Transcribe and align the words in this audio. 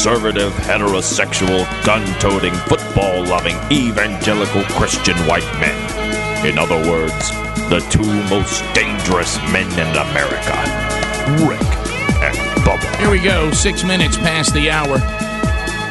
conservative, 0.00 0.50
heterosexual, 0.54 1.66
gun 1.84 2.02
toting, 2.18 2.54
football 2.70 3.22
loving, 3.24 3.54
evangelical 3.70 4.62
Christian 4.62 5.14
white 5.26 5.44
men. 5.60 6.46
In 6.46 6.58
other 6.58 6.76
words, 6.90 7.28
the 7.68 7.86
two 7.90 8.10
most 8.30 8.62
dangerous 8.72 9.36
men 9.52 9.70
in 9.72 9.94
America 9.94 10.56
Rick 11.46 11.60
and 12.22 12.34
Bubba. 12.64 12.96
Here 12.98 13.10
we 13.10 13.20
go, 13.20 13.50
six 13.50 13.84
minutes 13.84 14.16
past 14.16 14.54
the 14.54 14.70
hour. 14.70 14.96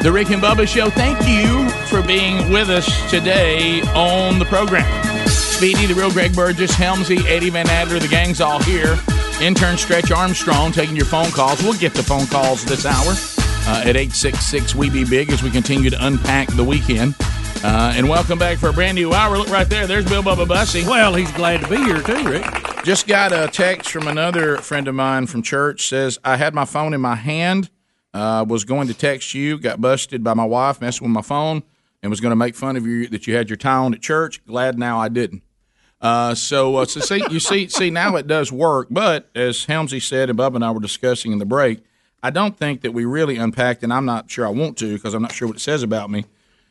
The 0.02 0.10
Rick 0.12 0.30
and 0.30 0.42
Bubba 0.42 0.66
Show. 0.66 0.90
Thank 0.90 1.16
you 1.28 1.70
for 1.86 2.04
being 2.04 2.50
with 2.50 2.68
us 2.68 3.08
today 3.08 3.80
on 3.94 4.40
the 4.40 4.44
program. 4.46 5.06
Speedy, 5.28 5.86
the 5.86 5.94
real 5.94 6.10
Greg 6.10 6.34
Burgess, 6.34 6.72
Helmsy, 6.72 7.24
Eddie 7.26 7.50
Van 7.50 7.68
Adler, 7.68 8.00
the 8.00 8.08
gang's 8.08 8.40
all 8.40 8.60
here. 8.60 8.98
Intern 9.40 9.76
Stretch 9.76 10.10
Armstrong 10.10 10.72
taking 10.72 10.96
your 10.96 11.06
phone 11.06 11.30
calls. 11.30 11.62
We'll 11.62 11.78
get 11.78 11.94
the 11.94 12.02
phone 12.02 12.26
calls 12.26 12.64
this 12.64 12.84
hour 12.84 13.14
uh, 13.66 13.82
at 13.84 13.96
866 13.96 14.74
We 14.74 14.90
Be 14.90 15.04
Big 15.04 15.30
as 15.30 15.42
we 15.42 15.50
continue 15.50 15.90
to 15.90 16.06
unpack 16.06 16.48
the 16.48 16.64
weekend. 16.64 17.14
Uh, 17.62 17.92
and 17.94 18.08
welcome 18.08 18.38
back 18.38 18.58
for 18.58 18.70
a 18.70 18.72
brand 18.72 18.94
new 18.94 19.12
hour. 19.12 19.36
Look 19.36 19.48
right 19.50 19.68
there. 19.68 19.86
There's 19.86 20.08
Bill 20.08 20.22
Bubba 20.22 20.48
Bussey. 20.48 20.82
Well, 20.84 21.14
he's 21.14 21.30
glad 21.32 21.60
to 21.60 21.68
be 21.68 21.76
here 21.76 22.00
too, 22.00 22.28
Rick. 22.28 22.44
Just 22.84 23.06
got 23.06 23.32
a 23.32 23.48
text 23.52 23.90
from 23.90 24.08
another 24.08 24.56
friend 24.58 24.88
of 24.88 24.94
mine 24.94 25.26
from 25.26 25.42
church. 25.42 25.86
Says 25.86 26.18
I 26.24 26.36
had 26.36 26.54
my 26.54 26.64
phone 26.64 26.94
in 26.94 27.00
my 27.02 27.16
hand, 27.16 27.68
uh, 28.14 28.46
was 28.48 28.64
going 28.64 28.88
to 28.88 28.94
text 28.94 29.34
you, 29.34 29.58
got 29.58 29.80
busted 29.80 30.24
by 30.24 30.32
my 30.32 30.46
wife 30.46 30.80
messing 30.80 31.06
with 31.06 31.12
my 31.12 31.22
phone, 31.22 31.62
and 32.02 32.08
was 32.08 32.20
going 32.20 32.30
to 32.30 32.36
make 32.36 32.54
fun 32.54 32.76
of 32.76 32.86
you 32.86 33.08
that 33.08 33.26
you 33.26 33.34
had 33.34 33.50
your 33.50 33.58
tie 33.58 33.76
on 33.76 33.92
at 33.92 34.00
church. 34.00 34.44
Glad 34.46 34.78
now 34.78 34.98
I 34.98 35.08
didn't. 35.08 35.42
Uh, 36.00 36.34
so, 36.34 36.76
uh, 36.76 36.86
so 36.86 37.00
see, 37.00 37.22
you 37.30 37.38
see, 37.38 37.68
see 37.68 37.90
now 37.90 38.16
it 38.16 38.26
does 38.26 38.50
work. 38.50 38.88
But 38.90 39.28
as 39.34 39.66
Helmsy 39.66 40.02
said, 40.02 40.30
and 40.30 40.38
Bubba 40.38 40.54
and 40.54 40.64
I 40.64 40.70
were 40.70 40.80
discussing 40.80 41.32
in 41.32 41.38
the 41.38 41.44
break, 41.44 41.82
I 42.22 42.30
don't 42.30 42.56
think 42.56 42.82
that 42.82 42.92
we 42.92 43.04
really 43.04 43.36
unpacked, 43.36 43.82
and 43.82 43.92
I'm 43.92 44.04
not 44.04 44.30
sure 44.30 44.46
I 44.46 44.50
want 44.50 44.76
to 44.78 44.94
because 44.94 45.14
I'm 45.14 45.22
not 45.22 45.32
sure 45.32 45.48
what 45.48 45.56
it 45.56 45.60
says 45.60 45.82
about 45.82 46.10
me. 46.10 46.26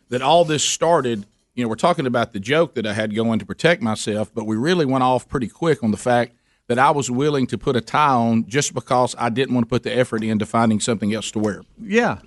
That 0.10 0.22
all 0.22 0.46
this 0.46 0.64
started. 0.64 1.26
You 1.56 1.64
know, 1.64 1.70
we're 1.70 1.76
talking 1.76 2.06
about 2.06 2.32
the 2.32 2.40
joke 2.40 2.76
that 2.76 2.86
I 2.86 2.94
had 2.94 3.14
going 3.14 3.40
to 3.40 3.46
protect 3.46 3.82
myself, 3.82 4.32
but 4.34 4.46
we 4.46 4.56
really 4.56 4.86
went 4.86 5.04
off 5.04 5.28
pretty 5.28 5.48
quick 5.48 5.84
on 5.84 5.92
the 5.92 5.98
fact 5.98 6.34
that 6.68 6.80
I 6.80 6.92
was 6.92 7.12
willing 7.12 7.48
to 7.48 7.58
put 7.58 7.76
a 7.76 7.82
tie 7.82 8.14
on 8.14 8.48
just 8.48 8.74
because 8.74 9.16
I 9.18 9.30
didn't 9.30 9.56
want 9.56 9.66
to 9.66 9.70
put 9.70 9.84
the 9.84 9.94
effort 9.94 10.24
into 10.24 10.46
finding 10.46 10.80
something 10.80 11.14
else 11.14 11.32
to 11.32 11.40
wear. 11.40 11.64
Yeah. 11.82 12.20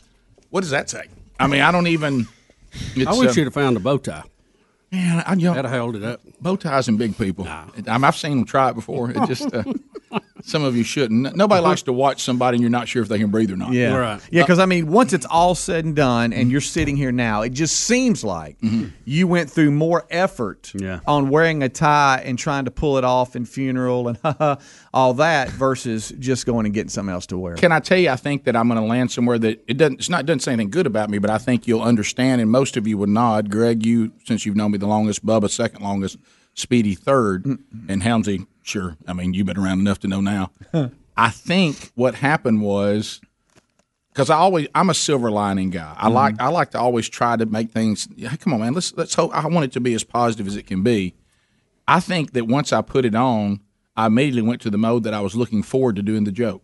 What 0.51 0.61
does 0.63 0.71
that 0.71 0.91
say? 0.91 1.05
I 1.41 1.47
mean, 1.47 1.63
I 1.63 1.71
don't 1.73 1.87
even. 1.87 2.27
I 2.97 3.17
wish 3.17 3.31
uh, 3.31 3.33
you'd 3.37 3.45
have 3.45 3.55
found 3.55 3.77
a 3.77 3.81
bow 3.81 3.99
tie. 3.99 4.25
Man, 4.93 5.25
I, 5.27 5.33
you 5.33 5.47
know, 5.47 5.55
That'd 5.55 5.71
have 5.71 5.75
held 5.75 5.97
it 5.97 6.03
up. 6.05 6.21
bow 6.39 6.55
ties 6.57 6.87
and 6.87 6.99
big 6.99 7.17
people. 7.17 7.49
I 7.49 7.65
mean, 7.75 7.89
I've 7.89 8.15
seen 8.17 8.37
them 8.37 8.45
try 8.45 8.69
it 8.69 8.75
before. 8.75 9.11
It 9.11 9.27
just 9.27 9.53
uh, 9.55 9.65
some 10.43 10.65
of 10.65 10.77
you 10.77 10.85
shouldn't. 10.85 11.35
Nobody 11.35 11.63
likes 11.63 11.83
to 11.83 11.95
watch 11.95 12.23
somebody 12.23 12.57
and 12.57 12.61
you're 12.63 12.71
not 12.71 12.89
sure 12.89 13.03
if 13.03 13.09
they 13.09 13.19
can 13.19 13.31
breathe 13.31 13.51
or 13.51 13.57
not. 13.57 13.73
Yeah, 13.73 13.97
Right. 13.97 14.21
yeah. 14.31 14.43
Because 14.43 14.59
uh, 14.59 14.65
I 14.65 14.67
mean, 14.67 14.89
once 14.89 15.15
it's 15.15 15.25
all 15.25 15.55
said 15.55 15.87
and 15.87 15.97
done, 15.97 16.33
and 16.35 16.43
mm-hmm. 16.43 16.51
you're 16.51 16.61
sitting 16.61 16.97
here 16.97 17.11
now, 17.11 17.41
it 17.41 17.55
just 17.55 17.81
seems 17.81 18.23
like 18.23 18.59
mm-hmm. 18.61 18.89
you 19.07 19.27
went 19.27 19.51
through 19.51 19.71
more 19.71 20.05
effort 20.11 20.73
Yeah. 20.75 21.01
on 21.07 21.31
wearing 21.31 21.63
a 21.63 21.71
tie 21.71 22.23
and 22.27 22.39
trying 22.39 22.67
to 22.67 22.71
pull 22.71 22.99
it 22.99 23.05
off 23.05 23.35
in 23.35 23.47
funeral 23.47 24.09
and 24.09 24.19
all 24.95 25.15
that 25.15 25.49
versus 25.49 26.13
just 26.19 26.45
going 26.45 26.67
and 26.67 26.75
getting 26.75 26.91
something 26.91 27.13
else 27.13 27.27
to 27.27 27.39
wear. 27.39 27.55
Can 27.55 27.73
I 27.73 27.81
tell 27.81 27.99
you? 27.99 28.11
I 28.11 28.17
think 28.17 28.45
that 28.45 28.55
I'm 28.55 28.69
going 28.69 28.81
to 28.81 28.87
land 28.87 29.11
somewhere 29.11 29.39
that 29.39 29.65
it 29.67 29.79
doesn't. 29.79 30.01
It's 30.01 30.09
not 30.11 30.27
doesn't 30.27 30.41
say 30.41 30.53
anything 30.53 30.71
good 30.71 30.87
about 30.87 31.09
me, 31.09 31.19
but 31.19 31.31
I 31.31 31.39
think 31.39 31.67
you'll 31.67 31.83
understand, 31.83 32.41
and 32.41 32.51
most 32.51 32.77
of 32.77 32.87
you 32.87 32.99
would 32.99 33.09
nod. 33.09 33.51
Greg, 33.51 33.85
you 33.87 34.13
since 34.25 34.45
you've 34.45 34.57
known 34.57 34.73
me 34.73 34.79
the 34.79 34.87
longest, 34.87 35.25
Bubba 35.25 35.49
second 35.51 35.83
longest, 35.83 36.19
Speedy 36.55 36.95
3rd 36.95 37.43
mm-hmm. 37.45 37.91
and 37.91 38.03
Helmsy. 38.03 38.47
Sure, 38.63 38.97
I 39.07 39.13
mean 39.15 39.35
you've 39.35 39.47
been 39.47 39.59
around 39.59 39.81
enough 39.81 40.01
to 40.01 40.09
know 40.09 40.21
now. 40.21 40.51
I 41.17 41.31
think 41.31 41.91
what 41.95 42.15
happened 42.15 42.63
was 42.63 43.21
because 44.13 44.29
I 44.29 44.37
always 44.37 44.69
I'm 44.75 44.91
a 44.91 44.95
silver 44.95 45.31
lining 45.31 45.71
guy. 45.71 45.95
I 45.97 46.07
mm-hmm. 46.07 46.15
like 46.15 46.41
I 46.41 46.49
like 46.49 46.71
to 46.73 46.79
always 46.79 47.09
try 47.09 47.37
to 47.37 47.47
make 47.47 47.71
things. 47.71 48.09
Yeah, 48.15 48.37
come 48.37 48.53
on, 48.53 48.61
man. 48.61 48.75
Let's 48.75 48.95
let's 48.95 49.15
hope. 49.15 49.35
I 49.35 49.47
want 49.47 49.65
it 49.65 49.73
to 49.73 49.81
be 49.81 49.95
as 49.95 50.05
positive 50.05 50.47
as 50.47 50.57
it 50.57 50.67
can 50.67 50.83
be. 50.83 51.15
I 51.89 52.01
think 52.01 52.33
that 52.35 52.47
once 52.47 52.73
I 52.73 52.83
put 52.83 53.05
it 53.05 53.15
on, 53.15 53.61
I 53.97 54.07
immediately 54.07 54.43
went 54.43 54.61
to 54.63 54.71
the 54.71 54.79
mode 54.79 55.05
that 55.05 55.15
I 55.15 55.21
was 55.21 55.35
looking 55.37 55.63
forward 55.63 55.97
to 55.97 56.03
doing 56.03 56.25
the 56.25 56.33
joke. 56.33 56.63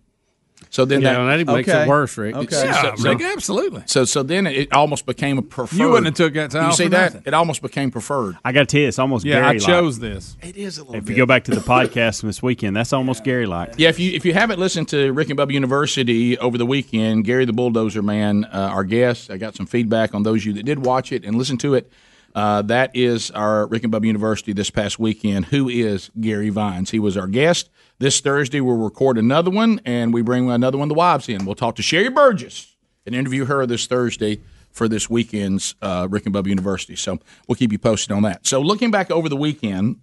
So 0.70 0.84
then 0.84 1.02
Yeah, 1.02 1.24
that, 1.24 1.36
that 1.46 1.52
makes 1.54 1.68
Okay. 1.68 1.82
it 1.84 1.88
worse, 1.88 2.18
Rick. 2.18 2.34
Okay. 2.34 2.42
It's- 2.44 2.80
so, 2.82 2.94
so, 2.96 3.08
Rick, 3.10 3.22
absolutely. 3.22 3.82
so 3.86 4.04
so 4.04 4.24
then 4.24 4.44
it 4.46 4.72
almost 4.72 5.06
became 5.06 5.38
a 5.38 5.42
preferred. 5.42 5.78
You 5.78 5.88
wouldn't 5.88 6.06
have 6.06 6.14
took 6.16 6.34
that 6.34 6.50
time. 6.50 6.62
You 6.64 6.68
off 6.70 6.74
see 6.74 6.84
for 6.84 6.90
that? 6.90 7.14
nothing. 7.14 7.22
It 7.26 7.32
almost 7.32 7.62
became 7.62 7.92
preferred. 7.92 8.36
I 8.44 8.50
got 8.50 8.60
to 8.60 8.66
tell 8.66 8.80
you, 8.80 8.88
it's 8.88 8.98
almost 8.98 9.24
Yeah, 9.24 9.34
Gary 9.40 9.56
I 9.56 9.58
chose 9.60 10.00
this. 10.00 10.36
It 10.42 10.56
is 10.56 10.78
a 10.78 10.82
little. 10.82 10.96
If 10.96 11.08
you 11.08 11.14
go 11.14 11.26
back 11.26 11.44
to 11.44 11.52
the 11.52 11.60
podcast 11.60 12.20
from 12.20 12.28
this 12.30 12.42
weekend, 12.42 12.74
that's 12.76 12.92
almost 12.92 13.22
Gary 13.22 13.46
like. 13.46 13.74
Yeah, 13.76 13.88
if 13.88 14.00
you 14.00 14.10
if 14.12 14.24
you 14.24 14.32
haven't 14.34 14.58
listened 14.58 14.88
to 14.88 15.12
Rick 15.12 15.30
and 15.30 15.38
Bubba 15.38 15.52
University 15.52 16.36
over 16.38 16.58
the 16.58 16.66
weekend, 16.66 17.24
Gary 17.24 17.44
the 17.44 17.52
Bulldozer 17.52 18.02
Man, 18.02 18.44
uh, 18.46 18.70
our 18.72 18.82
guest, 18.84 19.30
I 19.30 19.36
got 19.36 19.54
some 19.54 19.66
feedback 19.66 20.12
on 20.12 20.24
those 20.24 20.40
of 20.42 20.46
you 20.46 20.52
that 20.54 20.64
did 20.64 20.84
watch 20.84 21.12
it 21.12 21.24
and 21.24 21.36
listen 21.36 21.56
to 21.58 21.74
it. 21.74 21.90
Uh, 22.38 22.62
that 22.62 22.94
is 22.94 23.32
our 23.32 23.66
Rick 23.66 23.82
and 23.82 23.92
Bubba 23.92 24.06
University 24.06 24.52
this 24.52 24.70
past 24.70 24.96
weekend. 24.96 25.46
Who 25.46 25.68
is 25.68 26.12
Gary 26.20 26.50
Vines? 26.50 26.92
He 26.92 27.00
was 27.00 27.16
our 27.16 27.26
guest. 27.26 27.68
This 27.98 28.20
Thursday, 28.20 28.60
we'll 28.60 28.76
record 28.76 29.18
another 29.18 29.50
one, 29.50 29.80
and 29.84 30.14
we 30.14 30.22
bring 30.22 30.48
another 30.48 30.78
one 30.78 30.84
of 30.84 30.88
the 30.90 30.94
wives 30.94 31.28
in. 31.28 31.44
We'll 31.44 31.56
talk 31.56 31.74
to 31.74 31.82
Sherry 31.82 32.10
Burgess 32.10 32.76
and 33.04 33.12
interview 33.12 33.46
her 33.46 33.66
this 33.66 33.88
Thursday 33.88 34.38
for 34.70 34.86
this 34.86 35.10
weekend's 35.10 35.74
uh, 35.82 36.06
Rick 36.08 36.26
and 36.26 36.34
Bubba 36.36 36.46
University. 36.46 36.94
So 36.94 37.18
we'll 37.48 37.56
keep 37.56 37.72
you 37.72 37.78
posted 37.80 38.12
on 38.12 38.22
that. 38.22 38.46
So 38.46 38.60
looking 38.60 38.92
back 38.92 39.10
over 39.10 39.28
the 39.28 39.36
weekend, 39.36 39.96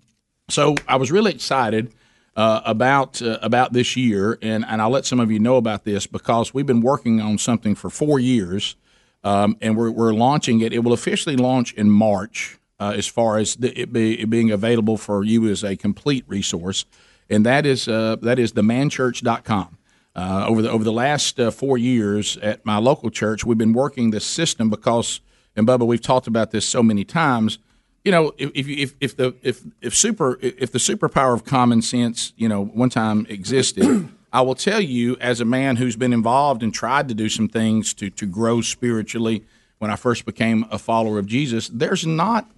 so 0.50 0.75
I 0.90 0.97
was 0.97 1.13
really 1.13 1.31
excited 1.31 1.94
uh, 2.35 2.59
about 2.66 3.22
uh, 3.22 3.40
about 3.44 3.72
this 3.72 3.96
year, 3.96 4.38
and, 4.41 4.66
and 4.67 4.81
I'll 4.81 4.90
let 4.90 5.06
some 5.06 5.22
of 5.22 5.31
you 5.31 5.40
know 5.40 5.56
about 5.56 5.85
this 5.85 6.06
because 6.06 6.53
we've 6.53 6.66
been 6.66 6.81
working 6.81 7.22
on 7.22 7.38
something 7.38 7.75
for 7.75 7.90
four 7.90 8.19
years, 8.19 8.75
um, 9.25 9.57
and 9.59 9.75
we're, 9.75 9.91
we're 9.91 10.13
launching 10.13 10.61
it. 10.61 10.71
It 10.71 10.79
will 10.79 10.93
officially 10.93 11.35
launch 11.35 11.73
in 11.73 11.89
March, 11.89 12.57
uh, 12.79 12.93
as 12.95 13.07
far 13.07 13.37
as 13.37 13.55
the, 13.55 13.77
it, 13.77 13.91
be, 13.91 14.21
it 14.21 14.29
being 14.29 14.51
available 14.51 14.95
for 14.97 15.23
you 15.23 15.49
as 15.49 15.63
a 15.63 15.75
complete 15.75 16.23
resource, 16.27 16.85
and 17.29 17.45
that 17.45 17.65
is 17.65 17.87
uh, 17.87 18.15
that 18.21 18.39
is 18.39 18.53
themanchurch.com. 18.53 19.77
Uh, 20.15 20.45
over 20.47 20.61
the 20.61 20.71
over 20.71 20.83
the 20.83 20.93
last 20.93 21.39
uh, 21.39 21.51
four 21.51 21.77
years 21.77 22.37
at 22.37 22.65
my 22.65 22.77
local 22.77 23.09
church, 23.09 23.43
we've 23.43 23.57
been 23.57 23.73
working 23.73 24.11
this 24.11 24.25
system 24.25 24.69
because, 24.69 25.19
and 25.55 25.67
Bubba, 25.67 25.85
we've 25.85 26.01
talked 26.01 26.27
about 26.27 26.51
this 26.51 26.65
so 26.65 26.81
many 26.81 27.03
times 27.03 27.57
you 28.05 28.11
know, 28.11 28.33
if 28.37 28.51
if 28.53 28.67
if, 28.67 28.93
if 29.01 29.17
the 29.17 29.33
if 29.41 29.63
if 29.81 29.95
super 29.95 30.37
if 30.39 30.71
the 30.71 30.77
superpower 30.77 31.33
of 31.33 31.43
common 31.43 31.81
sense, 31.81 32.33
you 32.37 32.47
know, 32.47 32.63
one 32.63 32.91
time 32.91 33.25
existed, 33.29 34.07
I 34.35 34.41
will 34.41 34.53
tell 34.53 34.81
you 34.81 35.16
as 35.22 35.40
a 35.40 35.46
man 35.46 35.78
who's 35.78 35.96
been 35.96 36.12
involved 36.12 36.62
and 36.62 36.73
tried 36.73 37.07
to 37.07 37.13
do 37.13 37.29
some 37.29 37.47
things 37.47 37.94
to 37.94 38.09
to 38.09 38.25
grow 38.25 38.59
spiritually. 38.59 39.46
When 39.78 39.90
I 39.90 39.96
first 39.96 40.25
became 40.25 40.66
a 40.69 40.78
follower 40.78 41.19
of 41.19 41.25
Jesus, 41.25 41.69
there's 41.69 42.06
not. 42.06 42.51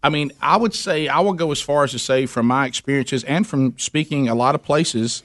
I 0.00 0.10
mean, 0.10 0.30
I 0.40 0.56
would 0.56 0.74
say 0.74 1.08
I 1.08 1.18
will 1.18 1.32
go 1.32 1.50
as 1.50 1.60
far 1.60 1.82
as 1.82 1.90
to 1.90 1.98
say, 1.98 2.26
from 2.26 2.46
my 2.46 2.66
experiences 2.66 3.24
and 3.24 3.44
from 3.44 3.76
speaking 3.78 4.28
a 4.28 4.34
lot 4.36 4.54
of 4.54 4.62
places, 4.62 5.24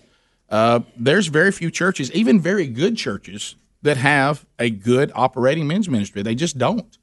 uh, 0.50 0.80
there's 0.98 1.28
very 1.28 1.52
few 1.52 1.70
churches, 1.70 2.12
even 2.12 2.40
very 2.40 2.66
good 2.66 2.98
churches, 2.98 3.56
that 3.84 3.98
have 3.98 4.48
a 4.58 4.72
good 4.72 5.12
operating 5.14 5.68
men's 5.68 5.90
ministry. 5.90 6.24
They 6.24 6.34
just 6.34 6.58
don't. 6.58 6.98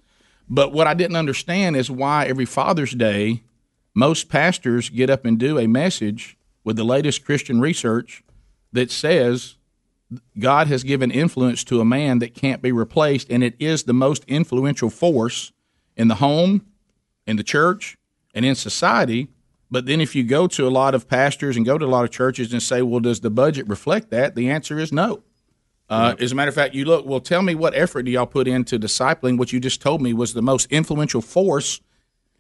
But 0.49 0.73
what 0.73 0.88
I 0.88 0.94
didn't 0.94 1.17
understand 1.17 1.77
is 1.77 1.88
why 1.88 2.27
every 2.27 2.44
Father's 2.44 2.93
Day, 2.93 3.44
most 3.94 4.28
pastors 4.28 4.88
get 4.88 5.11
up 5.11 5.25
and 5.25 5.38
do 5.38 5.61
a 5.61 5.69
message 5.69 6.37
with 6.65 6.75
the 6.75 6.84
latest 6.84 7.25
Christian 7.25 7.61
research 7.61 8.25
that 8.72 8.91
says 8.91 9.56
God 10.38 10.69
has 10.69 10.84
given 10.84 11.10
influence 11.10 11.65
to 11.65 11.81
a 11.81 11.84
man 11.84 12.21
that 12.21 12.34
can't 12.34 12.62
be 12.62 12.72
replaced, 12.72 13.31
and 13.31 13.43
it 13.43 13.54
is 13.59 13.84
the 13.84 13.93
most 13.93 14.25
influential 14.27 14.91
force 14.91 15.53
in 15.97 16.09
the 16.09 16.16
home, 16.16 16.67
in 17.26 17.37
the 17.37 17.43
church, 17.43 17.96
and 18.35 18.44
in 18.44 18.55
society. 18.55 19.29
But 19.70 19.87
then 19.87 20.00
if 20.00 20.14
you 20.14 20.23
go 20.23 20.46
to 20.46 20.67
a 20.67 20.70
lot 20.70 20.94
of 20.94 21.08
pastors 21.08 21.56
and 21.56 21.67
go 21.67 21.76
to 21.76 21.85
a 21.85 21.88
lot 21.88 22.05
of 22.05 22.11
churches 22.11 22.52
and 22.52 22.62
say, 22.62 22.82
well, 22.82 23.00
does 23.00 23.20
the 23.20 23.31
budget 23.31 23.67
reflect 23.67 24.11
that? 24.11 24.37
The 24.37 24.49
answer 24.49 24.79
is 24.79 24.93
no. 24.93 25.23
Uh, 25.88 26.14
as 26.19 26.32
a 26.32 26.35
matter 26.35 26.49
of 26.49 26.55
fact, 26.55 26.75
you 26.75 26.85
look, 26.85 27.06
well, 27.06 27.20
tell 27.20 27.43
me 27.43 27.55
what 27.55 27.75
effort 27.75 28.02
do 28.02 28.11
y'all 28.11 28.26
put 28.26 28.49
into 28.49 28.79
discipling 28.79 29.38
what 29.38 29.52
you 29.52 29.61
just 29.61 29.81
told 29.81 30.02
me 30.02 30.12
was 30.12 30.35
the 30.35 30.43
most 30.43 30.70
influential 30.70 31.20
force 31.20 31.81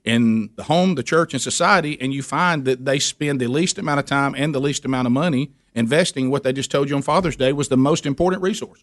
in 0.04 0.50
the 0.56 0.64
home, 0.64 0.94
the 0.94 1.02
church, 1.02 1.32
and 1.32 1.42
society, 1.42 2.00
and 2.00 2.12
you 2.12 2.22
find 2.22 2.64
that 2.64 2.84
they 2.84 2.98
spend 2.98 3.40
the 3.40 3.48
least 3.48 3.78
amount 3.78 3.98
of 4.00 4.06
time 4.06 4.34
and 4.36 4.54
the 4.54 4.60
least 4.60 4.84
amount 4.84 5.06
of 5.06 5.12
money 5.12 5.50
investing 5.76 6.30
what 6.30 6.42
they 6.42 6.52
just 6.52 6.70
told 6.70 6.90
you 6.90 6.96
on 6.96 7.02
Father's 7.02 7.36
Day 7.36 7.52
was 7.52 7.68
the 7.68 7.76
most 7.76 8.06
important 8.06 8.42
resource. 8.42 8.82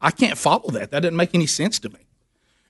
I 0.00 0.10
can't 0.10 0.36
follow 0.36 0.68
that. 0.72 0.90
That 0.90 1.00
doesn't 1.00 1.16
make 1.16 1.34
any 1.34 1.46
sense 1.46 1.78
to 1.78 1.88
me. 1.88 2.00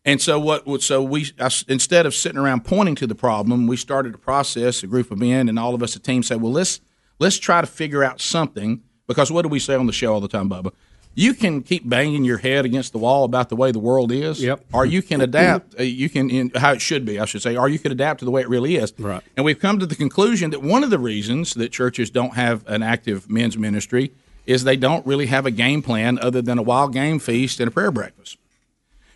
And 0.04 0.20
so 0.22 0.38
what? 0.38 0.64
what- 0.66 0.82
So 0.82 1.02
we 1.02 1.26
I 1.40 1.50
instead 1.66 2.06
of 2.06 2.14
sitting 2.14 2.38
around 2.38 2.64
pointing 2.64 2.94
to 2.96 3.06
the 3.08 3.16
problem, 3.16 3.66
we 3.66 3.76
started 3.76 4.14
a 4.14 4.18
process. 4.18 4.84
A 4.84 4.86
group 4.86 5.10
of 5.10 5.18
men 5.18 5.48
and 5.48 5.58
all 5.58 5.74
of 5.74 5.82
us, 5.82 5.96
a 5.96 5.98
team, 5.98 6.22
said, 6.22 6.40
"Well, 6.40 6.52
let's 6.52 6.80
let's 7.18 7.38
try 7.38 7.60
to 7.60 7.66
figure 7.66 8.04
out 8.04 8.20
something." 8.20 8.82
Because 9.08 9.32
what 9.32 9.42
do 9.42 9.48
we 9.48 9.58
say 9.58 9.74
on 9.74 9.86
the 9.86 9.92
show 9.92 10.12
all 10.12 10.20
the 10.20 10.28
time, 10.28 10.48
Bubba? 10.48 10.72
You 11.18 11.32
can 11.32 11.62
keep 11.62 11.88
banging 11.88 12.24
your 12.24 12.36
head 12.36 12.66
against 12.66 12.92
the 12.92 12.98
wall 12.98 13.24
about 13.24 13.48
the 13.48 13.56
way 13.56 13.72
the 13.72 13.78
world 13.78 14.12
is, 14.12 14.42
Yep. 14.42 14.66
or 14.74 14.84
you 14.84 15.00
can 15.00 15.22
adapt. 15.22 15.74
uh, 15.80 15.82
you 15.82 16.10
can 16.10 16.28
in, 16.28 16.50
how 16.54 16.72
it 16.72 16.82
should 16.82 17.06
be, 17.06 17.18
I 17.18 17.24
should 17.24 17.40
say, 17.40 17.56
or 17.56 17.70
you 17.70 17.78
can 17.78 17.90
adapt 17.90 18.18
to 18.18 18.26
the 18.26 18.30
way 18.30 18.42
it 18.42 18.48
really 18.50 18.76
is. 18.76 18.92
Right. 18.98 19.22
And 19.34 19.44
we've 19.46 19.58
come 19.58 19.78
to 19.78 19.86
the 19.86 19.94
conclusion 19.94 20.50
that 20.50 20.62
one 20.62 20.84
of 20.84 20.90
the 20.90 20.98
reasons 20.98 21.54
that 21.54 21.72
churches 21.72 22.10
don't 22.10 22.34
have 22.34 22.64
an 22.68 22.82
active 22.82 23.30
men's 23.30 23.56
ministry 23.56 24.12
is 24.44 24.64
they 24.64 24.76
don't 24.76 25.06
really 25.06 25.24
have 25.26 25.46
a 25.46 25.50
game 25.50 25.80
plan 25.80 26.18
other 26.18 26.42
than 26.42 26.58
a 26.58 26.62
wild 26.62 26.92
game 26.92 27.18
feast 27.18 27.60
and 27.60 27.68
a 27.68 27.70
prayer 27.70 27.90
breakfast. 27.90 28.36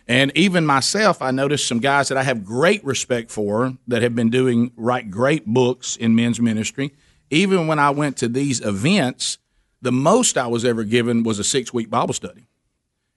And 0.07 0.31
even 0.35 0.65
myself, 0.65 1.21
I 1.21 1.29
noticed 1.29 1.67
some 1.67 1.79
guys 1.79 2.09
that 2.09 2.17
I 2.17 2.23
have 2.23 2.43
great 2.43 2.83
respect 2.83 3.29
for 3.29 3.77
that 3.87 4.01
have 4.01 4.15
been 4.15 4.31
doing 4.31 4.71
write 4.75 5.11
great 5.11 5.45
books 5.45 5.95
in 5.95 6.15
men's 6.15 6.41
ministry. 6.41 6.93
Even 7.29 7.67
when 7.67 7.77
I 7.77 7.91
went 7.91 8.17
to 8.17 8.27
these 8.27 8.59
events, 8.59 9.37
the 9.81 9.91
most 9.91 10.37
I 10.37 10.47
was 10.47 10.63
ever 10.65 10.83
given 10.83 11.23
was 11.23 11.39
a 11.39 11.43
six 11.43 11.73
week 11.73 11.89
Bible 11.89 12.13
study. 12.13 12.47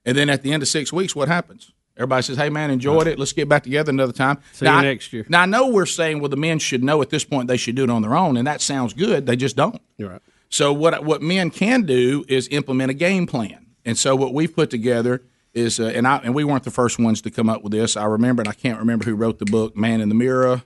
And 0.05 0.17
then 0.17 0.29
at 0.29 0.43
the 0.43 0.53
end 0.53 0.63
of 0.63 0.69
six 0.69 0.93
weeks, 0.93 1.17
what 1.17 1.29
happens? 1.29 1.73
Everybody 1.97 2.23
says, 2.23 2.37
"Hey, 2.37 2.51
man, 2.51 2.71
enjoyed 2.71 3.07
it. 3.07 3.19
Let's 3.19 3.33
get 3.33 3.49
back 3.49 3.63
together 3.63 3.91
another 3.91 4.13
time." 4.13 4.39
See 4.53 4.67
you 4.67 4.83
next 4.83 5.13
year. 5.13 5.25
Now 5.29 5.43
I 5.43 5.47
know 5.47 5.69
we're 5.69 5.87
saying, 5.87 6.21
well, 6.21 6.29
the 6.29 6.37
men 6.37 6.59
should 6.59 6.83
know 6.83 7.01
at 7.03 7.11
this 7.11 7.25
point 7.25 7.47
they 7.47 7.57
should 7.57 7.77
do 7.77 7.85
it 7.85 7.91
on 7.91 8.03
their 8.03 8.17
own, 8.17 8.37
and 8.37 8.47
that 8.47 8.61
sounds 8.61 8.93
good. 8.95 9.27
They 9.27 9.37
just 9.37 9.55
don't. 9.55 9.81
You're 9.97 10.11
right. 10.11 10.23
So 10.49 10.73
what 10.73 11.05
what 11.05 11.23
men 11.23 11.51
can 11.51 11.83
do 11.83 12.25
is 12.29 12.49
implement 12.49 12.91
a 12.91 12.95
game 12.95 13.27
plan. 13.27 13.67
And 13.85 13.97
so 13.97 14.17
what 14.17 14.35
we've 14.35 14.55
put 14.55 14.71
together 14.71 15.23
is, 15.53 15.79
uh, 15.79 15.85
and 15.87 16.07
I 16.07 16.17
and 16.19 16.35
we 16.35 16.43
weren't 16.43 16.65
the 16.65 16.71
first 16.71 16.99
ones 16.99 17.23
to 17.23 17.31
come 17.31 17.49
up 17.49 17.63
with 17.63 17.73
this. 17.73 17.97
I 17.97 18.07
remember, 18.07 18.43
and 18.43 18.49
I 18.49 18.55
can't 18.55 18.79
remember 18.79 19.05
who 19.05 19.15
wrote 19.15 19.39
the 19.39 19.45
book, 19.45 19.77
Man 19.77 20.01
in 20.01 20.09
the 20.09 20.15
Mirror. 20.15 20.63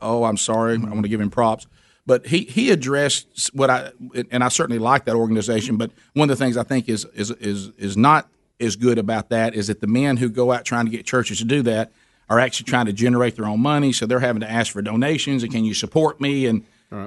Oh, 0.00 0.24
I'm 0.24 0.38
sorry. 0.38 0.76
I 0.76 0.78
want 0.78 1.02
to 1.02 1.08
give 1.08 1.20
him 1.20 1.30
props. 1.30 1.66
But 2.10 2.26
he, 2.26 2.40
he 2.40 2.72
addressed 2.72 3.54
what 3.54 3.70
I 3.70 3.92
and 4.32 4.42
I 4.42 4.48
certainly 4.48 4.80
like 4.80 5.04
that 5.04 5.14
organization. 5.14 5.76
But 5.76 5.92
one 6.12 6.28
of 6.28 6.36
the 6.36 6.44
things 6.44 6.56
I 6.56 6.64
think 6.64 6.88
is 6.88 7.04
is 7.14 7.30
is 7.30 7.70
is 7.78 7.96
not 7.96 8.28
as 8.58 8.74
good 8.74 8.98
about 8.98 9.28
that 9.28 9.54
is 9.54 9.68
that 9.68 9.80
the 9.80 9.86
men 9.86 10.16
who 10.16 10.28
go 10.28 10.50
out 10.50 10.64
trying 10.64 10.86
to 10.86 10.90
get 10.90 11.06
churches 11.06 11.38
to 11.38 11.44
do 11.44 11.62
that 11.62 11.92
are 12.28 12.40
actually 12.40 12.64
trying 12.64 12.86
to 12.86 12.92
generate 12.92 13.36
their 13.36 13.46
own 13.46 13.60
money. 13.60 13.92
So 13.92 14.06
they're 14.06 14.18
having 14.18 14.40
to 14.40 14.50
ask 14.50 14.72
for 14.72 14.82
donations 14.82 15.44
and 15.44 15.52
can 15.52 15.64
you 15.64 15.72
support 15.72 16.20
me 16.20 16.46
and 16.46 16.64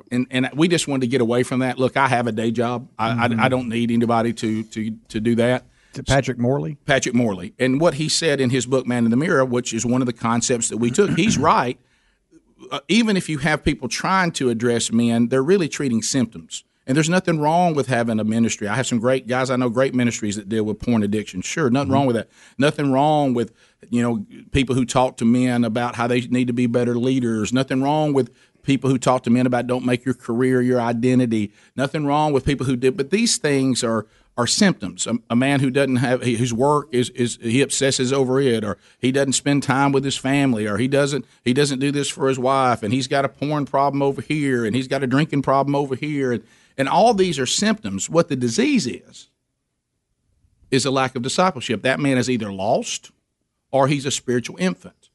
and 0.10 0.26
and 0.32 0.50
we 0.54 0.70
just 0.70 0.88
wanted 0.88 1.02
to 1.02 1.08
get 1.08 1.20
away 1.20 1.44
from 1.44 1.60
that. 1.60 1.78
Look, 1.78 1.98
I 1.98 2.08
have 2.08 2.28
a 2.28 2.32
day 2.32 2.52
job. 2.52 2.88
I, 2.98 3.26
I, 3.26 3.28
mm-hmm. 3.28 3.42
I 3.42 3.50
don't 3.50 3.68
need 3.68 3.92
anybody 3.92 4.32
to 4.32 4.64
to 4.64 4.92
to 5.10 5.20
do 5.20 5.36
that. 5.36 5.66
To 5.96 6.04
Patrick 6.04 6.38
Morley. 6.38 6.78
Patrick 6.86 7.14
Morley. 7.14 7.54
And 7.60 7.82
what 7.82 7.96
he 7.96 8.08
said 8.08 8.40
in 8.40 8.52
his 8.52 8.66
book, 8.66 8.88
Man 8.88 9.04
in 9.04 9.12
the 9.12 9.18
Mirror, 9.18 9.44
which 9.44 9.74
is 9.74 9.86
one 9.86 10.02
of 10.02 10.06
the 10.06 10.14
concepts 10.14 10.70
that 10.70 10.78
we 10.78 10.92
took, 10.92 11.10
he's 11.12 11.38
right. 11.38 11.78
Uh, 12.72 12.80
even 12.88 13.18
if 13.18 13.30
you 13.30 13.40
have 13.40 13.64
people 13.64 13.88
trying 13.88 14.32
to 14.34 14.50
address 14.50 14.92
men, 14.92 15.28
they're 15.30 15.44
really 15.44 15.70
treating 15.70 16.02
symptoms. 16.02 16.64
And 16.86 16.98
there's 16.98 17.10
nothing 17.10 17.40
wrong 17.40 17.76
with 17.76 17.88
having 17.88 18.20
a 18.20 18.26
ministry. 18.26 18.68
I 18.68 18.76
have 18.76 18.88
some 18.88 19.00
great 19.00 19.26
guys 19.26 19.50
I 19.50 19.56
know, 19.56 19.70
great 19.70 19.96
ministries 19.96 20.36
that 20.36 20.50
deal 20.50 20.66
with 20.66 20.80
porn 20.80 21.02
addiction. 21.02 21.42
Sure, 21.42 21.70
nothing 21.70 21.92
wrong 21.92 22.06
with 22.08 22.18
that. 22.18 22.30
Nothing 22.58 22.92
wrong 22.92 23.34
with 23.34 23.54
you 23.90 24.02
know 24.02 24.26
people 24.52 24.76
who 24.76 24.86
talk 24.86 25.18
to 25.18 25.26
men 25.26 25.64
about 25.64 25.96
how 25.96 26.08
they 26.08 26.22
need 26.22 26.48
to 26.48 26.54
be 26.54 26.68
better 26.68 26.96
leaders. 26.96 27.54
Nothing 27.54 27.82
wrong 27.82 28.12
with 28.12 28.34
people 28.64 28.90
who 28.90 28.98
talk 28.98 29.24
to 29.24 29.30
men 29.30 29.46
about 29.46 29.68
don't 29.68 29.86
make 29.86 30.04
your 30.04 30.14
career 30.14 30.62
your 30.62 30.82
identity. 30.82 31.54
Nothing 31.76 32.06
wrong 32.06 32.34
with 32.34 32.46
people 32.46 32.66
who 32.66 32.76
did. 32.76 32.98
But 32.98 33.12
these 33.12 33.38
things 33.38 33.84
are 33.84 34.06
are 34.38 34.48
symptoms. 34.48 35.06
A, 35.06 35.16
a 35.30 35.36
man 35.36 35.60
who 35.60 35.70
doesn't 35.70 35.98
have 35.98 36.24
whose 36.24 36.54
work 36.54 36.88
is 36.92 37.10
is 37.12 37.38
he 37.42 37.62
obsesses 37.62 38.12
over 38.12 38.40
it, 38.40 38.64
or 38.64 38.78
he 39.00 39.12
doesn't 39.12 39.34
spend 39.34 39.64
time 39.64 39.92
with 39.92 40.04
his 40.04 40.18
family, 40.18 40.66
or 40.66 40.78
he 40.78 40.88
doesn't 40.88 41.26
he 41.44 41.54
doesn't 41.54 41.80
do 41.80 41.92
this 41.92 42.10
for 42.10 42.28
his 42.28 42.40
wife, 42.40 42.84
and 42.84 42.94
he's 42.94 43.08
got 43.08 43.26
a 43.26 43.30
porn 43.30 43.66
problem 43.66 44.02
over 44.02 44.22
here, 44.22 44.66
and 44.66 44.76
he's 44.76 44.88
got 44.88 45.04
a 45.04 45.08
drinking 45.08 45.42
problem 45.42 45.76
over 45.76 45.96
here, 45.96 46.32
and 46.32 46.44
and 46.78 46.90
all 46.90 47.14
these 47.14 47.38
are 47.38 47.46
symptoms. 47.46 48.10
What 48.10 48.30
the 48.30 48.36
disease 48.36 48.88
is 48.88 49.30
is 50.72 50.86
a 50.86 50.92
lack 50.92 51.16
of 51.16 51.22
discipleship. 51.22 51.84
That 51.84 52.00
man 52.00 52.18
is 52.18 52.30
either 52.30 52.52
lost 52.52 53.12
or 53.72 53.88
he's 53.88 54.06
a 54.06 54.12
spiritual 54.12 54.58
infant. 54.60 55.10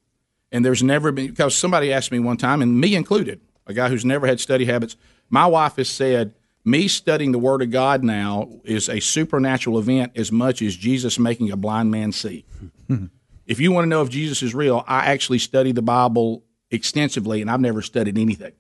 And 0.51 0.65
there's 0.65 0.83
never 0.83 1.13
been 1.13 1.29
because 1.29 1.55
somebody 1.55 1.93
asked 1.93 2.13
me 2.13 2.19
one 2.19 2.37
time, 2.37 2.63
and 2.63 2.81
me 2.81 2.95
included, 2.95 3.41
a 3.67 3.75
guy 3.75 3.89
who's 3.89 4.05
never 4.05 4.27
had 4.27 4.41
study 4.41 4.65
habits. 4.65 4.97
My 5.29 5.47
wife 5.47 5.77
has 5.77 5.89
said 5.89 6.35
me 6.69 6.89
studying 6.89 7.33
the 7.33 7.39
Word 7.39 7.63
of 7.63 7.71
God 7.71 8.05
now 8.05 8.49
is 8.65 8.89
a 8.89 9.01
supernatural 9.01 9.79
event 9.79 10.13
as 10.15 10.31
much 10.31 10.63
as 10.63 10.77
Jesus 10.77 11.19
making 11.19 11.51
a 11.51 11.57
blind 11.57 11.91
man 11.91 12.13
see. 12.13 12.45
if 13.47 13.59
you 13.59 13.73
want 13.73 13.85
to 13.85 13.89
know 13.89 14.03
if 14.03 14.11
Jesus 14.11 14.43
is 14.43 14.55
real, 14.55 14.85
I 14.87 15.07
actually 15.07 15.39
study 15.39 15.73
the 15.73 15.83
Bible 15.83 16.45
extensively, 16.71 17.41
and 17.41 17.51
I've 17.51 17.61
never 17.61 17.83
studied 17.83 18.19
anything. 18.19 18.53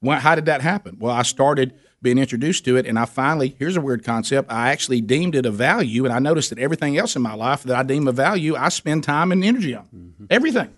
Well, 0.00 0.20
how 0.20 0.34
did 0.34 0.46
that 0.46 0.62
happen? 0.62 0.96
Well, 0.98 1.14
I 1.14 1.22
started 1.22 1.74
being 2.00 2.16
introduced 2.16 2.64
to 2.64 2.76
it, 2.76 2.86
and 2.86 2.98
I 2.98 3.04
finally 3.04 3.54
here's 3.58 3.76
a 3.76 3.80
weird 3.80 4.04
concept. 4.04 4.50
I 4.50 4.70
actually 4.70 5.00
deemed 5.00 5.34
it 5.34 5.44
a 5.44 5.50
value, 5.50 6.04
and 6.04 6.14
I 6.14 6.18
noticed 6.18 6.50
that 6.50 6.58
everything 6.58 6.96
else 6.96 7.16
in 7.16 7.22
my 7.22 7.34
life 7.34 7.64
that 7.64 7.76
I 7.76 7.82
deem 7.82 8.08
a 8.08 8.12
value, 8.12 8.56
I 8.56 8.70
spend 8.70 9.04
time 9.04 9.32
and 9.32 9.44
energy 9.44 9.74
on. 9.74 9.84
Mm-hmm. 9.94 10.24
Everything. 10.30 10.74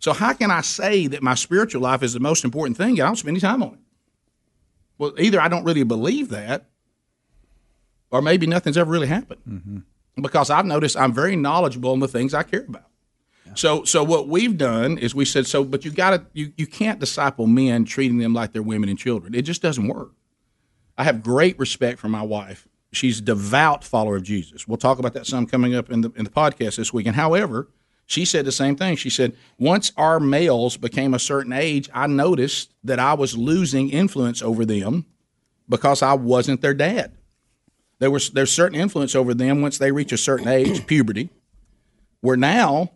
So 0.00 0.12
how 0.12 0.32
can 0.32 0.50
I 0.50 0.62
say 0.62 1.06
that 1.08 1.22
my 1.22 1.34
spiritual 1.34 1.82
life 1.82 2.02
is 2.02 2.12
the 2.12 2.20
most 2.20 2.44
important 2.44 2.76
thing? 2.76 2.98
and 2.98 3.00
I 3.00 3.06
don't 3.06 3.16
spend 3.16 3.36
any 3.36 3.40
time 3.40 3.62
on 3.62 3.74
it. 3.74 3.78
Well, 4.98 5.14
either 5.18 5.40
I 5.40 5.48
don't 5.48 5.64
really 5.64 5.84
believe 5.84 6.28
that, 6.30 6.66
or 8.10 8.20
maybe 8.20 8.46
nothing's 8.46 8.76
ever 8.76 8.90
really 8.90 9.06
happened. 9.06 9.40
Mm-hmm. 9.48 9.78
Because 10.20 10.50
I've 10.50 10.66
noticed 10.66 10.96
I'm 10.96 11.12
very 11.12 11.36
knowledgeable 11.36 11.94
in 11.94 12.00
the 12.00 12.08
things 12.08 12.34
I 12.34 12.42
care 12.42 12.64
about. 12.68 12.84
So, 13.54 13.84
so 13.84 14.04
what 14.04 14.28
we've 14.28 14.56
done 14.56 14.98
is 14.98 15.14
we 15.14 15.24
said, 15.24 15.46
so, 15.46 15.64
but 15.64 15.84
you 15.84 15.90
got 15.90 16.10
to, 16.10 16.26
you, 16.32 16.52
you 16.56 16.66
can't 16.66 17.00
disciple 17.00 17.46
men 17.46 17.84
treating 17.84 18.18
them 18.18 18.34
like 18.34 18.52
they're 18.52 18.62
women 18.62 18.88
and 18.88 18.98
children. 18.98 19.34
It 19.34 19.42
just 19.42 19.62
doesn't 19.62 19.88
work. 19.88 20.12
I 20.96 21.04
have 21.04 21.22
great 21.22 21.58
respect 21.58 21.98
for 21.98 22.08
my 22.08 22.22
wife. 22.22 22.68
She's 22.92 23.20
a 23.20 23.22
devout 23.22 23.84
follower 23.84 24.16
of 24.16 24.22
Jesus. 24.22 24.66
We'll 24.66 24.76
talk 24.76 24.98
about 24.98 25.14
that 25.14 25.26
some 25.26 25.46
coming 25.46 25.74
up 25.74 25.90
in 25.90 26.00
the 26.00 26.10
in 26.16 26.24
the 26.24 26.30
podcast 26.30 26.76
this 26.76 26.92
week. 26.92 27.06
And 27.06 27.16
however, 27.16 27.68
she 28.08 28.24
said 28.24 28.46
the 28.46 28.52
same 28.52 28.74
thing. 28.74 28.96
She 28.96 29.10
said 29.10 29.36
once 29.58 29.92
our 29.98 30.18
males 30.18 30.78
became 30.78 31.12
a 31.12 31.18
certain 31.18 31.52
age, 31.52 31.90
I 31.92 32.06
noticed 32.06 32.72
that 32.82 32.98
I 32.98 33.12
was 33.12 33.36
losing 33.36 33.90
influence 33.90 34.40
over 34.40 34.64
them 34.64 35.04
because 35.68 36.02
I 36.02 36.14
wasn't 36.14 36.62
their 36.62 36.72
dad. 36.72 37.12
There 37.98 38.10
was 38.10 38.30
there's 38.30 38.50
certain 38.50 38.80
influence 38.80 39.14
over 39.14 39.34
them 39.34 39.60
once 39.60 39.76
they 39.76 39.92
reach 39.92 40.10
a 40.12 40.16
certain 40.16 40.48
age, 40.48 40.86
puberty, 40.86 41.28
where 42.22 42.38
now 42.38 42.92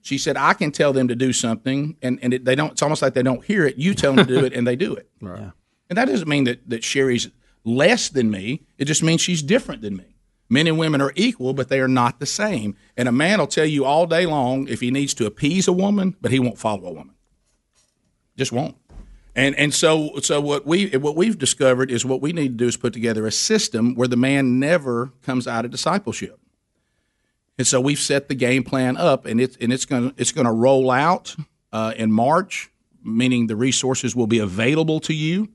she 0.00 0.16
said 0.16 0.36
I 0.36 0.54
can 0.54 0.70
tell 0.70 0.92
them 0.92 1.08
to 1.08 1.16
do 1.16 1.32
something 1.32 1.96
and 2.00 2.20
and 2.22 2.32
it, 2.32 2.44
they 2.44 2.54
don't. 2.54 2.70
It's 2.70 2.82
almost 2.82 3.02
like 3.02 3.14
they 3.14 3.24
don't 3.24 3.44
hear 3.44 3.66
it. 3.66 3.78
You 3.78 3.94
tell 3.94 4.12
them 4.14 4.24
to 4.24 4.32
do 4.32 4.44
it 4.44 4.52
and 4.52 4.64
they 4.64 4.76
do 4.76 4.94
it. 4.94 5.08
Right. 5.20 5.50
And 5.90 5.98
that 5.98 6.06
doesn't 6.06 6.28
mean 6.28 6.44
that 6.44 6.70
that 6.70 6.84
Sherry's 6.84 7.30
less 7.64 8.10
than 8.10 8.30
me. 8.30 8.62
It 8.78 8.84
just 8.84 9.02
means 9.02 9.20
she's 9.20 9.42
different 9.42 9.82
than 9.82 9.96
me. 9.96 10.11
Men 10.52 10.66
and 10.66 10.78
women 10.78 11.00
are 11.00 11.14
equal, 11.16 11.54
but 11.54 11.70
they 11.70 11.80
are 11.80 11.88
not 11.88 12.20
the 12.20 12.26
same. 12.26 12.76
And 12.94 13.08
a 13.08 13.12
man 13.12 13.38
will 13.38 13.46
tell 13.46 13.64
you 13.64 13.86
all 13.86 14.06
day 14.06 14.26
long 14.26 14.68
if 14.68 14.80
he 14.80 14.90
needs 14.90 15.14
to 15.14 15.24
appease 15.24 15.66
a 15.66 15.72
woman, 15.72 16.14
but 16.20 16.30
he 16.30 16.38
won't 16.38 16.58
follow 16.58 16.88
a 16.88 16.92
woman. 16.92 17.14
Just 18.36 18.52
won't. 18.52 18.76
And 19.34 19.54
and 19.56 19.72
so 19.72 20.10
so 20.20 20.42
what 20.42 20.66
we 20.66 20.88
what 20.90 21.16
we've 21.16 21.38
discovered 21.38 21.90
is 21.90 22.04
what 22.04 22.20
we 22.20 22.34
need 22.34 22.48
to 22.48 22.64
do 22.64 22.66
is 22.66 22.76
put 22.76 22.92
together 22.92 23.26
a 23.26 23.32
system 23.32 23.94
where 23.94 24.06
the 24.06 24.18
man 24.18 24.60
never 24.60 25.14
comes 25.22 25.48
out 25.48 25.64
of 25.64 25.70
discipleship. 25.70 26.38
And 27.56 27.66
so 27.66 27.80
we've 27.80 27.98
set 27.98 28.28
the 28.28 28.34
game 28.34 28.62
plan 28.62 28.98
up, 28.98 29.24
and 29.24 29.40
it's 29.40 29.56
and 29.56 29.72
it's 29.72 29.86
going 29.86 30.12
it's 30.18 30.32
going 30.32 30.46
to 30.46 30.52
roll 30.52 30.90
out 30.90 31.34
uh, 31.72 31.94
in 31.96 32.12
March, 32.12 32.70
meaning 33.02 33.46
the 33.46 33.56
resources 33.56 34.14
will 34.14 34.26
be 34.26 34.38
available 34.38 35.00
to 35.00 35.14
you. 35.14 35.48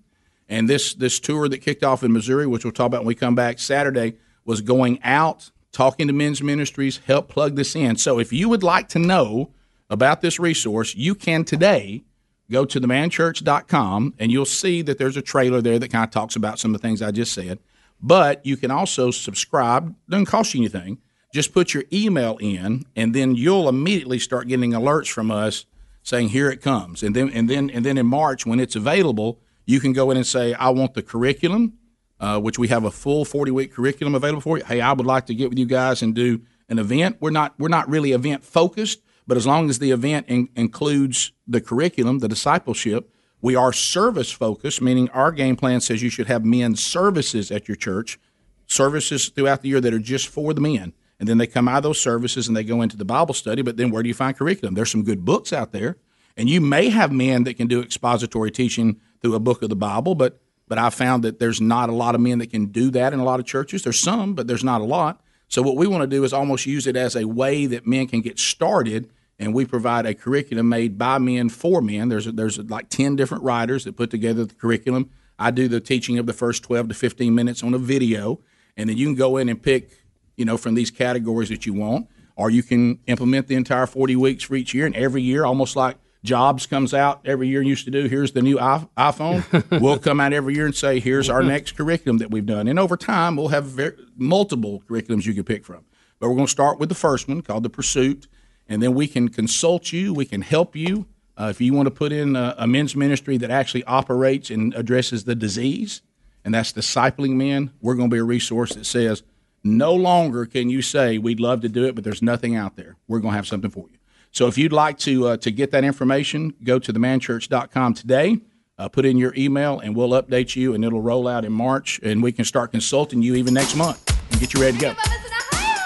And 0.50 0.68
this 0.68 0.96
this 0.96 1.20
tour 1.20 1.48
that 1.50 1.60
kicked 1.60 1.84
off 1.84 2.02
in 2.04 2.12
Missouri, 2.12 2.48
which 2.48 2.66
we'll 2.66 2.74
talk 2.74 2.88
about 2.88 3.02
when 3.02 3.10
we 3.10 3.16
come 3.16 3.36
back 3.36 3.60
Saturday, 3.60 4.16
was 4.48 4.62
going 4.62 5.00
out, 5.04 5.52
talking 5.72 6.08
to 6.08 6.14
men's 6.14 6.42
ministries, 6.42 7.02
help 7.06 7.28
plug 7.28 7.56
this 7.56 7.76
in. 7.76 7.98
So 7.98 8.18
if 8.18 8.34
you 8.34 8.50
would 8.50 8.64
like 8.64 8.88
to 8.90 9.00
know 9.00 9.52
about 9.90 10.22
this 10.22 10.40
resource, 10.40 10.96
you 10.96 11.14
can 11.14 11.44
today 11.44 12.04
go 12.50 12.66
to 12.66 12.80
themanchurch.com 12.80 14.16
and 14.18 14.32
you'll 14.32 14.46
see 14.46 14.82
that 14.82 14.98
there's 14.98 15.18
a 15.18 15.22
trailer 15.22 15.62
there 15.62 15.78
that 15.78 15.92
kind 15.92 16.06
of 16.06 16.12
talks 16.12 16.36
about 16.36 16.58
some 16.58 16.74
of 16.74 16.82
the 16.82 16.88
things 16.88 17.02
I 17.02 17.12
just 17.12 17.34
said. 17.34 17.60
But 18.02 18.46
you 18.46 18.58
can 18.58 18.72
also 18.72 19.12
subscribe, 19.12 19.94
doesn't 20.10 20.28
cost 20.28 20.54
you 20.54 20.62
anything. 20.62 21.00
Just 21.34 21.54
put 21.54 21.74
your 21.74 21.84
email 21.92 22.38
in, 22.40 22.86
and 22.96 23.14
then 23.14 23.36
you'll 23.36 23.68
immediately 23.68 24.18
start 24.18 24.48
getting 24.48 24.72
alerts 24.72 25.12
from 25.12 25.30
us 25.30 25.66
saying, 26.02 26.30
"Here 26.30 26.50
it 26.50 26.62
comes." 26.62 27.04
And 27.04 27.14
then, 27.14 27.30
and 27.32 27.50
then, 27.50 27.70
and 27.70 27.86
then 27.86 27.98
in 27.98 28.06
March, 28.06 28.46
when 28.46 28.62
it's 28.62 28.78
available, 28.78 29.40
you 29.66 29.82
can 29.82 29.92
go 29.92 30.10
in 30.10 30.16
and 30.16 30.26
say, 30.26 30.54
"I 30.54 30.70
want 30.70 30.94
the 30.94 31.02
curriculum," 31.02 31.74
uh, 32.20 32.40
which 32.40 32.58
we 32.58 32.68
have 32.68 32.84
a 32.84 32.92
full 32.92 33.26
forty-week 33.26 33.74
curriculum 33.74 34.16
available 34.16 34.42
for 34.42 34.58
you. 34.58 34.64
Hey, 34.66 34.82
I 34.82 34.94
would 34.94 35.06
like 35.06 35.26
to 35.28 35.36
get 35.36 35.50
with 35.50 35.60
you 35.60 35.66
guys 35.66 36.02
and 36.02 36.16
do 36.16 36.42
an 36.70 36.80
event. 36.80 37.18
We're 37.20 37.32
not 37.32 37.54
we're 37.58 37.68
not 37.68 37.90
really 37.90 38.12
event 38.12 38.44
focused, 38.44 39.02
but 39.26 39.38
as 39.38 39.46
long 39.46 39.70
as 39.70 39.80
the 39.80 39.92
event 39.92 40.26
in, 40.28 40.50
includes 40.56 41.32
the 41.48 41.62
curriculum, 41.62 42.20
the 42.20 42.28
discipleship, 42.28 43.14
we 43.42 43.56
are 43.56 43.72
service 43.72 44.32
focused, 44.32 44.82
meaning 44.82 45.10
our 45.10 45.32
game 45.32 45.56
plan 45.56 45.80
says 45.82 46.02
you 46.02 46.10
should 46.10 46.28
have 46.28 46.44
men's 46.44 46.84
services 46.84 47.52
at 47.52 47.68
your 47.68 47.76
church, 47.76 48.20
services 48.66 49.30
throughout 49.30 49.62
the 49.62 49.70
year 49.70 49.82
that 49.82 49.94
are 49.94 50.00
just 50.00 50.28
for 50.28 50.54
the 50.54 50.62
men. 50.62 50.94
And 51.20 51.28
then 51.28 51.38
they 51.38 51.48
come 51.48 51.68
out 51.68 51.78
of 51.78 51.84
those 51.84 52.02
services 52.02 52.48
and 52.48 52.56
they 52.56 52.64
go 52.64 52.82
into 52.82 52.96
the 52.96 53.06
Bible 53.06 53.34
study. 53.34 53.64
But 53.64 53.78
then 53.78 53.90
where 53.90 54.04
do 54.04 54.08
you 54.08 54.14
find 54.14 54.38
curriculum? 54.38 54.76
There's 54.76 54.92
some 54.92 55.04
good 55.04 55.26
books 55.26 55.52
out 55.52 55.72
there. 55.72 55.98
And 56.36 56.48
you 56.48 56.62
may 56.62 56.90
have 56.90 57.12
men 57.12 57.44
that 57.46 57.56
can 57.56 57.66
do 57.66 57.82
expository 57.82 58.52
teaching 58.52 59.02
through 59.22 59.34
a 59.34 59.40
book 59.40 59.64
of 59.64 59.70
the 59.70 59.76
Bible, 59.76 60.14
but 60.14 60.40
but 60.68 60.78
I 60.78 60.90
found 60.90 61.24
that 61.24 61.40
there's 61.40 61.62
not 61.62 61.90
a 61.90 61.94
lot 61.94 62.16
of 62.16 62.22
men 62.22 62.40
that 62.40 62.52
can 62.52 62.68
do 62.68 62.90
that 62.92 63.14
in 63.14 63.20
a 63.20 63.24
lot 63.24 63.40
of 63.40 63.46
churches. 63.46 63.84
There's 63.84 64.00
some, 64.00 64.34
but 64.34 64.48
there's 64.48 64.64
not 64.64 64.82
a 64.82 64.86
lot. 64.86 65.22
So 65.48 65.62
what 65.62 65.78
we 65.78 65.88
want 65.88 66.02
to 66.02 66.08
do 66.08 66.24
is 66.24 66.34
almost 66.34 66.66
use 66.66 66.88
it 66.88 66.96
as 66.98 67.16
a 67.16 67.26
way 67.26 67.66
that 67.68 67.88
men 67.88 68.08
can 68.08 68.22
get 68.22 68.38
started, 68.38 69.10
and 69.40 69.54
we 69.54 69.66
provide 69.66 70.06
a 70.06 70.14
curriculum 70.14 70.68
made 70.68 70.98
by 70.98 71.20
men 71.20 71.50
for 71.50 71.82
men. 71.82 72.10
There's 72.10 72.26
there's 72.26 72.58
like 72.60 72.90
ten 72.90 73.16
different 73.16 73.44
writers 73.44 73.86
that 73.86 73.96
put 73.96 74.10
together 74.12 74.44
the 74.46 74.56
curriculum. 74.56 75.10
I 75.40 75.52
do 75.52 75.68
the 75.68 75.80
teaching 75.80 76.18
of 76.18 76.26
the 76.26 76.34
first 76.34 76.64
twelve 76.64 76.90
to 76.90 76.94
fifteen 76.96 77.34
minutes 77.34 77.64
on 77.64 77.74
a 77.74 77.78
video, 77.78 78.40
and 78.76 78.90
then 78.90 78.98
you 78.98 79.06
can 79.06 79.16
go 79.16 79.38
in 79.38 79.48
and 79.48 79.62
pick, 79.62 79.92
you 80.36 80.44
know, 80.44 80.58
from 80.58 80.76
these 80.76 80.92
categories 80.92 81.50
that 81.50 81.66
you 81.66 81.74
want. 81.74 82.08
or 82.36 82.50
you 82.52 82.62
can 82.62 83.00
implement 83.08 83.48
the 83.48 83.56
entire 83.56 83.88
40 83.88 84.16
weeks 84.16 84.44
for 84.44 84.56
each 84.56 84.74
year. 84.74 84.86
And 84.86 84.96
every 84.96 85.24
year, 85.24 85.44
almost 85.44 85.76
like 85.76 85.98
Jobs 86.24 86.66
comes 86.66 86.94
out 86.94 87.22
every 87.26 87.48
year 87.48 87.62
used 87.62 87.86
to 87.86 87.92
do. 87.92 88.08
Here's 88.08 88.32
the 88.32 88.42
new 88.42 88.58
iPhone. 88.58 89.80
we'll 89.82 90.00
come 90.00 90.20
out 90.20 90.34
every 90.34 90.56
year 90.56 90.66
and 90.66 90.76
say, 90.76 91.00
here's 91.00 91.30
our 91.30 91.44
next 91.44 91.78
curriculum 91.78 92.18
that 92.18 92.32
we've 92.32 92.46
done. 92.46 92.68
And 92.68 92.80
over 92.80 92.98
time, 92.98 93.36
we'll 93.36 93.50
have 93.50 93.66
ver- 93.66 93.96
multiple 94.16 94.84
curriculums 94.90 95.26
you 95.26 95.34
can 95.34 95.44
pick 95.44 95.64
from. 95.64 95.86
But 96.20 96.30
we're 96.30 96.36
going 96.36 96.48
to 96.48 96.52
start 96.52 96.80
with 96.80 96.90
the 96.90 96.96
first 96.96 97.28
one 97.28 97.42
called 97.42 97.64
the 97.64 97.70
Pursuit, 97.70 98.28
and 98.68 98.82
then 98.82 98.94
we 98.96 99.08
can 99.08 99.30
consult 99.30 99.94
you. 99.94 100.14
We 100.14 100.26
can 100.26 100.42
help 100.42 100.76
you 100.76 101.06
uh, 101.38 101.48
if 101.50 101.62
you 101.62 101.74
want 101.74 101.86
to 101.88 101.92
put 101.92 102.12
in 102.12 102.36
a, 102.36 102.56
a 102.58 102.68
men's 102.68 102.96
ministry 102.96 103.38
that 103.38 103.52
actually 103.52 103.84
operates 103.84 104.50
and 104.50 104.74
addresses 104.74 105.26
the 105.26 105.36
disease, 105.36 106.02
and 106.44 106.54
that's 106.54 106.74
discipling 106.74 107.36
men. 107.36 107.72
We're 107.82 107.96
going 107.96 108.10
to 108.10 108.14
be 108.14 108.20
a 108.20 108.24
resource 108.24 108.74
that 108.74 108.86
says 108.86 109.22
no 109.64 109.94
longer 109.94 110.46
can 110.46 110.70
you 110.70 110.82
say 110.82 111.18
we'd 111.18 111.40
love 111.40 111.62
to 111.62 111.70
do 111.70 111.86
it, 111.86 111.94
but 111.94 112.04
there's 112.04 112.22
nothing 112.22 112.56
out 112.56 112.76
there. 112.76 112.96
We're 113.08 113.20
going 113.20 113.34
to 113.34 113.36
have 113.36 113.48
something 113.48 113.70
for 113.70 113.86
you. 113.92 113.97
So 114.38 114.46
if 114.46 114.56
you'd 114.56 114.72
like 114.72 115.00
to 115.00 115.30
uh, 115.30 115.38
to 115.38 115.50
get 115.50 115.72
that 115.72 115.84
information, 115.84 116.54
go 116.64 116.78
to 116.78 116.94
themanchurch.com 116.94 117.96
today. 117.96 118.38
Uh, 118.78 118.88
put 118.88 119.04
in 119.04 119.18
your 119.18 119.34
email, 119.36 119.80
and 119.80 119.96
we'll 119.96 120.12
update 120.12 120.56
you, 120.56 120.76
and 120.76 120.86
it'll 120.86 121.02
roll 121.02 121.28
out 121.28 121.44
in 121.44 121.52
March, 121.52 122.00
and 122.04 122.22
we 122.22 122.32
can 122.32 122.46
start 122.46 122.70
consulting 122.70 123.24
you 123.24 123.34
even 123.34 123.56
next 123.56 123.76
month 123.76 124.08
and 124.30 124.40
get 124.40 124.54
you 124.54 124.62
ready 124.62 124.78
to 124.78 124.84
go. 124.84 124.94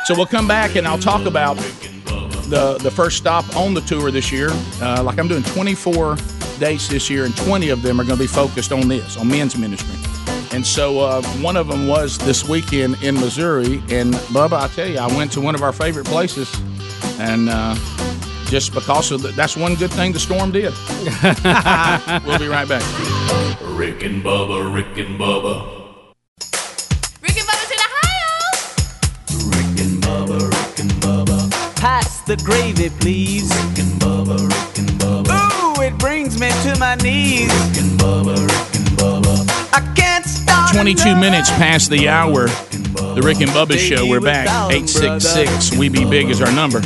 So 0.03 0.13
we'll 0.13 0.25
come 0.25 0.49
back, 0.49 0.75
and 0.75 0.85
I'll 0.85 0.99
talk 0.99 1.25
about 1.25 1.55
the 2.49 2.77
the 2.83 2.91
first 2.91 3.15
stop 3.15 3.55
on 3.55 3.73
the 3.73 3.79
tour 3.79 4.11
this 4.11 4.33
year. 4.33 4.49
Uh, 4.81 5.01
like 5.01 5.17
I'm 5.17 5.29
doing 5.29 5.43
24 5.43 6.17
dates 6.59 6.89
this 6.89 7.09
year, 7.09 7.23
and 7.23 7.37
20 7.37 7.69
of 7.69 7.81
them 7.81 8.01
are 8.01 8.03
going 8.03 8.17
to 8.17 8.23
be 8.23 8.27
focused 8.27 8.73
on 8.73 8.89
this, 8.89 9.15
on 9.15 9.29
men's 9.29 9.55
ministry. 9.55 9.95
And 10.51 10.67
so 10.67 10.99
uh, 10.99 11.21
one 11.39 11.55
of 11.55 11.69
them 11.69 11.87
was 11.87 12.17
this 12.17 12.49
weekend 12.49 13.01
in 13.01 13.15
Missouri. 13.15 13.81
And 13.89 14.13
Bubba, 14.35 14.59
I 14.59 14.67
tell 14.67 14.89
you, 14.89 14.97
I 14.97 15.07
went 15.15 15.31
to 15.31 15.39
one 15.39 15.55
of 15.55 15.63
our 15.63 15.71
favorite 15.71 16.07
places, 16.07 16.53
and 17.17 17.47
uh, 17.47 17.75
just 18.51 18.73
because 18.73 19.11
of 19.13 19.21
the, 19.21 19.29
that's 19.29 19.55
one 19.55 19.75
good 19.75 19.89
thing 19.91 20.11
the 20.11 20.19
storm 20.19 20.51
did. 20.51 20.73
we'll 22.27 22.37
be 22.37 22.49
right 22.49 22.67
back. 22.67 22.83
Rick 23.61 24.03
and 24.03 24.21
Bubba, 24.21 24.75
Rick 24.75 24.97
and 24.97 25.17
Bubba. 25.17 25.95
Rick 27.21 27.37
and 27.37 27.47
Bubba's 27.47 27.71
in 27.71 27.79
Ohio. 27.87 28.33
Rick 29.55 29.79
and 29.79 30.03
Bubba, 30.03 30.49
Rick 30.49 30.79
and 30.81 30.91
Bubba. 31.01 31.49
Pass 31.77 32.23
the 32.23 32.35
gravy, 32.43 32.89
please. 32.99 33.49
Rick 33.49 33.85
and 33.85 34.01
Bubba, 34.01 34.37
Rick 34.37 34.79
and 34.79 34.89
Bubba. 34.99 35.77
Ooh, 35.79 35.81
it 35.81 35.97
brings 35.97 36.37
me 36.37 36.49
to 36.63 36.77
my 36.77 36.95
knees. 36.95 37.47
Rick 37.47 37.83
and 37.83 37.97
Bubba, 37.97 38.35
Rick 38.35 38.75
and 38.75 38.89
Bubba. 38.99 39.73
I 39.73 39.93
can't 39.95 40.25
stop. 40.25 40.73
22 40.73 41.15
minutes 41.15 41.49
past 41.51 41.89
the 41.89 42.09
hour. 42.09 42.47
The 42.47 43.21
Rick 43.23 43.39
and 43.39 43.51
Bubba 43.51 43.77
Show. 43.77 44.05
We're 44.05 44.19
back. 44.19 44.47
866 44.69 45.77
We 45.77 45.87
Be 45.87 46.03
Big 46.03 46.29
is 46.29 46.41
our 46.41 46.51
number. 46.51 46.81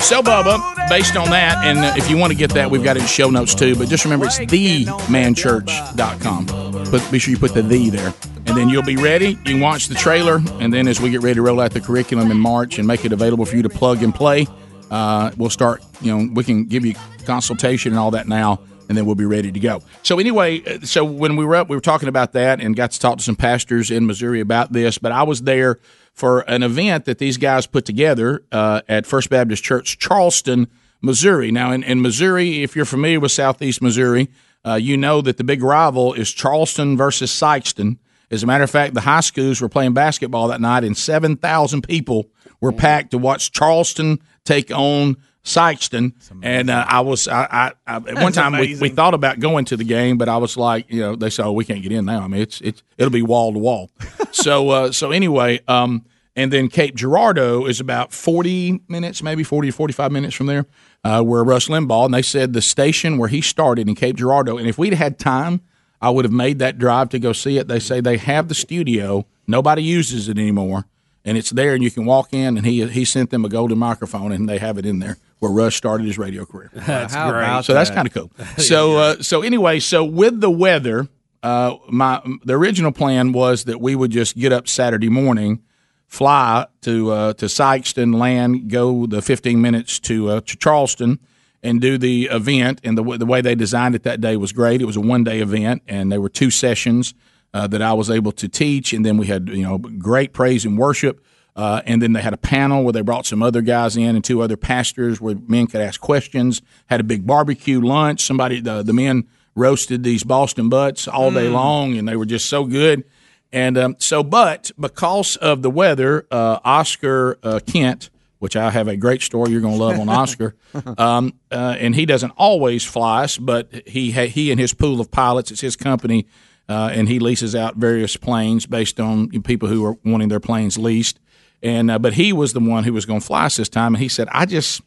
So, 0.00 0.22
Bubba, 0.22 0.88
based 0.88 1.16
on 1.16 1.30
that, 1.30 1.64
and 1.64 1.98
if 1.98 2.08
you 2.08 2.16
want 2.16 2.32
to 2.32 2.38
get 2.38 2.50
that, 2.50 2.70
we've 2.70 2.84
got 2.84 2.96
it 2.96 3.00
in 3.00 3.08
show 3.08 3.30
notes 3.30 3.52
too. 3.54 3.74
But 3.76 3.88
just 3.88 4.04
remember, 4.04 4.26
it's 4.26 4.38
themanchurch.com. 4.38 6.46
But 6.90 7.10
be 7.10 7.18
sure 7.18 7.32
you 7.32 7.38
put 7.38 7.54
the 7.54 7.62
the 7.62 7.90
there. 7.90 8.14
And 8.46 8.56
then 8.56 8.68
you'll 8.68 8.84
be 8.84 8.96
ready. 8.96 9.30
You 9.30 9.36
can 9.36 9.60
watch 9.60 9.88
the 9.88 9.96
trailer. 9.96 10.40
And 10.60 10.72
then 10.72 10.86
as 10.86 11.00
we 11.00 11.10
get 11.10 11.22
ready 11.22 11.34
to 11.34 11.42
roll 11.42 11.58
out 11.60 11.72
the 11.72 11.80
curriculum 11.80 12.30
in 12.30 12.38
March 12.38 12.78
and 12.78 12.86
make 12.86 13.04
it 13.04 13.12
available 13.12 13.44
for 13.44 13.56
you 13.56 13.62
to 13.62 13.68
plug 13.68 14.04
and 14.04 14.14
play, 14.14 14.46
uh, 14.90 15.32
we'll 15.36 15.50
start, 15.50 15.82
you 16.00 16.16
know, 16.16 16.30
we 16.32 16.44
can 16.44 16.66
give 16.66 16.86
you 16.86 16.94
consultation 17.24 17.90
and 17.90 17.98
all 17.98 18.12
that 18.12 18.28
now 18.28 18.60
and 18.88 18.96
then 18.96 19.04
we'll 19.04 19.16
be 19.16 19.24
ready 19.24 19.50
to 19.50 19.60
go. 19.60 19.82
So 20.02 20.18
anyway, 20.18 20.62
uh, 20.62 20.86
so 20.86 21.04
when 21.04 21.36
we 21.36 21.44
were 21.44 21.56
up, 21.56 21.68
we 21.68 21.76
were 21.76 21.82
talking 21.82 22.08
about 22.08 22.32
that 22.32 22.60
and 22.60 22.76
got 22.76 22.92
to 22.92 23.00
talk 23.00 23.18
to 23.18 23.24
some 23.24 23.36
pastors 23.36 23.90
in 23.90 24.06
Missouri 24.06 24.40
about 24.40 24.72
this. 24.72 24.98
But 24.98 25.12
I 25.12 25.24
was 25.24 25.42
there 25.42 25.78
for 26.16 26.40
an 26.40 26.62
event 26.62 27.04
that 27.04 27.18
these 27.18 27.36
guys 27.36 27.66
put 27.66 27.84
together 27.84 28.42
uh, 28.50 28.80
at 28.88 29.06
First 29.06 29.28
Baptist 29.28 29.62
Church, 29.62 29.98
Charleston, 29.98 30.66
Missouri. 31.02 31.52
Now, 31.52 31.72
in, 31.72 31.82
in 31.82 32.00
Missouri, 32.00 32.62
if 32.62 32.74
you're 32.74 32.86
familiar 32.86 33.20
with 33.20 33.32
Southeast 33.32 33.82
Missouri, 33.82 34.28
uh, 34.64 34.74
you 34.74 34.96
know 34.96 35.20
that 35.20 35.36
the 35.36 35.44
big 35.44 35.62
rival 35.62 36.14
is 36.14 36.32
Charleston 36.32 36.96
versus 36.96 37.30
Sikeston. 37.30 37.98
As 38.30 38.42
a 38.42 38.46
matter 38.46 38.64
of 38.64 38.70
fact, 38.70 38.94
the 38.94 39.02
high 39.02 39.20
schools 39.20 39.60
were 39.60 39.68
playing 39.68 39.92
basketball 39.92 40.48
that 40.48 40.60
night, 40.60 40.84
and 40.84 40.96
7,000 40.96 41.82
people 41.82 42.30
were 42.62 42.72
packed 42.72 43.10
to 43.10 43.18
watch 43.18 43.52
Charleston 43.52 44.18
take 44.44 44.70
on 44.70 45.16
Sikeston. 45.46 46.12
And 46.42 46.68
uh, 46.68 46.84
I 46.86 47.00
was, 47.00 47.28
I, 47.28 47.44
I, 47.44 47.72
I 47.86 47.96
at 47.96 48.14
one 48.22 48.32
time 48.32 48.52
we, 48.52 48.76
we 48.76 48.88
thought 48.88 49.14
about 49.14 49.38
going 49.38 49.64
to 49.66 49.76
the 49.76 49.84
game, 49.84 50.18
but 50.18 50.28
I 50.28 50.36
was 50.36 50.56
like, 50.56 50.90
you 50.90 51.00
know, 51.00 51.16
they 51.16 51.30
said, 51.30 51.46
oh, 51.46 51.52
we 51.52 51.64
can't 51.64 51.82
get 51.82 51.92
in 51.92 52.04
now. 52.04 52.20
I 52.20 52.26
mean, 52.26 52.42
it's, 52.42 52.60
it's, 52.60 52.82
it'll 52.98 53.12
be 53.12 53.22
wall 53.22 53.52
to 53.52 53.58
wall. 53.58 53.90
So, 54.32 54.68
uh, 54.68 54.92
so 54.92 55.12
anyway, 55.12 55.60
um, 55.66 56.04
and 56.36 56.52
then 56.52 56.68
Cape 56.68 56.94
Girardeau 56.94 57.64
is 57.64 57.80
about 57.80 58.12
40 58.12 58.82
minutes, 58.86 59.22
maybe 59.22 59.42
40 59.42 59.68
to 59.68 59.72
45 59.72 60.12
minutes 60.12 60.34
from 60.34 60.44
there, 60.44 60.66
uh, 61.02 61.22
where 61.22 61.42
Rush 61.42 61.68
Limbaugh, 61.68 62.04
and 62.04 62.12
they 62.12 62.20
said 62.20 62.52
the 62.52 62.60
station 62.60 63.16
where 63.16 63.30
he 63.30 63.40
started 63.40 63.88
in 63.88 63.94
Cape 63.94 64.16
Girardeau, 64.16 64.58
and 64.58 64.68
if 64.68 64.76
we'd 64.76 64.92
had 64.92 65.18
time, 65.18 65.62
I 66.02 66.10
would 66.10 66.26
have 66.26 66.32
made 66.32 66.58
that 66.58 66.76
drive 66.76 67.08
to 67.10 67.18
go 67.18 67.32
see 67.32 67.56
it. 67.56 67.66
They 67.66 67.78
say 67.78 68.02
they 68.02 68.18
have 68.18 68.48
the 68.48 68.54
studio, 68.54 69.24
nobody 69.46 69.82
uses 69.82 70.28
it 70.28 70.36
anymore, 70.36 70.84
and 71.24 71.38
it's 71.38 71.50
there, 71.50 71.72
and 71.72 71.82
you 71.82 71.90
can 71.90 72.04
walk 72.04 72.34
in, 72.34 72.58
and 72.58 72.66
he 72.66 72.86
he 72.88 73.06
sent 73.06 73.30
them 73.30 73.46
a 73.46 73.48
golden 73.48 73.78
microphone, 73.78 74.32
and 74.32 74.46
they 74.46 74.58
have 74.58 74.76
it 74.76 74.84
in 74.84 74.98
there 74.98 75.16
where 75.38 75.50
Rush 75.52 75.76
started 75.76 76.06
his 76.06 76.18
radio 76.18 76.44
career. 76.46 76.70
That's 76.74 77.14
How 77.14 77.30
great. 77.30 77.42
about 77.42 77.64
So 77.64 77.74
that's 77.74 77.90
kind 77.90 78.06
of 78.06 78.14
cool. 78.14 78.30
So 78.58 78.96
uh, 78.96 79.22
so 79.22 79.42
anyway, 79.42 79.80
so 79.80 80.04
with 80.04 80.40
the 80.40 80.50
weather, 80.50 81.08
uh, 81.42 81.76
my 81.88 82.20
the 82.44 82.54
original 82.54 82.92
plan 82.92 83.32
was 83.32 83.64
that 83.64 83.80
we 83.80 83.94
would 83.94 84.10
just 84.10 84.36
get 84.36 84.52
up 84.52 84.66
Saturday 84.66 85.08
morning, 85.10 85.62
fly 86.06 86.66
to 86.82 87.10
uh, 87.10 87.32
to 87.34 87.46
Sikeston, 87.46 88.18
land, 88.18 88.70
go 88.70 89.06
the 89.06 89.20
15 89.22 89.60
minutes 89.60 89.98
to 90.00 90.28
uh, 90.30 90.40
to 90.40 90.56
Charleston, 90.56 91.18
and 91.62 91.80
do 91.80 91.98
the 91.98 92.24
event. 92.32 92.80
And 92.82 92.96
the 92.96 93.02
w- 93.02 93.18
the 93.18 93.26
way 93.26 93.40
they 93.42 93.54
designed 93.54 93.94
it 93.94 94.02
that 94.04 94.20
day 94.20 94.36
was 94.36 94.52
great. 94.52 94.80
It 94.80 94.86
was 94.86 94.96
a 94.96 95.00
one 95.00 95.22
day 95.24 95.40
event, 95.40 95.82
and 95.86 96.10
there 96.10 96.20
were 96.20 96.30
two 96.30 96.50
sessions 96.50 97.14
uh, 97.52 97.66
that 97.68 97.82
I 97.82 97.92
was 97.92 98.10
able 98.10 98.32
to 98.32 98.48
teach, 98.48 98.92
and 98.92 99.04
then 99.04 99.18
we 99.18 99.26
had 99.26 99.48
you 99.50 99.62
know 99.62 99.78
great 99.78 100.32
praise 100.32 100.64
and 100.64 100.78
worship. 100.78 101.22
Uh, 101.56 101.80
and 101.86 102.02
then 102.02 102.12
they 102.12 102.20
had 102.20 102.34
a 102.34 102.38
panel 102.38 102.84
where 102.84 102.92
they 102.92 103.00
brought 103.00 103.24
some 103.24 103.42
other 103.42 103.62
guys 103.62 103.96
in 103.96 104.14
and 104.14 104.22
two 104.22 104.42
other 104.42 104.58
pastors 104.58 105.22
where 105.22 105.34
men 105.48 105.66
could 105.66 105.80
ask 105.80 105.98
questions. 106.00 106.60
Had 106.86 107.00
a 107.00 107.04
big 107.04 107.26
barbecue 107.26 107.80
lunch. 107.80 108.20
Somebody, 108.20 108.60
the, 108.60 108.82
the 108.82 108.92
men 108.92 109.26
roasted 109.54 110.02
these 110.02 110.22
Boston 110.22 110.68
butts 110.68 111.08
all 111.08 111.30
day 111.32 111.48
long, 111.48 111.96
and 111.96 112.06
they 112.06 112.14
were 112.14 112.26
just 112.26 112.46
so 112.46 112.64
good. 112.64 113.04
And 113.52 113.78
um, 113.78 113.96
so, 113.98 114.22
but 114.22 114.70
because 114.78 115.36
of 115.36 115.62
the 115.62 115.70
weather, 115.70 116.26
uh, 116.30 116.58
Oscar 116.62 117.38
uh, 117.42 117.60
Kent, 117.66 118.10
which 118.38 118.54
I 118.54 118.70
have 118.70 118.86
a 118.86 118.96
great 118.96 119.22
story 119.22 119.50
you're 119.50 119.62
going 119.62 119.78
to 119.78 119.82
love 119.82 119.98
on 119.98 120.10
Oscar, 120.10 120.54
um, 120.98 121.32
uh, 121.50 121.76
and 121.78 121.94
he 121.94 122.04
doesn't 122.04 122.32
always 122.36 122.84
fly 122.84 123.24
us, 123.24 123.38
but 123.38 123.72
he 123.86 124.10
ha- 124.10 124.28
he 124.28 124.50
and 124.50 124.60
his 124.60 124.74
pool 124.74 125.00
of 125.00 125.10
pilots, 125.10 125.50
it's 125.50 125.62
his 125.62 125.74
company, 125.74 126.26
uh, 126.68 126.90
and 126.92 127.08
he 127.08 127.18
leases 127.18 127.54
out 127.54 127.76
various 127.76 128.14
planes 128.16 128.66
based 128.66 129.00
on 129.00 129.30
people 129.42 129.68
who 129.68 129.86
are 129.86 129.96
wanting 130.04 130.28
their 130.28 130.40
planes 130.40 130.76
leased. 130.76 131.18
And 131.66 131.90
uh, 131.90 131.98
but 131.98 132.12
he 132.14 132.32
was 132.32 132.52
the 132.52 132.60
one 132.60 132.84
who 132.84 132.92
was 132.92 133.04
going 133.06 133.20
to 133.20 133.26
fly 133.26 133.46
us 133.46 133.56
this 133.56 133.68
time, 133.68 133.94
and 133.94 134.02
he 134.02 134.08
said, 134.08 134.28
"I 134.30 134.46
just." 134.46 134.82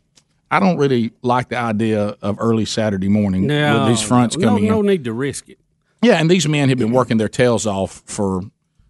I 0.52 0.60
don't 0.60 0.78
really 0.78 1.12
like 1.22 1.50
the 1.50 1.58
idea 1.58 2.16
of 2.24 2.38
early 2.40 2.66
Saturday 2.66 3.08
morning 3.08 3.46
No, 3.46 3.82
with 3.82 3.90
these 3.90 4.02
fronts 4.02 4.36
no, 4.36 4.48
coming 4.48 4.64
in. 4.64 4.72
no 4.72 4.82
need 4.82 5.04
to 5.04 5.14
risk 5.14 5.48
it. 5.48 5.60
Yeah, 6.02 6.14
and 6.16 6.28
these 6.28 6.48
men 6.48 6.70
have 6.70 6.80
been 6.80 6.92
working 6.92 7.18
their 7.18 7.30
tails 7.30 7.68
off 7.68 8.02
for 8.08 8.42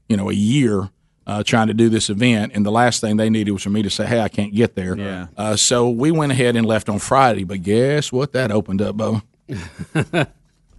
you 0.08 0.16
know 0.16 0.30
a 0.30 0.34
year 0.34 0.90
uh, 1.28 1.44
trying 1.44 1.68
to 1.68 1.74
do 1.74 1.90
this 1.90 2.10
event, 2.10 2.54
and 2.56 2.66
the 2.66 2.72
last 2.72 3.02
thing 3.02 3.18
they 3.18 3.30
needed 3.30 3.52
was 3.52 3.62
for 3.64 3.72
me 3.72 3.82
to 3.84 3.90
say, 3.90 4.06
"Hey, 4.06 4.22
I 4.22 4.30
can't 4.30 4.54
get 4.56 4.76
there." 4.76 4.96
Yeah. 4.98 5.28
Uh, 5.36 5.58
so 5.58 5.90
we 5.90 6.12
went 6.12 6.32
ahead 6.32 6.56
and 6.56 6.66
left 6.66 6.88
on 6.88 6.98
Friday, 7.00 7.44
but 7.44 7.62
guess 7.62 8.10
what? 8.10 8.32
That 8.32 8.52
opened 8.52 8.82
up, 8.82 8.96
Bo. 8.96 9.22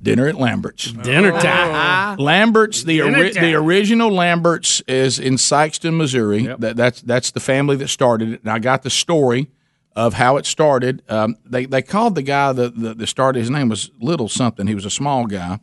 Dinner 0.03 0.27
at 0.29 0.35
Lambert's. 0.37 0.91
Dinner 0.93 1.33
time. 1.33 2.17
Lambert's, 2.19 2.85
the 2.85 2.99
Dinner 2.99 3.19
ori- 3.19 3.31
time. 3.33 3.43
the 3.45 3.55
original 3.55 4.11
Lambert's 4.11 4.81
is 4.89 5.19
in 5.19 5.35
Sikeston, 5.35 5.97
Missouri. 5.97 6.47
That, 6.47 6.77
that's 6.77 7.03
that's 7.03 7.31
the 7.33 7.41
family 7.41 7.77
that 7.77 7.89
started 7.89 8.31
it, 8.33 8.41
and 8.43 8.51
I 8.51 8.59
got 8.59 8.83
the 8.83 8.91
story 8.91 9.51
of 9.95 10.15
how 10.15 10.37
it 10.39 10.47
started. 10.47 11.03
Um, 11.09 11.37
they 11.45 11.67
they 11.67 11.83
called 11.83 12.15
the 12.15 12.23
guy 12.23 12.53
that 12.53 12.81
that 12.81 12.99
that 12.99 13.07
started. 13.09 13.41
His 13.41 13.51
name 13.51 13.69
was 13.69 13.91
Little 14.01 14.29
something. 14.29 14.67
He 14.67 14.75
was 14.75 14.85
a 14.87 14.91
small 14.91 15.27
guy, 15.27 15.59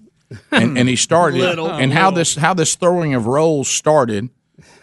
and, 0.51 0.77
and 0.77 0.87
he 0.87 0.95
started. 1.07 1.41
it. 1.41 1.57
and 1.59 1.91
how 1.93 2.11
this 2.11 2.35
how 2.35 2.53
this 2.53 2.75
throwing 2.75 3.13
of 3.15 3.25
rolls 3.25 3.67
started 3.67 4.29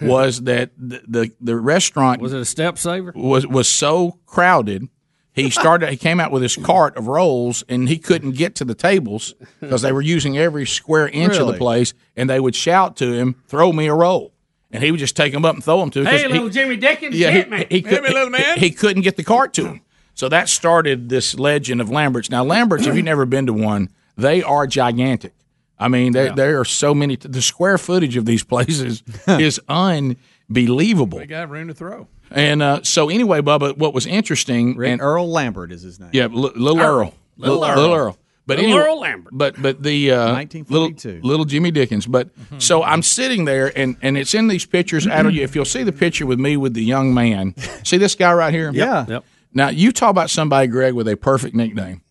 was 0.01 0.43
that 0.43 0.71
the 0.77 1.01
the, 1.07 1.31
the 1.41 1.57
restaurant 1.57 2.21
Was 2.21 2.33
it 2.33 2.41
a 2.41 2.45
step 2.45 2.77
saver? 2.79 3.13
was 3.15 3.47
was 3.47 3.69
so 3.69 4.19
crowded. 4.27 4.89
He 5.35 5.51
started. 5.51 5.91
He 5.91 5.97
came 5.97 6.21
out 6.21 6.31
with 6.31 6.43
his 6.43 6.57
cart 6.57 6.97
of 6.97 7.09
rolls, 7.09 7.65
and 7.69 7.89
he 7.89 7.99
couldn't 7.99 8.33
get 8.37 8.55
to 8.57 8.65
the 8.65 8.75
tables 8.75 9.35
because 9.61 9.83
they 9.83 9.91
were 9.93 10.01
using 10.01 10.39
every 10.39 10.65
square 10.65 11.09
inch 11.09 11.37
of 11.37 11.49
the 11.49 11.55
place. 11.55 11.93
And 12.17 12.31
they 12.31 12.39
would 12.39 12.55
shout 12.55 12.97
to 12.99 13.13
him, 13.13 13.35
"Throw 13.49 13.73
me 13.73 13.89
a 13.89 13.95
roll!" 13.95 14.33
And 14.71 14.83
he 14.83 14.91
would 14.93 15.01
just 15.01 15.17
take 15.17 15.33
them 15.33 15.45
up 15.45 15.55
and 15.55 15.63
throw 15.63 15.81
them 15.81 15.91
to. 15.91 16.01
him 16.01 16.07
Hey, 16.07 16.23
he- 16.23 16.29
little 16.29 16.49
Jimmy 16.49 16.77
Dickens, 16.77 17.17
yeah, 17.17 17.31
hit 17.31 17.47
he, 17.47 17.51
me. 17.51 17.67
he, 17.69 17.83
could, 17.83 18.05
he, 18.07 18.61
he 18.61 18.71
couldn't 18.71 19.03
get 19.03 19.17
the 19.17 19.25
cart 19.25 19.53
to 19.55 19.67
him. 19.67 19.81
So 20.15 20.29
that 20.29 20.49
started 20.49 21.09
this 21.09 21.37
legend 21.37 21.81
of 21.81 21.91
Lambert's. 21.91 22.31
Now, 22.31 22.45
Lambert's, 22.45 22.87
if 22.87 22.95
you've 22.95 23.05
never 23.05 23.27
been 23.27 23.47
to 23.47 23.53
one, 23.53 23.91
they 24.17 24.43
are 24.43 24.67
gigantic. 24.69 25.33
I 25.79 25.89
mean, 25.89 26.13
there 26.13 26.33
there 26.33 26.61
are 26.61 26.65
so 26.65 26.95
many. 26.95 27.17
The 27.17 27.43
square 27.43 27.79
footage 27.79 28.17
of 28.17 28.25
these 28.25 28.45
places 28.53 29.03
is 29.27 29.61
unbelievable. 29.69 31.19
They 31.19 31.27
got 31.27 31.51
room 31.51 31.69
to 31.69 31.75
throw. 31.75 32.07
And 32.31 32.63
uh, 32.63 32.83
so 32.83 33.09
anyway, 33.11 33.41
Bubba, 33.41 33.77
what 33.77 33.95
was 33.95 34.07
interesting 34.07 34.77
Rick 34.77 34.91
and 34.93 35.01
Earl 35.01 35.31
Lambert 35.31 35.71
is 35.73 35.83
his 35.83 36.01
name. 36.01 36.11
yeah, 36.13 36.25
L- 36.25 36.31
little 36.31 36.81
Earl, 36.81 37.15
Little 37.37 37.61
Little 37.61 37.65
Earl. 37.65 37.77
Little 37.77 37.95
Earl. 37.95 38.19
But 38.47 38.59
Little 38.59 38.73
anyway, 38.73 38.87
Earl 38.87 39.01
Lambert. 39.01 39.33
But 39.37 39.63
but 39.63 39.83
the 39.83 40.11
uh, 40.11 40.33
1942. 40.35 41.09
little 41.09 41.29
little 41.29 41.45
Jimmy 41.47 41.71
Dickens. 41.71 42.07
But 42.07 42.29
so 42.59 42.83
I'm 42.83 43.03
sitting 43.03 43.45
there, 43.47 43.73
and 43.79 43.97
and 44.03 44.19
it's 44.19 44.35
in 44.35 44.49
these 44.49 44.67
pictures. 44.67 45.07
Adam, 45.07 45.33
you 45.33 45.43
if 45.43 45.55
you'll 45.55 45.65
see 45.65 45.83
the 45.83 45.93
picture 45.93 46.27
with 46.27 46.39
me 46.39 46.57
with 46.57 46.75
the 46.75 46.85
young 46.85 47.15
man, 47.15 47.55
see 47.85 47.97
this 47.97 48.15
guy 48.15 48.33
right 48.35 48.53
here. 48.53 48.71
Yeah. 48.73 49.07
Yep. 49.09 49.25
Now 49.55 49.69
you 49.69 49.93
talk 49.93 50.11
about 50.11 50.29
somebody, 50.31 50.67
Greg, 50.67 50.93
with 50.95 51.09
a 51.09 51.17
perfect 51.17 51.55
nickname. 51.55 52.03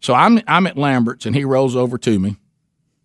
So 0.00 0.12
I'm 0.14 0.40
I'm 0.48 0.66
at 0.66 0.76
Lambert's, 0.76 1.24
and 1.26 1.36
he 1.36 1.44
rolls 1.44 1.76
over 1.76 1.98
to 1.98 2.18
me. 2.18 2.36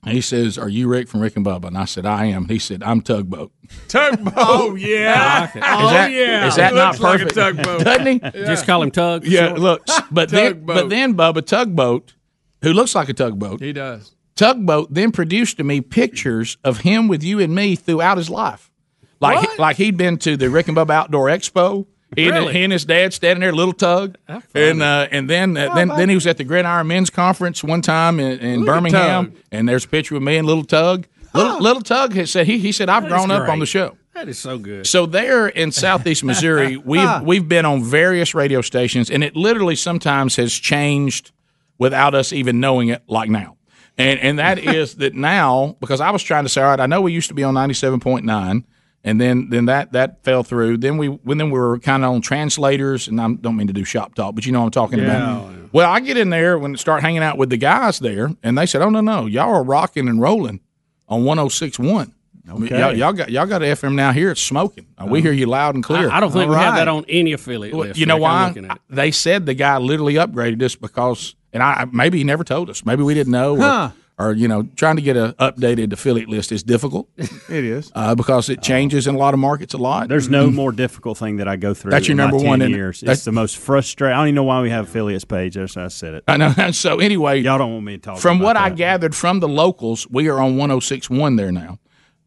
And 0.03 0.15
he 0.15 0.22
says, 0.22 0.58
"Are 0.58 0.67
you 0.70 0.88
Rick 0.88 1.08
from 1.08 1.20
Rick 1.20 1.36
and 1.36 1.46
Bubba?" 1.46 1.65
And 1.65 1.77
I 1.77 1.86
said, 1.86 2.05
"I 2.08 2.25
am." 2.25 2.48
He 2.48 2.58
said, 2.58 2.81
"I'm 2.81 3.01
Tugboat." 3.01 3.51
Tugboat. 3.88 4.34
Oh, 4.36 4.72
oh, 4.72 4.75
yeah, 4.75 5.51
oh 5.53 5.60
yeah. 6.08 6.08
Is 6.08 6.12
that, 6.12 6.48
is 6.48 6.55
that 6.55 6.74
not 6.74 7.00
Looks 7.00 7.00
like 7.01 7.22
a 7.22 7.25
perfect? 7.25 7.63
tugboat. 7.63 7.84
Doesn't 7.86 8.08
he? 8.08 8.20
Just 8.46 8.65
call 8.65 8.81
him 8.81 8.89
Tug. 8.91 9.25
Yeah. 9.25 9.53
Look, 9.53 9.86
but 10.10 10.29
then 10.29 10.53
Tugboat. 10.53 10.75
but 10.75 10.89
then 10.89 11.13
Bubba 11.15 11.46
Tugboat, 11.46 12.15
who 12.63 12.74
looks 12.74 12.96
like 12.96 13.10
a 13.10 13.13
tugboat, 13.13 13.62
He 13.62 13.74
does. 13.74 14.15
Tugboat 14.36 14.91
then 14.91 15.12
produced 15.12 15.58
to 15.58 15.63
me 15.63 15.81
pictures 15.81 16.58
of 16.63 16.79
him 16.79 17.08
with 17.08 17.22
you 17.24 17.39
and 17.39 17.53
me 17.53 17.75
throughout 17.75 18.17
his 18.17 18.29
life. 18.29 18.72
Like 19.20 19.60
like 19.60 19.75
he'd 19.77 19.98
been 19.98 20.17
to 20.20 20.36
the 20.36 20.50
Rick 20.50 20.67
and 20.67 20.75
Bubba 20.75 20.91
Outdoor 20.96 21.27
Expo. 21.27 21.86
He, 22.15 22.27
and, 22.27 22.36
Really? 22.36 22.53
he 22.53 22.63
and 22.63 22.74
his 22.74 22.84
dad 22.84 23.13
standing 23.13 23.39
there, 23.41 23.53
little 23.53 23.74
Tug, 23.74 24.18
and 24.53 24.82
uh, 24.82 25.08
and 25.12 25.30
then 25.30 25.56
uh, 25.56 25.74
then 25.74 25.88
then 25.88 26.10
he 26.10 26.15
was 26.15 26.27
at 26.27 26.38
the 26.38 26.44
Gridiron 26.44 26.88
Men's 26.88 27.10
Conference 27.10 27.63
one 27.63 27.82
time 27.82 28.20
in, 28.20 28.39
in 28.39 28.65
Birmingham, 28.65 29.34
and 29.51 29.68
there's 29.70 29.86
a 29.86 29.88
picture 29.88 30.15
of 30.18 30.22
me 30.22 30.36
and 30.38 30.46
little 30.48 30.65
Tug. 30.65 31.08
Little, 31.34 31.62
little 31.62 31.82
Tug 31.82 32.13
had 32.13 32.27
said 32.27 32.48
he 32.48 32.58
he 32.58 32.72
said 32.74 32.89
I've 32.89 33.08
grown 33.08 33.32
up 33.32 33.48
on 33.48 33.60
the 33.60 33.65
show. 33.65 33.96
That 34.13 34.27
is 34.27 34.38
so 34.38 34.58
good. 34.58 34.86
So 34.88 35.06
there 35.06 35.48
in 35.48 35.72
southeast 35.86 36.24
Missouri, 36.25 36.75
we've 36.75 37.22
we've 37.22 37.48
been 37.48 37.63
on 37.65 37.82
various 37.84 38.36
radio 38.36 38.62
stations, 38.62 39.10
and 39.10 39.24
it 39.24 39.36
literally 39.38 39.77
sometimes 39.77 40.36
has 40.36 40.51
changed 40.53 41.32
without 41.77 42.13
us 42.13 42.34
even 42.34 42.60
knowing 42.60 42.89
it, 42.89 43.01
like 43.08 43.30
now. 43.30 43.56
And 43.98 44.20
and 44.20 44.39
that 44.39 44.60
is 44.75 44.96
that 44.96 45.13
now 45.15 45.77
because 45.80 46.01
I 46.01 46.12
was 46.12 46.22
trying 46.24 46.44
to 46.44 46.50
say, 46.50 46.62
all 46.62 46.72
right, 46.72 46.80
I 46.82 46.88
know 46.88 47.00
we 47.00 47.13
used 47.13 47.30
to 47.30 47.34
be 47.34 47.44
on 47.44 47.53
ninety 47.53 47.74
seven 47.74 48.01
point 48.01 48.25
nine, 48.25 48.65
and 49.03 49.20
then 49.20 49.50
then 49.50 49.65
that 49.65 49.91
that 49.93 50.24
fell 50.24 50.43
through. 50.43 50.77
Then 50.77 50.98
we 50.98 51.08
when 51.08 51.38
then 51.38 51.50
we 51.51 51.60
were 51.60 51.79
kind 51.79 52.03
of 52.03 52.12
on 52.13 52.22
translators, 52.22 53.08
and 53.08 53.20
I 53.20 53.34
don't 53.34 53.55
mean 53.58 53.67
to 53.67 53.74
do 53.74 53.84
shop 53.84 54.15
talk, 54.15 54.36
but 54.36 54.46
you 54.46 54.51
know 54.51 54.60
what 54.60 54.65
I'm 54.65 54.72
talking 54.72 55.00
about. 55.00 55.51
Well, 55.74 55.89
I 55.89 56.00
get 56.01 56.17
in 56.17 56.29
there 56.29 56.58
when 56.60 56.75
start 56.77 57.01
hanging 57.01 57.24
out 57.24 57.38
with 57.38 57.50
the 57.50 57.58
guys 57.58 58.00
there, 58.00 58.29
and 58.43 58.58
they 58.58 58.65
said, 58.65 58.81
oh 58.81 58.89
no 58.89 59.01
no, 59.01 59.25
y'all 59.25 59.53
are 59.53 59.63
rocking 59.63 60.08
and 60.08 60.20
rolling 60.22 60.60
on 61.08 61.24
one 61.24 61.39
oh 61.39 61.50
six 61.50 61.79
one. 61.79 62.13
Okay. 62.50 62.79
Y'all, 62.79 62.93
y'all 62.93 63.13
got 63.13 63.29
y'all 63.31 63.46
got 63.46 63.62
FM 63.62 63.93
now 63.93 64.12
here. 64.12 64.31
It's 64.31 64.41
smoking. 64.41 64.88
Uh, 64.98 65.05
we 65.05 65.22
hear 65.22 65.31
you 65.31 65.46
loud 65.46 65.75
and 65.75 65.84
clear. 65.84 66.10
I, 66.10 66.17
I 66.17 66.20
don't 66.20 66.31
think 66.31 66.46
All 66.46 66.50
we 66.50 66.55
have 66.55 66.74
right. 66.74 66.79
that 66.79 66.88
on 66.89 67.05
any 67.08 67.31
affiliate 67.34 67.74
Well, 67.74 67.88
list. 67.88 68.00
you 68.00 68.05
know 68.05 68.15
Rick. 68.15 68.25
I'm 68.25 68.41
why? 68.41 68.48
looking. 68.48 68.70
They 68.89 69.12
said 69.12 69.46
the 69.46 69.53
guy 69.53 69.77
literally 69.77 70.15
upgraded 70.15 70.62
us 70.63 70.75
because, 70.75 71.36
and 71.53 71.63
I 71.63 71.86
maybe 71.91 72.17
he 72.17 72.24
never 72.25 72.43
told 72.43 72.70
us. 72.70 72.84
Maybe 72.84 73.03
we 73.03 73.13
didn't 73.13 73.31
know, 73.31 73.55
Huh. 73.58 73.91
or 73.91 73.93
you 74.20 74.48
know, 74.48 74.63
trying 74.75 74.98
to 74.98 75.01
get 75.01 75.18
an 75.18 75.34
updated 75.34 75.91
affiliate 75.94 76.30
list 76.30 76.51
is 76.51 76.62
difficult 76.62 77.10
It 77.18 77.63
is. 77.63 77.91
uh, 77.96 78.13
because 78.13 78.50
it 78.50 78.62
changes 78.62 79.08
in 79.08 79.15
a 79.15 79.18
lot 79.18 79.34
of 79.34 79.39
markets 79.39 79.74
a 79.74 79.77
lot. 79.80 80.10
There's 80.10 80.30
no 80.30 80.51
more 80.51 80.72
difficult 80.72 81.18
thing 81.18 81.38
that 81.38 81.48
I 81.48 81.56
go 81.56 81.74
through. 81.74 81.89
That's 81.91 82.08
your 82.08 82.13
in 82.13 82.18
number 82.18 82.38
10 82.38 82.48
one, 82.48 82.62
isn't 82.62 82.74
it? 82.74 82.75
years. 82.75 83.00
That's- 83.01 83.18
It's 83.20 83.25
the 83.25 83.32
most 83.32 83.58
frustrating. 83.58 84.13
I 84.13 84.20
don't 84.20 84.27
even 84.27 84.36
know 84.36 84.44
why 84.44 84.62
we 84.62 84.70
have 84.70 84.88
affiliates 84.88 85.25
page. 85.25 85.56
That's 85.56 85.75
why 85.75 85.86
I 85.86 85.88
said 85.88 86.13
it. 86.13 86.24
I 86.27 86.38
know. 86.38 86.53
So 86.74 87.00
anyway, 87.00 87.39
Y'all 87.41 87.58
don't 87.58 87.74
want 87.74 87.86
me 87.86 87.94
to 87.98 88.01
talk. 88.01 88.20
from 88.20 88.38
about 88.38 88.46
what 88.46 88.58
I 88.58 88.70
gathered 88.70 89.15
from 89.15 89.39
the 89.39 89.48
locals, 89.50 90.08
we 90.10 90.27
are 90.30 90.39
on 90.39 90.56
106.1 90.56 91.38
there 91.38 91.52
now. 91.52 91.80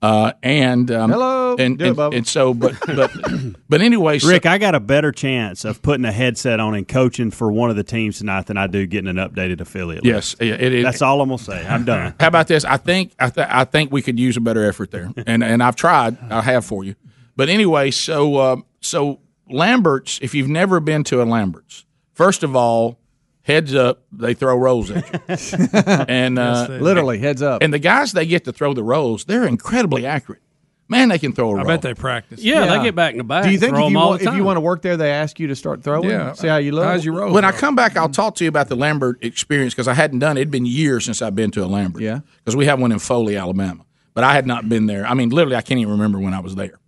Uh, 0.04 0.34
and 0.42 0.90
um, 0.90 1.10
Hello. 1.10 1.56
and, 1.58 1.78
Do 1.78 1.98
it, 1.98 2.14
and, 2.14 2.28
so, 2.28 2.52
but 2.52 2.74
but 2.86 3.10
but 3.70 3.80
anyway, 3.80 4.18
so, 4.18 4.28
Rick, 4.28 4.44
I 4.44 4.58
got 4.58 4.74
a 4.74 4.80
better 4.80 5.12
chance 5.12 5.64
of 5.64 5.80
putting 5.80 6.04
a 6.04 6.12
headset 6.12 6.60
on 6.60 6.74
and 6.74 6.86
coaching 6.86 7.30
for 7.30 7.50
one 7.50 7.70
of 7.70 7.76
the 7.76 7.84
teams 7.84 8.18
tonight 8.18 8.44
than 8.44 8.58
I 8.58 8.66
do 8.66 8.84
getting 8.86 9.08
an 9.08 9.16
updated 9.16 9.62
affiliate. 9.62 10.04
yes, 10.04 10.36
it, 10.38 10.60
it, 10.60 10.82
that's 10.82 11.00
all 11.00 11.22
I'm 11.22 11.30
gonna 11.30 11.38
say. 11.38 11.66
I'm 11.66 11.86
done. 11.86 12.14
How 12.20 12.26
about 12.26 12.48
this? 12.48 12.66
I 12.66 12.76
think 12.76 13.12
I, 13.18 13.30
th- 13.30 13.48
I 13.50 13.64
think 13.64 13.92
we 13.92 14.02
could 14.02 14.18
use 14.18 14.36
a 14.36 14.42
better 14.42 14.66
effort 14.66 14.90
there, 14.90 15.10
and 15.26 15.42
and 15.42 15.62
I've 15.62 15.76
tried. 15.76 16.18
I 16.30 16.42
have 16.42 16.66
for 16.66 16.84
you, 16.84 16.96
but 17.34 17.48
anyway. 17.48 17.90
So 17.90 18.36
uh, 18.36 18.56
so 18.82 19.20
Lamberts, 19.48 20.18
if 20.20 20.34
you've 20.34 20.50
never 20.50 20.80
been 20.80 21.04
to 21.04 21.22
a 21.22 21.24
Lamberts, 21.24 21.86
first 22.12 22.42
of 22.42 22.54
all, 22.54 22.98
heads 23.44 23.74
up, 23.74 24.02
they 24.10 24.34
throw 24.34 24.56
rolls 24.56 24.90
at 24.90 25.04
you, 25.28 25.68
and 26.08 26.38
uh, 26.38 26.66
Literally, 26.68 27.18
heads 27.18 27.40
up. 27.42 27.62
and 27.62 27.72
the 27.72 27.78
guys 27.78 28.12
they 28.12 28.26
get 28.26 28.44
to 28.46 28.52
throw 28.52 28.74
the 28.74 28.82
rolls, 28.82 29.24
they're 29.26 29.46
incredibly 29.46 30.04
accurate. 30.04 30.40
Man, 30.86 31.08
they 31.08 31.18
can 31.18 31.32
throw 31.32 31.50
a 31.50 31.54
roll. 31.54 31.64
I 31.64 31.66
bet 31.66 31.80
they 31.80 31.94
practice. 31.94 32.40
Yeah, 32.42 32.64
Yeah. 32.66 32.76
they 32.76 32.84
get 32.84 32.94
back 32.94 33.12
in 33.12 33.18
the 33.18 33.24
back. 33.24 33.44
Do 33.44 33.50
you 33.50 33.58
think 33.58 33.70
throw 33.74 33.84
if 33.84 33.86
'em 33.86 33.92
you, 33.92 33.98
want, 33.98 34.22
if 34.22 34.34
you 34.34 34.44
want 34.44 34.56
to 34.58 34.60
work 34.60 34.82
there, 34.82 34.98
they 34.98 35.10
ask 35.12 35.40
you 35.40 35.46
to 35.46 35.56
start 35.56 35.82
throwing? 35.82 36.10
Yeah. 36.10 36.34
See 36.34 36.46
how 36.46 36.58
you 36.58 36.72
look? 36.72 36.84
How's 36.84 37.04
your 37.06 37.14
roll? 37.14 37.32
when 37.32 37.44
I 37.44 37.52
come 37.52 37.74
back, 37.74 37.96
I'll 37.96 38.10
talk 38.10 38.34
to 38.36 38.44
you 38.44 38.48
about 38.48 38.68
the 38.68 38.76
Lambert 38.76 39.24
experience 39.24 39.72
because 39.72 39.88
I 39.88 39.94
hadn't 39.94 40.18
done 40.18 40.36
it. 40.36 40.40
It'd 40.42 40.50
been 40.50 40.66
years 40.66 41.06
since 41.06 41.22
I've 41.22 41.34
been 41.34 41.50
to 41.52 41.64
a 41.64 41.66
Lambert. 41.66 42.02
Yeah. 42.02 42.20
Because 42.44 42.54
we 42.54 42.66
have 42.66 42.78
one 42.80 42.92
in 42.92 42.98
Foley, 42.98 43.34
Alabama. 43.36 43.86
But 44.12 44.24
I 44.24 44.34
had 44.34 44.46
not 44.46 44.68
been 44.68 44.84
there. 44.84 45.06
I 45.06 45.14
mean, 45.14 45.30
literally, 45.30 45.56
I 45.56 45.62
can't 45.62 45.80
even 45.80 45.92
remember 45.92 46.18
when 46.20 46.34
I 46.34 46.40
was 46.40 46.54
there. 46.54 46.78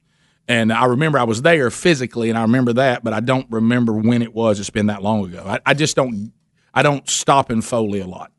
And 0.47 0.73
I 0.73 0.85
remember 0.85 1.19
I 1.19 1.25
was 1.25 1.41
there 1.43 1.71
physically, 1.71 2.29
and 2.29 2.39
I 2.39 2.43
remember 2.43 2.75
that, 2.75 3.03
but 3.03 3.13
I 3.15 3.21
don't 3.21 3.47
remember 3.51 3.95
when 3.95 4.21
it 4.23 4.33
was. 4.35 4.61
It's 4.61 4.71
been 4.71 4.87
that 4.87 5.03
long 5.03 5.25
ago. 5.25 5.43
I, 5.45 5.59
I 5.67 5.75
just 5.75 5.97
don't. 5.97 6.33
I 6.77 6.83
don't 6.83 7.09
stop 7.09 7.51
in 7.51 7.63
Foley 7.63 7.99
a 8.01 8.07
lot. 8.07 8.31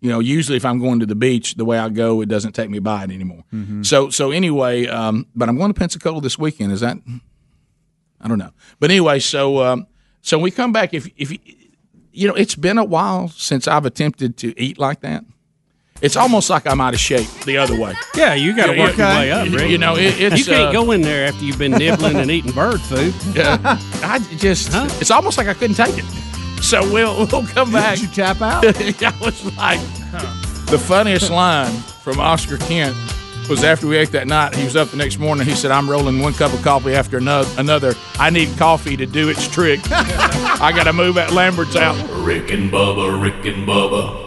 You 0.00 0.10
know, 0.10 0.20
usually 0.20 0.56
if 0.56 0.64
I'm 0.66 0.78
going 0.78 1.00
to 1.00 1.06
the 1.06 1.14
beach, 1.14 1.54
the 1.54 1.64
way 1.64 1.78
I 1.78 1.88
go, 1.88 2.20
it 2.20 2.28
doesn't 2.28 2.52
take 2.52 2.68
me 2.68 2.78
by 2.80 3.04
it 3.04 3.10
anymore. 3.10 3.44
So, 3.82 4.10
so 4.10 4.30
anyway, 4.30 4.86
um, 4.88 5.26
but 5.34 5.48
I'm 5.48 5.56
going 5.56 5.72
to 5.72 5.78
Pensacola 5.78 6.20
this 6.20 6.38
weekend. 6.38 6.72
Is 6.72 6.80
that? 6.80 6.98
I 8.20 8.28
don't 8.28 8.38
know. 8.38 8.50
But 8.80 8.90
anyway, 8.90 9.18
so 9.20 9.62
um, 9.64 9.86
so 10.20 10.38
we 10.38 10.50
come 10.50 10.72
back. 10.72 10.92
If 10.94 11.08
if 11.16 11.30
you- 11.30 11.38
you 12.12 12.26
know, 12.26 12.34
it's 12.34 12.54
been 12.54 12.78
a 12.78 12.84
while 12.84 13.28
since 13.28 13.68
I've 13.68 13.84
attempted 13.84 14.38
to 14.38 14.58
eat 14.58 14.78
like 14.78 15.00
that. 15.02 15.22
It's 16.00 16.16
almost 16.16 16.48
like 16.48 16.66
I'm 16.66 16.80
out 16.80 16.94
of 16.94 17.00
shape 17.00 17.28
the 17.44 17.58
other 17.58 17.78
way. 17.78 17.92
Yeah, 18.14 18.32
you 18.32 18.56
got 18.56 18.66
to 18.72 18.78
work 18.78 18.96
your 18.96 19.06
way 19.06 19.30
up, 19.30 19.46
You, 19.48 19.56
Rick. 19.58 19.68
you 19.70 19.76
know, 19.76 19.96
it, 19.96 20.18
it's 20.18 20.38
you 20.38 20.44
can't 20.46 20.68
uh, 20.68 20.72
go 20.72 20.92
in 20.92 21.02
there 21.02 21.26
after 21.28 21.44
you've 21.44 21.58
been 21.58 21.72
nibbling 21.72 22.16
and 22.16 22.30
eating 22.30 22.52
bird 22.52 22.80
food. 22.80 23.12
Yeah, 23.34 23.58
I 24.02 24.18
just, 24.38 24.72
Huh? 24.72 24.86
it's 24.98 25.10
almost 25.10 25.36
like 25.36 25.46
I 25.48 25.52
couldn't 25.52 25.76
take 25.76 25.98
it. 25.98 26.04
So 26.62 26.82
we'll 26.92 27.16
we'll 27.32 27.46
come 27.46 27.72
back. 27.72 27.98
Did 27.98 28.08
you 28.08 28.14
tap 28.14 28.40
out? 28.40 28.64
I 28.66 29.18
was 29.20 29.56
like, 29.56 29.80
the 30.66 30.78
funniest 30.78 31.30
line 31.30 31.72
from 32.02 32.18
Oscar 32.18 32.58
Kent 32.58 32.96
was 33.48 33.62
after 33.62 33.86
we 33.86 33.96
ate 33.96 34.10
that 34.12 34.26
night. 34.26 34.56
He 34.56 34.64
was 34.64 34.74
up 34.74 34.88
the 34.88 34.96
next 34.96 35.18
morning. 35.18 35.46
He 35.46 35.54
said, 35.54 35.70
"I'm 35.70 35.88
rolling 35.88 36.20
one 36.20 36.32
cup 36.32 36.52
of 36.52 36.62
coffee 36.62 36.94
after 36.94 37.18
another. 37.18 37.48
Another. 37.60 37.94
I 38.18 38.30
need 38.30 38.56
coffee 38.58 38.96
to 38.96 39.06
do 39.06 39.28
its 39.28 39.46
trick. 39.48 39.80
I 39.90 40.72
got 40.74 40.84
to 40.84 40.92
move 40.92 41.14
that 41.16 41.32
Lambert's 41.32 41.76
out." 41.76 41.96
Rick 42.24 42.50
and 42.50 42.70
Bubba, 42.70 43.22
Rick 43.22 43.46
and 43.46 43.66
Bubba. 43.66 44.25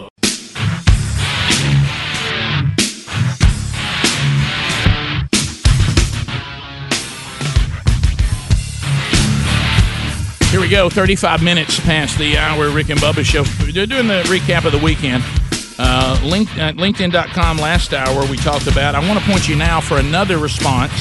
Here 10.50 10.60
we 10.60 10.68
go. 10.68 10.90
35 10.90 11.44
minutes 11.44 11.78
past 11.78 12.18
the 12.18 12.36
hour. 12.36 12.70
Rick 12.70 12.90
and 12.90 12.98
Bubba 12.98 13.24
show. 13.24 13.44
They're 13.70 13.86
doing 13.86 14.08
the 14.08 14.22
recap 14.24 14.64
of 14.64 14.72
the 14.72 14.78
weekend. 14.78 15.22
Uh, 15.78 16.20
link, 16.24 16.50
uh, 16.58 16.72
LinkedIn.com 16.72 17.58
last 17.58 17.94
hour 17.94 18.26
we 18.26 18.36
talked 18.36 18.66
about. 18.66 18.96
I 18.96 19.06
want 19.06 19.20
to 19.20 19.24
point 19.30 19.48
you 19.48 19.54
now 19.54 19.80
for 19.80 19.98
another 19.98 20.38
response 20.38 20.92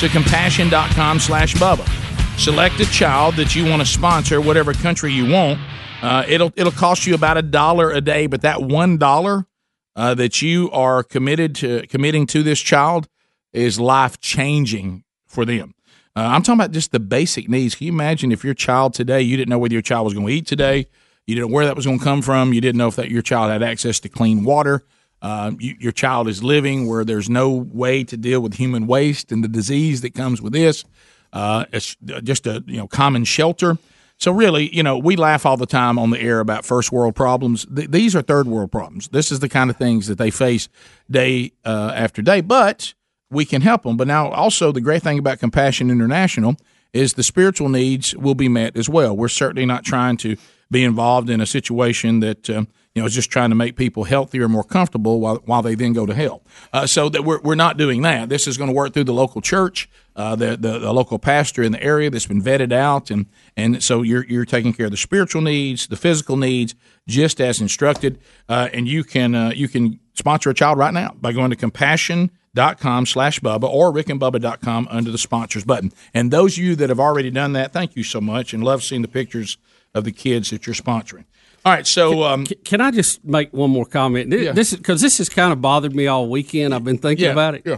to 0.00 0.08
compassion.com 0.08 1.20
slash 1.20 1.54
Bubba. 1.54 1.88
Select 2.36 2.80
a 2.80 2.86
child 2.86 3.36
that 3.36 3.54
you 3.54 3.64
want 3.64 3.80
to 3.80 3.86
sponsor, 3.86 4.40
whatever 4.40 4.72
country 4.74 5.12
you 5.12 5.30
want. 5.30 5.60
Uh, 6.02 6.24
it'll 6.26 6.52
it'll 6.56 6.72
cost 6.72 7.06
you 7.06 7.14
about 7.14 7.38
a 7.38 7.42
dollar 7.42 7.92
a 7.92 8.00
day, 8.00 8.26
but 8.26 8.42
that 8.42 8.60
one 8.60 8.98
dollar 8.98 9.46
uh, 9.94 10.14
that 10.14 10.42
you 10.42 10.68
are 10.72 11.04
committed 11.04 11.54
to 11.54 11.86
committing 11.86 12.26
to 12.26 12.42
this 12.42 12.60
child 12.60 13.08
is 13.52 13.78
life 13.78 14.20
changing 14.20 15.04
for 15.28 15.44
them. 15.44 15.74
Uh, 16.20 16.28
I'm 16.34 16.42
talking 16.42 16.60
about 16.60 16.72
just 16.72 16.92
the 16.92 17.00
basic 17.00 17.48
needs. 17.48 17.74
Can 17.74 17.86
you 17.86 17.92
imagine 17.94 18.30
if 18.30 18.44
your 18.44 18.52
child 18.52 18.92
today, 18.92 19.22
you 19.22 19.38
didn't 19.38 19.48
know 19.48 19.58
whether 19.58 19.72
your 19.72 19.80
child 19.80 20.04
was 20.04 20.12
going 20.12 20.26
to 20.26 20.32
eat 20.32 20.46
today, 20.46 20.86
you 21.26 21.34
didn't 21.34 21.48
know 21.48 21.54
where 21.54 21.64
that 21.64 21.76
was 21.76 21.86
going 21.86 21.98
to 21.98 22.04
come 22.04 22.20
from, 22.20 22.52
you 22.52 22.60
didn't 22.60 22.76
know 22.76 22.88
if 22.88 22.96
that 22.96 23.10
your 23.10 23.22
child 23.22 23.50
had 23.50 23.62
access 23.62 23.98
to 24.00 24.10
clean 24.10 24.44
water, 24.44 24.82
uh, 25.22 25.52
you, 25.58 25.76
your 25.80 25.92
child 25.92 26.28
is 26.28 26.44
living 26.44 26.86
where 26.86 27.06
there's 27.06 27.30
no 27.30 27.48
way 27.48 28.04
to 28.04 28.18
deal 28.18 28.40
with 28.40 28.52
human 28.52 28.86
waste 28.86 29.32
and 29.32 29.42
the 29.42 29.48
disease 29.48 30.02
that 30.02 30.14
comes 30.14 30.42
with 30.42 30.52
this. 30.52 30.84
Uh, 31.32 31.64
it's 31.72 31.96
just 32.22 32.46
a 32.46 32.62
you 32.66 32.76
know 32.76 32.86
common 32.86 33.24
shelter. 33.24 33.78
So 34.18 34.30
really, 34.30 34.74
you 34.76 34.82
know, 34.82 34.98
we 34.98 35.16
laugh 35.16 35.46
all 35.46 35.56
the 35.56 35.64
time 35.64 35.98
on 35.98 36.10
the 36.10 36.20
air 36.20 36.40
about 36.40 36.66
first 36.66 36.92
world 36.92 37.14
problems. 37.14 37.64
Th- 37.74 37.88
these 37.88 38.14
are 38.14 38.20
third 38.20 38.46
world 38.46 38.70
problems. 38.70 39.08
This 39.08 39.32
is 39.32 39.40
the 39.40 39.48
kind 39.48 39.70
of 39.70 39.78
things 39.78 40.08
that 40.08 40.18
they 40.18 40.30
face 40.30 40.68
day 41.10 41.52
uh, 41.64 41.92
after 41.94 42.20
day. 42.20 42.42
But 42.42 42.92
we 43.30 43.44
can 43.44 43.62
help 43.62 43.84
them. 43.84 43.96
But 43.96 44.08
now, 44.08 44.30
also, 44.30 44.72
the 44.72 44.80
great 44.80 45.02
thing 45.02 45.18
about 45.18 45.38
Compassion 45.38 45.90
International 45.90 46.56
is 46.92 47.14
the 47.14 47.22
spiritual 47.22 47.68
needs 47.68 48.14
will 48.16 48.34
be 48.34 48.48
met 48.48 48.76
as 48.76 48.88
well. 48.88 49.16
We're 49.16 49.28
certainly 49.28 49.66
not 49.66 49.84
trying 49.84 50.16
to 50.18 50.36
be 50.70 50.84
involved 50.84 51.30
in 51.30 51.40
a 51.40 51.46
situation 51.46 52.20
that 52.20 52.48
um, 52.48 52.68
you 52.94 53.02
know 53.02 53.06
is 53.06 53.14
just 53.14 53.30
trying 53.30 53.50
to 53.50 53.56
make 53.56 53.76
people 53.76 54.04
healthier 54.04 54.44
and 54.44 54.52
more 54.52 54.64
comfortable 54.64 55.20
while 55.20 55.36
while 55.44 55.62
they 55.62 55.74
then 55.74 55.92
go 55.92 56.06
to 56.06 56.14
hell. 56.14 56.42
Uh, 56.72 56.86
so 56.86 57.08
that 57.08 57.24
we're 57.24 57.40
we're 57.40 57.54
not 57.54 57.76
doing 57.76 58.02
that. 58.02 58.28
This 58.28 58.46
is 58.46 58.56
going 58.56 58.68
to 58.68 58.74
work 58.74 58.92
through 58.92 59.04
the 59.04 59.12
local 59.12 59.40
church, 59.40 59.88
uh, 60.16 60.36
the, 60.36 60.56
the 60.56 60.78
the 60.78 60.92
local 60.92 61.18
pastor 61.18 61.62
in 61.62 61.72
the 61.72 61.82
area 61.82 62.10
that's 62.10 62.26
been 62.26 62.42
vetted 62.42 62.72
out, 62.72 63.10
and 63.10 63.26
and 63.56 63.82
so 63.82 64.02
you're 64.02 64.24
you're 64.26 64.44
taking 64.44 64.72
care 64.72 64.86
of 64.86 64.92
the 64.92 64.96
spiritual 64.96 65.42
needs, 65.42 65.86
the 65.86 65.96
physical 65.96 66.36
needs, 66.36 66.74
just 67.06 67.40
as 67.40 67.60
instructed. 67.60 68.18
Uh, 68.48 68.68
and 68.72 68.88
you 68.88 69.04
can 69.04 69.34
uh, 69.34 69.50
you 69.50 69.68
can 69.68 69.98
sponsor 70.14 70.50
a 70.50 70.54
child 70.54 70.78
right 70.78 70.94
now 70.94 71.14
by 71.20 71.32
going 71.32 71.50
to 71.50 71.56
compassion 71.56 72.30
com 72.54 73.06
slash 73.06 73.40
Bubba 73.40 73.64
or 73.68 73.92
rickandbubba.com 73.92 74.88
under 74.90 75.10
the 75.10 75.18
sponsors 75.18 75.64
button. 75.64 75.92
And 76.12 76.30
those 76.30 76.58
of 76.58 76.64
you 76.64 76.76
that 76.76 76.88
have 76.88 77.00
already 77.00 77.30
done 77.30 77.52
that, 77.54 77.72
thank 77.72 77.96
you 77.96 78.02
so 78.02 78.20
much 78.20 78.52
and 78.52 78.62
love 78.64 78.82
seeing 78.82 79.02
the 79.02 79.08
pictures 79.08 79.56
of 79.94 80.04
the 80.04 80.12
kids 80.12 80.50
that 80.50 80.66
you're 80.66 80.74
sponsoring. 80.74 81.24
All 81.64 81.72
right, 81.72 81.86
so 81.86 82.22
um, 82.24 82.46
Can, 82.46 82.58
can 82.64 82.80
I 82.80 82.90
just 82.90 83.22
make 83.24 83.52
one 83.52 83.70
more 83.70 83.84
comment? 83.84 84.30
This, 84.30 84.42
Yeah. 84.42 84.52
this 84.52 84.72
is 84.72 84.78
because 84.78 85.00
this 85.02 85.18
has 85.18 85.28
kind 85.28 85.52
of 85.52 85.60
bothered 85.60 85.94
me 85.94 86.06
all 86.06 86.28
weekend. 86.28 86.74
I've 86.74 86.84
been 86.84 86.96
thinking 86.98 87.26
yeah, 87.26 87.32
about 87.32 87.54
it. 87.54 87.62
Yeah. 87.66 87.76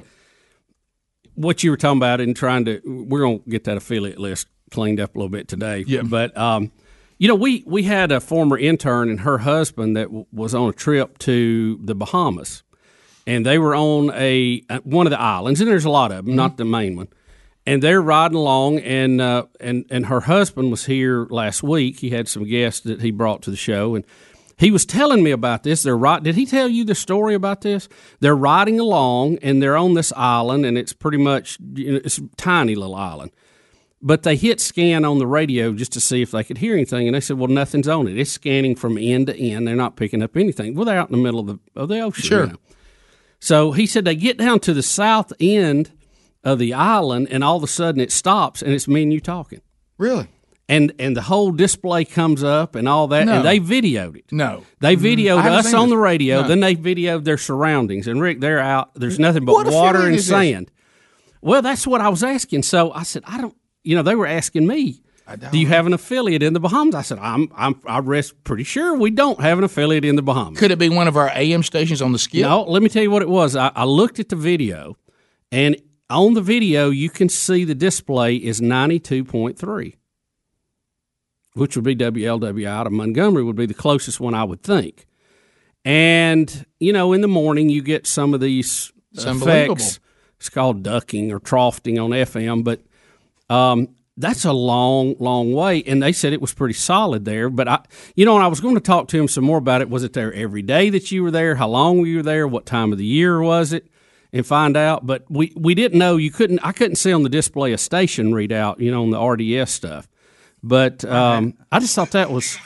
What 1.34 1.62
you 1.64 1.70
were 1.70 1.76
talking 1.76 1.98
about 1.98 2.20
and 2.20 2.36
trying 2.36 2.66
to, 2.66 2.80
we're 2.84 3.20
going 3.20 3.40
to 3.42 3.50
get 3.50 3.64
that 3.64 3.76
affiliate 3.76 4.18
list 4.18 4.46
cleaned 4.70 5.00
up 5.00 5.14
a 5.14 5.18
little 5.18 5.30
bit 5.30 5.48
today. 5.48 5.84
Yeah. 5.86 6.02
But 6.02 6.36
um, 6.36 6.70
you 7.18 7.26
know, 7.28 7.34
we 7.34 7.62
we 7.66 7.84
had 7.84 8.12
a 8.12 8.20
former 8.20 8.58
intern 8.58 9.08
and 9.08 9.20
her 9.20 9.38
husband 9.38 9.96
that 9.96 10.04
w- 10.04 10.26
was 10.32 10.54
on 10.54 10.68
a 10.68 10.72
trip 10.72 11.18
to 11.18 11.78
the 11.82 11.94
Bahamas, 11.94 12.62
and 13.26 13.46
they 13.46 13.58
were 13.58 13.74
on 13.74 14.10
a 14.14 14.62
uh, 14.68 14.80
one 14.80 15.06
of 15.06 15.10
the 15.10 15.20
islands, 15.20 15.60
and 15.60 15.70
there's 15.70 15.84
a 15.84 15.90
lot 15.90 16.12
of 16.12 16.26
them, 16.26 16.34
not 16.34 16.56
the 16.56 16.64
main 16.64 16.96
one. 16.96 17.08
And 17.64 17.80
they're 17.82 18.02
riding 18.02 18.36
along, 18.36 18.80
and 18.80 19.20
uh, 19.20 19.46
and 19.60 19.84
and 19.90 20.06
her 20.06 20.20
husband 20.20 20.70
was 20.70 20.86
here 20.86 21.26
last 21.30 21.62
week. 21.62 22.00
He 22.00 22.10
had 22.10 22.28
some 22.28 22.44
guests 22.44 22.80
that 22.80 23.00
he 23.00 23.10
brought 23.10 23.42
to 23.42 23.50
the 23.50 23.56
show, 23.56 23.94
and 23.94 24.04
he 24.58 24.70
was 24.70 24.84
telling 24.84 25.22
me 25.22 25.30
about 25.30 25.62
this. 25.62 25.82
They're 25.84 25.96
right. 25.96 26.22
Did 26.22 26.34
he 26.34 26.46
tell 26.46 26.68
you 26.68 26.84
the 26.84 26.94
story 26.94 27.34
about 27.34 27.60
this? 27.60 27.88
They're 28.20 28.36
riding 28.36 28.80
along, 28.80 29.38
and 29.42 29.62
they're 29.62 29.76
on 29.76 29.94
this 29.94 30.12
island, 30.16 30.66
and 30.66 30.76
it's 30.76 30.92
pretty 30.92 31.18
much 31.18 31.58
you 31.74 31.92
know, 31.92 32.00
it's 32.04 32.18
a 32.18 32.26
tiny 32.36 32.74
little 32.74 32.96
island 32.96 33.30
but 34.02 34.24
they 34.24 34.34
hit 34.36 34.60
scan 34.60 35.04
on 35.04 35.18
the 35.18 35.26
radio 35.26 35.72
just 35.72 35.92
to 35.92 36.00
see 36.00 36.22
if 36.22 36.32
they 36.32 36.42
could 36.42 36.58
hear 36.58 36.74
anything, 36.74 37.06
and 37.06 37.14
they 37.14 37.20
said, 37.20 37.38
"Well, 37.38 37.48
nothing's 37.48 37.86
on 37.86 38.08
it. 38.08 38.18
It's 38.18 38.32
scanning 38.32 38.74
from 38.74 38.98
end 38.98 39.28
to 39.28 39.36
end. 39.36 39.66
They're 39.66 39.76
not 39.76 39.96
picking 39.96 40.22
up 40.22 40.36
anything. 40.36 40.74
Well, 40.74 40.84
they're 40.84 40.98
out 40.98 41.08
in 41.08 41.16
the 41.16 41.22
middle 41.22 41.40
of 41.40 41.46
the 41.46 41.58
of 41.80 41.88
the 41.88 42.00
ocean. 42.00 42.24
Sure. 42.24 42.44
you 42.46 42.52
know. 42.52 42.58
So 43.42 43.72
he 43.72 43.86
said 43.86 44.04
they 44.04 44.14
get 44.14 44.38
down 44.38 44.60
to 44.60 44.72
the 44.72 44.84
south 44.84 45.32
end 45.40 45.90
of 46.44 46.60
the 46.60 46.74
island, 46.74 47.26
and 47.28 47.42
all 47.42 47.56
of 47.56 47.64
a 47.64 47.66
sudden 47.66 48.00
it 48.00 48.12
stops, 48.12 48.62
and 48.62 48.72
it's 48.72 48.86
me 48.86 49.02
and 49.02 49.12
you 49.12 49.18
talking, 49.18 49.60
Really? 49.98 50.28
and 50.68 50.92
and 51.00 51.16
the 51.16 51.22
whole 51.22 51.50
display 51.50 52.04
comes 52.04 52.44
up 52.44 52.76
and 52.76 52.88
all 52.88 53.08
that, 53.08 53.26
No. 53.26 53.32
and 53.32 53.44
they 53.44 53.58
videoed 53.58 54.14
it. 54.14 54.26
No. 54.30 54.62
They 54.78 54.94
mm-hmm. 54.94 55.04
videoed 55.04 55.38
I 55.38 55.42
haven't 55.42 55.66
us 55.66 55.74
on 55.74 55.88
the 55.88 55.98
radio. 55.98 56.42
No. 56.42 56.48
Then 56.48 56.60
they 56.60 56.76
videoed 56.76 57.24
their 57.24 57.36
surroundings. 57.36 58.06
And 58.06 58.22
Rick, 58.22 58.38
they're 58.38 58.60
out. 58.60 58.94
There's 58.94 59.18
nothing 59.18 59.44
but 59.44 59.54
What 59.54 59.72
water 59.72 60.06
and 60.06 60.14
is 60.14 60.28
this? 60.28 60.28
sand. 60.28 60.70
Well, 61.40 61.62
that's 61.62 61.84
what 61.84 62.00
I 62.00 62.10
was 62.10 62.22
asking. 62.22 62.62
So 62.62 62.92
I 62.92 63.02
said, 63.02 63.24
I 63.26 63.40
don't. 63.40 63.56
You 63.82 63.96
know, 63.96 64.02
they 64.02 64.14
were 64.14 64.28
asking 64.28 64.68
me, 64.68 65.01
"Do 65.50 65.58
you 65.58 65.66
have 65.68 65.86
an 65.86 65.92
affiliate 65.92 66.42
in 66.42 66.52
the 66.52 66.60
Bahamas?" 66.60 66.94
I 66.94 67.02
said, 67.02 67.18
"I'm. 67.18 67.48
I'm. 67.56 67.80
I 67.86 67.98
rest 68.00 68.42
pretty 68.44 68.64
sure 68.64 68.96
we 68.96 69.10
don't 69.10 69.40
have 69.40 69.58
an 69.58 69.64
affiliate 69.64 70.04
in 70.04 70.16
the 70.16 70.22
Bahamas." 70.22 70.58
Could 70.58 70.70
it 70.70 70.78
be 70.78 70.88
one 70.88 71.08
of 71.08 71.16
our 71.16 71.30
AM 71.34 71.62
stations 71.62 72.02
on 72.02 72.12
the 72.12 72.18
skip? 72.18 72.42
No, 72.42 72.62
let 72.64 72.82
me 72.82 72.88
tell 72.88 73.02
you 73.02 73.10
what 73.10 73.22
it 73.22 73.28
was. 73.28 73.56
I, 73.56 73.70
I 73.74 73.84
looked 73.84 74.18
at 74.20 74.28
the 74.28 74.36
video, 74.36 74.96
and 75.50 75.76
on 76.10 76.34
the 76.34 76.40
video, 76.42 76.90
you 76.90 77.08
can 77.08 77.28
see 77.28 77.64
the 77.64 77.74
display 77.74 78.36
is 78.36 78.60
92.3, 78.60 79.94
which 81.54 81.76
would 81.76 81.84
be 81.84 81.96
WLWI 81.96 82.66
out 82.66 82.86
of 82.86 82.92
Montgomery, 82.92 83.42
would 83.44 83.56
be 83.56 83.66
the 83.66 83.74
closest 83.74 84.20
one 84.20 84.34
I 84.34 84.44
would 84.44 84.62
think. 84.62 85.06
And, 85.84 86.64
you 86.78 86.92
know, 86.92 87.12
in 87.12 87.22
the 87.22 87.28
morning, 87.28 87.68
you 87.68 87.82
get 87.82 88.06
some 88.06 88.34
of 88.34 88.40
these 88.40 88.92
It's 89.12 89.24
unbelievable. 89.24 89.74
effects. 89.76 90.00
It's 90.38 90.48
called 90.48 90.82
ducking 90.82 91.32
or 91.32 91.38
troughing 91.40 91.98
on 91.98 92.10
FM, 92.10 92.62
but 92.64 92.80
um, 93.48 93.88
that's 94.16 94.44
a 94.44 94.52
long, 94.52 95.14
long 95.18 95.52
way. 95.52 95.82
And 95.84 96.02
they 96.02 96.12
said 96.12 96.32
it 96.32 96.40
was 96.40 96.54
pretty 96.54 96.74
solid 96.74 97.24
there. 97.24 97.48
But 97.48 97.68
I, 97.68 97.80
you 98.14 98.24
know, 98.24 98.34
and 98.34 98.44
I 98.44 98.48
was 98.48 98.60
going 98.60 98.74
to 98.74 98.80
talk 98.80 99.08
to 99.08 99.18
him 99.18 99.28
some 99.28 99.44
more 99.44 99.58
about 99.58 99.80
it. 99.80 99.88
Was 99.88 100.04
it 100.04 100.12
there 100.12 100.32
every 100.32 100.62
day 100.62 100.90
that 100.90 101.10
you 101.10 101.22
were 101.22 101.30
there? 101.30 101.56
How 101.56 101.68
long 101.68 101.98
were 101.98 102.06
you 102.06 102.22
there? 102.22 102.46
What 102.46 102.66
time 102.66 102.92
of 102.92 102.98
the 102.98 103.06
year 103.06 103.40
was 103.40 103.72
it? 103.72 103.86
And 104.32 104.46
find 104.46 104.76
out. 104.76 105.06
But 105.06 105.24
we, 105.30 105.52
we 105.56 105.74
didn't 105.74 105.98
know. 105.98 106.16
You 106.16 106.30
couldn't. 106.30 106.60
I 106.62 106.72
couldn't 106.72 106.96
see 106.96 107.12
on 107.12 107.22
the 107.22 107.28
display 107.28 107.72
a 107.72 107.78
station 107.78 108.32
readout. 108.32 108.80
You 108.80 108.90
know, 108.90 109.02
on 109.02 109.10
the 109.10 109.20
RDS 109.20 109.70
stuff. 109.70 110.08
But 110.62 111.04
um, 111.04 111.54
I 111.70 111.80
just 111.80 111.94
thought 111.94 112.12
that 112.12 112.30
was 112.30 112.56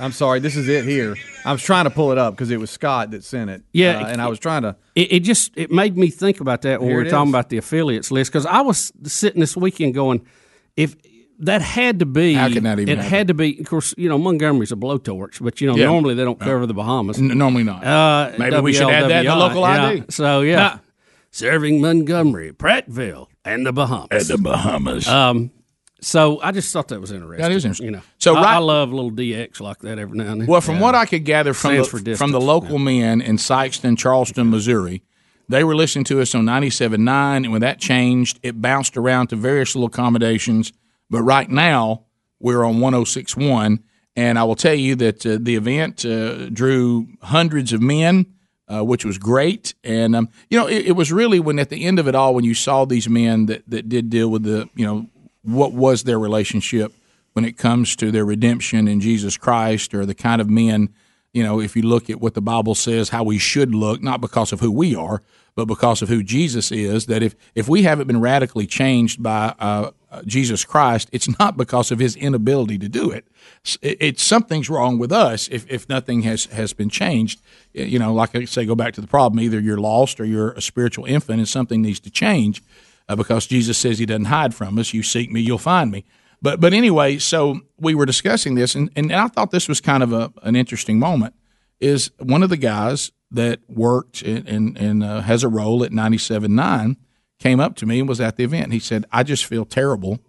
I'm 0.00 0.12
sorry, 0.12 0.40
this 0.40 0.56
is 0.56 0.66
it 0.66 0.86
here. 0.86 1.14
I 1.44 1.52
was 1.52 1.62
trying 1.62 1.84
to 1.84 1.90
pull 1.90 2.10
it 2.10 2.18
up 2.18 2.34
because 2.34 2.50
it 2.50 2.58
was 2.58 2.70
Scott 2.70 3.10
that 3.10 3.22
sent 3.22 3.50
it. 3.50 3.62
Yeah, 3.72 4.00
uh, 4.00 4.06
and 4.06 4.22
I 4.22 4.28
was 4.28 4.38
trying 4.38 4.62
to. 4.62 4.76
it, 4.94 5.12
it 5.12 5.20
just 5.20 5.52
it 5.56 5.70
made 5.70 5.96
me 5.96 6.08
think 6.08 6.40
about 6.40 6.62
that 6.62 6.80
when 6.80 6.88
we 6.88 6.94
were 6.94 7.04
talking 7.04 7.30
about 7.30 7.50
the 7.50 7.58
affiliates 7.58 8.10
list 8.10 8.32
because 8.32 8.46
I 8.46 8.62
was 8.62 8.92
sitting 9.04 9.40
this 9.40 9.56
weekend 9.56 9.94
going, 9.94 10.26
if 10.82 10.96
that 11.40 11.62
had 11.62 12.00
to 12.00 12.06
be, 12.06 12.34
How 12.34 12.48
can 12.48 12.64
that 12.64 12.78
even 12.78 12.88
it 12.92 12.96
happen? 12.98 13.10
had 13.10 13.28
to 13.28 13.34
be. 13.34 13.58
Of 13.60 13.66
course, 13.66 13.94
you 13.96 14.08
know 14.08 14.18
Montgomery's 14.18 14.72
a 14.72 14.76
blowtorch, 14.76 15.42
but 15.42 15.60
you 15.60 15.66
know 15.66 15.76
Yeah. 15.76 15.86
normally 15.86 16.14
they 16.14 16.24
don't 16.24 16.38
cover 16.38 16.66
the 16.66 16.74
Bahamas. 16.74 17.18
N- 17.18 17.36
normally 17.38 17.64
not. 17.64 17.84
Uh, 17.84 18.32
Maybe 18.38 18.58
we 18.60 18.72
should 18.72 18.90
add 18.90 19.08
that 19.10 19.24
in 19.24 19.30
the 19.30 19.30
WLWI, 19.32 19.38
local 19.38 19.62
yeah. 19.62 19.86
ID. 19.86 20.04
So 20.10 20.40
yeah, 20.42 20.78
serving 21.30 21.80
Montgomery, 21.80 22.52
Prattville, 22.52 23.26
and 23.44 23.64
the 23.66 23.72
Bahamas. 23.72 24.28
And 24.30 24.38
the 24.38 24.42
Bahamas. 24.42 25.08
um, 25.08 25.50
so 26.02 26.40
I 26.42 26.50
just 26.52 26.72
thought 26.72 26.88
that 26.88 27.00
was 27.00 27.12
interesting. 27.12 27.42
That 27.42 27.52
is 27.52 27.64
interesting. 27.64 27.86
You 27.86 27.92
know, 27.92 28.02
So 28.18 28.34
I, 28.34 28.40
right- 28.42 28.54
I 28.54 28.58
love 28.58 28.92
little 28.92 29.10
DX 29.10 29.60
like 29.60 29.78
that 29.80 29.98
every 29.98 30.16
now 30.18 30.32
and 30.32 30.40
then. 30.42 30.46
Well, 30.48 30.60
from 30.62 30.80
what 30.80 30.94
I 30.94 31.04
could 31.06 31.24
gather 31.24 31.52
from 31.54 31.72
the, 31.76 31.82
distance. 31.82 32.18
from 32.18 32.32
the 32.32 32.40
local 32.40 32.78
men 32.78 33.20
in 33.20 33.36
Sikeston, 33.36 33.98
Charleston, 33.98 34.48
Missouri, 34.50 35.02
they 35.50 35.64
were 35.64 35.74
listening 35.74 36.04
to 36.04 36.20
us 36.20 36.34
on 36.34 36.44
97.9, 36.44 37.36
and 37.36 37.50
when 37.50 37.60
that 37.60 37.80
changed, 37.80 38.38
it 38.42 38.62
bounced 38.62 38.96
around 38.96 39.28
to 39.28 39.36
various 39.36 39.74
little 39.74 39.88
accommodations. 39.88 40.72
But 41.10 41.22
right 41.22 41.50
now, 41.50 42.04
we're 42.38 42.62
on 42.64 42.76
106.1, 42.76 43.80
and 44.14 44.38
I 44.38 44.44
will 44.44 44.54
tell 44.54 44.74
you 44.74 44.94
that 44.96 45.26
uh, 45.26 45.38
the 45.40 45.56
event 45.56 46.04
uh, 46.04 46.50
drew 46.50 47.08
hundreds 47.22 47.72
of 47.72 47.82
men, 47.82 48.26
uh, 48.68 48.84
which 48.84 49.04
was 49.04 49.18
great. 49.18 49.74
And, 49.82 50.14
um, 50.14 50.28
you 50.48 50.58
know, 50.58 50.68
it, 50.68 50.86
it 50.86 50.92
was 50.92 51.10
really 51.10 51.40
when 51.40 51.58
at 51.58 51.68
the 51.68 51.84
end 51.84 51.98
of 51.98 52.06
it 52.06 52.14
all, 52.14 52.32
when 52.34 52.44
you 52.44 52.54
saw 52.54 52.84
these 52.84 53.08
men 53.08 53.46
that, 53.46 53.68
that 53.68 53.88
did 53.88 54.08
deal 54.08 54.30
with 54.30 54.44
the, 54.44 54.68
you 54.76 54.86
know, 54.86 55.08
what 55.42 55.72
was 55.72 56.04
their 56.04 56.18
relationship 56.18 56.92
when 57.32 57.44
it 57.44 57.58
comes 57.58 57.96
to 57.96 58.12
their 58.12 58.24
redemption 58.24 58.86
in 58.86 59.00
Jesus 59.00 59.36
Christ 59.36 59.94
or 59.94 60.06
the 60.06 60.14
kind 60.14 60.40
of 60.40 60.48
men, 60.48 60.90
you 61.32 61.42
know, 61.42 61.60
if 61.60 61.76
you 61.76 61.82
look 61.82 62.10
at 62.10 62.20
what 62.20 62.34
the 62.34 62.42
Bible 62.42 62.74
says, 62.74 63.10
how 63.10 63.22
we 63.22 63.38
should 63.38 63.74
look, 63.74 64.02
not 64.02 64.20
because 64.20 64.52
of 64.52 64.60
who 64.60 64.70
we 64.70 64.94
are, 64.94 65.22
but 65.54 65.66
because 65.66 66.02
of 66.02 66.08
who 66.08 66.22
Jesus 66.22 66.72
is, 66.72 67.06
that 67.06 67.22
if, 67.22 67.34
if 67.54 67.68
we 67.68 67.82
haven't 67.82 68.06
been 68.06 68.20
radically 68.20 68.66
changed 68.66 69.22
by 69.22 69.54
uh, 69.58 69.90
uh, 70.10 70.22
Jesus 70.22 70.64
Christ, 70.64 71.08
it's 71.12 71.38
not 71.38 71.56
because 71.56 71.90
of 71.90 71.98
his 71.98 72.16
inability 72.16 72.78
to 72.78 72.88
do 72.88 73.10
it. 73.10 73.26
It's 73.82 74.22
something's 74.22 74.70
wrong 74.70 74.98
with 74.98 75.12
us 75.12 75.48
if, 75.48 75.70
if 75.70 75.88
nothing 75.88 76.22
has, 76.22 76.46
has 76.46 76.72
been 76.72 76.88
changed. 76.88 77.40
You 77.72 77.98
know, 77.98 78.12
like 78.12 78.34
I 78.34 78.44
say, 78.44 78.64
go 78.64 78.74
back 78.74 78.94
to 78.94 79.00
the 79.00 79.06
problem. 79.06 79.40
Either 79.40 79.60
you're 79.60 79.78
lost 79.78 80.20
or 80.20 80.24
you're 80.24 80.52
a 80.52 80.62
spiritual 80.62 81.04
infant 81.04 81.38
and 81.38 81.48
something 81.48 81.82
needs 81.82 82.00
to 82.00 82.10
change 82.10 82.62
uh, 83.08 83.16
because 83.16 83.46
Jesus 83.46 83.78
says 83.78 83.98
he 83.98 84.06
doesn't 84.06 84.26
hide 84.26 84.54
from 84.54 84.78
us. 84.78 84.94
You 84.94 85.02
seek 85.02 85.30
me, 85.30 85.40
you'll 85.40 85.58
find 85.58 85.90
me. 85.90 86.04
But 86.42 86.60
but 86.60 86.72
anyway, 86.72 87.18
so 87.18 87.60
we 87.78 87.94
were 87.94 88.06
discussing 88.06 88.54
this, 88.54 88.74
and, 88.74 88.90
and 88.96 89.12
I 89.12 89.28
thought 89.28 89.50
this 89.50 89.68
was 89.68 89.80
kind 89.80 90.02
of 90.02 90.12
a, 90.12 90.32
an 90.42 90.56
interesting 90.56 90.98
moment. 90.98 91.34
Is 91.80 92.10
one 92.18 92.42
of 92.42 92.50
the 92.50 92.56
guys 92.56 93.10
that 93.30 93.60
worked 93.68 94.22
and 94.22 94.76
and, 94.76 95.04
uh, 95.04 95.20
has 95.20 95.44
a 95.44 95.48
role 95.48 95.84
at 95.84 95.92
97.9 95.92 96.96
came 97.38 97.60
up 97.60 97.74
to 97.76 97.86
me 97.86 98.00
and 98.00 98.08
was 98.08 98.20
at 98.20 98.36
the 98.36 98.44
event. 98.44 98.72
He 98.72 98.78
said, 98.78 99.04
"I 99.12 99.22
just 99.22 99.44
feel 99.44 99.64
terrible 99.64 100.20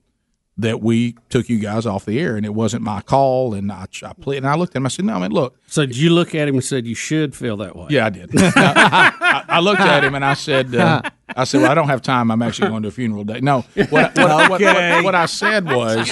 that 0.62 0.82
we 0.82 1.16
took 1.30 1.50
you 1.50 1.60
guys 1.60 1.86
off 1.86 2.06
the 2.06 2.20
air, 2.20 2.36
and 2.36 2.46
it 2.46 2.54
wasn't 2.54 2.84
my 2.84 3.02
call." 3.02 3.54
And 3.54 3.72
I, 3.72 3.86
I 4.04 4.14
played, 4.14 4.38
and 4.38 4.48
I 4.48 4.56
looked 4.56 4.74
at 4.74 4.78
him. 4.78 4.86
I 4.86 4.90
said, 4.90 5.06
"No, 5.06 5.20
man, 5.20 5.32
look, 5.32 5.58
so 5.68 5.86
did 5.86 5.98
you 5.98 6.10
look 6.12 6.34
at 6.34 6.48
him 6.48 6.56
and 6.56 6.64
said 6.64 6.88
you 6.88 6.96
should 6.96 7.36
feel 7.36 7.58
that 7.58 7.76
way? 7.76 7.88
yeah, 7.90 8.06
I 8.06 8.10
did. 8.10 8.30
I, 8.36 9.44
I 9.48 9.60
looked 9.60 9.82
at 9.82 10.04
him 10.04 10.16
and 10.16 10.24
I 10.24 10.34
said, 10.34 10.74
uh, 10.76 11.02
"I 11.36 11.44
said, 11.44 11.62
well, 11.62 11.72
I 11.72 11.76
don't 11.76 11.90
have 11.90 12.02
time. 12.02 12.32
I'm 12.32 12.42
actually 12.42 12.70
going 12.70 12.84
to 12.84 12.90
a 12.90 12.92
funeral 12.92 13.24
day." 13.24 13.42
No, 13.42 13.66
what, 13.76 13.92
what, 13.92 14.18
what, 14.18 14.50
what, 14.50 14.62
what, 14.62 15.04
what 15.04 15.16
I 15.16 15.26
said 15.26 15.66
was, 15.66 16.10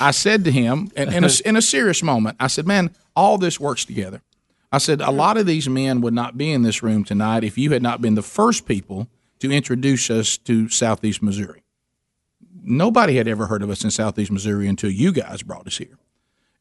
I 0.00 0.10
said 0.12 0.44
to 0.44 0.50
him, 0.50 0.90
in, 0.96 1.12
in, 1.12 1.24
a, 1.24 1.30
in 1.44 1.56
a 1.56 1.62
serious 1.62 2.02
moment, 2.02 2.36
I 2.40 2.46
said, 2.46 2.66
"Man, 2.66 2.94
all 3.14 3.38
this 3.38 3.60
works 3.60 3.84
together." 3.84 4.22
I 4.72 4.78
said, 4.78 5.00
"A 5.00 5.10
lot 5.10 5.36
of 5.36 5.46
these 5.46 5.68
men 5.68 6.00
would 6.00 6.14
not 6.14 6.38
be 6.38 6.52
in 6.52 6.62
this 6.62 6.82
room 6.82 7.04
tonight 7.04 7.44
if 7.44 7.58
you 7.58 7.72
had 7.72 7.82
not 7.82 8.00
been 8.00 8.14
the 8.14 8.22
first 8.22 8.66
people 8.66 9.08
to 9.40 9.50
introduce 9.50 10.10
us 10.10 10.36
to 10.38 10.68
Southeast 10.68 11.22
Missouri. 11.22 11.59
Nobody 12.62 13.16
had 13.16 13.28
ever 13.28 13.46
heard 13.46 13.62
of 13.62 13.70
us 13.70 13.84
in 13.84 13.90
Southeast 13.90 14.30
Missouri 14.30 14.68
until 14.68 14.90
you 14.90 15.12
guys 15.12 15.42
brought 15.42 15.66
us 15.66 15.78
here." 15.78 15.98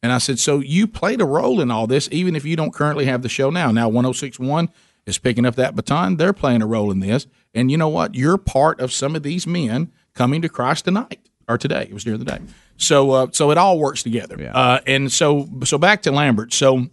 And 0.02 0.14
I 0.14 0.18
said, 0.18 0.40
so 0.40 0.60
you 0.60 0.88
played 0.88 1.20
a 1.20 1.26
role 1.26 1.60
in 1.60 1.70
all 1.72 1.86
this, 1.86 2.08
even 2.10 2.34
if 2.34 2.46
you 2.46 2.56
don't 2.56 2.74
currently 2.74 3.04
have 3.06 3.22
the 3.22 3.28
show 3.28 3.50
now. 3.50 3.70
Now, 3.70 3.90
1061 3.90 4.70
is 5.06 5.18
picking 5.18 5.46
up 5.46 5.56
that 5.56 5.76
baton. 5.76 6.16
They're 6.16 6.32
playing 6.32 6.62
a 6.62 6.66
role 6.68 6.90
in 6.90 7.02
this. 7.02 7.28
And 7.54 7.70
you 7.70 7.76
know 7.78 7.90
what? 7.90 8.16
You're 8.16 8.38
part 8.38 8.80
of 8.80 8.94
some 8.94 9.14
of 9.14 9.24
these 9.24 9.46
men 9.46 9.92
coming 10.14 10.42
to 10.42 10.48
Christ 10.48 10.86
tonight. 10.86 11.20
or 11.50 11.58
today. 11.58 11.88
It 11.90 11.94
was 11.94 12.04
during 12.04 12.20
the 12.20 12.26
day. 12.26 12.40
So 12.78 13.12
uh, 13.12 13.28
so 13.32 13.52
it 13.52 13.58
all 13.58 13.78
works 13.80 14.04
together. 14.04 14.38
Uh, 14.54 14.80
and 14.88 15.12
so 15.12 15.50
so 15.66 15.78
back 15.78 16.04
to 16.04 16.12
Lambert. 16.12 16.54
So 16.54 16.88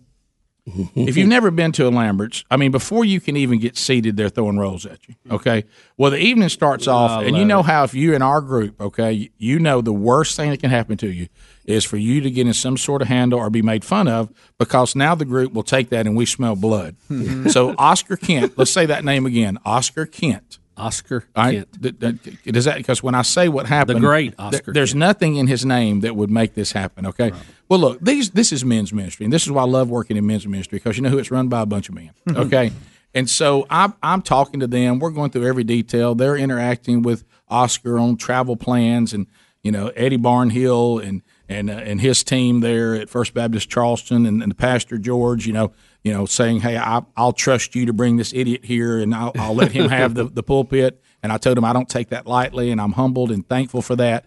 if 0.66 1.16
you've 1.16 1.28
never 1.28 1.50
been 1.50 1.70
to 1.72 1.86
a 1.86 1.90
Lambert's, 1.90 2.44
I 2.50 2.56
mean, 2.56 2.72
before 2.72 3.04
you 3.04 3.20
can 3.20 3.36
even 3.36 3.60
get 3.60 3.76
seated, 3.76 4.16
they're 4.16 4.28
throwing 4.28 4.58
rolls 4.58 4.84
at 4.84 4.98
you. 5.08 5.14
Mm-hmm. 5.14 5.34
Okay. 5.36 5.64
Well, 5.96 6.10
the 6.10 6.18
evening 6.18 6.48
starts 6.48 6.88
off, 6.88 7.22
and 7.22 7.36
you 7.36 7.44
know 7.44 7.62
how 7.62 7.84
if 7.84 7.94
you're 7.94 8.14
in 8.14 8.22
our 8.22 8.40
group, 8.40 8.80
okay, 8.80 9.30
you 9.38 9.58
know 9.58 9.80
the 9.80 9.92
worst 9.92 10.36
thing 10.36 10.50
that 10.50 10.60
can 10.60 10.70
happen 10.70 10.96
to 10.98 11.08
you 11.08 11.28
is 11.64 11.84
for 11.84 11.96
you 11.96 12.20
to 12.20 12.30
get 12.30 12.46
in 12.46 12.52
some 12.52 12.76
sort 12.76 13.02
of 13.02 13.08
handle 13.08 13.38
or 13.38 13.50
be 13.50 13.62
made 13.62 13.84
fun 13.84 14.08
of 14.08 14.32
because 14.58 14.94
now 14.94 15.14
the 15.14 15.24
group 15.24 15.52
will 15.52 15.62
take 15.64 15.88
that 15.90 16.06
and 16.06 16.16
we 16.16 16.26
smell 16.26 16.56
blood. 16.56 16.96
Hmm. 17.08 17.48
so 17.48 17.74
Oscar 17.78 18.16
Kent, 18.16 18.56
let's 18.56 18.70
say 18.70 18.86
that 18.86 19.04
name 19.04 19.26
again, 19.26 19.58
Oscar 19.64 20.06
Kent. 20.06 20.58
Oscar 20.76 21.24
right? 21.36 21.66
Kent. 21.80 21.98
Th- 22.00 22.20
th- 22.22 22.42
Does 22.44 22.64
that 22.66 22.76
because 22.76 23.02
when 23.02 23.14
I 23.14 23.22
say 23.22 23.48
what 23.48 23.66
happened, 23.66 23.96
the 23.96 24.00
great 24.06 24.36
th- 24.36 24.54
Oscar 24.54 24.72
there's 24.72 24.90
Kent. 24.92 25.00
nothing 25.00 25.36
in 25.36 25.46
his 25.46 25.64
name 25.64 26.00
that 26.00 26.14
would 26.16 26.30
make 26.30 26.54
this 26.54 26.72
happen. 26.72 27.06
Okay. 27.06 27.32
Well, 27.68 27.80
look, 27.80 28.00
these 28.00 28.30
this 28.30 28.52
is 28.52 28.64
men's 28.64 28.92
ministry, 28.92 29.24
and 29.24 29.32
this 29.32 29.44
is 29.44 29.50
why 29.50 29.62
I 29.62 29.66
love 29.66 29.88
working 29.90 30.16
in 30.16 30.26
men's 30.26 30.46
ministry 30.46 30.78
because 30.78 30.96
you 30.96 31.02
know 31.02 31.08
who 31.10 31.18
it's 31.18 31.30
run 31.30 31.48
by 31.48 31.62
a 31.62 31.66
bunch 31.66 31.88
of 31.88 31.94
men. 31.94 32.10
Okay. 32.36 32.70
and 33.14 33.28
so 33.30 33.66
I'm 33.70 33.94
I'm 34.02 34.22
talking 34.22 34.60
to 34.60 34.66
them. 34.66 34.98
We're 34.98 35.10
going 35.10 35.30
through 35.30 35.46
every 35.48 35.64
detail. 35.64 36.14
They're 36.14 36.36
interacting 36.36 37.02
with 37.02 37.24
Oscar 37.48 37.98
on 37.98 38.16
travel 38.16 38.56
plans, 38.56 39.12
and 39.14 39.26
you 39.62 39.72
know 39.72 39.88
Eddie 39.96 40.18
Barnhill 40.18 41.02
and 41.02 41.22
and 41.48 41.70
uh, 41.70 41.74
and 41.74 42.00
his 42.00 42.22
team 42.22 42.60
there 42.60 42.94
at 42.94 43.08
First 43.08 43.32
Baptist 43.34 43.70
Charleston, 43.70 44.26
and, 44.26 44.42
and 44.42 44.50
the 44.50 44.56
pastor 44.56 44.98
George. 44.98 45.46
You 45.46 45.52
know. 45.54 45.72
You 46.06 46.12
know, 46.12 46.24
saying, 46.24 46.60
"Hey, 46.60 46.76
I, 46.76 47.02
I'll 47.16 47.32
trust 47.32 47.74
you 47.74 47.86
to 47.86 47.92
bring 47.92 48.16
this 48.16 48.32
idiot 48.32 48.64
here, 48.64 49.00
and 49.00 49.12
I'll, 49.12 49.32
I'll 49.36 49.56
let 49.56 49.72
him 49.72 49.88
have 49.88 50.14
the, 50.14 50.24
the 50.32 50.44
pulpit." 50.44 51.02
And 51.20 51.32
I 51.32 51.36
told 51.36 51.58
him 51.58 51.64
I 51.64 51.72
don't 51.72 51.88
take 51.88 52.10
that 52.10 52.28
lightly, 52.28 52.70
and 52.70 52.80
I'm 52.80 52.92
humbled 52.92 53.32
and 53.32 53.44
thankful 53.48 53.82
for 53.82 53.96
that 53.96 54.24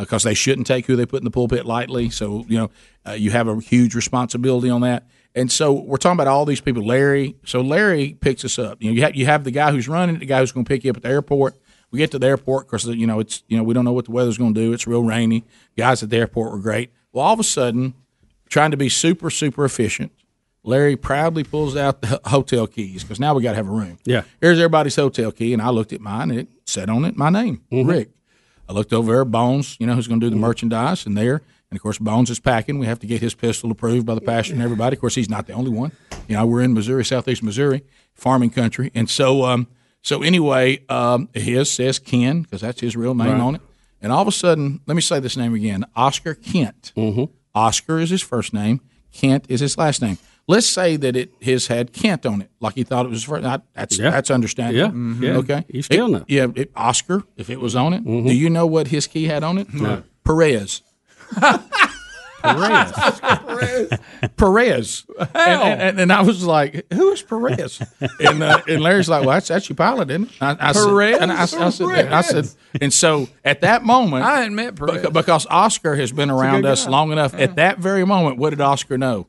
because 0.00 0.24
they 0.24 0.34
shouldn't 0.34 0.66
take 0.66 0.86
who 0.86 0.96
they 0.96 1.06
put 1.06 1.20
in 1.20 1.24
the 1.24 1.30
pulpit 1.30 1.66
lightly. 1.66 2.10
So 2.10 2.44
you 2.48 2.58
know, 2.58 2.70
uh, 3.06 3.12
you 3.12 3.30
have 3.30 3.46
a 3.46 3.60
huge 3.60 3.94
responsibility 3.94 4.70
on 4.70 4.80
that. 4.80 5.06
And 5.34 5.52
so 5.52 5.72
we're 5.72 5.98
talking 5.98 6.16
about 6.16 6.26
all 6.26 6.44
these 6.44 6.60
people. 6.60 6.84
Larry, 6.84 7.36
so 7.44 7.60
Larry 7.60 8.16
picks 8.20 8.44
us 8.44 8.58
up. 8.58 8.82
You 8.82 8.90
know, 8.90 8.96
you 8.96 9.02
have 9.02 9.14
you 9.14 9.26
have 9.26 9.44
the 9.44 9.52
guy 9.52 9.70
who's 9.70 9.88
running 9.88 10.18
the 10.18 10.26
guy 10.26 10.40
who's 10.40 10.50
going 10.50 10.64
to 10.64 10.68
pick 10.68 10.82
you 10.82 10.90
up 10.90 10.96
at 10.96 11.04
the 11.04 11.10
airport. 11.10 11.54
We 11.92 11.98
get 12.00 12.10
to 12.10 12.18
the 12.18 12.26
airport 12.26 12.66
because 12.66 12.86
you 12.86 13.06
know 13.06 13.20
it's 13.20 13.44
you 13.46 13.56
know 13.56 13.62
we 13.62 13.72
don't 13.72 13.84
know 13.84 13.92
what 13.92 14.06
the 14.06 14.10
weather's 14.10 14.36
going 14.36 14.54
to 14.54 14.60
do. 14.60 14.72
It's 14.72 14.88
real 14.88 15.04
rainy. 15.04 15.44
Guys 15.76 16.02
at 16.02 16.10
the 16.10 16.16
airport 16.16 16.50
were 16.50 16.58
great. 16.58 16.90
Well, 17.12 17.24
all 17.24 17.34
of 17.34 17.38
a 17.38 17.44
sudden, 17.44 17.94
trying 18.48 18.72
to 18.72 18.76
be 18.76 18.88
super 18.88 19.30
super 19.30 19.64
efficient, 19.64 20.10
Larry 20.62 20.96
proudly 20.96 21.44
pulls 21.44 21.76
out 21.76 22.02
the 22.02 22.20
hotel 22.26 22.66
keys 22.66 23.02
because 23.02 23.20
now 23.20 23.34
we 23.34 23.42
got 23.42 23.52
to 23.52 23.56
have 23.56 23.68
a 23.68 23.72
room. 23.72 23.98
Yeah. 24.04 24.22
Here's 24.40 24.58
everybody's 24.58 24.96
hotel 24.96 25.32
key, 25.32 25.52
and 25.52 25.62
I 25.62 25.70
looked 25.70 25.92
at 25.92 26.00
mine, 26.00 26.30
and 26.30 26.40
it 26.40 26.48
said 26.66 26.90
on 26.90 27.04
it 27.04 27.16
my 27.16 27.30
name, 27.30 27.62
Rick. 27.70 28.10
I 28.68 28.72
looked 28.72 28.92
over 28.92 29.12
there, 29.12 29.24
Bones, 29.24 29.76
you 29.80 29.86
know, 29.86 29.94
who's 29.94 30.06
going 30.06 30.20
to 30.20 30.26
do 30.26 30.30
the 30.30 30.36
merchandise, 30.36 31.04
and 31.04 31.16
there. 31.16 31.42
And 31.70 31.76
of 31.76 31.82
course, 31.82 31.98
Bones 31.98 32.30
is 32.30 32.38
packing. 32.40 32.78
We 32.78 32.86
have 32.86 32.98
to 33.00 33.06
get 33.06 33.20
his 33.20 33.34
pistol 33.34 33.70
approved 33.70 34.06
by 34.06 34.14
the 34.14 34.20
pastor 34.20 34.54
and 34.54 34.62
everybody. 34.62 34.96
Of 34.96 35.00
course, 35.00 35.14
he's 35.14 35.30
not 35.30 35.46
the 35.46 35.54
only 35.54 35.70
one. 35.70 35.92
You 36.28 36.36
know, 36.36 36.46
we're 36.46 36.62
in 36.62 36.74
Missouri, 36.74 37.04
southeast 37.04 37.42
Missouri, 37.42 37.84
farming 38.14 38.50
country, 38.50 38.90
and 38.94 39.08
so, 39.10 39.44
um, 39.44 39.66
so 40.02 40.22
anyway, 40.22 40.84
um, 40.88 41.28
his 41.34 41.70
says 41.70 41.98
Ken 41.98 42.42
because 42.42 42.60
that's 42.60 42.80
his 42.80 42.96
real 42.96 43.14
name 43.14 43.40
on 43.40 43.54
it. 43.56 43.60
And 44.02 44.12
all 44.12 44.22
of 44.22 44.28
a 44.28 44.32
sudden, 44.32 44.80
let 44.86 44.94
me 44.94 45.02
say 45.02 45.20
this 45.20 45.36
name 45.36 45.54
again: 45.54 45.84
Oscar 45.96 46.34
Kent. 46.34 46.92
Mm-hmm. 46.96 47.24
Oscar 47.54 47.98
is 47.98 48.10
his 48.10 48.22
first 48.22 48.54
name. 48.54 48.80
Kent 49.12 49.46
is 49.48 49.60
his 49.60 49.76
last 49.76 50.00
name. 50.00 50.18
Let's 50.48 50.66
say 50.66 50.96
that 50.96 51.14
it 51.16 51.32
his 51.38 51.68
had 51.68 51.92
Kent 51.92 52.26
on 52.26 52.42
it, 52.42 52.50
like 52.60 52.74
he 52.74 52.82
thought 52.82 53.06
it 53.06 53.10
was 53.10 53.22
first. 53.24 53.44
I- 53.46 53.60
That's 53.74 53.98
Yeah. 53.98 54.10
that's 54.10 54.30
understandable. 54.30 55.22
Yeah, 55.22 55.30
yeah. 55.32 55.38
Okay. 55.38 55.64
You 55.68 55.82
still 55.82 56.16
It-. 56.16 56.24
Yeah. 56.28 56.46
It, 56.56 56.72
Oscar, 56.74 57.22
if 57.36 57.50
it 57.50 57.60
was 57.60 57.76
on 57.76 57.92
it, 57.94 58.04
do 58.04 58.34
you 58.34 58.50
know 58.50 58.66
what 58.66 58.88
his 58.88 59.06
key 59.06 59.26
had 59.26 59.44
on 59.44 59.58
it? 59.58 59.72
No. 59.72 60.02
Perez. 60.24 60.82
Perez. 62.42 62.92
Perez. 64.36 65.04
And, 65.18 65.28
and, 65.34 65.82
and, 65.82 66.00
and 66.00 66.12
I 66.12 66.22
was 66.22 66.42
like, 66.44 66.86
who 66.92 67.12
is 67.12 67.20
Perez? 67.22 67.82
And, 68.18 68.42
uh, 68.42 68.62
and 68.66 68.82
Larry's 68.82 69.08
like, 69.08 69.20
well, 69.26 69.34
that's, 69.36 69.48
that's 69.48 69.68
your 69.68 69.76
pilot, 69.76 70.10
isn't 70.10 70.24
it? 70.30 70.32
I, 70.40 70.50
I 70.52 70.72
Perez? 70.72 71.16
Said, 71.18 71.22
and 71.22 71.32
I, 71.32 71.42
I, 71.42 71.44
said, 71.70 72.12
I 72.12 72.20
said, 72.22 72.48
and 72.80 72.92
so 72.92 73.28
at 73.44 73.60
that 73.60 73.84
moment, 73.84 74.24
I 74.24 74.38
hadn't 74.40 74.54
met 74.54 74.74
Perez. 74.74 75.06
Because 75.12 75.46
Oscar 75.50 75.96
has 75.96 76.12
been 76.12 76.30
around 76.30 76.64
us 76.64 76.84
guy. 76.86 76.90
long 76.90 77.12
enough. 77.12 77.34
At 77.34 77.56
that 77.56 77.78
very 77.78 78.04
moment, 78.06 78.38
what 78.38 78.50
did 78.50 78.60
Oscar 78.62 78.96
know? 78.96 79.26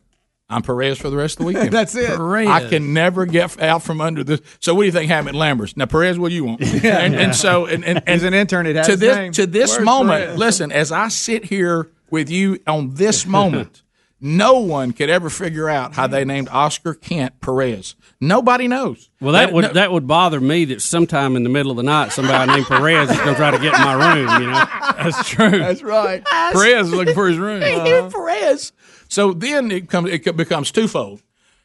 I'm 0.51 0.61
Perez 0.61 0.97
for 0.99 1.09
the 1.09 1.17
rest 1.17 1.35
of 1.35 1.39
the 1.39 1.45
weekend. 1.45 1.71
That's 1.73 1.95
it. 1.95 2.15
Perez. 2.17 2.47
I 2.47 2.67
can 2.69 2.93
never 2.93 3.25
get 3.25 3.59
out 3.61 3.83
from 3.83 4.01
under 4.01 4.23
this. 4.23 4.41
So 4.59 4.73
what 4.75 4.81
do 4.81 4.85
you 4.87 4.91
think 4.91 5.09
happened 5.09 5.29
at 5.29 5.35
Lambert's? 5.35 5.77
Now 5.77 5.85
Perez, 5.85 6.19
what 6.19 6.29
do 6.29 6.35
you 6.35 6.43
want? 6.43 6.61
and, 6.83 7.15
and 7.15 7.35
so 7.35 7.65
and, 7.65 7.83
and, 7.85 7.97
and 7.99 8.09
He's 8.09 8.23
an 8.23 8.33
intern. 8.33 8.67
It 8.67 8.75
has 8.75 8.87
to 8.87 8.95
this 8.95 9.15
name. 9.15 9.31
to 9.33 9.47
this 9.47 9.71
Where's 9.75 9.85
moment. 9.85 10.25
Perez? 10.25 10.37
Listen, 10.39 10.71
as 10.71 10.91
I 10.91 11.07
sit 11.07 11.45
here 11.45 11.89
with 12.09 12.29
you 12.29 12.59
on 12.67 12.95
this 12.95 13.25
moment, 13.25 13.81
no 14.23 14.59
one 14.59 14.91
could 14.91 15.09
ever 15.09 15.29
figure 15.31 15.67
out 15.67 15.95
how 15.95 16.05
they 16.05 16.23
named 16.23 16.47
Oscar 16.49 16.93
Kent 16.93 17.41
Perez. 17.41 17.95
Nobody 18.23 18.67
knows. 18.67 19.09
Well, 19.19 19.33
that 19.33 19.47
They- 19.47 19.53
would 19.53 19.63
no- 19.63 19.73
that 19.73 19.91
would 19.91 20.05
bother 20.05 20.39
me 20.39 20.65
that 20.65 20.81
sometime 20.83 21.35
in 21.35 21.41
the 21.43 21.49
middle 21.49 21.71
of 21.71 21.77
the 21.77 21.81
night 21.83 22.11
somebody 22.11 22.51
named 22.51 22.67
Perez 22.67 23.09
is 23.09 23.17
going 23.17 23.29
to 23.29 23.35
try 23.35 23.49
to 23.49 23.57
get 23.57 23.73
in 23.73 23.81
my 23.81 23.93
room. 23.93 24.41
You 24.43 24.47
know, 24.51 24.63
That's 25.03 25.27
true. 25.27 25.49
That's 25.49 25.81
right. 25.81 26.23
Perez 26.23 26.87
is 26.87 26.93
looking 26.93 27.15
for 27.15 27.27
his 27.27 27.39
room. 27.39 27.63
Uh-huh. 27.63 27.83
Hey, 27.83 27.89
here's 27.89 28.13
Perez. 28.13 28.73
So 29.11 29.33
then 29.33 29.71
it 29.71 29.89
comes 29.89 30.09
it 30.09 30.37
becomes 30.37 30.71
twofold. 30.71 31.21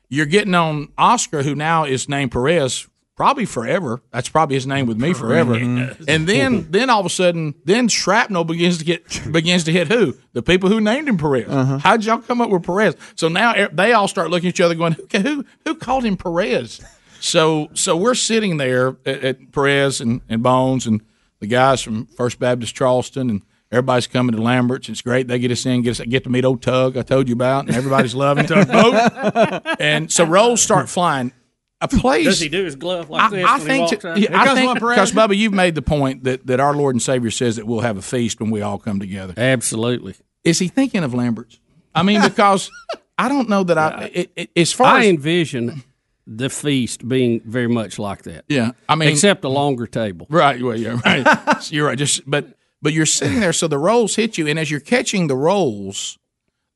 You're 0.09 0.26
getting 0.26 0.54
on 0.54 0.88
Oscar, 0.98 1.44
who 1.44 1.54
now 1.54 1.85
is 1.85 2.09
named 2.09 2.32
Perez, 2.32 2.88
probably 3.14 3.44
forever. 3.44 4.02
That's 4.11 4.28
probably 4.28 4.56
his 4.56 4.66
name 4.66 4.87
with 4.87 5.00
me 5.00 5.12
forever. 5.14 5.54
And 5.54 6.26
then 6.26 6.66
then 6.72 6.90
all 6.90 6.98
of 6.98 7.06
a 7.06 7.11
sudden, 7.11 7.54
then 7.64 7.87
shrapnel 7.87 8.42
begins 8.42 8.78
to 8.78 8.85
get 8.85 9.32
begins 9.32 9.62
to 9.64 9.72
hit 9.72 9.87
who? 9.87 10.16
The 10.32 10.42
people 10.42 10.70
who 10.70 10.80
named 10.80 11.09
him 11.09 11.18
Perez. 11.18 11.48
Uh-huh. 11.48 11.78
How'd 11.78 12.04
y'all 12.04 12.18
come 12.18 12.40
up 12.40 12.50
with 12.50 12.64
Perez? 12.64 12.96
So 13.14 13.28
now 13.28 13.68
they 13.72 13.92
all 13.92 14.09
start 14.09 14.30
looking 14.30 14.48
at 14.48 14.54
each 14.54 14.61
other, 14.61 14.74
going, 14.74 14.96
"Who 15.12 15.18
who, 15.20 15.44
who 15.64 15.74
called 15.76 16.04
him 16.04 16.16
Perez?" 16.16 16.80
So 17.20 17.68
so 17.74 17.96
we're 17.96 18.16
sitting 18.16 18.56
there 18.56 18.96
at, 19.06 19.22
at 19.22 19.52
Perez 19.52 20.00
and, 20.00 20.20
and 20.28 20.42
Bones 20.42 20.85
and 20.85 21.00
the 21.38 21.46
guys 21.46 21.80
from 21.80 22.06
First 22.06 22.40
Baptist 22.40 22.74
Charleston 22.74 23.30
and 23.30 23.42
everybody's 23.70 24.07
coming 24.07 24.35
to 24.35 24.42
Lambert's. 24.42 24.88
It's 24.88 25.02
great. 25.02 25.29
They 25.29 25.38
get 25.38 25.50
us 25.50 25.64
in, 25.66 25.83
get 25.83 25.92
us 25.92 26.00
get 26.00 26.24
to 26.24 26.31
meet 26.31 26.44
old 26.44 26.62
Tug 26.62 26.96
I 26.96 27.02
told 27.02 27.29
you 27.29 27.35
about, 27.35 27.66
and 27.66 27.76
everybody's 27.76 28.14
loving 28.14 28.46
it. 28.48 29.76
and 29.81 30.11
so 30.12 30.24
rolls 30.24 30.62
start 30.62 30.88
flying. 30.88 31.33
A 31.81 31.88
place 31.88 32.24
does 32.24 32.40
he 32.40 32.48
do 32.48 32.64
his 32.64 32.74
glove 32.74 33.11
like 33.11 33.22
I, 33.22 33.29
this 33.37 33.46
I 33.46 33.52
when 33.52 33.61
he 33.61 33.66
think, 33.66 33.81
walks 33.83 34.02
to- 34.02 34.09
out? 34.09 34.18
yeah, 34.18 34.40
I 34.40 34.44
comes 34.46 34.59
think 34.59 34.66
one, 34.81 34.90
because 34.94 35.12
Bubba, 35.12 35.37
you've 35.37 35.52
made 35.52 35.74
the 35.74 35.83
point 35.83 36.24
that, 36.24 36.46
that 36.46 36.59
our 36.59 36.74
Lord 36.74 36.94
and 36.94 37.02
Savior 37.02 37.31
says 37.31 37.57
that 37.57 37.66
we'll 37.66 37.81
have 37.81 37.98
a 37.98 38.02
feast 38.02 38.40
when 38.40 38.50
we 38.50 38.62
all 38.62 38.79
come 38.79 38.98
together. 38.98 39.35
Absolutely. 39.37 40.14
Is 40.42 40.59
he 40.59 40.68
thinking 40.68 41.05
of 41.05 41.12
Lambert's? 41.12 41.61
I 41.94 42.02
mean, 42.02 42.22
because 42.22 42.70
I 43.18 43.29
don't 43.29 43.48
know 43.50 43.62
that 43.64 43.76
I 43.76 44.11
it, 44.12 44.31
it, 44.37 44.50
as 44.57 44.72
far 44.72 44.96
I 44.96 45.00
as 45.00 45.07
envision 45.07 45.83
the 46.26 46.48
feast 46.48 47.07
being 47.07 47.42
very 47.44 47.68
much 47.68 47.98
like 47.98 48.22
that, 48.22 48.44
yeah, 48.48 48.72
I 48.88 48.94
mean, 48.94 49.11
except 49.11 49.44
a 49.44 49.48
longer 49.48 49.87
table. 49.87 50.26
Right. 50.31 50.62
Well, 50.62 50.79
yeah, 50.79 50.98
right. 51.05 51.70
You're 51.72 51.87
right. 51.87 51.98
Just 51.98 52.29
but 52.29 52.46
but 52.87 52.92
you're 52.92 53.05
sitting 53.05 53.40
there, 53.40 53.53
so 53.53 53.66
the 53.66 53.79
rolls 53.79 54.14
hit 54.14 54.38
you, 54.38 54.46
and 54.46 54.61
as 54.61 54.70
you're 54.70 54.79
catching 54.79 55.27
the 55.27 55.35
rolls, 55.35 56.20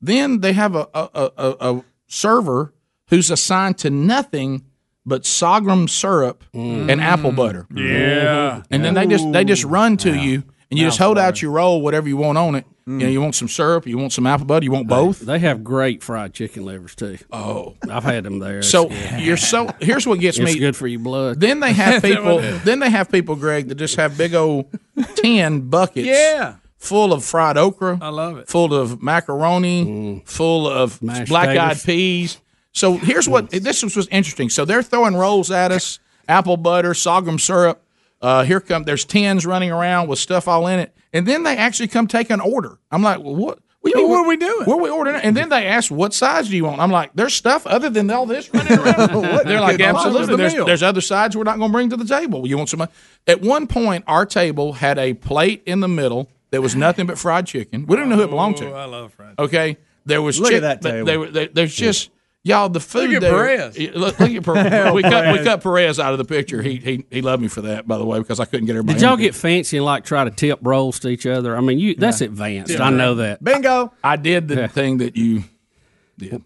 then 0.01 0.41
they 0.41 0.51
have 0.51 0.75
a 0.75 0.85
a, 0.93 1.09
a, 1.15 1.31
a- 1.37 1.71
a 1.71 1.83
server 2.05 2.73
who's 3.07 3.31
assigned 3.31 3.77
to 3.77 3.89
nothing 3.89 4.65
but 5.05 5.25
sorghum 5.25 5.87
syrup 5.87 6.43
and 6.53 6.99
apple 6.99 7.31
mm. 7.31 7.37
butter. 7.37 7.65
Yeah. 7.73 8.63
And 8.69 8.83
then 8.83 8.93
they 8.93 9.07
just 9.07 9.31
they 9.31 9.45
just 9.45 9.63
run 9.63 9.95
to 9.97 10.13
you, 10.13 10.43
and 10.71 10.79
you 10.79 10.85
just 10.85 10.97
hold 10.97 11.17
out 11.17 11.41
your 11.41 11.51
roll, 11.51 11.81
whatever 11.81 12.07
you 12.07 12.17
want 12.17 12.37
on 12.37 12.55
it. 12.55 12.65
Mm. 12.87 12.99
You 12.99 13.05
know, 13.05 13.11
you 13.11 13.21
want 13.21 13.35
some 13.35 13.47
syrup, 13.47 13.85
you 13.85 13.97
want 13.97 14.11
some 14.11 14.25
apple 14.25 14.45
butter, 14.47 14.63
you 14.63 14.71
want 14.71 14.87
both. 14.87 15.19
They 15.19 15.37
have 15.39 15.63
great 15.63 16.01
fried 16.01 16.33
chicken 16.33 16.65
livers 16.65 16.95
too. 16.95 17.17
Oh, 17.31 17.75
I've 17.89 18.03
had 18.03 18.23
them 18.23 18.39
there. 18.39 18.63
So 18.63 18.89
you're 19.17 19.37
so. 19.37 19.69
Here's 19.79 20.07
what 20.07 20.19
gets 20.19 20.37
it's 20.39 20.53
me. 20.53 20.59
good 20.59 20.75
for 20.75 20.87
your 20.87 20.99
blood. 20.99 21.39
Then 21.39 21.59
they 21.59 21.73
have 21.73 22.01
people. 22.03 22.39
then 22.39 22.79
they 22.79 22.89
have 22.89 23.11
people, 23.11 23.35
Greg, 23.35 23.67
that 23.67 23.75
just 23.75 23.97
have 23.97 24.17
big 24.17 24.33
old 24.33 24.65
tin 25.15 25.69
buckets. 25.69 26.07
Yeah. 26.07 26.55
Full 26.77 27.13
of 27.13 27.23
fried 27.23 27.57
okra. 27.57 27.99
I 28.01 28.09
love 28.09 28.37
it. 28.39 28.47
Full 28.47 28.73
of 28.73 29.03
macaroni. 29.03 29.85
Mm. 29.85 30.27
Full 30.27 30.67
of 30.67 30.99
Mashed 31.03 31.29
black 31.29 31.49
eyed 31.49 31.57
taters. 31.73 31.85
peas. 31.85 32.37
So 32.71 32.97
here's 32.97 33.29
what 33.29 33.51
this 33.51 33.83
was, 33.83 33.95
was 33.95 34.07
interesting. 34.07 34.49
So 34.49 34.65
they're 34.65 34.81
throwing 34.81 35.15
rolls 35.15 35.51
at 35.51 35.71
us, 35.71 35.99
apple 36.27 36.57
butter, 36.57 36.93
sorghum 36.93 37.37
syrup. 37.37 37.80
Uh, 38.21 38.43
here 38.43 38.59
come 38.59 38.83
there's 38.83 39.05
tins 39.05 39.45
running 39.45 39.71
around 39.71 40.07
with 40.07 40.19
stuff 40.19 40.47
all 40.47 40.67
in 40.67 40.79
it, 40.79 40.95
and 41.13 41.27
then 41.27 41.43
they 41.43 41.57
actually 41.57 41.87
come 41.87 42.07
take 42.07 42.29
an 42.29 42.39
order. 42.39 42.77
I'm 42.91 43.01
like, 43.01 43.19
well, 43.19 43.35
what? 43.35 43.59
What, 43.81 43.95
mean, 43.95 44.09
What 44.09 44.25
are 44.25 44.27
we 44.27 44.37
doing? 44.37 44.65
What 44.65 44.75
are 44.77 44.81
we 44.83 44.89
ordering? 44.91 45.15
And 45.23 45.35
then 45.35 45.49
they 45.49 45.65
ask, 45.65 45.89
"What 45.89 46.13
size 46.13 46.47
do 46.49 46.55
you 46.55 46.65
want?" 46.65 46.79
I'm 46.79 46.91
like, 46.91 47.13
"There's 47.15 47.33
stuff 47.33 47.65
other 47.65 47.89
than 47.89 48.11
all 48.11 48.27
this 48.27 48.53
running 48.53 48.73
around." 48.79 49.09
They're 49.43 49.59
like, 49.59 49.79
"Absolutely." 49.79 50.27
the 50.27 50.37
There's, 50.37 50.53
there's 50.53 50.83
other 50.83 51.01
sides 51.01 51.35
we're 51.35 51.45
not 51.45 51.57
going 51.57 51.71
to 51.71 51.73
bring 51.73 51.89
to 51.89 51.97
the 51.97 52.05
table. 52.05 52.45
You 52.45 52.57
want 52.57 52.69
some? 52.69 52.87
At 53.25 53.41
one 53.41 53.65
point, 53.65 54.03
our 54.05 54.27
table 54.27 54.73
had 54.73 54.99
a 54.99 55.15
plate 55.15 55.63
in 55.65 55.79
the 55.79 55.87
middle 55.87 56.29
that 56.51 56.61
was 56.61 56.75
nothing 56.75 57.07
but 57.07 57.17
fried 57.17 57.47
chicken. 57.47 57.87
We 57.87 57.95
didn't 57.95 58.09
know 58.09 58.17
who 58.17 58.23
it 58.23 58.29
belonged 58.29 58.57
to. 58.57 58.71
Oh, 58.71 58.75
I 58.75 58.85
love 58.85 59.13
fried. 59.13 59.33
Okay, 59.39 59.77
there 60.05 60.21
was 60.21 60.39
Look 60.39 60.53
at 60.53 60.61
that 60.61 60.83
table. 60.83 61.17
Were- 61.19 61.31
there, 61.31 61.47
there's 61.47 61.73
just 61.73 62.11
Y'all, 62.43 62.69
the 62.69 62.79
food 62.79 63.09
Look 63.11 63.17
at 63.17 63.21
there. 63.21 63.31
Perez. 63.31 63.77
Look, 63.95 64.19
look 64.19 64.31
at 64.31 64.43
Perez. 64.43 64.93
we 64.93 65.03
cut 65.03 65.31
we 65.37 65.43
cut 65.43 65.61
Perez 65.61 65.99
out 65.99 66.11
of 66.13 66.17
the 66.17 66.25
picture. 66.25 66.61
He 66.63 66.77
he 66.77 67.05
he 67.11 67.21
loved 67.21 67.41
me 67.41 67.47
for 67.47 67.61
that, 67.61 67.87
by 67.87 67.99
the 67.99 68.05
way, 68.05 68.17
because 68.17 68.39
I 68.39 68.45
couldn't 68.45 68.65
get 68.65 68.73
everybody. 68.73 68.97
Did 68.97 69.05
y'all 69.05 69.15
get 69.17 69.35
fancy 69.35 69.77
and 69.77 69.85
like 69.85 70.05
try 70.05 70.23
to 70.23 70.31
tip 70.31 70.57
rolls 70.63 70.97
to 71.01 71.09
each 71.09 71.27
other? 71.27 71.55
I 71.55 71.61
mean, 71.61 71.77
you 71.77 71.93
that's 71.95 72.21
advanced. 72.21 72.79
I 72.79 72.89
know 72.89 73.15
that. 73.15 73.43
Bingo. 73.43 73.93
I 74.03 74.15
did 74.15 74.47
the 74.47 74.55
Yeah. 74.55 74.67
thing 74.67 74.97
that 74.97 75.15
you. 75.15 75.43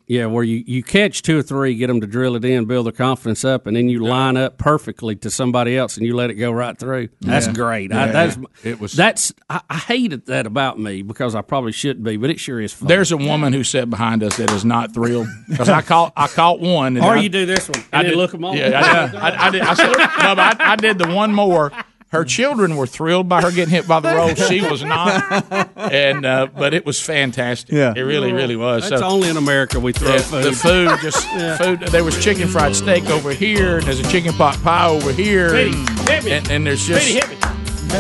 Yeah, 0.08 0.28
where 0.28 0.44
you, 0.44 0.64
you 0.66 0.84
catch 0.84 1.22
two 1.22 1.40
or 1.40 1.42
three, 1.42 1.76
get 1.76 1.88
them 1.88 2.02
to 2.02 2.08
drill 2.08 2.36
it 2.36 2.46
in, 2.46 2.66
build 2.66 2.86
their 2.86 2.94
confidence 2.94 3.44
up, 3.44 3.68
and 3.68 3.76
then 3.76 3.90
you 3.90 4.00
line 4.06 4.38
up 4.38 4.58
perfectly 4.58 5.16
to 5.18 5.30
somebody 5.30 5.78
else, 5.78 5.98
and 5.98 6.06
you 6.06 6.16
let 6.16 6.30
it 6.30 6.36
go 6.36 6.52
right 6.52 6.78
through. 6.78 7.10
That's 7.22 7.48
great. 7.48 7.92
I, 7.92 8.08
that's 8.12 8.38
It 8.64 8.80
was- 8.80 8.94
that's 8.94 9.34
I, 9.50 9.62
I 9.70 9.78
hated 9.78 10.26
that 10.28 10.46
about 10.48 10.80
me 10.80 11.02
because 11.02 11.36
I 11.36 11.42
probably 11.42 11.72
shouldn't 11.72 12.04
be, 12.06 12.18
but 12.18 12.30
it 12.30 12.40
sure 12.40 12.60
is 12.62 12.74
fun. 12.74 12.88
There's 12.88 13.12
a 13.12 13.18
woman 13.18 13.54
who 13.54 13.64
sat 13.64 13.90
behind 13.90 14.24
us 14.24 14.38
that 14.38 14.52
is 14.52 14.64
not 14.66 14.94
thrilled 14.94 15.28
because 15.50 15.70
I 15.70 15.82
caught 15.82 16.14
I 16.16 16.28
caught 16.28 16.60
one. 16.60 16.98
And 16.98 17.06
or 17.06 17.14
I- 17.14 17.22
you 17.22 17.30
do 17.30 17.46
this 17.46 17.68
one 17.70 17.84
I 17.92 18.04
did, 18.04 18.16
look 18.16 18.32
them 18.32 18.44
all. 18.46 18.56
Yeah, 18.56 18.80
I, 18.80 19.08
did, 19.08 19.16
I, 19.16 19.48
I 19.48 19.50
did. 19.52 19.62
I, 19.62 19.74
said, 19.74 19.88
no, 19.92 20.36
but 20.36 20.62
I, 20.62 20.74
I 20.74 20.76
did 20.76 20.98
the 20.98 21.08
one 21.14 21.34
more. 21.34 21.72
Her 22.16 22.26
children 22.26 22.78
were 22.78 22.88
thrilled 22.88 23.28
by 23.28 23.42
her 23.42 23.52
getting 23.52 23.74
hit 23.74 23.88
by 23.88 24.00
the 24.00 24.16
roll. 24.16 24.34
She 24.46 24.62
was 24.62 24.84
not, 24.84 25.46
and 25.76 26.26
uh, 26.26 26.48
but 26.56 26.74
it 26.74 26.86
was 26.86 27.02
fantastic. 27.02 27.74
Yeah. 27.74 27.94
it 27.96 28.02
really, 28.02 28.32
really 28.32 28.56
was. 28.56 28.90
That's 28.90 29.02
so, 29.02 29.08
only 29.08 29.30
in 29.30 29.38
America 29.38 29.80
we 29.80 29.92
throw 29.92 30.14
yeah, 30.14 30.20
food. 30.20 30.44
the 30.44 30.52
food, 30.52 31.00
just 31.02 31.28
food. 31.58 31.80
There 31.80 32.04
was 32.04 32.22
chicken 32.24 32.48
fried 32.48 32.76
steak 32.76 33.10
over 33.10 33.32
here. 33.32 33.78
And 33.78 33.88
there's 33.88 34.00
a 34.00 34.10
chicken 34.10 34.34
pot 34.34 34.62
pie 34.62 34.88
over 34.88 35.12
here, 35.12 35.56
and, 35.56 35.76
and, 36.10 36.52
and 36.52 36.68
there's 36.68 36.86
just 36.86 37.08
hit 37.08 37.26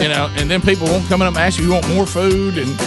you 0.02 0.10
know, 0.10 0.30
and 0.36 0.50
then 0.50 0.62
people 0.62 0.88
won't 0.88 1.06
come 1.08 1.22
up 1.22 1.30
and 1.30 1.38
ask 1.38 1.58
you, 1.58 1.66
you 1.66 1.72
want 1.72 1.88
more 1.90 2.06
food, 2.06 2.58
and 2.58 2.78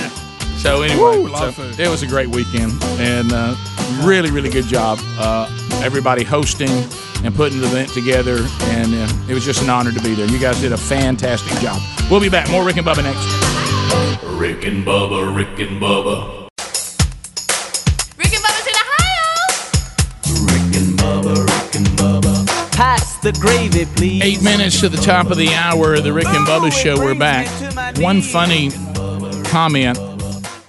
so 0.59 0.83
anyway, 0.83 1.31
so 1.37 1.53
it 1.83 1.89
was 1.89 2.03
a 2.03 2.07
great 2.07 2.29
weekend, 2.29 2.73
and 2.99 3.33
uh, 3.33 3.55
really, 4.03 4.31
really 4.31 4.51
good 4.51 4.67
job. 4.67 4.99
Uh, 5.19 5.49
everybody 5.83 6.25
hosting 6.25 6.71
and 7.25 7.35
putting 7.35 7.61
the 7.61 7.67
event 7.67 7.91
together, 7.91 8.39
and 8.63 8.95
uh, 8.95 9.09
it 9.29 9.35
was 9.35 9.45
just 9.45 9.63
an 9.63 9.71
honor 9.71 9.93
to 9.93 10.01
be 10.01 10.15
there. 10.15 10.27
You 10.27 10.39
guys 10.39 10.61
did 10.61 10.73
a 10.73 10.77
fantastic 10.77 11.57
job. 11.61 11.81
We'll 12.11 12.21
be 12.21 12.29
back. 12.29 12.51
More 12.51 12.65
Rick 12.65 12.77
and 12.77 12.87
Bubba 12.87 13.03
next. 13.05 14.25
Rick 14.39 14.65
and 14.67 14.85
Bubba, 14.85 15.35
Rick 15.35 15.59
and 15.61 15.81
Bubba. 15.81 16.49
Rick 18.17 18.33
and 18.35 18.45
Bubba's 18.45 18.67
in 18.67 18.75
Ohio. 18.85 19.27
Rick 20.45 20.77
and 20.77 20.99
Bubba, 20.99 21.35
Rick 21.47 21.75
and 21.77 21.87
Bubba. 21.99 22.47
Pass 22.73 23.19
the 23.19 23.33
gravy, 23.33 23.85
please. 23.97 24.23
Eight 24.23 24.43
minutes 24.43 24.81
to 24.81 24.89
the 24.89 24.99
top 24.99 25.31
of 25.31 25.37
the 25.37 25.53
hour 25.55 25.95
of 25.95 26.05
the 26.05 26.13
Rick 26.13 26.29
and 26.29 26.47
Bubba 26.47 26.71
show. 26.73 26.97
We're 26.97 27.19
back. 27.19 27.49
One 27.99 28.23
funny 28.23 28.71
comment 29.45 29.99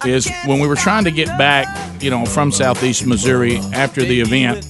is 0.04 0.30
when 0.46 0.60
we 0.60 0.66
were 0.66 0.76
trying 0.76 1.04
to 1.04 1.10
get 1.10 1.28
back, 1.38 1.66
you 2.02 2.10
know, 2.10 2.24
from 2.24 2.52
Southeast 2.52 3.06
Missouri 3.06 3.58
after 3.72 4.02
the 4.02 4.20
event. 4.20 4.64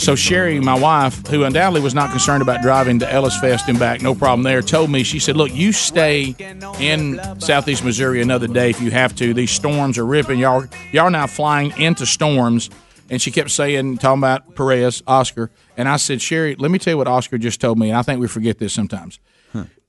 So 0.00 0.14
Sherry, 0.14 0.60
my 0.60 0.78
wife, 0.78 1.26
who 1.28 1.44
undoubtedly 1.44 1.80
was 1.80 1.94
not 1.94 2.10
concerned 2.10 2.42
about 2.42 2.62
driving 2.62 2.98
to 3.00 3.12
Ellis 3.12 3.38
Fest 3.38 3.68
and 3.68 3.78
back, 3.78 4.02
no 4.02 4.14
problem 4.14 4.42
there, 4.42 4.62
told 4.62 4.90
me 4.90 5.02
she 5.02 5.18
said, 5.18 5.36
"Look, 5.36 5.54
you 5.54 5.72
stay 5.72 6.34
in 6.80 7.20
Southeast 7.38 7.84
Missouri 7.84 8.20
another 8.20 8.46
day 8.46 8.70
if 8.70 8.80
you 8.80 8.90
have 8.90 9.14
to. 9.16 9.32
These 9.34 9.50
storms 9.50 9.98
are 9.98 10.06
ripping. 10.06 10.38
Y'all, 10.38 10.64
y'all 10.92 11.04
are 11.04 11.10
now 11.10 11.26
flying 11.26 11.72
into 11.78 12.06
storms." 12.06 12.70
And 13.10 13.20
she 13.20 13.30
kept 13.30 13.50
saying, 13.50 13.98
talking 13.98 14.20
about 14.20 14.54
Perez, 14.54 15.02
Oscar, 15.06 15.50
and 15.76 15.86
I 15.86 15.96
said, 15.96 16.22
Sherry, 16.22 16.54
let 16.54 16.70
me 16.70 16.78
tell 16.78 16.94
you 16.94 16.98
what 16.98 17.06
Oscar 17.08 17.36
just 17.36 17.60
told 17.60 17.78
me, 17.78 17.90
and 17.90 17.98
I 17.98 18.02
think 18.02 18.20
we 18.20 18.26
forget 18.26 18.58
this 18.58 18.72
sometimes. 18.72 19.18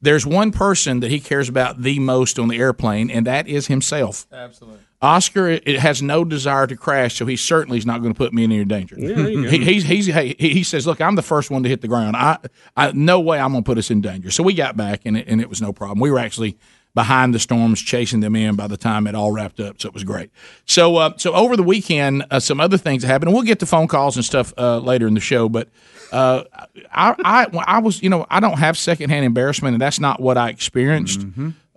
There's 0.04 0.26
one 0.26 0.52
person 0.52 1.00
that 1.00 1.10
he 1.10 1.22
cares 1.22 1.48
about 1.48 1.82
the 1.82 1.98
most 1.98 2.38
on 2.38 2.50
the 2.50 2.58
airplane, 2.58 3.10
and 3.10 3.26
that 3.26 3.48
is 3.48 3.68
himself. 3.68 4.28
Absolutely. 4.34 4.80
Oscar 5.02 5.48
it 5.50 5.80
has 5.80 6.02
no 6.02 6.26
desire 6.26 6.68
to 6.68 6.76
crash, 6.76 7.16
so 7.16 7.26
he 7.26 7.38
certainly 7.38 7.78
is 7.78 7.86
not 7.86 8.02
going 8.02 8.13
to 8.13 8.18
put 8.18 8.34
me 8.34 8.44
in 8.44 8.52
any 8.52 8.66
danger. 8.66 8.96
Yeah, 8.98 9.28
he, 9.50 9.63
he's, 9.63 9.84
he's, 9.84 10.08
hey, 10.08 10.36
he 10.38 10.50
he 10.50 10.63
says, 10.63 10.86
"Look, 10.86 11.00
I'm 11.00 11.16
the 11.16 11.22
first 11.22 11.50
one 11.50 11.63
to 11.63 11.70
hit 11.70 11.80
the 11.80 11.88
ground. 11.88 12.18
I, 12.18 12.38
I 12.76 12.92
no 12.92 13.22
way 13.22 13.39
I'm 13.39 13.52
going 13.52 13.63
to 13.63 13.66
put 13.66 13.78
us 13.78 13.89
in 13.89 14.02
danger." 14.02 14.30
So 14.30 14.44
we 14.44 14.54
got 14.54 14.76
back, 14.76 15.02
and 15.06 15.18
it, 15.18 15.26
and 15.28 15.39
it 15.39 15.48
was 15.48 15.62
no 15.62 15.72
problem. 15.72 16.00
We 16.00 16.12
were 16.12 16.20
actually 16.20 16.58
behind 16.96 17.34
the 17.34 17.39
storms, 17.39 17.82
chasing 17.82 18.20
them 18.20 18.36
in 18.36 18.56
by 18.56 18.68
the 18.68 18.78
time 18.78 19.08
it 19.08 19.16
all 19.16 19.32
wrapped 19.32 19.60
up. 19.60 19.82
So 19.82 19.88
it 19.88 19.94
was 19.94 20.04
great. 20.04 20.32
So 20.66 20.98
uh, 20.98 21.13
so 21.18 21.34
over 21.34 21.56
the 21.56 21.63
weekend, 21.63 22.26
uh, 22.30 22.42
some 22.42 22.60
other 22.60 22.78
things 22.78 23.04
happened. 23.04 23.30
And 23.30 23.36
we'll 23.36 23.44
get 23.44 23.60
to 23.60 23.66
phone 23.66 23.88
calls 23.88 24.18
and 24.18 24.26
stuff 24.26 24.54
uh, 24.58 24.80
later 24.80 25.08
in 25.08 25.13
the 25.13 25.22
show, 25.22 25.48
but. 25.48 25.70
Uh, 26.13 26.43
I, 26.91 27.15
I 27.23 27.47
I 27.65 27.80
was 27.80 28.02
you 28.04 28.10
know 28.10 28.26
I 28.30 28.39
don't 28.39 28.60
have 28.60 28.78
secondhand 28.78 29.26
embarrassment 29.26 29.73
and 29.73 29.82
that's 29.82 29.99
not 29.99 30.21
what 30.21 30.38
I 30.38 30.49
experienced 30.49 31.26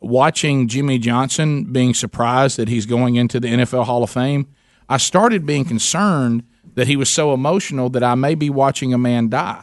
watching 0.01 0.69
Jimmy 0.69 0.99
Johnson 0.99 1.65
being 1.73 1.95
surprised 1.95 2.57
that 2.59 2.69
he's 2.69 2.87
going 2.87 3.17
into 3.17 3.41
the 3.41 3.49
NFL 3.49 3.85
Hall 3.85 4.03
of 4.03 4.11
Fame, 4.11 4.47
I 4.89 4.99
started 4.99 5.47
being 5.47 5.65
concerned 5.65 6.45
that 6.75 6.87
he 6.87 6.97
was 6.97 7.09
so 7.09 7.33
emotional 7.35 7.89
that 7.91 8.03
I 8.03 8.15
may 8.15 8.35
be 8.35 8.51
watching 8.51 8.93
a 8.93 8.99
man 8.99 9.29
die. 9.29 9.63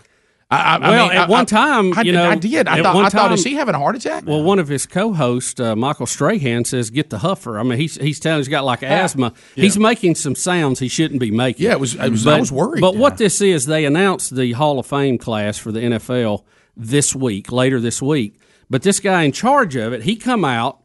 I, 0.53 0.75
I, 0.75 0.89
Well, 0.89 1.07
mean, 1.07 1.17
at 1.17 1.27
I- 1.27 1.31
one 1.31 1.45
time, 1.45 1.93
I, 1.97 2.01
you 2.01 2.11
know, 2.11 2.29
I 2.29 2.35
did. 2.35 2.67
I 2.67 2.81
thought, 2.81 2.95
I 3.05 3.09
thought, 3.09 3.31
is 3.31 3.43
he 3.43 3.53
having 3.55 3.75
a 3.75 3.79
heart 3.79 3.95
attack? 3.95 4.25
Well, 4.25 4.43
one 4.43 4.59
of 4.59 4.67
his 4.67 4.85
co-hosts, 4.85 5.59
uh, 5.59 5.75
Michael 5.75 6.05
Strahan, 6.05 6.65
says, 6.65 6.89
"Get 6.89 7.09
the 7.09 7.19
huffer." 7.19 7.59
I 7.59 7.63
mean, 7.63 7.79
he's 7.79 7.95
he's 7.95 8.19
telling 8.19 8.39
he's 8.39 8.47
got 8.47 8.63
like 8.65 8.83
asthma. 8.83 9.33
He's 9.55 9.77
making 9.77 10.15
some 10.15 10.35
sounds 10.35 10.79
he 10.79 10.87
shouldn't 10.87 11.19
be 11.19 11.31
making. 11.31 11.65
Yeah, 11.65 11.71
it 11.73 11.79
was- 11.79 11.95
it 11.95 12.09
was- 12.09 12.27
I 12.27 12.39
was 12.39 12.51
worried. 12.51 12.81
But 12.81 12.95
what 12.95 13.17
this 13.17 13.41
is, 13.41 13.65
they 13.65 13.85
announced 13.85 14.35
the 14.35 14.51
Hall 14.53 14.79
of 14.79 14.85
Fame 14.85 15.17
class 15.17 15.57
for 15.57 15.71
the 15.71 15.79
NFL 15.81 16.43
this 16.77 17.15
week, 17.15 17.51
later 17.51 17.79
this 17.79 18.01
week. 18.01 18.35
But 18.69 18.81
this 18.83 18.99
guy 18.99 19.23
in 19.23 19.31
charge 19.31 19.75
of 19.75 19.93
it, 19.93 20.03
he 20.03 20.15
come 20.15 20.43
out 20.45 20.79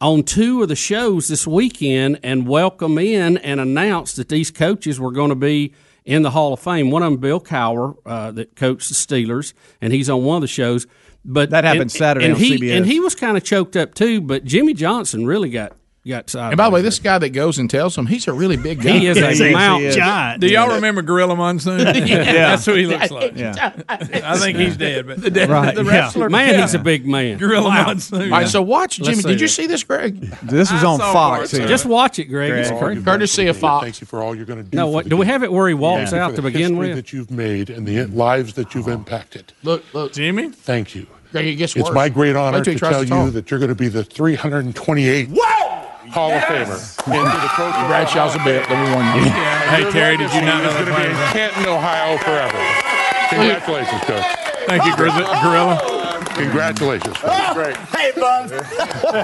on 0.00 0.22
two 0.22 0.62
of 0.62 0.68
the 0.68 0.76
shows 0.76 1.28
this 1.28 1.46
weekend 1.46 2.18
and 2.22 2.46
welcome 2.46 2.98
in 2.98 3.36
and 3.38 3.60
announced 3.60 4.16
that 4.16 4.28
these 4.28 4.50
coaches 4.50 4.98
were 4.98 5.12
going 5.12 5.28
to 5.28 5.34
be 5.36 5.72
in 6.04 6.22
the 6.22 6.30
Hall 6.30 6.52
of 6.52 6.60
Fame. 6.60 6.90
One 6.90 7.02
of 7.02 7.12
them, 7.12 7.20
Bill 7.20 7.40
Cowher, 7.40 7.94
uh, 8.04 8.30
that 8.32 8.56
coached 8.56 8.88
the 8.88 8.94
Steelers, 8.94 9.52
and 9.80 9.92
he's 9.92 10.10
on 10.10 10.24
one 10.24 10.36
of 10.36 10.40
the 10.42 10.48
shows. 10.48 10.86
But 11.24 11.50
That 11.50 11.64
happened 11.64 11.82
and- 11.82 11.92
Saturday 11.92 12.26
and 12.26 12.34
on 12.34 12.40
he, 12.40 12.58
CBS. 12.58 12.76
And 12.76 12.86
he 12.86 12.98
was 13.00 13.14
kind 13.14 13.36
of 13.36 13.44
choked 13.44 13.76
up 13.76 13.94
too. 13.94 14.20
But 14.20 14.44
Jimmy 14.44 14.74
Johnson 14.74 15.24
really 15.26 15.50
got 15.50 15.76
got 16.10 16.28
sideways. 16.28 16.52
and 16.52 16.58
by 16.58 16.64
the 16.64 16.70
way, 16.74 16.82
this 16.82 16.98
guy 16.98 17.18
that 17.18 17.30
goes 17.30 17.58
and 17.58 17.70
tells 17.70 17.96
him 17.96 18.06
he's 18.06 18.26
a 18.26 18.32
really 18.32 18.56
big 18.56 18.82
guy. 18.82 18.98
he 18.98 19.06
is 19.06 19.18
a 19.18 19.32
he 19.32 19.52
mountain 19.52 19.88
is. 19.88 19.96
giant. 19.96 20.40
Do 20.40 20.48
y'all 20.48 20.74
remember 20.74 21.02
Gorilla 21.02 21.36
Monsoon? 21.36 21.78
yeah. 22.06 22.32
That's 22.32 22.66
who 22.66 22.74
he 22.74 22.86
looks 22.86 23.10
like. 23.10 23.36
Yeah. 23.36 23.72
I 23.88 24.36
think 24.38 24.58
he's 24.58 24.76
dead, 24.76 25.06
but 25.06 25.20
the, 25.22 25.30
dead, 25.30 25.48
Right. 25.48 25.74
the 25.74 25.84
yeah. 25.84 25.90
wrestler. 25.90 26.28
Man, 26.28 26.60
he's 26.60 26.74
a 26.74 26.80
big 26.80 27.06
man. 27.06 27.38
Gorilla 27.38 27.70
Monsoon. 27.70 28.22
All 28.32 28.38
right, 28.40 28.48
so 28.48 28.62
watch 28.62 28.96
Jimmy. 28.96 29.16
see 29.16 29.28
Did 29.28 29.40
you 29.40 29.48
see 29.48 29.66
this, 29.66 29.84
Greg? 29.84 30.20
This 30.42 30.72
was 30.72 30.82
on 30.82 30.98
Fox. 30.98 31.52
here. 31.52 31.68
Just 31.68 31.86
watch 31.86 32.18
it, 32.18 32.24
Greg. 32.24 32.52
It's 32.52 32.70
crazy. 32.70 33.02
Courtesy 33.02 33.46
of 33.46 33.56
Fox. 33.56 33.84
Thank 33.84 34.00
you 34.00 34.06
for 34.06 34.22
all 34.22 34.34
you're 34.34 34.44
going 34.46 34.64
to 34.64 34.68
do. 34.68 34.76
No, 34.76 34.88
what 34.88 35.08
do 35.08 35.16
we 35.16 35.26
have 35.26 35.42
it 35.44 35.52
where 35.52 35.68
he 35.68 35.74
walks 35.74 36.10
Thank 36.10 36.12
you 36.14 36.18
out 36.18 36.30
for 36.30 36.36
to 36.36 36.42
the 36.42 36.48
begin 36.50 36.70
history 36.74 36.88
with? 36.88 36.96
that 36.96 37.12
you've 37.12 37.30
made 37.30 37.70
and 37.70 37.86
the 37.86 38.06
lives 38.06 38.54
that 38.54 38.74
you've 38.74 38.88
oh. 38.88 38.92
impacted. 38.92 39.52
Look, 39.62 39.84
look, 39.94 40.12
Jimmy? 40.12 40.50
Thank 40.50 40.94
you. 40.94 41.06
Greg, 41.32 41.46
it 41.46 41.54
gets 41.54 41.74
It's 41.74 41.90
my 41.90 42.08
great 42.08 42.36
honor 42.36 42.62
to 42.62 42.78
tell 42.78 43.04
you 43.04 43.30
that 43.30 43.50
you're 43.50 43.60
going 43.60 43.70
to 43.70 43.74
be 43.74 43.88
the 43.88 44.02
328th 44.02 45.28
Hall 46.12 46.30
of 46.30 46.42
Famer 46.42 46.76
into 47.08 47.40
the 47.40 47.48
Pro 47.56 47.70
Bradshaw's 47.88 48.34
a 48.34 48.38
bit. 48.44 48.68
Let 48.68 48.76
me 48.76 48.92
warn 48.92 49.06
you. 49.16 49.24
Hey, 49.72 49.90
Terry, 49.90 50.16
did 50.18 50.32
you 50.34 50.42
not 50.42 50.62
know 50.62 50.68
He's 50.68 50.84
that 50.84 50.84
going 50.84 50.92
to 50.92 51.00
be 51.00 51.08
in 51.08 51.16
plan? 51.16 51.32
Canton, 51.32 51.66
Ohio 51.72 52.18
forever. 52.20 52.60
Congratulations, 53.32 54.02
Coach. 54.04 54.28
Thank 54.68 54.84
you, 54.84 54.94
Gorilla. 54.96 55.24
Gorilla. 55.42 56.24
Congratulations. 56.36 57.16
Coach. 57.16 57.54
Great. 57.54 57.76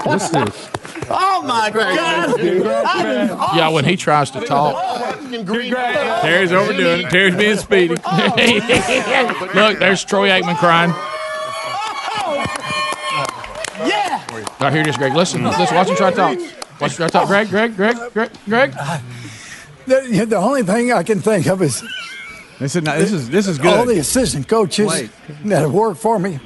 Listen 0.07 0.45
to 0.45 0.51
this. 0.51 0.69
Yeah, 3.55 3.69
when 3.69 3.85
he 3.85 3.95
tries 3.95 4.31
to 4.31 4.41
talk. 4.41 4.75
Terry's 6.21 6.51
overdoing 6.51 7.05
it. 7.05 7.09
Terry's 7.11 7.35
being 7.35 7.57
speedy. 7.57 7.95
Look, 9.53 9.77
there's 9.79 10.03
Troy 10.03 10.29
Aikman 10.29 10.57
crying. 10.57 10.89
Yeah. 13.87 14.25
All 14.31 14.41
right, 14.59 14.73
here 14.73 14.81
it 14.81 14.87
is, 14.87 14.97
Greg. 14.97 15.13
Listen, 15.13 15.43
let's 15.43 15.71
Watch 15.71 15.87
him 15.87 15.95
try 15.95 16.09
to 16.09 16.15
talk. 16.15 16.58
Watch 16.79 16.91
him 16.91 16.97
try 16.97 17.07
talk. 17.09 17.27
Greg, 17.27 17.49
Greg, 17.49 17.75
Greg, 17.75 17.97
Greg, 18.13 18.31
Greg. 18.45 18.73
The, 19.85 20.25
the 20.29 20.35
only 20.37 20.63
thing 20.63 20.91
I 20.93 21.03
can 21.03 21.19
think 21.19 21.47
of 21.47 21.61
is 21.61 21.83
This 22.59 22.75
is 22.75 22.83
not, 22.83 22.97
this 22.99 23.11
is 23.11 23.29
this 23.29 23.47
is 23.47 23.57
good. 23.57 23.73
all 23.73 23.85
the 23.85 23.97
assistant 23.99 24.47
coaches 24.47 24.87
Wait. 24.89 25.09
that 25.45 25.61
have 25.61 25.73
worked 25.73 25.99
for 25.99 26.19
me, 26.19 26.39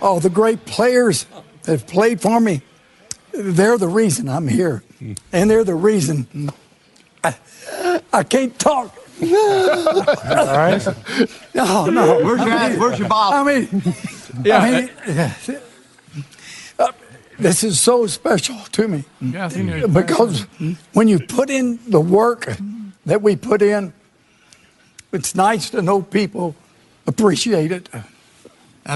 all 0.00 0.20
the 0.20 0.30
great 0.30 0.64
players 0.64 1.26
that 1.64 1.72
have 1.72 1.86
played 1.86 2.20
for 2.20 2.40
me. 2.40 2.62
They're 3.32 3.78
the 3.78 3.88
reason 3.88 4.28
I'm 4.28 4.46
here, 4.48 4.82
and 5.32 5.50
they're 5.50 5.64
the 5.64 5.74
reason 5.74 6.50
I, 7.24 7.34
I 8.12 8.22
can't 8.24 8.58
talk. 8.58 8.94
all 9.22 9.28
right. 10.56 10.82
No, 11.54 11.86
no. 11.86 12.24
Where's 12.24 12.40
your, 12.40 12.80
where's 12.80 12.98
your 12.98 13.08
bottle? 13.08 13.38
I 13.40 13.44
mean, 13.60 13.82
I 14.50 14.70
mean, 15.06 15.60
this 17.38 17.64
is 17.64 17.80
so 17.80 18.06
special 18.06 18.56
to 18.72 18.88
me 18.88 19.04
Yeah, 19.20 19.48
because 19.92 20.46
when 20.92 21.08
you 21.08 21.18
put 21.18 21.50
in 21.50 21.78
the 21.88 22.00
work 22.00 22.56
that 23.06 23.22
we 23.22 23.36
put 23.36 23.62
in, 23.62 23.92
it's 25.12 25.34
nice 25.34 25.70
to 25.70 25.82
know 25.82 26.02
people 26.02 26.54
appreciate 27.06 27.72
it. 27.72 27.88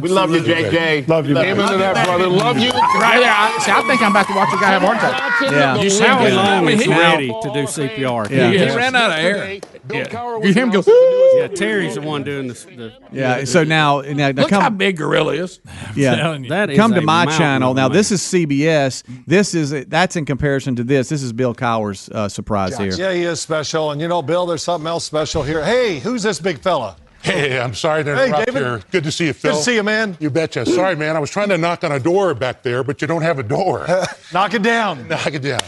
We 0.02 0.08
love 0.08 0.30
you, 0.32 0.40
JJ. 0.40 1.06
Love 1.06 1.28
you. 1.28 1.38
Amen 1.38 1.70
to 1.70 1.78
that, 1.78 2.04
brother. 2.06 2.26
Love 2.26 2.58
you. 2.58 2.70
Right 2.96 3.20
there. 3.20 3.30
I, 3.32 3.58
see, 3.60 3.70
I 3.70 3.82
think 3.82 4.00
I'm 4.02 4.10
about 4.10 4.26
to 4.26 4.34
watch 4.34 4.48
a 4.52 4.56
guy 4.56 4.70
have 4.70 4.82
a 4.82 4.86
heart 4.86 4.96
attack. 4.98 5.52
Yeah. 5.52 5.76
You 5.80 5.90
see 5.90 6.02
How 6.04 6.18
him 6.18 6.30
go- 6.30 6.36
long 6.36 6.66
I 6.68 6.70
is 6.72 6.82
he- 6.84 6.90
ready 6.90 7.28
to 7.28 7.50
do 7.52 7.62
CPR? 7.66 8.30
Yeah. 8.30 8.50
He 8.50 8.56
Yeah. 8.56 8.74
ran 8.74 8.96
out 8.96 9.10
of 9.10 9.18
air. 9.18 9.60
Yeah. 9.90 10.04
Cowher 10.06 10.44
You 10.44 10.52
hear 10.54 10.64
him 10.64 10.70
go, 10.70 10.80
announcing 10.80 11.38
Yeah, 11.38 11.48
Terry's 11.48 11.94
the 11.94 12.00
one 12.00 12.24
doing 12.24 12.48
this. 12.48 12.64
The, 12.64 12.92
Yeah. 13.12 13.44
So 13.44 13.62
now, 13.64 14.00
now, 14.00 14.32
now 14.32 14.42
Look 14.42 14.50
how 14.50 14.60
come, 14.62 14.76
big 14.76 14.96
Gorilla 14.96 15.34
is. 15.34 15.60
yeah. 15.94 16.16
telling 16.16 16.44
you. 16.44 16.50
that 16.50 16.70
is 16.70 16.76
Come 16.76 16.94
to 16.94 17.02
my 17.02 17.26
channel. 17.26 17.74
Now 17.74 17.86
a 17.86 17.90
this 17.90 18.10
is 18.10 18.22
CBS. 18.22 19.02
This 19.26 19.54
is 19.54 19.70
that's 19.86 20.16
in 20.16 20.24
comparison 20.24 20.74
to 20.76 20.84
this. 20.84 21.08
This 21.10 21.22
is 21.22 21.32
Bill 21.32 21.54
Cowher's 21.54 22.08
uh, 22.08 22.28
surprise 22.28 22.76
here. 22.76 22.92
Yeah, 22.94 23.12
he 23.12 23.22
is 23.22 23.40
special. 23.40 23.90
And 23.92 24.00
you 24.00 24.08
know, 24.08 24.22
Bill, 24.22 24.46
there's 24.46 24.62
something 24.64 24.88
else 24.88 25.04
special 25.04 25.42
here. 25.42 25.62
Hey, 25.64 26.00
who's 26.00 26.22
this 26.22 26.40
big 26.40 26.58
fella? 26.58 26.96
Hey, 27.26 27.58
I'm 27.60 27.74
sorry 27.74 28.04
to 28.04 28.14
Hey, 28.16 28.26
interrupt 28.28 28.46
David. 28.46 28.62
here. 28.62 28.80
Good 28.92 29.04
to 29.04 29.12
see 29.12 29.26
you, 29.26 29.32
Phil. 29.32 29.52
Good 29.52 29.58
to 29.58 29.62
see 29.64 29.74
you, 29.74 29.82
man. 29.82 30.16
You 30.20 30.30
betcha. 30.30 30.64
Sorry, 30.66 30.94
man. 30.94 31.16
I 31.16 31.18
was 31.18 31.30
trying 31.30 31.48
to 31.48 31.58
knock 31.58 31.82
on 31.84 31.92
a 31.92 31.98
door 31.98 32.34
back 32.34 32.62
there, 32.62 32.84
but 32.84 33.00
you 33.02 33.08
don't 33.08 33.22
have 33.22 33.38
a 33.38 33.42
door. 33.42 33.86
Knock 34.32 34.54
it 34.54 34.62
down. 34.62 35.08
knock 35.08 35.26
it 35.34 35.42
down. 35.42 35.60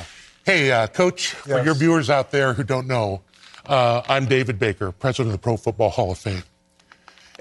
Hey, 0.45 0.71
uh, 0.71 0.87
Coach, 0.87 1.29
for 1.31 1.63
your 1.63 1.75
viewers 1.75 2.09
out 2.11 2.31
there 2.31 2.55
who 2.55 2.63
don't 2.63 2.87
know, 2.87 3.23
uh, 3.67 4.03
I'm 4.09 4.27
David 4.27 4.59
Baker, 4.59 4.93
president 4.93 5.29
of 5.35 5.41
the 5.41 5.43
Pro 5.43 5.57
Football 5.57 5.91
Hall 5.91 6.11
of 6.13 6.19
Fame. 6.19 6.43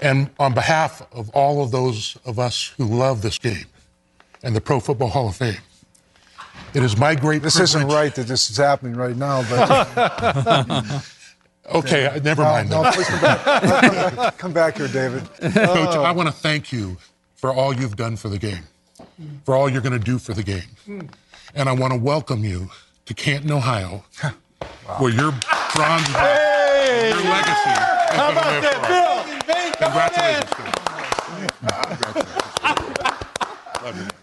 And 0.00 0.30
on 0.38 0.52
behalf 0.54 1.02
of 1.12 1.30
all 1.30 1.62
of 1.62 1.70
those 1.70 2.16
of 2.24 2.38
us 2.38 2.72
who 2.76 2.84
love 2.84 3.22
this 3.22 3.38
game 3.38 3.66
and 4.42 4.54
the 4.54 4.60
Pro 4.60 4.78
Football 4.80 5.08
Hall 5.08 5.28
of 5.28 5.36
Fame, 5.36 5.56
it 6.74 6.82
is 6.82 6.96
my 6.96 7.14
great 7.14 7.40
This 7.42 7.54
privilege. 7.56 7.76
isn't 7.76 7.88
right 7.88 8.14
that 8.14 8.26
this 8.26 8.50
is 8.50 8.56
happening 8.58 8.94
right 8.94 9.16
now, 9.16 9.42
but 9.48 10.84
Okay, 11.74 12.06
uh, 12.06 12.18
never 12.20 12.42
mind. 12.42 12.70
no, 12.70 12.82
please 12.92 13.06
come 13.08 13.20
back. 13.20 14.36
come 14.38 14.52
back 14.52 14.76
here, 14.78 14.88
David. 14.88 15.28
Coach, 15.40 15.96
I 15.96 16.10
want 16.12 16.28
to 16.28 16.34
thank 16.34 16.72
you 16.72 16.96
for 17.36 17.52
all 17.52 17.72
you've 17.74 17.96
done 17.96 18.16
for 18.16 18.28
the 18.28 18.38
game, 18.38 18.64
for 19.44 19.54
all 19.54 19.68
you're 19.68 19.82
going 19.82 19.98
to 19.98 20.04
do 20.04 20.18
for 20.18 20.32
the 20.34 20.42
game. 20.42 21.08
And 21.54 21.68
I 21.68 21.72
want 21.72 21.92
to 21.92 21.98
welcome 21.98 22.42
you 22.44 22.70
to 23.06 23.14
Canton, 23.14 23.52
Ohio, 23.52 24.04
where 24.98 25.12
your 25.12 25.32
bronze 25.74 26.06
Hey! 26.08 27.10
your 27.10 27.22
legacy 27.22 27.70
is 27.70 27.78
How 28.16 28.32
going 28.32 28.34
to 28.34 28.40
about 28.40 28.52
live 28.52 28.62
that, 28.62 28.86
forever. 28.86 28.88
Bill? 28.88 29.08
Congratulations, 29.88 30.52
Coach. 30.54 30.74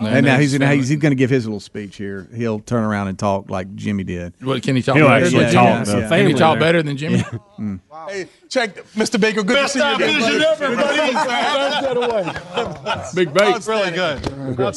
And 0.00 0.24
now 0.26 0.38
he's 0.38 0.52
gonna 0.56 0.72
he's, 0.74 0.88
he's 0.88 0.98
gonna 0.98 1.14
give 1.14 1.30
his 1.30 1.46
little 1.46 1.60
speech 1.60 1.96
here. 1.96 2.26
He'll 2.34 2.60
turn 2.60 2.84
around 2.84 3.08
and 3.08 3.18
talk 3.18 3.50
like 3.50 3.74
Jimmy 3.74 4.04
did. 4.04 4.32
What 4.40 4.62
can 4.62 4.76
he 4.76 4.82
talk 4.82 4.96
He'll 4.96 5.08
better 5.08 5.24
actually 5.26 5.44
than 5.44 5.52
talk, 5.54 5.84
Jimmy? 5.86 6.00
though. 6.02 6.08
Can 6.08 6.26
he 6.26 6.34
talk 6.34 6.58
better 6.58 6.82
than 6.82 6.96
Jimmy? 6.96 7.18
Mm. 7.60 7.78
Hey, 8.08 8.26
check, 8.48 8.74
Mr. 8.94 9.20
Baker. 9.20 9.42
Good 9.42 9.54
Best 9.54 9.74
to 9.74 9.80
see 9.80 9.84
you 9.84 9.90
time 9.98 10.02
again. 10.02 10.22
vision 10.22 10.40
buddy. 11.94 12.30
Big 13.14 13.32
bait. 13.34 13.52
That's 13.52 13.66
really 13.66 13.90
good. 13.90 14.20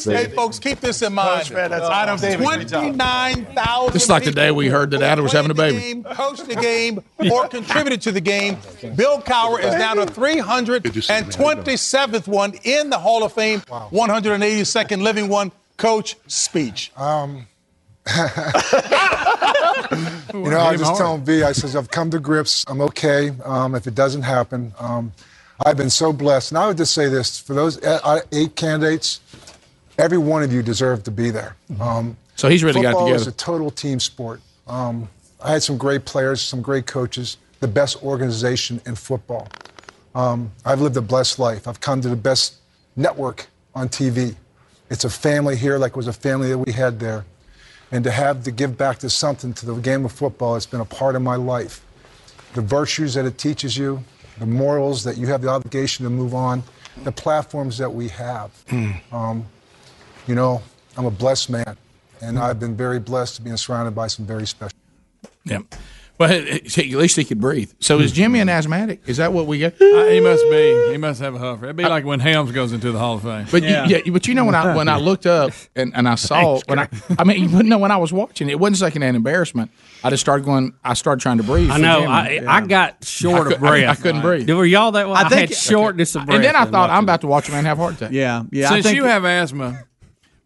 Hey, 0.04 0.28
folks, 0.34 0.58
keep 0.58 0.80
this 0.80 1.00
in 1.02 1.12
mind. 1.14 1.50
man, 1.50 1.70
that's 1.70 1.84
Out 1.84 2.08
of 2.08 2.20
David, 2.20 2.44
great 2.46 2.68
job. 2.68 2.82
29,000 2.96 3.92
This 3.92 4.04
is 4.04 4.10
like 4.10 4.24
the 4.24 4.30
day 4.32 4.50
we 4.50 4.68
heard 4.68 4.90
that 4.90 5.02
Adam 5.02 5.22
was 5.22 5.32
having 5.32 5.50
a 5.50 5.54
baby. 5.54 5.78
Game, 5.78 6.04
coached 6.04 6.46
the 6.46 6.56
game, 6.56 7.02
or 7.30 7.48
contributed 7.48 8.00
to 8.02 8.12
the 8.12 8.20
game. 8.20 8.56
Bill 8.96 9.20
Cowher 9.22 9.58
is 9.60 9.72
now 9.74 9.94
the 9.94 10.06
327th 10.06 12.26
one 12.28 12.52
in 12.64 12.90
the 12.90 12.98
Hall 12.98 13.24
of 13.24 13.32
Fame, 13.32 13.60
182nd 13.60 15.02
living 15.02 15.13
one. 15.22 15.52
Coach, 15.76 16.16
speech. 16.26 16.92
Um, 16.96 17.46
you 18.14 18.14
know, 20.50 20.60
I 20.60 20.76
just 20.76 20.96
tell 20.96 21.18
V, 21.18 21.42
I 21.42 21.52
says, 21.52 21.74
I've 21.76 21.90
come 21.90 22.10
to 22.10 22.18
grips. 22.18 22.64
I'm 22.68 22.80
okay 22.82 23.30
um, 23.44 23.74
if 23.74 23.86
it 23.86 23.94
doesn't 23.94 24.22
happen. 24.22 24.72
Um, 24.78 25.12
I've 25.64 25.76
been 25.76 25.90
so 25.90 26.12
blessed. 26.12 26.52
And 26.52 26.58
I 26.58 26.66
would 26.66 26.76
just 26.76 26.92
say 26.94 27.08
this 27.08 27.38
for 27.38 27.54
those 27.54 27.82
uh, 27.82 28.20
eight 28.32 28.56
candidates, 28.56 29.20
every 29.98 30.18
one 30.18 30.42
of 30.42 30.52
you 30.52 30.62
deserved 30.62 31.04
to 31.06 31.10
be 31.10 31.30
there. 31.30 31.56
Um, 31.80 32.16
So 32.36 32.48
he's 32.48 32.62
really 32.64 32.82
got 32.82 32.90
it 32.90 32.92
football 32.92 33.14
is 33.14 33.22
together. 33.22 33.34
a 33.34 33.38
total 33.38 33.70
team 33.70 34.00
sport. 34.00 34.40
Um, 34.66 35.08
I 35.42 35.52
had 35.52 35.62
some 35.62 35.76
great 35.76 36.04
players, 36.04 36.40
some 36.40 36.62
great 36.62 36.86
coaches, 36.86 37.36
the 37.60 37.68
best 37.68 38.02
organization 38.02 38.80
in 38.86 38.94
football. 38.94 39.48
Um, 40.14 40.52
I've 40.64 40.80
lived 40.80 40.96
a 40.96 41.02
blessed 41.02 41.38
life. 41.38 41.66
I've 41.68 41.80
come 41.80 42.00
to 42.00 42.08
the 42.08 42.16
best 42.16 42.56
network 42.96 43.46
on 43.74 43.88
TV. 43.88 44.36
It's 44.94 45.04
a 45.04 45.10
family 45.10 45.56
here, 45.56 45.76
like 45.76 45.90
it 45.90 45.96
was 45.96 46.06
a 46.06 46.12
family 46.12 46.50
that 46.50 46.58
we 46.58 46.70
had 46.70 47.00
there. 47.00 47.24
And 47.90 48.04
to 48.04 48.12
have 48.12 48.44
to 48.44 48.52
give 48.52 48.78
back 48.78 48.98
to 49.00 49.10
something 49.10 49.52
to 49.54 49.66
the 49.66 49.74
game 49.74 50.04
of 50.04 50.12
football, 50.12 50.54
it's 50.54 50.66
been 50.66 50.80
a 50.80 50.84
part 50.84 51.16
of 51.16 51.22
my 51.22 51.34
life. 51.34 51.84
The 52.52 52.60
virtues 52.60 53.14
that 53.14 53.24
it 53.24 53.36
teaches 53.36 53.76
you, 53.76 54.04
the 54.38 54.46
morals 54.46 55.02
that 55.02 55.16
you 55.16 55.26
have 55.26 55.42
the 55.42 55.48
obligation 55.48 56.04
to 56.04 56.10
move 56.10 56.32
on, 56.32 56.62
the 57.02 57.10
platforms 57.10 57.76
that 57.78 57.92
we 57.92 58.06
have. 58.10 58.52
Um, 59.10 59.46
you 60.28 60.36
know, 60.36 60.62
I'm 60.96 61.06
a 61.06 61.10
blessed 61.10 61.50
man, 61.50 61.76
and 62.20 62.38
I've 62.38 62.60
been 62.60 62.76
very 62.76 63.00
blessed 63.00 63.34
to 63.34 63.42
be 63.42 63.56
surrounded 63.56 63.96
by 63.96 64.06
some 64.06 64.24
very 64.26 64.46
special. 64.46 64.78
Yeah. 65.42 65.62
Well, 66.16 66.30
at 66.32 66.76
least 66.76 67.16
he 67.16 67.24
could 67.24 67.40
breathe. 67.40 67.72
So 67.80 67.98
is 67.98 68.12
Jimmy 68.12 68.38
an 68.40 68.48
asthmatic? 68.48 69.00
Is 69.06 69.16
that 69.16 69.32
what 69.32 69.46
we 69.46 69.58
get? 69.58 69.74
Uh, 69.80 70.06
he 70.06 70.20
must 70.20 70.44
be. 70.48 70.92
He 70.92 70.96
must 70.96 71.20
have 71.20 71.34
a 71.34 71.38
huffer. 71.38 71.64
It'd 71.64 71.76
be 71.76 71.82
like 71.84 72.04
when 72.04 72.20
Helms 72.20 72.52
goes 72.52 72.72
into 72.72 72.92
the 72.92 72.98
Hall 72.98 73.16
of 73.16 73.22
Fame. 73.22 73.46
But 73.50 73.62
you, 73.62 73.68
yeah, 73.68 73.98
but 74.12 74.28
you 74.28 74.34
know 74.34 74.44
when 74.44 74.54
I 74.54 74.76
when 74.76 74.88
I 74.88 74.96
looked 74.98 75.26
up 75.26 75.50
and, 75.74 75.92
and 75.96 76.08
I 76.08 76.14
saw 76.14 76.60
when 76.66 76.78
I 76.78 76.88
I 77.18 77.24
mean 77.24 77.42
you 77.42 77.48
wouldn't 77.50 77.68
know 77.68 77.78
when 77.78 77.90
I 77.90 77.96
was 77.96 78.12
watching 78.12 78.48
it 78.48 78.60
wasn't 78.60 78.80
like 78.82 78.94
an 78.96 79.02
embarrassment. 79.02 79.70
I 80.04 80.10
just 80.10 80.20
started 80.20 80.44
going. 80.44 80.74
I 80.84 80.94
started 80.94 81.20
trying 81.22 81.38
to 81.38 81.42
breathe. 81.44 81.70
I 81.70 81.78
know. 81.78 82.04
I, 82.04 82.28
Yeah. 82.28 82.52
I 82.52 82.60
got 82.66 83.04
short 83.04 83.48
I 83.48 83.52
of 83.52 83.58
cou- 83.60 83.66
I- 83.66 83.70
breath. 83.70 83.98
I 83.98 84.02
couldn't 84.02 84.20
breathe. 84.20 84.50
Were 84.50 84.64
y'all 84.66 84.92
that 84.92 85.08
way? 85.08 85.14
I, 85.14 85.28
think- 85.28 85.50
had 85.50 85.54
shortness 85.54 86.14
of 86.14 86.26
breath. 86.26 86.36
and 86.36 86.44
then 86.44 86.54
I 86.54 86.64
thought 86.66 86.90
I'm 86.90 87.02
about 87.04 87.22
to 87.22 87.26
watch 87.26 87.48
a 87.48 87.52
man 87.52 87.64
have 87.64 87.78
a 87.78 87.82
heart 87.82 87.94
attack. 87.94 88.12
Yeah, 88.12 88.44
yeah. 88.52 88.68
Since 88.68 88.86
I 88.86 88.88
think 88.90 88.96
you 88.96 89.04
have 89.04 89.24
asthma, 89.24 89.84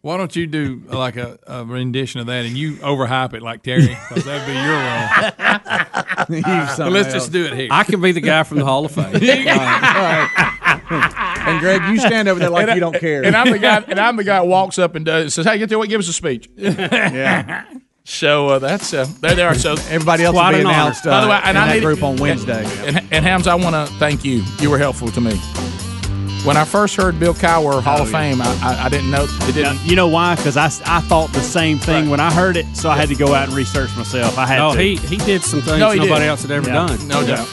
why 0.09 0.17
don't 0.17 0.35
you 0.35 0.47
do 0.47 0.83
like 0.87 1.17
a, 1.17 1.39
a 1.47 1.65
rendition 1.67 2.19
of 2.21 2.29
that 2.29 2.47
and 2.47 2.57
you 2.57 2.77
overhype 2.77 3.35
it 3.35 3.43
like 3.43 3.63
Terry? 3.63 3.89
Because 4.09 4.25
that'd 4.25 4.47
be 4.47 4.55
your 4.55 4.73
role. 4.73 6.57
Use 6.65 6.79
let's 6.79 7.09
else. 7.09 7.13
just 7.15 7.33
do 7.33 7.45
it 7.45 7.53
here. 7.53 7.69
I 7.71 7.85
can 7.85 8.01
be 8.01 8.13
the 8.13 8.23
guy 8.23 8.43
from 8.43 8.57
the 8.59 8.65
Hall 8.65 8.87
of 8.87 8.93
Fame. 8.93 9.13
And 11.49 11.61
Greg, 11.61 11.83
you 11.91 11.99
stand 11.99 12.29
over 12.29 12.41
there 12.41 12.49
like 12.51 12.63
And 12.63 12.71
I- 12.71 12.75
you 12.75 12.81
don't 12.81 12.99
care. 12.99 13.23
And 13.25 13.37
I'm 13.37 13.51
the 13.51 13.59
guy. 13.59 13.85
And 13.87 13.99
I'm 14.01 14.17
the 14.17 14.25
guy 14.25 14.41
walks 14.41 14.79
up 14.79 14.95
and 14.95 15.05
does 15.05 15.35
says, 15.35 15.45
"Hey, 15.47 15.59
get 15.59 15.69
there. 15.69 15.79
What? 15.79 15.89
Give 15.91 15.99
us 16.01 16.09
a 16.09 16.13
speech." 16.13 16.49
yeah. 16.57 17.65
So 18.05 18.49
uh, 18.49 18.59
that's 18.59 18.93
uh, 18.95 19.07
there. 19.21 19.35
They 19.35 19.43
are. 19.43 19.55
So 19.55 19.73
Everybody 19.91 20.25
else 20.25 20.35
will 20.35 20.41
Quite 20.41 20.53
be 20.53 20.61
an 20.61 20.67
honor. 20.67 20.75
announced 20.75 21.07
uh, 21.07 21.11
By 21.11 21.21
the 21.23 21.29
way, 21.29 21.41
and 21.45 21.57
in 21.57 21.63
I 21.63 21.67
that 21.69 21.75
need- 21.75 21.81
group 21.83 22.03
on 22.03 22.17
Wednesday. 22.17 22.65
And, 22.87 22.97
and 23.13 23.25
Hams, 23.25 23.47
I 23.47 23.55
want 23.55 23.75
to 23.77 23.93
thank 23.99 24.25
you. 24.25 24.43
You 24.61 24.71
were 24.71 24.79
helpful 24.79 25.09
to 25.09 25.21
me. 25.21 25.39
When 26.49 26.57
I 26.57 26.65
first 26.65 26.97
heard 26.97 27.21
Bill 27.21 27.35
Cowher 27.35 27.83
Hall 27.83 28.01
of 28.01 28.09
oh, 28.09 28.11
Fame, 28.11 28.41
I, 28.41 28.47
I, 28.63 28.87
I 28.87 28.89
didn't 28.89 29.11
know 29.11 29.27
it 29.29 29.53
didn't. 29.53 29.85
you 29.85 29.95
know 29.95 30.09
why? 30.09 30.35
Because 30.35 30.57
I, 30.57 30.65
I 30.87 31.03
thought 31.03 31.31
the 31.35 31.43
same 31.43 31.77
thing 31.77 32.09
when 32.09 32.21
I 32.21 32.33
heard 32.33 32.57
it, 32.57 32.65
so 32.75 32.89
I 32.89 32.97
had 32.97 33.11
to 33.11 33.15
go 33.15 33.35
out 33.35 33.49
and 33.49 33.55
research 33.55 33.95
myself. 33.99 34.39
I 34.39 34.47
had 34.47 34.57
No, 34.57 34.73
to. 34.73 34.81
he 34.81 34.97
he 34.97 35.19
did 35.19 35.43
some 35.43 35.61
things 35.61 35.79
No, 35.79 35.93
nobody 35.93 36.21
did. 36.21 36.29
else 36.29 36.41
had 36.41 36.51
ever 36.51 36.67
Yeah. 36.67 36.87
done. 36.87 37.07
No 37.07 37.27
doubt. 37.27 37.47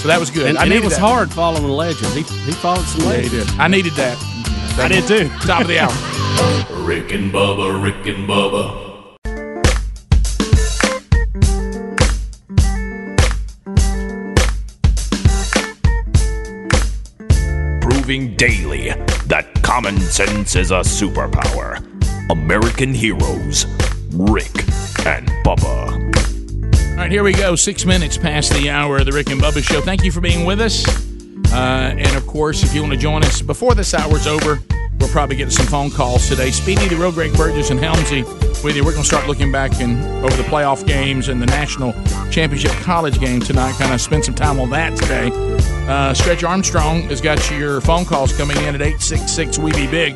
So 0.00 0.08
that 0.08 0.18
was 0.18 0.32
good. 0.32 0.48
And, 0.48 0.58
I 0.58 0.64
and 0.64 0.72
it 0.72 0.82
was 0.82 0.94
that. 0.94 1.00
hard 1.00 1.30
following 1.30 1.68
legends. 1.68 2.12
He 2.12 2.22
he 2.22 2.50
followed 2.50 2.86
some 2.86 3.02
Yeah, 3.08 3.18
he 3.18 3.28
did. 3.28 3.48
I 3.50 3.68
needed 3.68 3.92
that. 3.92 4.18
I 4.80 4.88
did 4.88 5.06
too. 5.06 5.28
Top 5.46 5.60
of 5.60 5.68
the 5.68 5.78
hour. 5.78 5.92
Rick 6.84 7.12
and 7.12 7.32
Bubba, 7.32 7.80
Rick 7.80 8.04
and 8.08 8.28
Bubba. 8.28 8.89
Proving 18.10 18.34
daily 18.34 18.88
that 19.26 19.46
common 19.62 19.96
sense 20.00 20.56
is 20.56 20.72
a 20.72 20.80
superpower. 20.80 21.78
American 22.28 22.92
heroes, 22.92 23.66
Rick 24.10 24.50
and 25.06 25.28
Bubba. 25.44 25.92
All 26.90 26.96
right, 26.96 27.08
here 27.08 27.22
we 27.22 27.30
go. 27.30 27.54
Six 27.54 27.84
minutes 27.84 28.18
past 28.18 28.52
the 28.52 28.68
hour 28.68 28.96
of 28.96 29.06
the 29.06 29.12
Rick 29.12 29.30
and 29.30 29.40
Bubba 29.40 29.62
Show. 29.62 29.80
Thank 29.80 30.02
you 30.02 30.10
for 30.10 30.20
being 30.20 30.44
with 30.44 30.60
us. 30.60 30.84
Uh, 31.52 31.94
and 31.96 32.16
of 32.16 32.26
course, 32.26 32.64
if 32.64 32.74
you 32.74 32.80
want 32.80 32.94
to 32.94 32.98
join 32.98 33.22
us 33.22 33.42
before 33.42 33.76
this 33.76 33.94
hour's 33.94 34.26
over, 34.26 34.58
we'll 35.00 35.08
probably 35.08 35.36
getting 35.36 35.50
some 35.50 35.66
phone 35.66 35.90
calls 35.90 36.28
today. 36.28 36.50
Speedy, 36.50 36.86
the 36.86 36.96
real 36.96 37.10
Greg 37.10 37.32
Burgess, 37.36 37.70
and 37.70 37.80
Helmsy 37.80 38.22
with 38.62 38.76
you. 38.76 38.84
We're 38.84 38.92
going 38.92 39.02
to 39.02 39.08
start 39.08 39.26
looking 39.26 39.50
back 39.50 39.80
in 39.80 40.00
over 40.22 40.36
the 40.36 40.44
playoff 40.44 40.86
games 40.86 41.28
and 41.28 41.40
the 41.40 41.46
national 41.46 41.92
championship 42.30 42.72
college 42.82 43.18
game 43.18 43.40
tonight. 43.40 43.72
Kind 43.72 43.92
of 43.92 44.00
spend 44.00 44.24
some 44.24 44.34
time 44.34 44.60
on 44.60 44.70
that 44.70 44.96
today. 44.96 45.30
Uh, 45.88 46.14
Stretch 46.14 46.44
Armstrong 46.44 47.02
has 47.04 47.20
got 47.20 47.50
your 47.50 47.80
phone 47.80 48.04
calls 48.04 48.36
coming 48.36 48.56
in 48.58 48.74
at 48.74 48.82
866 48.82 49.58
We 49.58 49.72
Be 49.72 49.86
Big. 49.86 50.14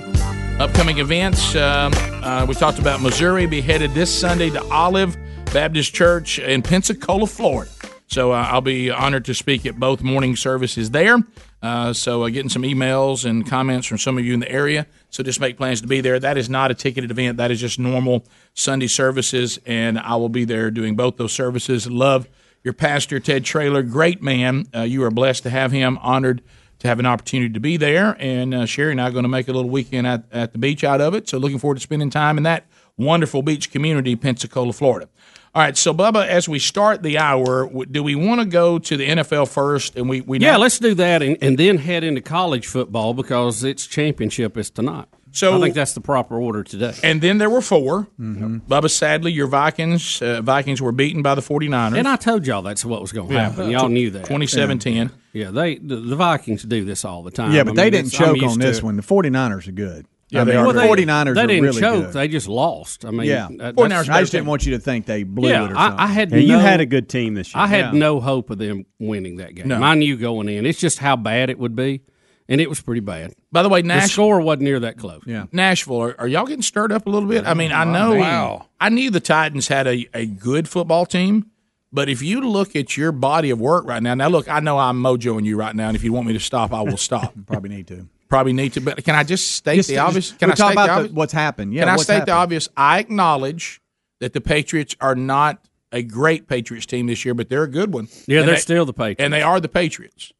Upcoming 0.60 0.98
events, 0.98 1.56
um, 1.56 1.92
uh, 1.96 2.46
we 2.48 2.54
talked 2.54 2.78
about 2.78 3.00
Missouri 3.00 3.46
be 3.46 3.60
headed 3.60 3.92
this 3.92 4.16
Sunday 4.16 4.50
to 4.50 4.62
Olive 4.70 5.16
Baptist 5.52 5.94
Church 5.94 6.38
in 6.38 6.62
Pensacola, 6.62 7.26
Florida. 7.26 7.70
So 8.06 8.32
uh, 8.32 8.46
I'll 8.50 8.60
be 8.60 8.90
honored 8.90 9.24
to 9.24 9.34
speak 9.34 9.66
at 9.66 9.80
both 9.80 10.02
morning 10.02 10.36
services 10.36 10.90
there. 10.90 11.18
Uh, 11.64 11.94
so 11.94 12.24
uh, 12.24 12.28
getting 12.28 12.50
some 12.50 12.60
emails 12.60 13.24
and 13.24 13.48
comments 13.48 13.86
from 13.86 13.96
some 13.96 14.18
of 14.18 14.24
you 14.24 14.34
in 14.34 14.40
the 14.40 14.50
area. 14.50 14.86
So 15.08 15.22
just 15.22 15.40
make 15.40 15.56
plans 15.56 15.80
to 15.80 15.86
be 15.86 16.02
there. 16.02 16.20
That 16.20 16.36
is 16.36 16.50
not 16.50 16.70
a 16.70 16.74
ticketed 16.74 17.10
event. 17.10 17.38
That 17.38 17.50
is 17.50 17.58
just 17.58 17.78
normal 17.78 18.26
Sunday 18.52 18.86
services, 18.86 19.58
and 19.64 19.98
I 19.98 20.16
will 20.16 20.28
be 20.28 20.44
there 20.44 20.70
doing 20.70 20.94
both 20.94 21.16
those 21.16 21.32
services. 21.32 21.90
Love 21.90 22.28
your 22.62 22.74
pastor 22.74 23.18
Ted 23.18 23.46
Traylor, 23.46 23.82
great 23.82 24.22
man. 24.22 24.66
Uh, 24.74 24.82
you 24.82 25.02
are 25.04 25.10
blessed 25.10 25.44
to 25.44 25.50
have 25.50 25.72
him. 25.72 25.98
Honored 26.02 26.42
to 26.80 26.88
have 26.88 26.98
an 26.98 27.06
opportunity 27.06 27.54
to 27.54 27.60
be 27.60 27.78
there. 27.78 28.14
And 28.20 28.52
uh, 28.52 28.66
Sherry 28.66 28.90
and 28.90 29.00
I 29.00 29.08
are 29.08 29.10
going 29.10 29.22
to 29.22 29.28
make 29.28 29.48
a 29.48 29.52
little 29.52 29.70
weekend 29.70 30.06
at, 30.06 30.24
at 30.32 30.52
the 30.52 30.58
beach 30.58 30.84
out 30.84 31.00
of 31.00 31.14
it. 31.14 31.30
So 31.30 31.38
looking 31.38 31.58
forward 31.58 31.76
to 31.76 31.80
spending 31.80 32.10
time 32.10 32.36
in 32.36 32.42
that 32.42 32.66
wonderful 32.96 33.42
beach 33.42 33.70
community, 33.70 34.16
Pensacola, 34.16 34.72
Florida. 34.72 35.08
All 35.54 35.62
right, 35.62 35.76
so 35.76 35.94
Bubba, 35.94 36.26
as 36.26 36.48
we 36.48 36.58
start 36.58 37.02
the 37.04 37.16
hour, 37.18 37.70
do 37.86 38.02
we 38.02 38.16
want 38.16 38.40
to 38.40 38.44
go 38.46 38.78
to 38.80 38.96
the 38.96 39.06
NFL 39.08 39.48
first? 39.48 39.94
And 39.96 40.08
we, 40.08 40.20
we 40.20 40.40
Yeah, 40.40 40.52
now- 40.52 40.58
let's 40.58 40.80
do 40.80 40.94
that 40.94 41.22
and, 41.22 41.36
and 41.40 41.56
then 41.56 41.78
head 41.78 42.02
into 42.02 42.20
college 42.20 42.66
football 42.66 43.14
because 43.14 43.62
its 43.62 43.86
championship 43.86 44.56
is 44.56 44.68
tonight. 44.70 45.06
So- 45.30 45.56
I 45.56 45.60
think 45.60 45.74
that's 45.76 45.94
the 45.94 46.00
proper 46.00 46.40
order 46.40 46.64
today. 46.64 46.94
And 47.04 47.20
then 47.20 47.38
there 47.38 47.50
were 47.50 47.60
4 47.60 48.08
Bubba, 48.20 48.90
sadly, 48.90 49.30
your 49.32 49.46
Vikings 49.46 50.20
uh, 50.22 50.42
Vikings 50.42 50.82
were 50.82 50.90
beaten 50.92 51.22
by 51.22 51.36
the 51.36 51.40
49ers. 51.42 51.98
And 51.98 52.08
I 52.08 52.16
told 52.16 52.46
y'all 52.48 52.62
that's 52.62 52.84
what 52.84 53.00
was 53.00 53.12
going 53.12 53.28
to 53.28 53.34
Yeah. 53.34 53.48
happen. 53.50 53.70
Y'all 53.70 53.88
knew 53.88 54.10
that. 54.10 54.24
27-10. 54.26 55.10
Yeah, 55.32 55.50
they 55.50 55.76
the, 55.76 55.96
the 55.96 56.16
Vikings 56.16 56.62
do 56.64 56.84
this 56.84 57.04
all 57.04 57.22
the 57.24 57.30
time. 57.32 57.52
Yeah, 57.52 57.60
I 57.60 57.62
but 57.64 57.70
mean, 57.70 57.76
they 57.76 57.90
didn't 57.90 58.10
choke 58.12 58.42
on 58.42 58.58
this 58.60 58.78
it. 58.78 58.84
one. 58.84 58.96
The 58.96 59.02
49ers 59.02 59.66
are 59.68 59.72
good. 59.72 60.06
Yeah, 60.30 60.40
I 60.40 60.44
they 60.44 60.52
mean, 60.52 60.60
are 60.66 60.72
the 60.72 60.80
good. 60.80 60.98
49ers 61.08 61.34
They 61.34 61.40
are 61.42 61.46
didn't 61.46 61.62
really 61.64 61.80
choke. 61.80 62.04
good. 62.06 62.12
They 62.14 62.28
just 62.28 62.48
lost. 62.48 63.04
I 63.04 63.10
mean, 63.10 63.26
yeah, 63.28 63.48
that- 63.58 63.76
49ers 63.76 64.08
I 64.08 64.20
just 64.20 64.32
didn't 64.32 64.46
want 64.46 64.64
you 64.66 64.72
to 64.72 64.78
think 64.80 65.06
they 65.06 65.22
blew 65.22 65.48
yeah, 65.50 65.64
it 65.66 65.72
or 65.72 65.74
something. 65.74 66.00
I, 66.00 66.04
I 66.04 66.06
had 66.06 66.30
Yeah, 66.32 66.38
you 66.38 66.48
no- 66.48 66.58
had 66.60 66.80
a 66.80 66.86
good 66.86 67.08
team 67.08 67.34
this 67.34 67.54
year. 67.54 67.62
I 67.62 67.66
had 67.66 67.92
Yeah. 67.92 67.98
no 68.00 68.20
hope 68.20 68.50
of 68.50 68.58
them 68.58 68.86
winning 68.98 69.36
that 69.36 69.54
game. 69.54 69.68
No. 69.68 69.80
I 69.82 69.94
knew 69.94 70.16
going 70.16 70.48
in. 70.48 70.66
It's 70.66 70.80
just 70.80 70.98
how 70.98 71.14
bad 71.16 71.50
it 71.50 71.58
would 71.58 71.76
be, 71.76 72.00
and 72.48 72.60
it 72.60 72.68
was 72.68 72.80
pretty 72.80 73.00
bad. 73.02 73.34
By 73.52 73.62
the 73.62 73.68
way, 73.68 73.82
The 73.82 73.88
Nash- 73.88 74.12
score 74.12 74.40
wasn't 74.40 74.62
near 74.62 74.80
that 74.80 74.96
close. 74.98 75.22
Yeah. 75.26 75.44
Nashville, 75.52 76.00
are, 76.02 76.16
are 76.18 76.26
y'all 76.26 76.46
getting 76.46 76.62
stirred 76.62 76.90
up 76.90 77.06
a 77.06 77.10
little 77.10 77.28
bit? 77.28 77.46
I 77.46 77.54
mean, 77.54 77.70
I 77.70 77.84
know 77.84 78.16
Wow. 78.16 78.66
I 78.80 78.88
knew 78.88 79.10
the 79.10 79.20
Titans 79.20 79.68
had 79.68 79.86
a, 79.86 80.08
a 80.14 80.26
good 80.26 80.68
football 80.68 81.06
team, 81.06 81.46
but 81.92 82.08
if 82.08 82.22
you 82.22 82.40
look 82.40 82.74
at 82.74 82.96
your 82.96 83.12
body 83.12 83.50
of 83.50 83.60
work 83.60 83.86
right 83.86 84.02
now, 84.02 84.14
now 84.14 84.28
look, 84.28 84.48
I 84.48 84.60
know 84.60 84.78
I'm 84.78 85.00
mojoing 85.00 85.44
you 85.44 85.56
right 85.56 85.76
now, 85.76 85.88
and 85.88 85.96
if 85.96 86.02
you 86.02 86.12
want 86.12 86.26
me 86.26 86.32
to 86.32 86.40
stop, 86.40 86.72
I 86.72 86.80
will 86.80 86.96
stop. 86.96 87.34
Probably 87.46 87.68
need 87.70 87.86
to. 87.88 88.08
Probably 88.28 88.52
need 88.52 88.72
to, 88.74 88.80
but 88.80 89.02
can 89.04 89.14
I 89.14 89.22
just 89.22 89.52
state 89.52 89.76
Just- 89.76 89.88
the 89.90 89.98
obvious? 89.98 90.32
Can 90.32 90.48
we 90.48 90.52
I 90.52 90.54
talk 90.56 90.72
state 90.72 90.82
about 90.82 91.02
the 91.02 91.08
the- 91.08 91.14
what's 91.14 91.32
happened? 91.32 91.72
Yeah, 91.74 91.82
can 91.82 91.88
I 91.90 91.92
what's 91.92 92.04
state 92.04 92.24
the 92.26 92.32
obvious? 92.32 92.68
I 92.76 92.98
acknowledge 92.98 93.80
that 94.20 94.32
the 94.32 94.40
Patriots 94.40 94.96
are 95.00 95.14
not 95.14 95.58
a 95.92 96.02
great 96.02 96.48
Patriots 96.48 96.86
team 96.86 97.06
this 97.06 97.24
year, 97.24 97.34
but 97.34 97.48
they're 97.48 97.62
a 97.62 97.68
good 97.70 97.92
one. 97.92 98.08
Yeah, 98.26 98.40
And 98.40 98.48
they're 98.48 98.54
they- 98.56 98.60
still 98.60 98.84
the 98.86 98.92
Patriots. 98.92 99.20
and 99.20 99.32
they 99.32 99.42
are 99.42 99.60
the 99.60 99.68
Patriots. 99.68 100.32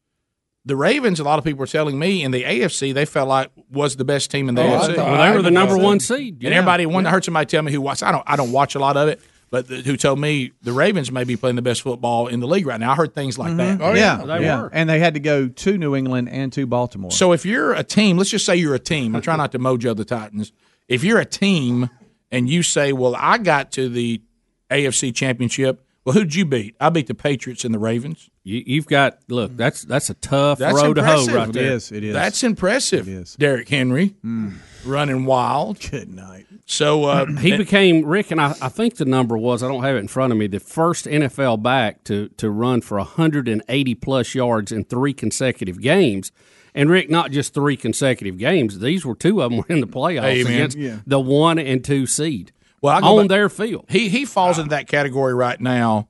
The 0.67 0.75
Ravens, 0.75 1.19
a 1.19 1.23
lot 1.23 1.37
of 1.37 1.45
people 1.45 1.59
were 1.59 1.67
telling 1.67 1.99
me 1.99 2.23
in 2.23 2.31
the 2.31 2.43
AFC, 2.43 2.91
they 2.91 3.05
felt 3.05 3.29
like 3.29 3.51
was 3.71 3.97
the 3.97 4.03
best 4.03 4.31
team 4.31 4.49
in 4.49 4.55
the 4.55 4.63
Oh, 4.63 4.65
I 4.65 4.77
AFC. 4.87 4.97
well, 4.97 5.29
they 5.29 5.35
were 5.35 5.43
the 5.43 5.51
number 5.51 5.77
one 5.77 5.99
seed. 5.99 6.43
And 6.43 6.53
everybody, 6.55 6.87
one 6.87 7.05
I 7.05 7.11
heard 7.11 7.23
somebody 7.23 7.45
tell 7.45 7.61
me 7.61 7.71
who 7.71 7.79
watched. 7.81 8.01
I 8.01 8.11
don't, 8.11 8.23
I 8.25 8.35
don't 8.35 8.51
watch 8.51 8.73
a 8.73 8.79
lot 8.79 8.97
of 8.97 9.07
it, 9.07 9.21
but 9.49 9.67
the, 9.67 9.77
who 9.77 9.95
told 9.97 10.19
me 10.19 10.51
the 10.61 10.73
Ravens 10.73 11.11
may 11.11 11.23
be 11.23 11.35
playing 11.35 11.55
the 11.55 11.61
best 11.61 11.81
football 11.81 12.27
in 12.27 12.39
the 12.39 12.47
league 12.47 12.65
right 12.65 12.79
now. 12.79 12.91
I 12.91 12.95
heard 12.95 13.13
things 13.13 13.37
like 13.37 13.53
mm-hmm. 13.53 13.77
that. 13.77 13.81
Oh, 13.81 13.93
yeah, 13.93 14.19
yeah. 14.19 14.25
they 14.25 14.45
yeah. 14.45 14.61
were. 14.61 14.69
and 14.73 14.89
they 14.89 14.99
had 14.99 15.13
to 15.13 15.19
go 15.19 15.47
to 15.47 15.77
New 15.77 15.95
England 15.95 16.29
and 16.29 16.51
to 16.53 16.65
Baltimore. 16.65 17.11
So 17.11 17.31
if 17.31 17.45
you're 17.45 17.73
a 17.73 17.83
team, 17.83 18.17
let's 18.17 18.29
just 18.29 18.45
say 18.45 18.55
you're 18.55 18.75
a 18.75 18.79
team. 18.79 19.15
I'm 19.15 19.21
trying 19.21 19.37
not 19.37 19.51
to 19.53 19.59
mojo 19.59 19.95
the 19.95 20.05
Titans. 20.05 20.51
If 20.87 21.03
you're 21.03 21.19
a 21.19 21.25
team 21.25 21.89
and 22.31 22.49
you 22.49 22.63
say, 22.63 22.93
"Well, 22.93 23.15
I 23.17 23.37
got 23.37 23.71
to 23.73 23.89
the 23.89 24.21
AFC 24.69 25.13
Championship," 25.15 25.85
well, 26.05 26.13
who'd 26.13 26.35
you 26.35 26.45
beat? 26.45 26.75
I 26.79 26.89
beat 26.89 27.07
the 27.07 27.15
Patriots 27.15 27.65
and 27.65 27.73
the 27.73 27.79
Ravens. 27.79 28.29
You, 28.43 28.63
you've 28.65 28.85
got 28.85 29.17
look. 29.27 29.57
That's 29.57 29.81
that's 29.81 30.11
a 30.11 30.13
tough 30.13 30.59
That's 30.59 30.75
road 30.75 30.95
to 30.95 31.03
hoe 31.03 31.25
right 31.25 31.49
it 31.49 31.53
there. 31.53 31.71
is. 31.73 31.91
It 31.91 32.03
is. 32.03 32.13
That's 32.13 32.43
impressive. 32.43 33.07
It 33.07 33.13
is. 33.13 33.35
Derrick 33.35 33.67
Henry 33.67 34.15
mm. 34.23 34.53
running 34.85 35.25
wild. 35.25 35.79
good 35.79 36.13
night. 36.13 36.44
So 36.65 37.03
uh, 37.05 37.25
He 37.39 37.55
became 37.55 38.05
Rick, 38.05 38.31
and 38.31 38.41
I, 38.41 38.55
I 38.61 38.69
think 38.69 38.95
the 38.95 39.05
number 39.05 39.37
was 39.37 39.61
I 39.63 39.67
don't 39.67 39.83
have 39.83 39.95
it 39.95 39.99
in 39.99 40.07
front 40.07 40.33
of 40.33 40.39
me. 40.39 40.47
The 40.47 40.59
first 40.59 41.05
NFL 41.05 41.61
back 41.61 42.03
to 42.05 42.29
to 42.37 42.49
run 42.49 42.81
for 42.81 42.97
180 42.97 43.95
plus 43.95 44.33
yards 44.35 44.71
in 44.71 44.83
three 44.83 45.13
consecutive 45.13 45.79
games. 45.81 46.31
And 46.73 46.89
Rick, 46.89 47.09
not 47.09 47.31
just 47.31 47.53
three 47.53 47.77
consecutive 47.77 48.37
games; 48.37 48.79
these 48.79 49.05
were 49.05 49.15
two 49.15 49.41
of 49.41 49.51
them 49.51 49.59
were 49.59 49.65
in 49.69 49.79
the 49.79 49.87
playoffs 49.87 50.23
Hey, 50.23 50.43
man. 50.43 50.53
against 50.53 50.77
Yeah. 50.77 50.97
the 51.07 51.19
one 51.19 51.57
and 51.59 51.83
two 51.83 52.05
seed 52.05 52.51
Well, 52.81 52.95
I 52.97 52.99
go 53.01 53.19
on 53.19 53.27
back- 53.27 53.29
their 53.29 53.49
field. 53.49 53.85
he 53.89 54.09
he 54.09 54.25
falls 54.25 54.57
into 54.57 54.71
that 54.71 54.87
category 54.87 55.33
right 55.33 55.61
now, 55.61 56.09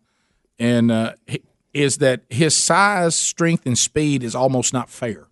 and 0.58 0.90
uh, 0.90 1.14
he- 1.28 1.42
is 1.74 1.98
that 1.98 2.22
his 2.30 2.56
size, 2.56 3.14
strength, 3.14 3.66
and 3.66 3.78
speed 3.78 4.24
is 4.24 4.34
almost 4.34 4.72
not 4.74 4.90
fair. 4.90 5.28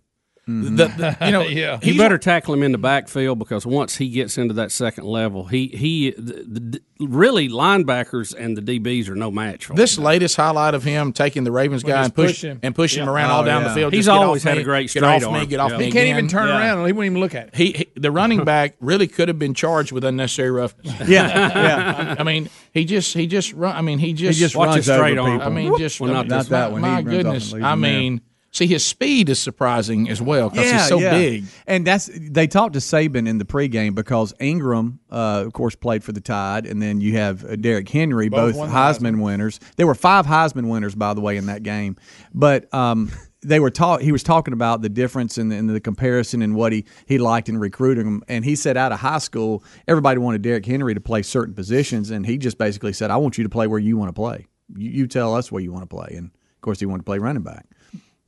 Mm-hmm. 0.48 0.76
The- 0.76 0.88
the- 0.88 1.26
you 1.26 1.32
know, 1.32 1.42
Yeah. 1.48 1.80
You 1.82 1.98
better 1.98 2.18
tackle 2.18 2.54
him 2.54 2.64
in 2.64 2.74
the 2.74 2.78
backfield 2.78 3.40
because 3.40 3.66
once 3.66 3.96
he 3.96 4.10
gets 4.10 4.38
into 4.38 4.54
that 4.56 4.72
second 4.74 5.06
level, 5.06 5.46
he 5.46 5.68
he 5.68 6.12
the, 6.12 6.44
the, 6.44 6.82
really 7.00 7.48
linebackers 7.50 8.34
and 8.38 8.58
the 8.58 8.62
DBs 8.62 9.08
are 9.10 9.16
no 9.16 9.32
match 9.32 9.66
for 9.66 9.74
This 9.74 9.98
him. 9.98 10.04
latest 10.04 10.36
highlight 10.36 10.74
of 10.74 10.84
him 10.84 11.14
taking 11.14 11.44
the 11.46 11.52
Ravens 11.52 11.84
guy 11.84 12.04
and 12.04 12.14
push, 12.14 12.32
push 12.32 12.44
him. 12.44 12.60
and 12.62 12.76
pushing 12.76 13.02
him 13.04 13.08
Yeah. 13.08 13.14
around 13.14 13.32
oh, 13.32 13.34
all 13.36 13.42
Oh, 13.42 13.46
down 13.46 13.62
yeah. 13.62 13.68
the 13.70 13.74
field. 13.74 13.94
He's 13.94 14.08
always 14.10 14.44
had 14.44 14.56
me, 14.58 14.62
a 14.62 14.66
great 14.66 14.84
get 14.84 14.90
straight 14.90 15.04
off 15.04 15.24
arm. 15.24 15.34
me, 15.40 15.46
get 15.46 15.60
off 15.62 15.72
Yeah. 15.72 15.78
me. 15.78 15.86
He 15.86 15.92
can't 15.92 16.04
again. 16.04 16.18
even 16.18 16.28
turn 16.28 16.48
Yeah. 16.50 16.60
around. 16.60 16.86
He 16.88 16.92
wouldn't 16.92 17.12
even 17.14 17.20
look 17.22 17.36
at 17.36 17.48
it. 17.48 17.56
He, 17.56 17.72
he 17.72 17.88
the 17.96 18.12
running 18.12 18.44
back 18.54 18.76
really 18.82 19.08
could 19.08 19.30
have 19.30 19.40
been 19.40 19.54
charged 19.54 19.92
with 19.94 20.04
unnecessary 20.04 20.52
roughness. 20.52 20.94
Yeah, 21.10 21.28
yeah. 21.28 22.16
I 22.20 22.24
mean, 22.24 22.50
he 22.74 22.84
just 22.86 23.14
he 23.14 23.28
just 23.28 23.54
run. 23.54 23.76
I 23.76 23.82
mean, 23.82 24.00
he 24.00 24.12
just 24.14 24.40
just 24.40 24.56
Watch 24.58 24.68
runs 24.68 24.86
his 24.86 24.94
straight 24.96 25.18
over 25.18 25.30
arm. 25.30 25.42
I 25.42 25.50
mean, 25.50 25.78
just 25.78 26.00
Well, 26.02 26.10
I 26.12 26.14
not 26.14 26.22
mean, 26.24 26.30
this 26.30 26.38
just 26.40 26.50
that 26.50 26.68
my, 26.68 26.74
one. 26.74 26.82
My 26.82 26.88
runs 26.88 27.00
off 27.08 27.14
and 27.14 27.24
goodness. 27.24 27.54
I 27.54 27.58
him 27.58 27.62
there. 27.62 27.76
mean, 27.78 28.22
see, 28.54 28.68
his 28.68 28.86
speed 28.86 29.30
is 29.30 29.40
surprising 29.40 30.10
as 30.10 30.22
well 30.22 30.50
because 30.50 30.72
he's 30.72 30.88
so 30.88 31.00
big. 31.00 31.46
And 31.68 31.86
that's 31.86 32.10
they 32.14 32.48
talked 32.48 32.74
to 32.74 32.80
Saban 32.80 33.28
in 33.28 33.40
the 33.40 33.46
pregame 33.46 33.96
because 33.96 34.34
Ingram, 34.40 35.00
uh, 35.12 35.44
of 35.46 35.54
course, 35.54 35.76
played 35.76 36.04
for 36.04 36.14
the 36.14 36.22
Tide, 36.22 36.66
and 36.66 36.82
then 36.82 37.02
you 37.02 37.18
have 37.18 37.44
uh, 37.44 37.56
Derrick 37.56 37.90
Henry, 37.90 38.30
both, 38.30 38.54
Both 38.54 38.60
won 38.60 38.70
the 38.70 38.76
Heisman, 38.76 39.22
winners. 39.22 39.60
There 39.76 39.88
were 39.88 39.96
five 39.96 40.26
Heisman 40.26 40.70
winners, 40.70 40.96
by 40.96 41.14
the 41.14 41.22
way, 41.22 41.36
in 41.36 41.48
that 41.48 41.64
game. 41.64 41.98
But 42.34 42.74
um, 42.74 43.12
they 43.42 43.60
were 43.60 43.72
talk. 43.72 44.02
He 44.02 44.12
was 44.12 44.24
talking 44.24 44.54
about 44.54 44.82
the 44.82 44.90
difference 44.90 45.38
in 45.38 45.50
the, 45.50 45.56
in 45.56 45.68
the 45.68 45.80
comparison 45.80 46.42
and 46.42 46.56
what 46.56 46.72
he 46.72 46.86
he 47.06 47.18
liked 47.18 47.50
in 47.50 47.58
recruiting 47.58 48.06
him. 48.06 48.24
And 48.28 48.46
he 48.46 48.56
said, 48.56 48.78
out 48.78 48.92
of 48.92 49.00
high 49.00 49.18
school, 49.18 49.64
everybody 49.88 50.20
wanted 50.20 50.42
Derrick 50.42 50.66
Henry 50.66 50.94
to 50.94 51.02
play 51.02 51.24
certain 51.24 51.54
positions, 51.54 52.12
and 52.12 52.26
he 52.26 52.38
just 52.38 52.58
basically 52.58 52.94
said, 52.94 53.12
"I 53.12 53.18
want 53.18 53.38
you 53.38 53.44
to 53.44 53.50
play 53.50 53.68
where 53.68 53.80
you 53.80 53.98
want 53.98 54.10
to 54.10 54.14
play. 54.14 54.46
You, 54.76 54.92
you 54.92 55.08
tell 55.08 55.36
us 55.36 55.52
where 55.52 55.62
you 55.62 55.72
want 55.72 55.84
to 55.84 55.94
play." 55.96 56.16
And 56.16 56.28
of 56.28 56.62
course, 56.62 56.80
he 56.80 56.86
wanted 56.86 57.00
to 57.00 57.06
play 57.06 57.18
running 57.18 57.44
back. 57.44 57.66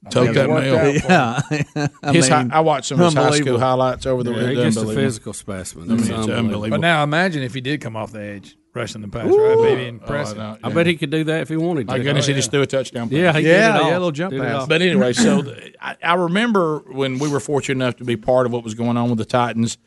Took 0.10 0.34
that 0.36 0.50
worked 0.50 0.66
nail. 0.68 0.78
out. 1.10 1.42
Yeah, 1.76 1.88
I 2.04 2.14
His 2.14 2.28
hi- 2.28 2.48
I 2.52 2.60
watched 2.60 2.88
some 2.88 3.00
of 3.00 3.06
his 3.06 3.14
high 3.16 3.32
school 3.32 3.60
highlights 3.60 4.06
over 4.06 4.24
the 4.24 4.32
Yeah, 4.32 4.38
it's 4.50 4.64
he's 4.64 4.76
just 4.76 4.90
a 4.92 4.94
physical 4.94 5.34
specimen. 5.34 5.86
I 5.86 5.88
mean, 5.90 6.00
It's 6.00 6.10
it's 6.10 6.12
unbelievable. 6.18 6.40
unbelievable. 6.46 6.70
But 6.78 6.82
now 6.82 7.04
imagine 7.04 7.44
if 7.44 7.54
he 7.54 7.62
did 7.62 7.82
come 7.82 7.96
off 7.96 8.12
the 8.12 8.22
edge, 8.22 8.56
rushing 8.74 9.02
the 9.02 9.08
pass, 9.08 9.26
right? 9.26 9.58
Maybe 9.62 9.88
impressive. 9.88 10.38
Oh, 10.38 10.42
I 10.42 10.52
know. 10.54 10.58
I 10.64 10.70
bet 10.74 10.86
he 10.88 10.96
could 10.98 11.10
do 11.10 11.24
that 11.26 11.42
if 11.42 11.50
he 11.50 11.58
wanted 11.58 11.88
to. 11.88 11.94
My 11.94 12.00
goodness, 12.00 12.28
he 12.28 12.34
just 12.34 12.52
threw 12.52 12.62
a 12.62 12.68
touchdown. 12.68 13.10
pass. 13.10 13.18
Yeah, 13.18 13.34
he 13.34 13.40
Yeah, 13.48 13.74
did 13.74 13.82
it 13.82 13.86
yeah, 13.88 13.92
a 13.92 13.94
little 13.94 14.12
jump 14.12 14.32
Did 14.32 14.42
pass. 14.42 14.68
But 14.68 14.82
anyway, 14.82 15.14
so 15.14 15.42
th- 15.44 15.76
I, 15.82 15.96
I 16.04 16.14
remember 16.16 16.80
when 16.92 17.18
we 17.20 17.28
were 17.30 17.40
fortunate 17.40 17.84
enough 17.84 17.98
to 17.98 18.04
be 18.04 18.16
part 18.18 18.46
of 18.46 18.52
what 18.54 18.64
was 18.64 18.74
going 18.76 18.98
on 18.98 19.10
with 19.10 19.18
the 19.18 19.26
Titans, 19.26 19.78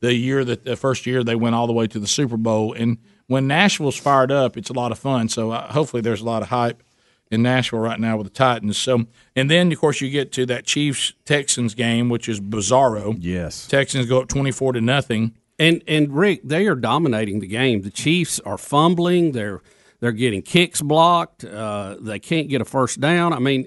the 0.00 0.14
year 0.14 0.44
that 0.44 0.64
the 0.64 0.76
first 0.76 1.06
year 1.06 1.22
they 1.24 1.34
went 1.36 1.54
all 1.54 1.66
the 1.66 1.72
way 1.72 1.86
to 1.86 1.98
the 1.98 2.06
Super 2.06 2.36
Bowl, 2.36 2.72
and 2.72 2.98
when 3.26 3.46
Nashville's 3.48 3.96
fired 3.96 4.30
up, 4.30 4.56
it's 4.56 4.70
a 4.70 4.74
lot 4.74 4.92
of 4.92 4.98
fun. 4.98 5.28
So 5.28 5.50
uh, 5.50 5.72
hopefully, 5.72 6.00
there's 6.00 6.20
a 6.20 6.24
lot 6.24 6.42
of 6.42 6.48
hype 6.48 6.82
in 7.30 7.42
Nashville 7.42 7.80
right 7.80 7.98
now 7.98 8.16
with 8.16 8.26
the 8.26 8.32
Titans. 8.32 8.78
So, 8.78 9.06
and 9.34 9.50
then 9.50 9.72
of 9.72 9.78
course 9.78 10.00
you 10.00 10.10
get 10.10 10.32
to 10.32 10.46
that 10.46 10.64
Chiefs 10.64 11.12
Texans 11.24 11.74
game, 11.74 12.08
which 12.08 12.28
is 12.28 12.40
bizarro. 12.40 13.16
Yes. 13.18 13.66
Texans 13.66 14.06
go 14.06 14.20
up 14.20 14.28
twenty 14.28 14.52
four 14.52 14.72
to 14.72 14.80
nothing. 14.80 15.34
And 15.58 15.82
and 15.88 16.14
Rick, 16.14 16.42
they 16.44 16.66
are 16.66 16.74
dominating 16.74 17.40
the 17.40 17.46
game. 17.46 17.82
The 17.82 17.90
Chiefs 17.90 18.40
are 18.40 18.58
fumbling. 18.58 19.32
They're 19.32 19.62
they're 20.00 20.12
getting 20.12 20.42
kicks 20.42 20.82
blocked. 20.82 21.44
Uh, 21.44 21.96
they 22.00 22.18
can't 22.18 22.48
get 22.48 22.60
a 22.60 22.64
first 22.64 23.00
down. 23.00 23.32
I 23.32 23.38
mean, 23.38 23.66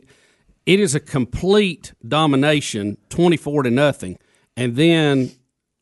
it 0.65 0.79
is 0.79 0.93
a 0.93 0.99
complete 0.99 1.93
domination, 2.07 2.97
twenty 3.09 3.37
four 3.37 3.63
to 3.63 3.71
nothing. 3.71 4.19
And 4.55 4.75
then, 4.75 5.31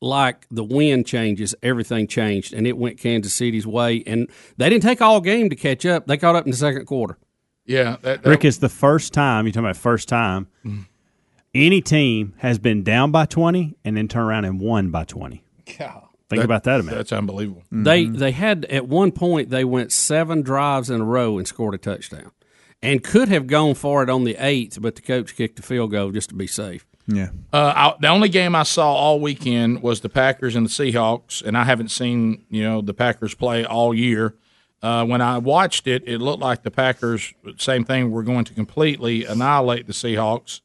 like 0.02 0.46
the 0.50 0.64
wind 0.64 1.06
changes, 1.06 1.54
everything 1.62 2.08
changed, 2.08 2.54
and 2.54 2.66
it 2.66 2.78
went 2.78 3.00
Kansas 3.00 3.34
City's 3.34 3.68
way. 3.68 4.04
And 4.08 4.30
they 4.56 4.70
didn't 4.70 4.84
take 4.84 5.02
all 5.02 5.20
game 5.20 5.50
to 5.50 5.56
catch 5.56 5.86
up. 5.86 6.08
They 6.08 6.18
caught 6.18 6.36
up 6.36 6.46
in 6.46 6.52
the 6.52 6.58
second 6.58 6.86
quarter. 6.86 7.18
Yeah, 7.68 7.98
that, 8.02 8.24
that- 8.24 8.30
Rick, 8.30 8.46
it's 8.46 8.58
the 8.58 8.70
first 8.70 9.14
time 9.14 9.46
you're 9.46 9.52
talking 9.52 9.66
about 9.66 9.78
first 9.78 10.08
time 10.10 10.48
any 11.54 11.82
team 11.82 12.34
has 12.38 12.60
been 12.60 12.84
down 12.84 13.12
by 13.12 13.26
20 13.26 13.76
and 13.84 13.98
then 13.98 14.08
turn 14.08 14.24
around 14.24 14.46
and 14.46 14.60
won 14.60 14.90
by 14.92 15.04
20. 15.04 15.44
Think 16.30 16.44
about 16.44 16.66
that 16.66 16.82
a 16.82 16.84
minute. 16.84 16.98
That's 16.98 17.14
unbelievable. 17.14 17.64
They 17.72 18.06
they 18.06 18.32
had 18.32 18.66
at 18.66 18.88
one 18.88 19.12
point 19.14 19.50
they 19.50 19.64
went 19.64 19.94
seven 19.94 20.42
drives 20.42 20.90
in 20.90 21.00
a 21.00 21.06
row 21.06 21.38
and 21.38 21.48
scored 21.48 21.74
a 21.74 21.78
touchdown, 21.78 22.32
and 22.82 23.02
could 23.02 23.30
have 23.30 23.48
gone 23.48 23.76
for 23.76 24.04
it 24.04 24.10
on 24.10 24.26
the 24.26 24.36
eighth, 24.38 24.78
but 24.82 24.96
the 24.98 25.02
coach 25.02 25.38
kicked 25.38 25.58
a 25.60 25.62
field 25.62 25.92
goal 25.92 26.12
just 26.12 26.28
to 26.30 26.36
be 26.36 26.46
safe. 26.46 26.86
Yeah. 27.08 27.30
Uh, 27.54 27.72
I, 27.74 27.94
the 28.02 28.10
only 28.10 28.28
game 28.28 28.56
I 28.56 28.64
saw 28.64 28.94
all 28.94 29.22
weekend 29.22 29.82
was 29.82 30.02
the 30.02 30.10
Packers 30.10 30.54
and 30.58 30.66
the 30.66 30.70
Seahawks, 30.70 31.42
and 31.42 31.58
I 31.58 31.64
haven't 31.64 31.92
seen 31.92 32.44
you 32.50 32.62
know 32.62 32.82
the 32.82 32.94
Packers 32.94 33.34
play 33.34 33.64
all 33.64 33.94
year. 33.94 34.36
Uh, 34.82 35.06
when 35.06 35.22
I 35.22 35.38
watched 35.40 35.88
it, 35.88 36.04
it 36.08 36.20
looked 36.20 36.42
like 36.42 36.64
the 36.64 36.72
Packers, 36.72 37.34
same 37.58 37.84
thing, 37.84 38.12
were 38.12 38.24
going 38.24 38.46
to 38.46 38.54
completely 38.54 39.26
annihilate 39.26 39.88
the 39.88 39.94
Seahawks, 39.94 40.62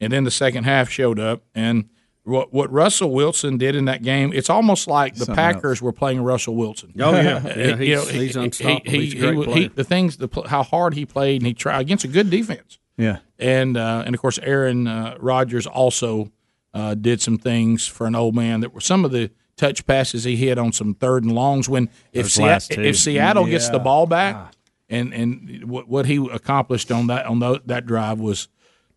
and 0.00 0.12
then 0.12 0.24
the 0.24 0.30
second 0.30 0.64
half 0.64 0.88
showed 0.88 1.18
up, 1.18 1.42
and 1.54 1.88
what 2.22 2.52
what 2.52 2.70
Russell 2.72 3.10
Wilson 3.12 3.56
did 3.58 3.74
in 3.76 3.84
that 3.86 4.02
game, 4.02 4.32
it's 4.32 4.50
almost 4.50 4.86
like 4.88 5.14
the 5.14 5.26
Something 5.26 5.34
Packers 5.36 5.80
were 5.82 5.92
playing 5.92 6.22
Russell 6.22 6.54
Wilson. 6.56 6.92
Oh, 7.00 7.12
yeah. 7.12 7.42
Yeah, 7.56 7.76
you 7.76 7.94
know, 7.96 8.02
he's- 8.02 8.08
he's 8.10 8.34
he- 8.34 8.40
unstoppable. 8.40 8.90
He, 8.90 9.00
He's 9.06 9.14
a 9.14 9.16
he- 9.16 9.20
great 9.22 9.36
he- 9.38 9.44
player. 9.52 9.68
the 9.74 9.84
things, 9.84 10.16
the, 10.16 10.28
how 10.48 10.62
hard 10.62 10.94
he 10.94 11.04
played, 11.06 11.40
and 11.40 11.46
he 11.46 11.54
tried 11.54 11.80
against 11.80 12.04
a 12.04 12.08
good 12.08 12.30
defense. 12.30 12.78
Yeah. 12.98 13.18
and 13.38 13.76
uh, 13.76 14.02
and 14.06 14.14
of 14.14 14.20
course 14.22 14.38
Aaron 14.42 14.86
uh, 14.86 15.16
Rodgers 15.20 15.66
also 15.66 16.30
uh, 16.72 16.94
did 16.94 17.20
some 17.20 17.36
things 17.36 17.86
for 17.86 18.06
an 18.06 18.14
old 18.14 18.34
man 18.34 18.60
that 18.60 18.72
were 18.72 18.80
some 18.80 19.04
of 19.04 19.10
the 19.10 19.30
touch 19.56 19.86
passes 19.86 20.24
he 20.24 20.36
hit 20.36 20.58
on 20.58 20.72
some 20.72 20.94
third 20.94 21.24
and 21.24 21.32
longs 21.34 21.68
when 21.68 21.88
if 22.12 22.24
Those 22.24 22.32
Sea- 22.34 22.42
last 22.42 22.70
two. 22.72 22.82
if 22.82 22.96
Seattle 22.98 23.46
gets 23.46 23.68
the 23.68 23.78
ball 23.78 24.06
back 24.06 24.52
and 24.88 25.12
and 25.14 25.64
what 25.64 25.88
what 25.88 26.06
he 26.06 26.16
accomplished 26.32 26.90
on 26.92 27.06
that 27.08 27.26
on 27.26 27.38
tho- 27.40 27.60
that 27.66 27.86
drive 27.86 28.18
was 28.20 28.48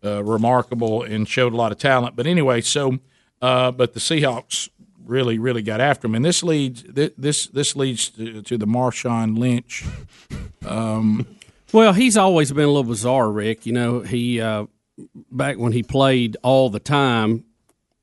uh, 0.04 0.22
remarkable 0.24 1.02
and 1.02 1.28
showed 1.28 1.52
a 1.52 1.56
lot 1.56 1.72
of 1.72 1.78
talent. 1.78 2.16
But 2.16 2.26
anyway, 2.26 2.60
so 2.60 2.98
uh, 3.42 3.70
but 3.72 3.94
the 3.94 4.00
Seahawks 4.00 4.68
really 5.04 5.38
really 5.38 5.62
got 5.62 5.80
after 5.80 6.06
him, 6.06 6.14
and 6.14 6.24
this 6.24 6.42
leads 6.42 6.82
this 6.84 7.46
this 7.48 7.74
leads 7.74 8.10
to, 8.10 8.42
to 8.42 8.56
the 8.58 8.66
Marshawn 8.66 9.38
Lynch. 9.38 9.84
Um, 10.66 11.26
Well, 11.72 11.92
he's 11.92 12.16
always 12.16 12.50
been 12.50 12.64
a 12.64 12.66
little 12.66 12.82
bizarre, 12.82 13.30
Rick. 13.30 13.64
You 13.64 13.72
know, 13.72 14.00
he 14.00 14.40
uh, 14.40 14.66
back 15.30 15.56
when 15.56 15.70
he 15.70 15.84
played 15.84 16.36
all 16.42 16.68
the 16.68 16.80
time. 16.80 17.44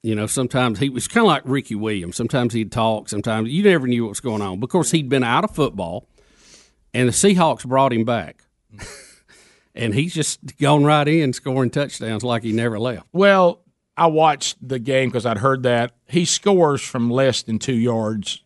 You 0.03 0.15
know, 0.15 0.27
sometimes 0.27 0.79
he 0.79 0.89
was 0.89 1.07
kind 1.07 1.23
of 1.25 1.27
like 1.27 1.41
Ricky 1.45 1.75
Williams. 1.75 2.15
Sometimes 2.15 2.53
he'd 2.53 2.71
talk. 2.71 3.09
Sometimes 3.09 3.49
you 3.49 3.63
never 3.63 3.87
knew 3.87 4.03
what 4.03 4.09
was 4.09 4.19
going 4.19 4.41
on. 4.41 4.59
Because 4.59 4.91
he'd 4.91 5.09
been 5.09 5.23
out 5.23 5.43
of 5.43 5.51
football, 5.51 6.07
and 6.93 7.07
the 7.09 7.13
Seahawks 7.13 7.65
brought 7.65 7.91
him 7.93 8.05
back, 8.05 8.43
and 9.75 9.93
he's 9.93 10.13
just 10.13 10.57
gone 10.59 10.83
right 10.83 11.07
in 11.07 11.33
scoring 11.33 11.69
touchdowns 11.69 12.23
like 12.23 12.43
he 12.43 12.51
never 12.51 12.79
left. 12.79 13.07
Well, 13.11 13.61
I 13.95 14.07
watched 14.07 14.57
the 14.65 14.79
game 14.79 15.09
because 15.09 15.25
I'd 15.25 15.39
heard 15.39 15.63
that 15.63 15.93
he 16.07 16.25
scores 16.25 16.81
from 16.81 17.09
less 17.09 17.41
than 17.41 17.59
two 17.59 17.75
yards. 17.75 18.43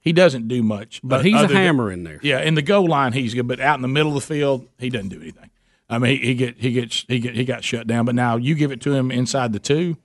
He 0.00 0.12
doesn't 0.12 0.48
do 0.48 0.62
much, 0.62 1.00
But 1.04 1.24
he's 1.24 1.34
a 1.34 1.38
other 1.38 1.48
than- 1.48 1.56
hammer 1.58 1.92
in 1.92 2.04
there. 2.04 2.18
Yeah, 2.22 2.40
in 2.40 2.54
the 2.54 2.62
goal 2.62 2.88
line 2.88 3.12
he's 3.12 3.34
good, 3.34 3.46
but 3.46 3.60
out 3.60 3.76
in 3.76 3.82
the 3.82 3.88
middle 3.88 4.16
of 4.16 4.26
the 4.26 4.34
field 4.34 4.66
he 4.78 4.88
doesn't 4.90 5.10
do 5.10 5.20
anything. 5.20 5.50
I 5.88 5.98
mean, 5.98 6.18
he, 6.20 6.26
he 6.28 6.34
get 6.34 6.56
he 6.58 6.72
gets 6.72 7.04
he 7.08 7.18
get 7.20 7.34
he 7.36 7.44
got 7.44 7.62
shut 7.64 7.86
down. 7.86 8.04
But 8.06 8.14
now 8.14 8.36
you 8.36 8.54
give 8.54 8.72
it 8.72 8.80
to 8.82 8.94
him 8.94 9.10
inside 9.10 9.52
the 9.52 9.58
two, 9.58 9.96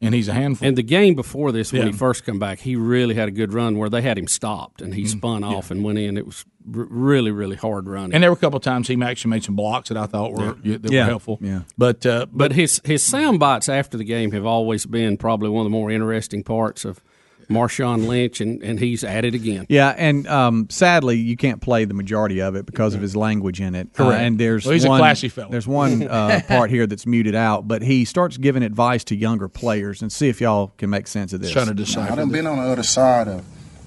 and 0.00 0.14
he's 0.14 0.28
a 0.28 0.32
handful. 0.34 0.68
And 0.68 0.76
the 0.76 0.82
game 0.82 1.14
before 1.14 1.50
this, 1.52 1.72
when 1.72 1.82
Yeah. 1.82 1.92
he 1.92 1.92
first 1.96 2.24
come 2.24 2.38
back, 2.38 2.58
he 2.60 2.76
really 2.76 3.14
had 3.14 3.28
a 3.28 3.30
good 3.30 3.52
run 3.52 3.78
where 3.78 3.88
they 3.88 4.02
had 4.02 4.18
him 4.18 4.26
stopped 4.28 4.82
and 4.82 4.94
he 4.94 5.02
Mm-hmm. 5.02 5.18
spun 5.18 5.44
off 5.44 5.70
and 5.70 5.82
went 5.82 5.98
in. 5.98 6.16
It 6.18 6.26
was 6.26 6.44
r- 6.74 6.86
really, 6.90 7.30
really 7.30 7.56
hard 7.56 7.88
running. 7.88 8.12
And 8.14 8.22
there 8.22 8.30
were 8.30 8.36
a 8.36 8.40
couple 8.40 8.56
of 8.58 8.62
times 8.62 8.88
he 8.88 9.00
actually 9.02 9.30
made 9.30 9.44
some 9.44 9.56
blocks 9.56 9.88
that 9.88 9.96
I 9.98 10.06
thought 10.06 10.32
were 10.32 10.54
that 10.62 10.82
were 10.84 10.92
Yeah. 10.92 11.06
helpful. 11.06 11.38
Yeah. 11.40 11.60
but 11.78 12.04
uh, 12.04 12.26
but 12.32 12.52
his 12.52 12.80
his 12.84 13.02
sound 13.02 13.38
bites 13.40 13.68
after 13.68 13.96
the 13.96 14.04
game 14.04 14.32
have 14.32 14.44
always 14.46 14.84
been 14.86 15.16
probably 15.16 15.48
one 15.48 15.60
of 15.60 15.66
the 15.66 15.76
more 15.78 15.90
interesting 15.90 16.42
parts 16.42 16.84
of 16.84 17.00
Marshawn 17.48 18.06
Lynch, 18.06 18.40
and, 18.40 18.62
and 18.62 18.78
he's 18.78 19.04
at 19.04 19.24
it 19.24 19.34
again. 19.34 19.66
Yeah, 19.68 19.94
and 19.96 20.26
um, 20.26 20.68
sadly, 20.70 21.16
you 21.16 21.36
can't 21.36 21.60
play 21.60 21.84
the 21.84 21.94
majority 21.94 22.40
of 22.40 22.54
it 22.54 22.66
because 22.66 22.94
of 22.94 23.00
his 23.00 23.14
language 23.16 23.60
in 23.60 23.74
it. 23.74 23.88
Uh, 23.94 24.04
Correct. 24.04 24.22
and 24.22 24.38
there's 24.38 24.64
Well, 24.64 24.72
he's 24.74 24.84
a 24.84 24.88
one, 24.88 25.00
classy 25.00 25.28
fellow. 25.28 25.50
There's 25.50 25.68
one 25.68 26.02
uh, 26.08 26.40
part 26.48 26.70
here 26.70 26.86
that's 26.86 27.06
muted 27.06 27.34
out, 27.34 27.66
but 27.68 27.82
he 27.82 28.04
starts 28.04 28.36
giving 28.36 28.62
advice 28.62 29.04
to 29.04 29.16
younger 29.16 29.48
players, 29.48 30.02
and 30.02 30.10
see 30.12 30.28
if 30.28 30.40
y'all 30.40 30.72
can 30.78 30.90
make 30.90 31.06
sense 31.06 31.32
of 31.32 31.40
this. 31.40 31.50
Trying 31.52 31.66
to 31.66 31.72
I 31.72 31.74
decipher. 31.74 32.16
done 32.16 32.30
been 32.30 32.46
on 32.46 32.58
the 32.58 32.64
other 32.70 32.82
side 32.82 33.28
of 33.28 33.44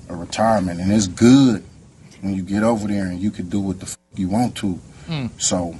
a 0.10 0.16
retirement, 0.16 0.80
and 0.80 0.92
it's 0.92 1.08
good 1.08 1.64
when 2.22 2.34
you 2.34 2.42
get 2.44 2.64
over 2.64 2.88
there 2.88 3.06
and 3.06 3.20
you 3.20 3.30
can 3.32 3.48
do 3.50 3.60
what 3.60 3.80
the 3.80 3.86
f- 3.86 3.98
you 4.16 4.28
want 4.28 4.56
to. 4.56 4.80
Mm. 5.08 5.30
So 5.40 5.76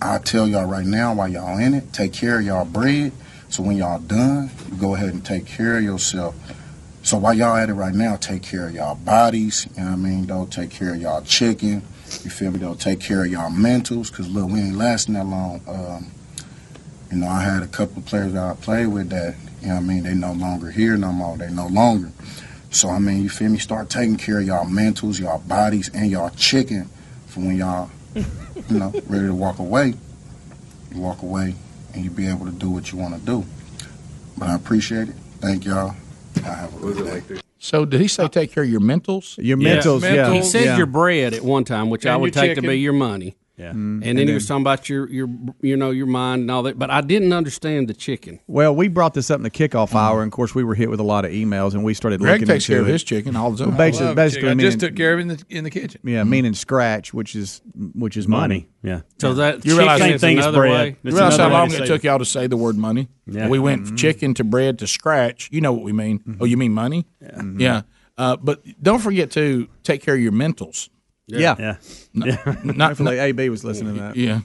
I 0.00 0.18
tell 0.18 0.48
y'all 0.48 0.66
right 0.66 0.86
now, 0.86 1.12
while 1.14 1.28
y'all 1.28 1.58
in 1.58 1.74
it, 1.74 1.92
take 1.92 2.12
care 2.12 2.38
of 2.38 2.44
y'all 2.46 2.64
bread. 2.64 3.12
So 3.50 3.62
when 3.62 3.76
y'all 3.76 3.98
done, 3.98 4.50
you 4.70 4.76
go 4.78 4.94
ahead 4.94 5.08
and 5.10 5.24
take 5.24 5.46
care 5.46 5.76
of 5.78 5.82
yourself. 5.82 6.34
So 7.08 7.16
while 7.16 7.32
y'all 7.32 7.56
at 7.56 7.70
it 7.70 7.72
right 7.72 7.94
now, 7.94 8.16
take 8.16 8.42
care 8.42 8.68
of 8.68 8.74
y'all 8.74 8.94
bodies. 8.94 9.66
You 9.78 9.82
know 9.82 9.92
what 9.92 9.94
I 9.94 9.96
mean? 9.96 10.26
Don't 10.26 10.52
take 10.52 10.68
care 10.68 10.92
of 10.92 11.00
y'all 11.00 11.22
chicken. 11.22 11.82
You 12.22 12.28
feel 12.28 12.50
me? 12.50 12.58
Don't 12.58 12.78
take 12.78 13.00
care 13.00 13.24
of 13.24 13.32
y'all 13.32 13.48
mentals. 13.50 14.12
Cause 14.12 14.28
look, 14.28 14.50
we 14.50 14.60
ain't 14.60 14.76
lasting 14.76 15.14
that 15.14 15.24
long. 15.24 15.62
Um, 15.66 16.10
you 17.10 17.16
know, 17.16 17.26
I 17.26 17.40
had 17.40 17.62
a 17.62 17.66
couple 17.66 18.00
of 18.00 18.04
players 18.04 18.34
that 18.34 18.44
I 18.44 18.52
played 18.56 18.88
with 18.88 19.08
that, 19.08 19.36
you 19.62 19.68
know 19.68 19.76
what 19.76 19.80
I 19.80 19.84
mean, 19.84 20.02
they 20.02 20.12
no 20.12 20.34
longer 20.34 20.70
here 20.70 20.98
no 20.98 21.10
more. 21.10 21.38
They 21.38 21.48
no 21.48 21.68
longer. 21.68 22.12
So, 22.70 22.90
I 22.90 22.98
mean, 22.98 23.22
you 23.22 23.30
feel 23.30 23.48
me? 23.48 23.56
Start 23.56 23.88
taking 23.88 24.18
care 24.18 24.40
of 24.40 24.46
y'all 24.46 24.66
mentals, 24.66 25.18
y'all 25.18 25.38
bodies, 25.38 25.90
and 25.94 26.10
y'all 26.10 26.28
chicken 26.36 26.90
for 27.26 27.40
when 27.40 27.56
y'all, 27.56 27.88
you 28.14 28.22
know, 28.68 28.92
ready 29.06 29.28
to 29.28 29.34
walk 29.34 29.60
away. 29.60 29.94
You 30.94 31.00
walk 31.00 31.22
away 31.22 31.54
and 31.94 32.04
you 32.04 32.10
be 32.10 32.28
able 32.28 32.44
to 32.44 32.52
do 32.52 32.68
what 32.68 32.92
you 32.92 32.98
want 32.98 33.14
to 33.14 33.20
do. 33.20 33.46
But 34.36 34.50
I 34.50 34.54
appreciate 34.54 35.08
it. 35.08 35.14
Thank 35.40 35.64
y'all. 35.64 35.94
I 36.44 36.54
have 36.54 36.74
a 36.74 36.78
good 36.92 37.28
day. 37.28 37.40
So 37.58 37.84
did 37.84 38.00
he 38.00 38.08
say 38.08 38.28
take 38.28 38.52
care 38.52 38.62
of 38.62 38.70
your 38.70 38.80
mentals? 38.80 39.36
Your 39.42 39.56
mentals, 39.56 40.02
yeah. 40.02 40.32
He 40.32 40.42
said 40.42 40.78
your 40.78 40.86
bread 40.86 41.34
at 41.34 41.42
one 41.42 41.64
time, 41.64 41.90
which 41.90 42.06
I 42.06 42.12
And 42.12 42.22
would 42.22 42.34
your 42.34 42.42
take 42.42 42.50
to 42.52 42.54
chicken. 42.56 42.70
be 42.70 42.78
your 42.78 42.92
money. 42.92 43.36
Yeah. 43.58 43.70
Mm-hmm. 43.70 43.76
And, 43.76 44.04
And 44.04 44.18
then 44.18 44.18
he 44.18 44.24
then- 44.26 44.34
was 44.34 44.46
talking 44.46 44.62
about 44.62 44.88
your 44.88 45.08
your 45.10 45.28
you 45.60 45.76
know 45.76 45.90
your 45.90 46.06
mind 46.06 46.42
and 46.42 46.50
all 46.50 46.62
that, 46.62 46.78
but 46.78 46.90
I 46.90 47.00
didn't 47.00 47.32
understand 47.32 47.88
the 47.88 47.94
chicken. 47.94 48.38
Well, 48.46 48.74
we 48.74 48.86
brought 48.88 49.14
this 49.14 49.30
up 49.30 49.36
in 49.38 49.42
the 49.42 49.50
kickoff 49.50 49.88
mm-hmm. 49.88 49.96
hour, 49.96 50.22
and 50.22 50.32
of 50.32 50.36
course, 50.36 50.54
we 50.54 50.62
were 50.62 50.74
hit 50.76 50.88
with 50.88 51.00
a 51.00 51.04
lot 51.04 51.24
of 51.24 51.32
emails, 51.32 51.74
and 51.74 51.82
we 51.82 51.92
started 51.92 52.20
Greg 52.20 52.34
looking 52.34 52.46
takes 52.46 52.64
into 52.64 52.74
care 52.74 52.82
of 52.82 52.86
his 52.86 53.02
chicken 53.02 53.34
all 53.34 53.50
the 53.50 53.58
time. 53.58 53.68
Well, 53.70 53.78
basically, 53.78 54.08
I 54.08 54.14
basically 54.14 54.42
chicken. 54.48 54.60
I 54.60 54.62
just 54.62 54.80
took 54.80 54.96
care 54.96 55.12
of 55.14 55.18
it 55.18 55.22
in 55.22 55.28
the 55.28 55.44
in 55.48 55.64
the 55.64 55.70
kitchen. 55.70 56.00
Yeah, 56.04 56.20
mm-hmm. 56.20 56.30
meaning 56.30 56.54
scratch, 56.54 57.12
which 57.12 57.34
is 57.34 57.60
which 57.74 58.16
is 58.16 58.28
money. 58.28 58.68
Yeah. 58.82 59.00
So 59.20 59.34
that 59.34 59.64
You 59.66 59.76
realize 59.76 59.98
chicken 60.00 60.14
is 60.14 60.22
another 60.22 60.60
way. 60.60 60.96
You 61.02 61.10
realize 61.10 61.36
how 61.36 61.50
long 61.50 61.72
it 61.72 61.84
took 61.86 62.04
y'all 62.04 62.18
to 62.20 62.24
say 62.24 62.46
the 62.46 62.56
word 62.56 62.76
money? 62.76 63.08
Yeah. 63.26 63.48
We 63.48 63.58
went 63.58 63.78
Mm-hmm. 63.86 63.96
chicken 63.96 64.34
to 64.34 64.44
bread 64.44 64.78
to 64.78 64.86
scratch. 64.86 65.48
You 65.52 65.60
know 65.60 65.72
what 65.72 65.82
we 65.82 65.92
mean? 65.92 66.38
Oh, 66.40 66.44
you 66.44 66.56
mean 66.56 66.72
money? 66.72 67.06
Yeah. 67.20 67.42
Yeah. 67.56 67.82
Uh, 68.16 68.36
but 68.36 68.62
don't 68.82 68.98
forget 69.00 69.30
to 69.32 69.68
take 69.82 70.02
care 70.02 70.14
of 70.14 70.20
your 70.20 70.32
mentals. 70.32 70.88
Yeah. 71.28 71.54
Yeah. 71.58 71.76
N- 72.16 72.62
Not, 72.76 72.88
Hopefully, 72.88 73.18
AB 73.18 73.48
was 73.50 73.64
listening 73.64 73.94
to 73.94 74.00
that. 74.00 74.16
Yeah. 74.16 74.40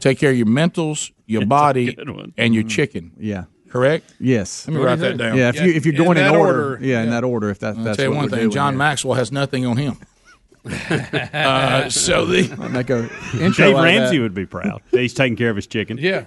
take 0.00 0.18
care 0.18 0.30
of 0.30 0.36
your 0.36 0.46
mentals, 0.46 1.12
your 1.26 1.46
body, 1.58 1.96
and 2.36 2.54
your 2.54 2.64
chicken. 2.64 3.12
Yeah. 3.18 3.44
Correct. 3.70 4.12
Yes. 4.18 4.66
Let 4.66 4.76
me 4.76 4.82
write 4.82 4.98
that 4.98 5.16
down. 5.16 5.36
Yeah, 5.36 5.50
if 5.50 5.60
you 5.60 5.72
if 5.72 5.86
you're 5.86 5.94
going 5.94 6.16
in, 6.18 6.24
that 6.24 6.34
order, 6.34 6.72
order, 6.72 6.84
yeah, 6.84 7.02
in 7.02 7.10
that 7.10 7.22
order, 7.22 7.50
if 7.50 7.60
that, 7.60 7.76
I'll 7.76 7.84
that's 7.84 7.98
tell 7.98 8.06
you 8.06 8.10
what 8.10 8.18
one 8.22 8.30
thing: 8.30 8.50
John 8.50 8.72
here. 8.72 8.78
Maxwell 8.78 9.14
has 9.14 9.30
nothing 9.30 9.64
on 9.64 9.76
him. 9.76 9.96
uh, 10.64 11.88
so 11.88 12.26
the 12.26 12.54
I'll 12.60 12.68
make 12.68 12.90
a 12.90 13.08
intro 13.40 13.66
Dave 13.66 13.76
out 13.76 13.84
Ramsey 13.84 14.16
that. 14.16 14.22
would 14.22 14.34
be 14.34 14.44
proud. 14.44 14.82
He's 14.90 15.14
taking 15.14 15.36
care 15.36 15.50
of 15.50 15.56
his 15.56 15.66
chicken. 15.66 15.98
Yeah. 15.98 16.24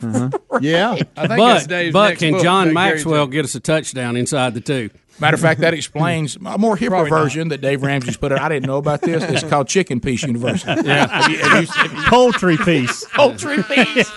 Yeah. 0.62 0.94
I 1.18 1.28
think 1.28 1.40
that's 1.40 1.64
But 1.64 1.68
Dave's 1.68 1.94
but 1.94 2.10
next 2.10 2.20
can 2.20 2.32
book, 2.34 2.44
John 2.44 2.68
Take 2.68 2.76
Care 2.76 2.84
of 2.84 2.88
Your 2.90 2.96
Maxwell 2.96 3.28
get 3.28 3.46
us 3.46 3.56
a 3.56 3.60
touchdown 3.60 4.16
inside 4.18 4.54
the 4.54 4.62
two? 4.62 4.90
Matter 5.20 5.36
of 5.36 5.42
fact, 5.42 5.62
that 5.62 5.74
explains 5.74 6.36
a 6.46 6.58
more 6.58 6.76
hipper 6.76 6.90
Probably 6.90 7.12
not. 7.12 7.24
version 7.24 7.48
that 7.50 7.62
Dave 7.62 7.84
Ramsey's 7.84 8.18
put 8.18 8.32
out. 8.32 8.40
I 8.42 8.50
didn't 8.50 8.66
know 8.68 8.78
about 8.78 9.02
this. 9.02 9.24
It's 9.24 9.44
called 9.50 9.68
Chicken 9.68 10.00
Peace 10.00 10.24
University. 10.24 10.72
Yeah, 10.88 11.08
have 11.08 11.32
you, 11.32 11.38
have 11.38 11.62
you, 11.62 11.68
have 11.68 11.94
you, 11.94 12.02
Poultry 12.10 12.58
piece. 12.58 13.06
poultry 13.14 13.64
piece. 13.64 14.10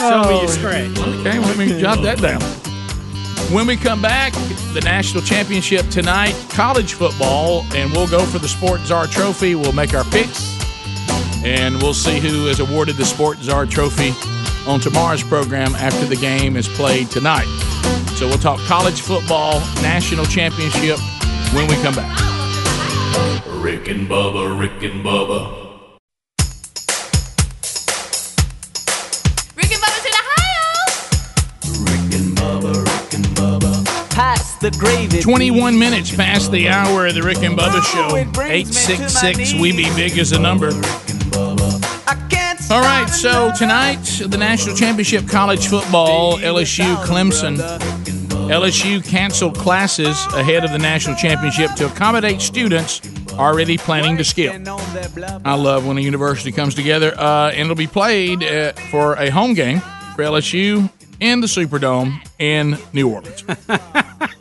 Show 0.00 0.24
me 0.28 0.38
your 0.40 0.48
scratch. 0.48 0.98
Okay, 0.98 1.38
let 1.38 1.56
me 1.56 1.80
jot 1.80 2.02
that 2.02 2.18
down. 2.20 2.40
When 3.54 3.66
we 3.66 3.76
come 3.76 4.02
back, 4.02 4.32
the 4.74 4.80
national 4.84 5.22
championship 5.22 5.88
tonight, 5.88 6.34
college 6.50 6.94
football, 6.94 7.64
and 7.74 7.90
we'll 7.92 8.08
go 8.08 8.24
for 8.26 8.38
the 8.38 8.48
Sport 8.48 8.80
Czar 8.80 9.06
Trophy. 9.06 9.54
We'll 9.54 9.72
make 9.72 9.94
our 9.94 10.04
picks, 10.04 10.58
and 11.44 11.80
we'll 11.80 11.94
see 11.94 12.18
who 12.18 12.48
is 12.48 12.60
awarded 12.60 12.96
the 12.96 13.04
Sport 13.04 13.38
Czar 13.38 13.64
Trophy 13.66 14.12
on 14.66 14.80
tomorrow's 14.80 15.22
program 15.22 15.74
after 15.76 16.06
the 16.06 16.16
game 16.16 16.56
is 16.56 16.68
played 16.68 17.10
tonight. 17.10 17.46
So 18.16 18.26
we'll 18.26 18.38
talk 18.38 18.58
college 18.60 19.00
football 19.00 19.60
national 19.82 20.24
championship 20.26 20.98
when 21.52 21.66
we 21.66 21.74
come 21.82 21.94
back. 21.94 22.18
Rick 23.62 23.88
and 23.88 24.08
Bubba, 24.08 24.58
Rick 24.58 24.82
and 24.82 25.04
Bubba. 25.04 25.62
Rick 29.56 29.72
and 29.72 29.82
Bubba's 29.82 30.06
in 30.06 30.12
Ohio. 30.22 30.66
Rick 31.84 32.14
and 32.20 32.36
Bubba, 33.36 34.10
Pass 34.10 34.56
the 34.56 34.70
gravy. 34.72 35.20
21 35.20 35.78
minutes 35.78 36.14
past 36.14 36.50
the 36.52 36.68
hour 36.68 37.06
of 37.06 37.14
the 37.14 37.22
Rick 37.22 37.42
and 37.42 37.58
Bubba 37.58 37.82
Show. 37.84 38.16
866 38.16 39.54
We 39.54 39.72
Be 39.72 39.94
Big 39.94 40.18
is 40.18 40.32
a 40.32 40.38
number. 40.38 40.70
All 42.70 42.80
right, 42.80 43.06
so 43.08 43.52
tonight, 43.56 44.02
the 44.26 44.38
national 44.38 44.74
championship 44.74 45.28
college 45.28 45.68
football, 45.68 46.38
LSU 46.38 46.96
Clemson. 47.04 47.58
LSU 48.48 49.04
canceled 49.04 49.56
classes 49.56 50.26
ahead 50.34 50.64
of 50.64 50.72
the 50.72 50.78
national 50.78 51.14
championship 51.16 51.72
to 51.74 51.86
accommodate 51.86 52.40
students 52.40 53.00
already 53.34 53.76
planning 53.76 54.16
to 54.16 54.24
skip. 54.24 54.54
I 55.44 55.54
love 55.54 55.86
when 55.86 55.98
a 55.98 56.00
university 56.00 56.52
comes 56.52 56.74
together, 56.74 57.14
uh, 57.18 57.50
and 57.50 57.60
it'll 57.60 57.74
be 57.74 57.86
played 57.86 58.42
uh, 58.42 58.72
for 58.90 59.14
a 59.14 59.30
home 59.30 59.54
game 59.54 59.80
for 60.16 60.22
LSU 60.24 60.90
in 61.20 61.40
the 61.40 61.46
Superdome 61.46 62.26
in 62.38 62.78
New 62.92 63.10
Orleans. 63.10 63.44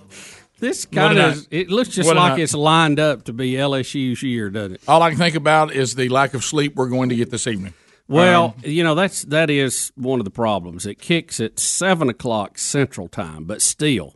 This 0.60 0.86
kind 0.86 1.20
of 1.20 1.46
it 1.52 1.70
looks 1.70 1.90
just 1.90 2.08
what 2.08 2.16
like 2.16 2.40
it's 2.40 2.54
lined 2.54 2.98
up 2.98 3.26
to 3.26 3.34
be 3.34 3.52
LSU's 3.52 4.24
year, 4.24 4.50
doesn't 4.50 4.76
it? 4.76 4.82
All 4.88 5.02
I 5.02 5.10
can 5.10 5.18
think 5.20 5.36
about 5.36 5.74
is 5.74 5.96
the 5.96 6.08
lack 6.08 6.34
of 6.34 6.46
sleep 6.46 6.76
we're 6.78 6.88
going 6.88 7.10
to 7.10 7.18
get 7.18 7.30
this 7.32 7.48
evening. 7.48 7.74
Well, 8.14 8.56
Um, 8.58 8.72
you 8.72 8.84
know 8.84 8.96
that's 8.96 9.24
that 9.24 9.50
is 9.50 9.92
one 9.96 10.20
of 10.20 10.26
the 10.26 10.32
problems. 10.32 10.86
It 10.86 10.96
kicks 11.00 11.40
at 11.40 11.60
seven 11.60 12.10
o'clock 12.10 12.58
Central 12.58 13.08
Time, 13.08 13.46
but 13.46 13.62
still, 13.62 14.16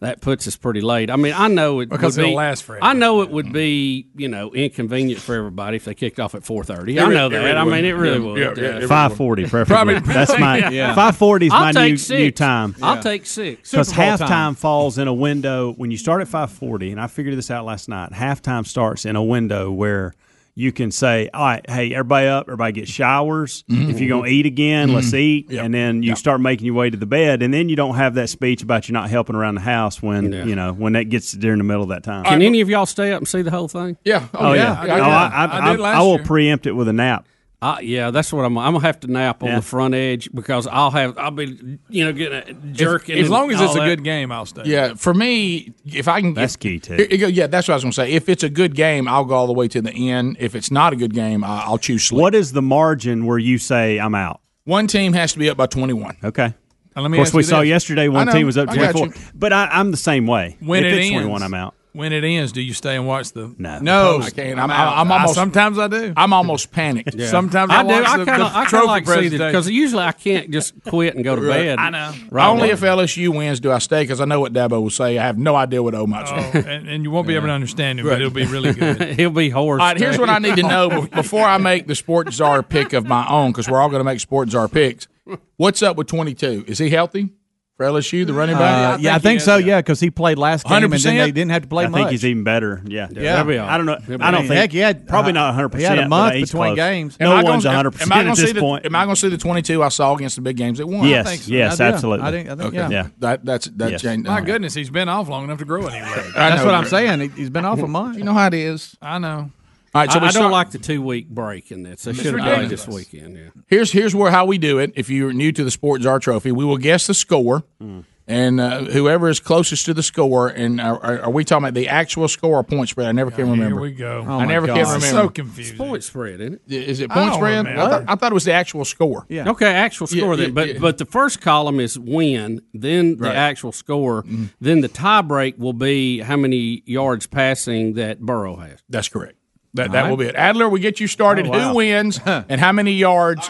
that 0.00 0.20
puts 0.20 0.46
us 0.46 0.56
pretty 0.56 0.80
late. 0.80 1.10
I 1.10 1.16
mean, 1.16 1.32
I 1.36 1.48
know 1.48 1.80
it 1.80 1.88
Because 1.88 2.16
would 2.16 2.26
it'll 2.26 2.36
last 2.36 2.62
forever. 2.62 2.84
I 2.84 2.92
know 2.92 3.22
it 3.22 3.30
would 3.30 3.52
be 3.52 4.06
you 4.14 4.28
know 4.28 4.52
inconvenient 4.54 5.20
for 5.20 5.34
everybody 5.34 5.76
if 5.76 5.84
they 5.86 5.94
kicked 5.94 6.20
off 6.20 6.34
at 6.36 6.44
four 6.44 6.62
thirty. 6.62 7.00
I 7.00 7.08
know 7.08 7.28
that. 7.28 7.36
really 7.36 7.50
I 7.56 7.64
mean, 7.64 7.84
it 7.84 7.92
really 7.92 8.18
Yeah, 8.40 8.48
would. 8.48 8.56
yeah, 8.58 8.64
yeah, 8.64 8.78
it 8.84 8.86
Five 8.88 9.16
forty, 9.16 9.46
preferably. 9.48 9.94
Probably- 9.94 10.12
That's 10.14 10.38
my 10.38 10.68
Yeah. 10.70 10.94
five 10.94 11.16
forty 11.16 11.46
is 11.46 11.52
my 11.52 11.72
new 11.72 11.96
new 12.10 12.30
time. 12.30 12.76
I'll 12.80 13.02
take 13.02 13.26
six. 13.26 13.70
because 13.72 13.88
Super 13.88 14.00
halftime 14.02 14.28
time. 14.28 14.54
falls 14.54 14.98
in 14.98 15.08
a 15.08 15.14
window 15.14 15.72
when 15.72 15.90
you 15.90 15.96
start 15.96 16.20
at 16.20 16.28
540 16.28 16.92
and 16.92 17.00
i 17.00 17.06
figured 17.08 17.36
this 17.36 17.50
out 17.50 17.64
last 17.64 17.88
night 17.88 18.12
halftime 18.12 18.64
starts 18.66 19.04
in 19.04 19.16
a 19.16 19.22
window 19.22 19.70
where 19.72 20.14
you 20.58 20.72
can 20.72 20.90
say 20.90 21.30
all 21.32 21.44
right 21.44 21.70
hey 21.70 21.92
everybody 21.94 22.26
up 22.26 22.46
everybody 22.48 22.72
get 22.72 22.88
showers 22.88 23.62
Mm-hmm. 23.70 23.90
if 23.90 24.00
you're 24.00 24.08
going 24.08 24.24
to 24.28 24.30
eat 24.36 24.44
again 24.44 24.92
let's 24.92 25.14
eat 25.14 25.52
and 25.52 25.72
then 25.72 26.02
you 26.02 26.16
start 26.16 26.40
making 26.40 26.66
your 26.66 26.74
way 26.74 26.90
to 26.90 26.96
the 26.96 27.06
bed 27.06 27.42
and 27.42 27.54
then 27.54 27.68
you 27.68 27.76
don't 27.76 27.94
have 27.94 28.14
that 28.14 28.28
speech 28.28 28.62
about 28.62 28.88
you're 28.88 28.94
not 28.94 29.08
helping 29.08 29.36
around 29.36 29.54
the 29.54 29.60
house 29.60 30.02
when 30.02 30.32
you 30.32 30.56
know 30.56 30.72
when 30.72 30.94
that 30.94 31.04
gets 31.04 31.30
during 31.32 31.58
the 31.58 31.64
middle 31.64 31.82
of 31.84 31.90
that 31.90 32.02
time 32.02 32.24
Can 32.24 32.42
any 32.42 32.60
of 32.60 32.68
y'all 32.68 32.86
stay 32.86 33.12
up 33.12 33.18
and 33.20 33.28
see 33.28 33.42
the 33.42 33.50
whole 33.52 33.68
thing? 33.68 33.96
Yeah. 34.04 34.26
oh, 34.34 34.52
yeah, 34.54 34.72
I 34.72 34.82
Oh, 34.82 34.86
did. 34.86 35.00
I, 35.00 35.28
I, 35.28 35.44
I 35.44 35.74
I, 35.76 35.92
I 35.98 36.00
will 36.00 36.16
year. 36.16 36.24
preempt 36.24 36.66
it 36.66 36.72
with 36.72 36.88
a 36.88 36.92
nap 36.92 37.26
Uh, 37.60 37.76
yeah, 37.82 38.12
that's 38.12 38.32
what 38.32 38.44
I'm. 38.44 38.56
I'm 38.56 38.74
gonna 38.74 38.86
have 38.86 39.00
to 39.00 39.08
nap 39.10 39.42
on 39.42 39.48
Yeah. 39.48 39.56
the 39.56 39.62
front 39.62 39.92
edge 39.92 40.30
because 40.32 40.68
I'll 40.68 40.92
have. 40.92 41.18
I'll 41.18 41.32
be, 41.32 41.78
you 41.88 42.04
know, 42.04 42.12
getting 42.12 42.38
a 42.38 42.52
jerking. 42.72 43.16
as 43.18 43.22
and 43.22 43.30
long 43.30 43.50
as 43.50 43.58
all 43.60 43.66
it's 43.66 43.74
a 43.74 43.78
that. 43.80 43.86
good 43.86 44.04
game, 44.04 44.30
I'll 44.30 44.46
stay. 44.46 44.62
Yeah, 44.64 44.94
for 44.94 45.12
me, 45.12 45.72
if 45.84 46.06
I 46.06 46.20
can, 46.20 46.34
That's 46.34 46.54
if- 46.54 46.60
key, 46.60 46.78
too. 46.78 46.94
Here- 46.94 47.08
here 47.10 47.28
yeah, 47.28 47.48
that's 47.48 47.66
what 47.66 47.72
I 47.72 47.76
was 47.76 47.82
going 47.82 47.90
to 47.90 47.96
say. 47.96 48.12
If 48.12 48.28
it's 48.28 48.44
a 48.44 48.48
good 48.48 48.76
game, 48.76 49.08
I'll 49.08 49.24
go 49.24 49.34
all 49.34 49.48
the 49.48 49.52
way 49.54 49.66
to 49.68 49.82
the 49.82 49.90
end. 50.10 50.36
If 50.38 50.54
it's 50.54 50.70
not 50.70 50.92
a 50.92 50.96
good 50.96 51.12
game, 51.14 51.42
I- 51.42 51.62
I'll 51.64 51.78
choose 51.78 52.04
sleep. 52.04 52.20
what 52.20 52.34
is 52.36 52.52
the 52.52 52.62
margin 52.62 53.26
where 53.26 53.38
you 53.38 53.58
say 53.58 53.98
i'm 53.98 54.14
out 54.14 54.40
One 54.64 54.86
team 54.86 55.12
has 55.14 55.32
to 55.32 55.40
be 55.40 55.50
up 55.50 55.56
by 55.56 55.66
twenty-one. 55.66 56.16
okay 56.22 56.44
And 56.44 56.54
let 56.94 57.06
of 57.06 57.10
me 57.10 57.18
course 57.18 57.34
we 57.34 57.42
saw 57.42 57.60
this. 57.60 57.68
yesterday 57.70 58.06
one 58.06 58.26
know. 58.26 58.32
team 58.34 58.46
was 58.46 58.56
up 58.56 58.68
24 58.72 59.06
you. 59.08 59.12
but 59.34 59.52
I, 59.52 59.66
i'm 59.72 59.90
the 59.90 59.96
same 59.96 60.26
way 60.28 60.56
When 60.60 60.84
if 60.84 60.92
it 60.92 60.96
it's 60.98 61.06
ends, 61.10 61.22
21 61.26 61.42
i'm 61.42 61.54
out 61.54 61.74
When 61.92 62.12
it 62.12 62.22
ends, 62.22 62.52
do 62.52 62.60
you 62.60 62.74
stay 62.74 62.96
and 62.96 63.06
watch 63.06 63.32
the? 63.32 63.54
No, 63.58 63.78
No. 63.80 64.20
I 64.22 64.30
can't. 64.30 64.58
I'm, 64.58 64.70
out. 64.70 64.98
I'm, 64.98 65.10
almost. 65.10 65.34
sometimes 65.34 65.78
I 65.78 65.88
do. 65.88 66.12
I'm 66.16 66.32
almost 66.32 66.70
panicked. 66.70 67.20
Sometimes 67.22 67.72
I, 67.72 67.80
I 67.80 67.82
do. 67.82 67.88
watch 67.88 68.06
I 68.06 68.16
the, 68.18 68.24
kind 68.26 68.42
the 68.42 68.46
of. 68.46 68.54
I 68.54 68.64
kinda 68.66 68.86
like 68.86 69.04
to 69.06 69.14
see 69.22 69.30
because 69.30 69.68
usually 69.68 70.02
I 70.02 70.12
can't 70.12 70.50
just 70.50 70.74
quit 70.84 71.14
and 71.14 71.24
go 71.24 71.34
to 71.34 71.42
bed. 71.42 71.78
I 71.78 71.90
know. 71.90 72.14
Right 72.30 72.46
Only 72.48 72.64
away. 72.64 72.70
if 72.72 72.80
LSU 72.80 73.34
wins 73.34 73.58
do 73.58 73.72
I 73.72 73.78
stay 73.78 74.02
because 74.02 74.20
I 74.20 74.26
know 74.26 74.38
what 74.40 74.52
Dabo 74.52 74.80
will 74.82 74.90
say. 74.90 75.18
I 75.18 75.24
have 75.24 75.38
no 75.38 75.56
idea 75.56 75.82
what 75.82 75.94
O 75.94 76.06
might 76.06 76.26
Oh, 76.28 76.52
say. 76.52 76.64
and, 76.76 76.88
and 76.88 77.04
you 77.04 77.10
won't 77.10 77.26
be 77.26 77.34
able 77.34 77.46
to 77.46 77.52
understand 77.52 77.98
him, 78.00 78.06
but 78.06 78.20
it'll 78.20 78.30
be 78.30 78.44
really 78.46 78.72
good. 78.74 79.02
He'll 79.18 79.30
be 79.30 79.48
hoarse. 79.50 79.80
All 79.80 79.86
right, 79.86 79.96
here's 79.98 80.18
what 80.18 80.28
I 80.30 80.38
need 80.38 80.56
to 80.56 80.62
know 80.62 81.06
before 81.06 81.46
I 81.46 81.58
make 81.58 81.86
the 81.86 81.94
Sports 81.94 82.36
Czar 82.36 82.62
pick 82.62 82.92
of 82.92 83.06
my 83.06 83.26
own 83.28 83.50
because 83.50 83.68
we're 83.68 83.80
all 83.80 83.88
going 83.88 84.00
to 84.00 84.04
make 84.04 84.20
Sports 84.20 84.52
Czar 84.52 84.68
picks. 84.68 85.08
What's 85.56 85.82
up 85.82 85.96
with 85.96 86.06
22? 86.06 86.64
Is 86.68 86.78
he 86.78 86.90
healthy 86.90 87.30
for 87.78 87.86
LSU, 87.86 88.26
the 88.26 88.34
running 88.34 88.58
back? 88.58 88.98
Uh, 88.98 88.98
yeah, 89.00 89.14
I 89.14 89.18
think 89.20 89.40
so. 89.40 89.56
Yeah, 89.56 89.78
because 89.78 90.00
he 90.00 90.10
played 90.10 90.36
last 90.36 90.66
game, 90.66 90.82
and 90.82 90.92
then 90.92 91.16
they 91.16 91.30
didn't 91.30 91.52
have 91.52 91.62
to 91.62 91.68
play 91.68 91.84
much. 91.86 91.88
I 91.88 91.90
much. 91.90 91.98
think 92.00 92.10
he's 92.10 92.24
even 92.26 92.42
better. 92.42 92.82
Yeah, 92.84 93.06
Yeah. 93.10 93.44
He'll 93.44 93.62
I 93.62 93.76
don't 93.76 93.86
know. 93.86 93.98
I 94.20 94.32
don't 94.32 94.42
think. 94.42 94.54
heck, 94.54 94.72
he 94.72 94.78
had- 94.78 95.06
probably 95.06 95.30
uh, 95.30 95.34
not 95.34 95.54
100. 95.54 95.78
he 95.78 95.84
had 95.84 95.98
a 96.00 96.08
month 96.08 96.34
he's 96.34 96.50
between 96.50 96.70
close. 96.70 96.76
games. 96.76 97.16
Am 97.20 97.28
No 97.28 97.36
I 97.36 97.42
gonna- 97.42 97.50
one's 97.52 97.64
100 97.64 97.90
percent 97.92 98.12
at 98.12 98.22
to 98.24 98.36
see 98.36 98.42
this 98.42 98.52
the? 98.54 98.60
point. 98.60 98.84
Am 98.84 98.96
I 98.96 99.04
going 99.04 99.14
to 99.14 99.20
see 99.20 99.28
the 99.28 99.38
22 99.38 99.82
I 99.82 99.88
saw 99.90 100.14
against 100.16 100.34
the 100.34 100.42
big 100.42 100.56
games 100.56 100.78
that 100.78 100.88
won? 100.88 101.06
Yes, 101.06 101.28
think 101.28 101.42
so. 101.42 101.52
yes, 101.52 101.80
I 101.80 101.84
absolutely. 101.86 102.26
I 102.26 102.30
think, 102.32 102.48
I 102.50 102.56
think 102.56 102.66
Okay. 102.74 102.76
yeah. 102.76 102.88
Yeah. 102.90 103.06
That 103.20 103.44
that's 103.44 103.66
that 103.66 103.92
Yes. 103.92 104.02
changed. 104.02 104.26
My 104.26 104.40
goodness, 104.40 104.74
he's 104.74 104.90
been 104.90 105.08
off 105.08 105.28
long 105.28 105.44
enough 105.44 105.58
to 105.60 105.64
grow 105.64 105.86
a 105.86 105.90
new 105.92 106.02
leg. 106.04 106.32
That's 106.34 106.64
what 106.64 106.74
I'm 106.74 106.84
saying. 106.86 107.30
He's 107.36 107.48
been 107.50 107.64
off 107.64 107.78
a 107.78 107.86
month. 107.86 108.18
You 108.18 108.24
know 108.24 108.34
how 108.34 108.48
it 108.48 108.54
is. 108.54 108.96
I 109.00 109.18
know. 109.20 109.52
All 109.94 110.02
right, 110.02 110.12
so 110.12 110.18
I, 110.18 110.22
we 110.22 110.28
I 110.28 110.32
don't 110.32 110.50
like 110.50 110.70
the 110.70 110.78
two 110.78 111.02
week 111.02 111.28
break 111.28 111.70
in 111.72 111.82
this. 111.82 112.02
They 112.02 112.12
should 112.12 112.38
have 112.38 112.56
played 112.56 112.68
this 112.68 112.86
weekend. 112.86 113.36
Yeah. 113.36 113.48
Here's 113.66 113.90
here's 113.92 114.14
where 114.14 114.30
how 114.30 114.44
we 114.46 114.58
do 114.58 114.78
it. 114.78 114.92
If 114.96 115.08
you're 115.10 115.32
new 115.32 115.52
to 115.52 115.64
the 115.64 115.70
Sports 115.70 116.04
Czar 116.04 116.18
Trophy, 116.20 116.52
we 116.52 116.64
will 116.64 116.76
guess 116.78 117.06
the 117.06 117.14
score, 117.14 117.64
Hmm. 117.80 118.00
and 118.26 118.60
uh, 118.60 118.80
whoever 118.84 119.30
is 119.30 119.40
closest 119.40 119.86
to 119.86 119.94
the 119.94 120.02
score. 120.02 120.48
And 120.48 120.78
are, 120.78 121.02
are, 121.02 121.20
are 121.22 121.30
we 121.30 121.42
talking 121.44 121.64
about 121.64 121.74
the 121.74 121.88
actual 121.88 122.28
score 122.28 122.56
or 122.58 122.62
point 122.64 122.90
spread? 122.90 123.08
I 123.08 123.12
never 123.12 123.30
can 123.30 123.50
remember. 123.50 123.76
Here 123.76 123.80
we 123.80 123.92
go. 123.92 124.24
Oh 124.28 124.32
I 124.32 124.38
my 124.40 124.44
never 124.44 124.66
can 124.66 124.76
remember. 124.76 125.06
so 125.06 125.28
confusing. 125.30 125.78
Point 125.78 126.04
spread, 126.04 126.40
isn't 126.42 126.60
it? 126.68 126.72
Is 126.74 127.00
it 127.00 127.10
point 127.10 127.30
don't 127.30 127.36
spread? 127.38 127.66
I 127.66 127.74
thought, 127.88 128.04
I 128.08 128.14
thought 128.16 128.30
it 128.32 128.34
was 128.34 128.44
the 128.44 128.52
actual 128.52 128.84
score. 128.84 129.24
Yeah. 129.30 129.48
Okay, 129.50 129.66
actual 129.72 130.06
score 130.06 130.32
Yeah, 130.34 130.36
then. 130.36 130.48
yeah, 130.48 130.52
But 130.54 130.68
yeah. 130.74 130.78
but 130.80 130.98
the 130.98 131.06
first 131.06 131.40
column 131.40 131.80
is 131.80 131.98
win, 131.98 132.60
then 132.74 133.16
the 133.16 133.24
Right. 133.24 133.36
actual 133.36 133.72
score, 133.72 134.22
then 134.60 134.82
the 134.82 134.88
tie 134.88 135.22
break 135.22 135.56
will 135.58 135.72
be 135.72 136.18
how 136.20 136.36
many 136.36 136.82
yards 136.84 137.26
passing 137.26 137.94
that 137.94 138.20
Burrow 138.20 138.56
has. 138.56 138.80
That's 138.90 139.08
correct. 139.08 139.36
That 139.78 139.92
that 139.92 140.10
will 140.10 140.16
be 140.16 140.26
it. 140.26 140.34
Adler, 140.34 140.68
we 140.68 140.80
get 140.80 141.00
you 141.00 141.06
started. 141.06 141.46
Oh, 141.46 141.50
wow. 141.50 141.68
Who 141.70 141.76
wins 141.76 142.20
and 142.26 142.60
how 142.60 142.72
many 142.72 142.92
yards? 142.92 143.48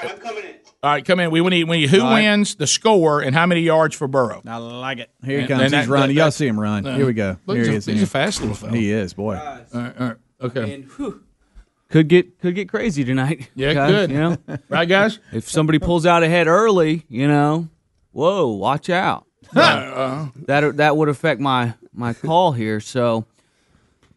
All 0.81 0.91
right, 0.93 1.05
come 1.05 1.19
in. 1.19 1.33
We 1.33 1.41
need, 1.41 1.65
we 1.65 1.79
need 1.81 1.91
who 1.91 2.01
All 2.01 2.11
right. 2.11 2.23
wins, 2.23 2.55
the 2.55 2.67
score, 2.69 3.21
and 3.21 3.35
how 3.35 3.47
many 3.47 3.63
yards 3.63 3.97
for 3.97 4.07
Burrow. 4.07 4.41
I 4.47 4.59
like 4.59 4.99
it. 4.99 5.11
Here 5.25 5.39
he 5.39 5.41
And- 5.41 5.49
comes. 5.49 5.63
and 5.63 5.75
he's 5.75 5.87
that- 5.87 5.93
running. 5.93 6.15
that- 6.15 6.23
Y'all 6.23 6.31
see 6.31 6.47
him 6.47 6.59
run. 6.61 6.87
Uh, 6.87 6.97
Here 6.97 7.05
we 7.07 7.15
go. 7.15 7.37
Look, 7.47 7.57
Here 7.57 7.65
he's 7.65 7.69
he 7.69 7.75
a- 7.75 7.79
is. 7.79 7.87
he's 7.87 8.03
a 8.05 8.07
fast 8.07 8.41
little 8.41 8.55
fella. 8.55 8.77
He 8.77 8.93
is, 8.93 9.13
boy. 9.13 9.37
All 9.37 9.45
right, 9.81 10.01
all 10.01 10.07
right. 10.09 10.17
Okay. 10.41 10.85
Could 11.91 12.09
get 12.09 12.39
could 12.41 12.55
get 12.55 12.69
crazy 12.69 13.03
tonight. 13.03 13.51
Yeah, 13.57 13.73
guys, 13.75 13.91
good. 13.91 14.11
You 14.11 14.19
know, 14.19 14.37
Right, 14.69 14.89
guys? 14.89 15.19
if 15.33 15.49
somebody 15.49 15.79
pulls 15.79 16.05
out 16.07 16.23
ahead 16.23 16.47
early, 16.47 17.05
you 17.09 17.27
know, 17.27 17.69
whoa, 18.13 18.47
watch 18.49 18.91
out. 18.91 19.25
Uh, 19.57 20.29
that 20.47 20.77
that 20.77 20.97
would 20.97 21.09
affect 21.09 21.41
my 21.41 21.75
my 21.93 22.13
call 22.13 22.53
here. 22.53 22.79
So 22.81 23.25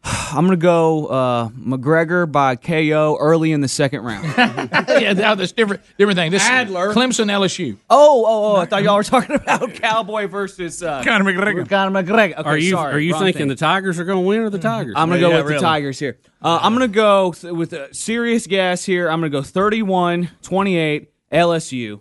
I'm 0.34 0.44
gonna 0.46 0.56
go 0.56 1.06
uh, 1.06 1.48
McGregor 1.50 2.30
by 2.30 2.56
KO 2.56 3.16
early 3.20 3.52
in 3.52 3.60
the 3.60 3.68
second 3.68 4.02
round. 4.02 4.24
yeah, 4.36 5.12
now 5.12 5.34
that's 5.36 5.52
different. 5.52 5.82
Different 5.96 6.16
thing. 6.18 6.30
This 6.32 6.42
Adler. 6.42 6.92
Clemson, 6.92 7.26
LSU. 7.30 7.76
Oh, 7.88 8.24
oh, 8.26 8.52
oh! 8.52 8.56
I 8.56 8.64
thought 8.64 8.82
y'all 8.82 8.96
were 8.96 9.04
talking 9.04 9.36
about 9.36 9.74
Cowboy 9.74 10.26
versus 10.26 10.82
uh, 10.82 11.04
Conor 11.04 11.30
McGregor. 11.32 11.68
Conor 11.68 12.02
McGregor. 12.02 12.38
Okay, 12.38 12.42
are 12.48 12.56
you 12.58 12.70
sorry, 12.72 12.94
are 12.94 12.98
you 12.98 13.12
thinking 13.14 13.32
thing. 13.42 13.48
the 13.48 13.54
Tigers 13.56 14.00
are 14.00 14.04
going 14.04 14.22
to 14.24 14.26
win 14.26 14.40
or 14.40 14.50
the 14.50 14.58
Tigers? 14.58 14.94
I'm 14.96 15.08
gonna 15.08 15.20
Yeah, 15.20 15.28
go 15.28 15.30
yeah, 15.30 15.36
with 15.36 15.46
really. 15.46 15.58
the 15.58 15.66
Tigers 15.66 15.98
here. 15.98 16.18
Uh, 16.40 16.58
I'm 16.60 16.72
gonna 16.72 16.88
go 16.88 17.32
th- 17.32 17.52
with 17.52 17.72
a 17.72 17.94
serious 17.94 18.46
guess 18.48 18.84
here. 18.84 19.08
I'm 19.08 19.20
gonna 19.20 19.30
go 19.30 19.42
31-28 19.42 21.06
LSU 21.32 22.00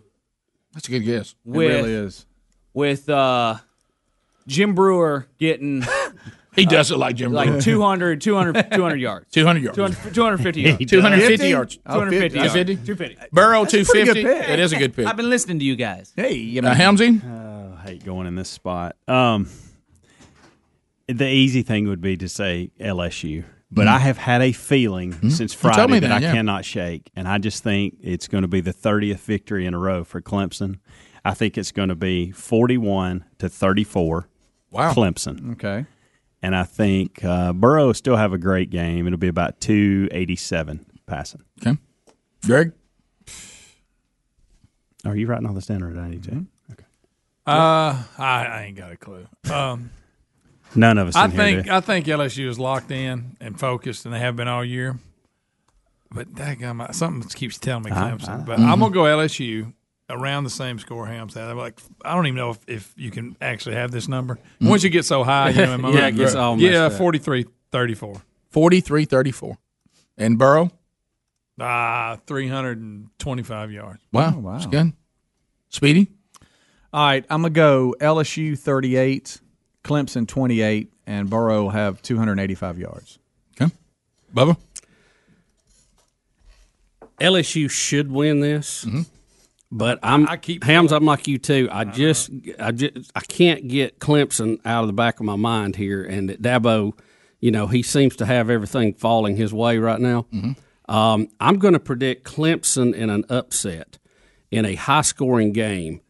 That's 0.73 0.87
a 0.87 0.91
good 0.91 1.01
guess. 1.05 1.35
with 1.45 1.69
really 1.69 1.93
is. 1.93 2.25
with 2.73 3.07
uh, 3.09 3.57
Jim 4.47 4.73
Brewer 4.73 5.27
getting 5.37 5.83
He 6.55 6.65
does 6.65 6.91
it 6.91 6.97
like 6.97 7.15
Jim 7.15 7.31
like 7.31 7.47
Brewer. 7.49 7.61
200, 7.61 8.19
200, 8.21 8.71
200 8.73 8.95
yards. 8.99 9.25
200 9.31 9.63
yards. 9.63 9.75
200, 9.77 10.13
250 10.13 10.61
yards. 10.61 10.85
250 10.85 11.47
yards. 11.47 11.77
250 11.77 12.37
yards. 12.37 12.53
250? 12.53 12.75
250. 12.85 13.27
Burrow, 13.31 13.61
That's 13.63 13.73
a 13.73 13.77
pretty 13.85 14.05
250. 14.05 14.23
good 14.23 14.41
pick. 14.41 14.49
It 14.49 14.59
is 14.59 14.73
a 14.73 14.77
good 14.77 14.95
pick. 14.95 15.07
I've 15.07 15.15
been 15.15 15.29
listening 15.29 15.59
to 15.59 15.65
you 15.65 15.75
guys. 15.77 16.11
Hey, 16.15 16.33
you 16.33 16.61
Uh, 16.61 16.73
Helmsy? 16.75 17.21
Oh, 17.25 17.77
I 17.79 17.87
hate 17.87 18.03
going 18.03 18.27
in 18.27 18.35
this 18.35 18.49
spot. 18.49 18.97
Um, 19.07 19.47
the 21.07 21.27
easy 21.27 21.61
thing 21.61 21.87
would 21.87 22.01
be 22.01 22.17
to 22.17 22.27
say 22.27 22.71
LSU, 22.79 23.43
but 23.71 23.87
I 23.87 23.99
have 23.99 24.17
had 24.17 24.41
a 24.41 24.51
feeling 24.51 25.13
since 25.29 25.55
Mm-hmm. 25.55 25.61
told 25.69 25.75
Friday 25.75 25.93
me 25.93 25.99
that, 25.99 26.07
that, 26.09 26.17
I 26.17 26.19
yeah. 26.27 26.33
cannot 26.33 26.65
shake, 26.65 27.11
and 27.15 27.27
I 27.27 27.37
just 27.37 27.63
think 27.63 27.95
it's 28.01 28.27
going 28.27 28.41
to 28.43 28.47
be 28.47 28.61
the 28.61 28.73
thirtieth 28.73 29.21
victory 29.21 29.65
in 29.65 29.73
a 29.73 29.79
row 29.79 30.03
for 30.03 30.21
Clemson. 30.21 30.79
I 31.23 31.33
think 31.33 31.57
it's 31.57 31.71
going 31.71 31.89
to 31.89 31.95
be 31.95 32.31
forty-one 32.31 33.25
to 33.39 33.47
thirty-four. 33.49 34.27
Wow. 34.69 34.93
Clemson. 34.93 35.53
Okay. 35.53 35.85
And 36.43 36.55
I 36.55 36.63
think 36.63 37.23
uh, 37.23 37.53
Burrow 37.53 37.87
will 37.87 37.93
still 37.93 38.15
have 38.15 38.33
a 38.33 38.37
great 38.37 38.69
game. 38.71 39.05
It'll 39.05 39.19
be 39.19 39.27
about 39.27 39.61
two 39.61 40.07
eighty-seven 40.11 40.85
passing. 41.05 41.43
Okay. 41.61 41.77
Greg? 42.45 42.71
Are 45.05 45.15
you 45.15 45.27
writing 45.27 45.47
all 45.47 45.53
this 45.53 45.65
down, 45.67 45.83
or 45.83 45.89
did 45.91 45.99
I 45.99 46.09
need 46.09 46.23
to? 46.23 46.45
Okay. 46.71 46.83
Uh, 47.47 48.03
I, 48.17 48.45
I 48.45 48.63
ain't 48.67 48.77
got 48.77 48.91
a 48.91 48.97
clue. 48.97 49.27
Um, 49.51 49.89
None 50.75 50.97
of 50.97 51.07
us. 51.09 51.15
I 51.15 51.25
in 51.25 51.31
think 51.31 51.65
do. 51.65 51.71
I 51.71 51.79
think 51.81 52.05
LSU 52.05 52.47
is 52.47 52.57
locked 52.59 52.91
in 52.91 53.35
and 53.39 53.59
focused, 53.59 54.05
and 54.05 54.13
they 54.13 54.19
have 54.19 54.35
been 54.35 54.47
all 54.47 54.63
year. 54.63 54.97
But 56.11 56.35
that 56.35 56.59
guy, 56.59 56.91
something 56.91 57.27
keeps 57.29 57.57
telling 57.57 57.83
me 57.83 57.91
I- 57.91 57.95
Clemson. 58.11 58.41
I- 58.41 58.43
but 58.43 58.59
I'm 58.59 58.79
gonna 58.79 58.93
go 58.93 59.03
LSU 59.03 59.73
around 60.11 60.43
the 60.43 60.49
same 60.49 60.77
score 60.79 61.07
Hams 61.07 61.33
had. 61.33 61.49
I'm 61.49 61.57
like 61.57 61.79
I 62.03 62.13
don't 62.13 62.27
even 62.27 62.37
know 62.37 62.51
if, 62.51 62.59
if 62.67 62.93
you 62.97 63.11
can 63.11 63.35
actually 63.41 63.75
have 63.75 63.91
this 63.91 64.07
number. 64.07 64.37
Once 64.59 64.83
you 64.83 64.89
get 64.89 65.05
so 65.05 65.23
high, 65.23 65.49
you 65.49 65.65
know, 65.65 65.73
in 65.73 65.81
my 65.81 65.89
Yeah, 65.93 66.01
mind, 66.01 66.15
it 66.15 66.17
gets 66.19 66.35
all 66.35 66.59
yeah, 66.59 66.85
up. 66.85 66.93
43 66.93 67.45
34. 67.71 68.21
43 68.49 69.05
34. 69.05 69.57
And 70.17 70.37
Burrow? 70.37 70.71
Ah, 71.59 72.17
325 72.27 73.71
yards. 73.71 74.01
Wow. 74.11 74.37
wow. 74.39 74.53
That's 74.53 74.65
good. 74.65 74.93
Speedy? 75.69 76.07
All 76.93 77.05
right, 77.05 77.25
I'm 77.29 77.41
gonna 77.41 77.51
go 77.51 77.95
LSU 78.01 78.59
38, 78.59 79.39
Clemson 79.83 80.27
28, 80.27 80.91
and 81.07 81.29
Burrow 81.29 81.63
will 81.63 81.69
have 81.69 82.01
285 82.01 82.79
yards. 82.79 83.17
Okay. 83.59 83.73
Bubba? 84.35 84.57
LSU 87.21 87.69
should 87.69 88.11
win 88.11 88.41
this, 88.41 88.85
but 89.71 89.99
I'm 90.03 90.27
I 90.27 90.37
keep 90.37 90.63
Hams. 90.63 90.91
I'm 90.91 91.05
like 91.05 91.27
you 91.27 91.37
too. 91.37 91.69
I 91.71 91.85
just, 91.85 92.29
I 92.59 92.71
just, 92.71 93.11
I 93.15 93.21
can't 93.21 93.67
get 93.67 93.99
Clemson 93.99 94.59
out 94.65 94.81
of 94.81 94.87
the 94.87 94.93
back 94.93 95.19
of 95.19 95.25
my 95.25 95.35
mind 95.37 95.77
here, 95.77 96.03
and 96.03 96.29
that 96.29 96.41
Dabo, 96.41 96.93
you 97.39 97.51
know, 97.51 97.67
he 97.67 97.81
seems 97.81 98.15
to 98.17 98.25
have 98.25 98.49
everything 98.49 98.93
falling 98.93 99.37
his 99.37 99.53
way 99.53 99.77
right 99.77 99.99
now. 99.99 100.27
Um, 100.89 101.29
I'm 101.39 101.57
going 101.57 101.73
to 101.73 101.79
predict 101.79 102.25
Clemson 102.25 102.93
in 102.93 103.09
an 103.09 103.23
upset 103.29 103.97
in 104.51 104.65
a 104.65 104.75
high 104.75 105.01
scoring 105.01 105.53
game, 105.53 106.01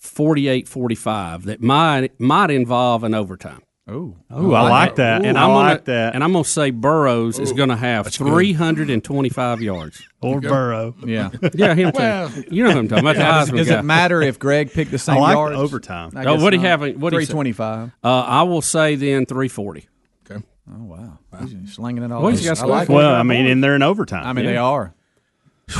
48-45, 0.00 1.42
that 1.44 1.60
might 1.60 2.18
might 2.20 2.50
involve 2.50 3.02
an 3.02 3.14
overtime. 3.14 3.62
Oh, 3.90 4.14
Ooh, 4.36 4.52
I 4.54 4.68
like 4.68 4.96
that. 4.96 5.24
And 5.24 5.38
I 5.38 5.44
I'm 5.44 5.54
like 5.54 5.84
gonna, 5.86 5.96
that. 5.98 6.14
And 6.14 6.22
I'm 6.22 6.32
going 6.32 6.44
to 6.44 6.50
say 6.50 6.70
Burrows 6.70 7.38
is 7.38 7.52
going 7.54 7.70
to 7.70 7.76
have 7.76 8.04
that's 8.04 8.18
good. 8.18 8.28
325 8.28 9.62
yards. 9.62 10.02
Or 10.20 10.40
Burrow. 10.42 10.94
Yeah. 11.06 11.30
yeah, 11.54 11.74
him 11.74 11.92
too. 11.92 11.98
Well- 11.98 12.30
you 12.50 12.64
know 12.64 12.72
who 12.72 12.78
I'm 12.80 12.88
talking 12.88 13.04
about. 13.04 13.16
Yeah, 13.16 13.38
does- 13.40 13.50
does 13.50 13.70
it 13.70 13.82
matter 13.84 14.20
if 14.20 14.38
Greg 14.38 14.72
picked 14.72 14.90
the 14.90 14.98
same 14.98 15.16
I 15.16 15.20
like 15.20 15.34
yards? 15.36 15.56
overtime. 15.56 16.10
I 16.16 16.24
Oh, 16.26 16.34
what 16.36 16.50
do 16.50 16.56
you 16.56 16.62
not. 16.62 16.80
have? 16.80 16.96
What 17.00 17.10
do 17.10 17.16
you 17.18 17.24
say? 17.24 17.32
325. 17.32 17.92
Uh, 18.04 18.08
I 18.20 18.42
will 18.42 18.60
say 18.62 18.94
then 18.96 19.24
340. 19.24 19.88
Okay. 20.30 20.44
Oh 20.70 20.84
wow, 20.84 21.18
he's 21.46 21.72
slinging 21.72 22.02
it 22.04 22.12
all. 22.12 22.20
Well, 22.22 22.30
he's 22.30 22.44
got 22.44 22.60
I 22.60 22.66
like. 22.66 22.88
Well, 22.90 23.14
I 23.14 23.22
mean, 23.22 23.46
and 23.46 23.64
they're 23.64 23.74
in 23.74 23.82
overtime. 23.82 24.26
I 24.26 24.34
mean, 24.34 24.44
they 24.44 24.58
are. 24.58 24.94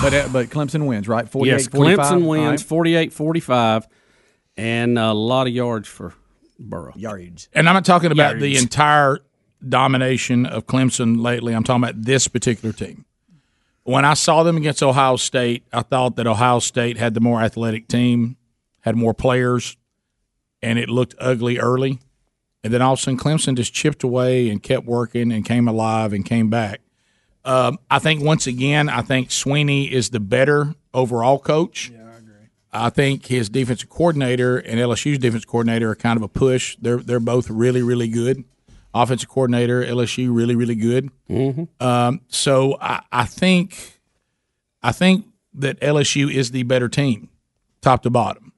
But 0.02 0.14
uh, 0.14 0.28
but 0.32 0.46
Clemson 0.48 0.86
wins, 0.86 1.08
right? 1.08 1.28
48 1.28 1.52
yes, 1.52 1.66
45? 1.68 1.98
Clemson 2.06 2.22
All 2.22 2.28
wins 2.30 2.62
right. 2.62 2.68
48 2.68 3.12
45, 3.12 3.86
and 4.56 4.98
a 4.98 5.12
lot 5.12 5.46
of 5.46 5.52
yards 5.52 5.88
for 5.88 6.14
Burrow. 6.58 6.92
Yards. 6.96 7.48
And 7.52 7.68
I'm 7.68 7.74
not 7.74 7.84
talking 7.84 8.12
about 8.12 8.38
the 8.38 8.56
entire 8.56 9.20
domination 9.66 10.46
of 10.46 10.66
Clemson 10.66 11.20
lately. 11.22 11.54
I'm 11.54 11.64
talking 11.64 11.84
about 11.84 12.02
this 12.02 12.28
particular 12.28 12.72
team. 12.72 13.04
When 13.84 14.04
I 14.04 14.14
saw 14.14 14.42
them 14.42 14.56
against 14.56 14.82
Ohio 14.82 15.16
State, 15.16 15.64
I 15.72 15.82
thought 15.82 16.16
that 16.16 16.26
Ohio 16.26 16.58
State 16.58 16.98
had 16.98 17.14
the 17.14 17.20
more 17.20 17.40
athletic 17.40 17.88
team, 17.88 18.36
had 18.80 18.96
more 18.96 19.14
players, 19.14 19.76
and 20.62 20.78
it 20.78 20.88
looked 20.88 21.14
ugly 21.18 21.58
early. 21.58 21.98
And 22.62 22.72
then 22.72 22.82
all 22.82 22.94
of 22.94 22.98
a 22.98 23.02
sudden, 23.02 23.18
Clemson 23.18 23.56
just 23.56 23.72
chipped 23.72 24.02
away 24.02 24.50
and 24.50 24.62
kept 24.62 24.84
working 24.84 25.32
and 25.32 25.44
came 25.44 25.68
alive 25.68 26.12
and 26.12 26.24
came 26.24 26.50
back. 26.50 26.80
Um, 27.44 27.78
I 27.90 27.98
think 27.98 28.22
once 28.22 28.46
again, 28.46 28.88
I 28.88 29.00
think 29.00 29.30
Swinney 29.30 29.90
is 29.90 30.10
the 30.10 30.20
better 30.20 30.74
overall 30.92 31.38
coach. 31.38 31.90
Yeah, 31.90 31.97
I 32.72 32.90
think 32.90 33.26
his 33.26 33.48
defensive 33.48 33.88
coordinator 33.88 34.58
and 34.58 34.78
LSU's 34.78 35.18
defensive 35.18 35.48
coordinator 35.48 35.90
are 35.90 35.94
kind 35.96 36.16
of 36.16 36.22
a 36.22 36.28
push. 36.28 36.76
They're 36.80 36.98
they're 36.98 37.20
both 37.20 37.48
really 37.50 37.82
really 37.82 38.08
good. 38.08 38.44
Offensive 38.94 39.28
coordinator 39.28 39.82
LSU 39.84 40.34
really 40.34 40.54
really 40.56 40.74
good. 40.74 41.10
Mm-hmm. 41.30 41.64
Um, 41.86 42.20
so 42.28 42.76
I, 42.80 43.02
I 43.12 43.24
think 43.24 44.00
I 44.82 44.92
think 44.92 45.26
that 45.54 45.80
LSU 45.80 46.32
is 46.32 46.50
the 46.50 46.62
better 46.64 46.88
team, 46.88 47.28
top 47.80 48.02
to 48.02 48.10
bottom. 48.10 48.52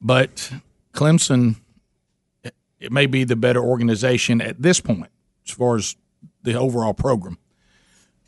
But 0.00 0.52
Clemson, 0.92 1.56
it- 2.42 2.54
it 2.78 2.92
may 2.92 3.06
be 3.06 3.24
the 3.24 3.36
better 3.36 3.60
organization 3.62 4.40
at 4.40 4.60
this 4.62 4.80
point 4.80 5.10
as 5.46 5.52
far 5.52 5.76
as 5.76 5.96
the 6.42 6.54
overall 6.54 6.94
program. 6.94 7.38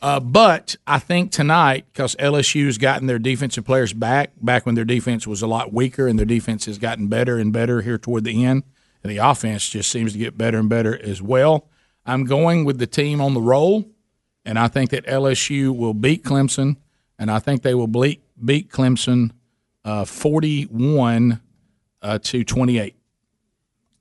Uh, 0.03 0.19
but 0.19 0.75
I 0.85 0.99
think 0.99 1.31
tonight, 1.31 1.87
because 1.93 2.17
LSU's 2.17 2.77
gotten 2.77 3.07
their 3.07 3.21
defensive 3.21 3.65
players 3.65 3.93
back, 3.93 4.33
back 4.43 4.67
when 4.67 4.75
their 4.75 4.85
defense 4.85 5.29
was 5.29 5.43
a 5.43 5.47
lot 5.47 5.73
weaker, 5.73 6.09
and 6.09 6.19
their 6.19 6.27
defense 6.27 6.67
has 6.67 6.77
gotten 6.77 7.07
better 7.07 7.39
and 7.39 7.53
better 7.53 7.83
here 7.83 7.99
toward 7.99 8.25
the 8.25 8.45
end, 8.45 8.65
and 9.05 9.13
the 9.13 9.19
offense 9.19 9.69
just 9.69 9.91
seems 9.91 10.13
to 10.13 10.19
get 10.19 10.37
better 10.37 10.59
and 10.59 10.69
better 10.69 11.01
as 11.01 11.23
well. 11.23 11.69
I'm 12.05 12.25
going 12.25 12.65
with 12.65 12.79
the 12.79 12.87
team 12.89 13.21
on 13.21 13.35
the 13.35 13.41
roll, 13.41 13.89
and 14.45 14.59
I 14.59 14.67
think 14.67 14.91
that 14.91 15.07
LSU 15.07 15.75
will 15.75 15.95
beat 15.95 16.25
Clemson, 16.25 16.79
and 17.17 17.31
I 17.31 17.39
think 17.39 17.63
they 17.63 17.75
will 17.75 17.87
beat 17.87 18.23
beat 18.45 18.71
Clemson 18.71 19.31
uh, 19.85 20.05
41 20.05 21.41
uh, 22.03 22.19
to 22.19 22.43
28. 22.43 22.97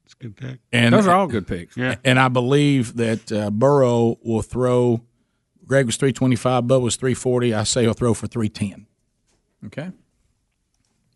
That's 0.04 0.14
a 0.14 0.18
good 0.18 0.36
pick. 0.36 0.60
And 0.72 0.96
Those 0.96 1.06
are 1.06 1.16
all 1.16 1.28
good 1.28 1.46
picks. 1.46 1.78
Yeah. 1.78 1.96
And 2.04 2.20
I 2.20 2.28
believe 2.28 2.98
that 2.98 3.32
uh, 3.32 3.52
Burrow 3.52 4.18
will 4.24 4.42
throw. 4.42 5.02
Greg 5.72 5.86
was 5.86 5.96
three 5.96 6.12
twenty 6.12 6.36
five. 6.36 6.68
Bud 6.68 6.82
was 6.82 6.98
three 6.98 7.14
forty. 7.14 7.54
I 7.54 7.64
say 7.64 7.84
he'll 7.84 7.94
throw 7.94 8.14
for 8.14 8.28
three 8.28 8.50
ten. 8.50 8.88
Okay. 9.68 9.90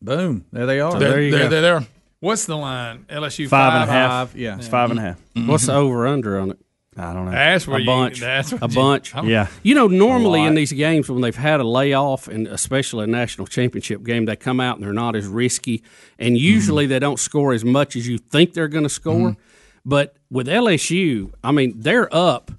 Boom. 0.02 0.46
There 0.54 0.66
they 0.66 0.80
are. 0.80 0.94
So 0.94 1.00
there 1.00 1.22
you 1.22 1.32
go. 1.32 1.50
There, 1.50 1.62
there. 1.62 1.88
What's 2.22 2.46
the 2.46 2.56
line? 2.56 3.04
LSU 3.10 3.50
Five 3.50 3.74
five 3.74 3.82
and 3.82 3.90
a 3.90 3.94
half. 3.94 4.30
Five, 4.30 4.40
yeah. 4.40 4.56
It's 4.56 4.70
five 4.70 4.92
and 4.92 5.00
a 5.00 5.02
half. 5.02 5.22
What's 5.36 5.66
the 5.66 5.74
over 5.74 6.08
under 6.08 6.40
on 6.40 6.52
it? 6.52 6.60
I 6.96 7.12
don't 7.12 7.26
know. 7.26 7.32
That's 7.32 7.68
where 7.68 7.76
a 7.76 7.82
you- 7.82 7.86
bunch. 7.86 8.22
that's 8.22 8.54
what 8.54 8.64
a 8.64 8.70
you- 8.70 8.76
bunch. 8.76 9.14
I'm- 9.14 9.28
Yeah. 9.28 9.48
You 9.62 9.76
know, 9.76 9.88
normally 9.88 10.46
in 10.46 10.56
these 10.56 10.72
games 10.72 11.10
when 11.10 11.20
they've 11.20 11.36
had 11.36 11.60
a 11.60 11.68
layoff, 11.68 12.30
and 12.30 12.48
especially 12.48 13.04
a 13.04 13.08
national 13.08 13.48
championship 13.48 14.04
game, 14.06 14.24
they 14.24 14.38
come 14.38 14.62
out 14.62 14.78
and 14.78 14.86
they're 14.86 14.94
not 14.94 15.18
as 15.18 15.28
risky, 15.28 15.84
and 16.18 16.30
mm-hmm. 16.30 16.46
usually 16.46 16.86
they 16.86 17.00
don't 17.00 17.20
score 17.20 17.52
as 17.52 17.66
much 17.66 17.98
as 17.98 18.08
you 18.08 18.20
think 18.20 18.54
they're 18.54 18.70
going 18.70 18.86
to 18.86 18.90
score. 18.90 19.32
Mm-hmm. 19.32 19.42
But 19.84 20.16
with 20.32 20.48
LSU, 20.48 21.34
I 21.44 21.52
mean, 21.52 21.74
they're 21.76 22.08
up. 22.16 22.52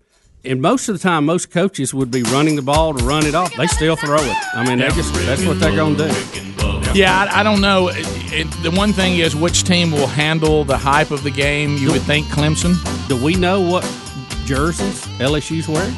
And 0.47 0.63
most 0.63 0.89
of 0.89 0.95
the 0.95 0.99
time, 1.01 1.25
most 1.27 1.51
coaches 1.51 1.93
would 1.93 2.11
be 2.11 2.23
running 2.25 2.57
the 2.57 2.63
ball 2.63 2.95
to 2.95 3.05
run 3.05 3.27
it 3.27 3.35
off. 3.35 3.55
They 3.57 3.67
still 3.67 3.97
throw 3.97 4.17
it. 4.17 4.37
I 4.55 4.65
mean, 4.67 4.79
they 4.79 4.89
just 4.91 5.13
that's 5.27 5.45
what 5.45 5.59
they're 5.61 5.75
going 5.75 5.97
to 5.97 6.09
do. 6.09 6.15
Yeah, 6.95 7.29
I, 7.31 7.41
I 7.41 7.43
don't 7.43 7.61
know. 7.61 7.89
It, 7.89 8.07
it, 8.33 8.63
the 8.63 8.71
one 8.71 8.93
thing 8.93 9.19
is 9.19 9.35
which 9.37 9.65
team 9.65 9.91
will 9.91 10.07
handle 10.07 10.65
the 10.65 10.79
hype 10.79 11.11
of 11.11 11.23
the 11.25 11.31
game. 11.31 11.77
You 11.77 11.93
would 11.93 12.03
think 12.03 12.27
Clemson. 12.27 12.75
Do 13.09 13.23
we 13.23 13.35
know 13.35 13.61
what 13.61 13.83
jerseys 14.47 15.05
LSU's 15.19 15.69
wearing? 15.69 15.95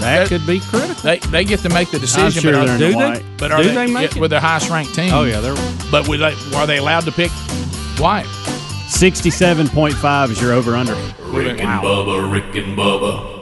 That 0.00 0.26
could 0.28 0.44
be 0.46 0.58
critical. 0.60 0.94
They 1.02 1.18
they 1.18 1.44
get 1.44 1.60
to 1.60 1.68
make 1.68 1.90
the 1.90 1.98
decision. 1.98 2.42
sure 2.42 2.52
but 2.52 2.60
are, 2.62 2.66
they're 2.66 2.78
do 2.78 2.92
the 2.92 2.98
they? 2.98 3.04
white. 3.10 3.22
But 3.38 3.52
are 3.52 3.62
Do 3.62 3.68
they, 3.68 3.74
they 3.74 3.86
make 3.92 4.10
yeah, 4.12 4.16
it? 4.16 4.20
with 4.20 4.30
their 4.30 4.40
highest 4.40 4.68
ranked 4.70 4.94
team? 4.94 5.12
Oh, 5.12 5.24
yeah, 5.24 5.40
they're- 5.40 5.54
But 5.90 6.08
would 6.08 6.18
they, 6.20 6.34
are 6.56 6.66
they 6.66 6.78
allowed 6.78 7.04
to 7.04 7.12
pick 7.12 7.30
white? 8.00 8.26
Sixty-seven 8.88 9.68
point 9.68 9.94
five 9.94 10.30
is 10.30 10.40
your 10.40 10.52
over/under. 10.52 10.94
Rick 11.30 11.60
and 11.60 11.82
Bubba, 11.82 12.30
Rick 12.32 12.54
and 12.56 12.76
Bubba. 12.76 13.41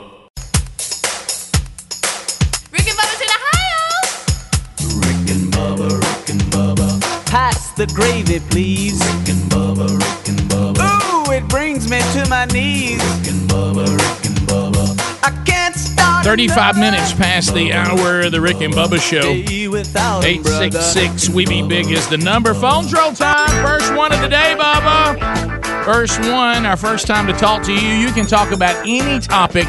Pass 7.30 7.70
the 7.72 7.86
gravy, 7.86 8.40
please. 8.50 8.98
Rick 8.98 9.28
and 9.28 9.50
Bubba, 9.52 9.86
Rick 9.88 10.28
and 10.28 10.40
Bubba. 10.50 11.28
Ooh, 11.28 11.30
it 11.32 11.46
brings 11.48 11.88
me 11.88 12.00
to 12.14 12.28
my 12.28 12.44
knees. 12.46 12.98
Rick 12.98 13.32
and 13.32 13.48
Bubba, 13.48 13.86
Rick 13.86 14.26
and 14.26 14.38
Bubba. 14.48 15.22
I 15.22 15.30
can't 15.44 15.76
start. 15.76 16.24
35 16.24 16.76
minutes 16.76 17.12
past 17.12 17.54
the 17.54 17.72
hour 17.72 18.22
of 18.22 18.32
the 18.32 18.40
Rick 18.40 18.60
and 18.62 18.74
Bubba 18.74 19.00
show. 19.00 19.22
Day 19.44 19.68
without 19.68 20.24
'em, 20.24 20.42
brother. 20.42 20.64
866 20.66 21.28
We 21.28 21.46
Be 21.46 21.62
Big 21.62 21.88
is 21.92 22.04
the 22.08 22.18
number. 22.18 22.52
Phone 22.52 22.88
drill 22.88 23.12
time. 23.12 23.48
First 23.64 23.94
one 23.94 24.12
of 24.12 24.20
the 24.20 24.28
day, 24.28 24.56
Bubba. 24.58 25.84
First 25.84 26.18
one, 26.22 26.66
our 26.66 26.76
first 26.76 27.06
time 27.06 27.28
to 27.28 27.32
talk 27.32 27.62
to 27.62 27.72
you. 27.72 27.94
You 27.94 28.10
can 28.10 28.26
talk 28.26 28.50
about 28.50 28.74
any 28.84 29.20
topic 29.20 29.68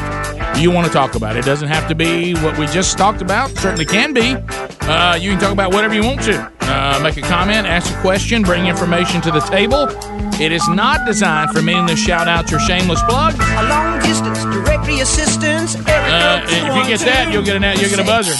you 0.56 0.72
want 0.72 0.88
to 0.88 0.92
talk 0.92 1.14
about. 1.14 1.36
It 1.36 1.44
doesn't 1.44 1.68
have 1.68 1.86
to 1.86 1.94
be 1.94 2.34
what 2.34 2.58
we 2.58 2.66
just 2.66 2.98
talked 2.98 3.22
about. 3.22 3.50
Certainly 3.50 3.86
can 3.86 4.12
be. 4.12 4.34
Uh, 4.80 5.14
you 5.14 5.30
can 5.30 5.38
talk 5.38 5.52
about 5.52 5.72
whatever 5.72 5.94
you 5.94 6.02
want 6.02 6.22
to. 6.22 6.50
Uh, 6.64 7.00
make 7.02 7.16
a 7.16 7.22
comment, 7.22 7.66
ask 7.66 7.94
a 7.94 8.00
question, 8.00 8.42
bring 8.42 8.66
information 8.66 9.20
to 9.20 9.30
the 9.30 9.40
table. 9.40 9.88
It 10.40 10.52
is 10.52 10.66
not 10.68 11.06
designed 11.06 11.50
for 11.50 11.62
meaningless 11.62 12.02
shout 12.02 12.28
outs 12.28 12.52
or 12.52 12.58
shameless 12.58 13.02
plugs. 13.08 13.38
A 13.38 13.68
long 13.68 14.00
distance 14.00 14.42
directory 14.44 15.00
assistance. 15.00 15.76
Uh, 15.76 16.44
if 16.46 16.74
you 16.76 16.86
get 16.86 17.00
that, 17.00 17.32
you'll 17.32 17.44
get 17.44 17.56
an 17.56 17.62
you'll 17.78 17.90
get 17.90 18.00
a 18.00 18.04
buzzer. 18.04 18.34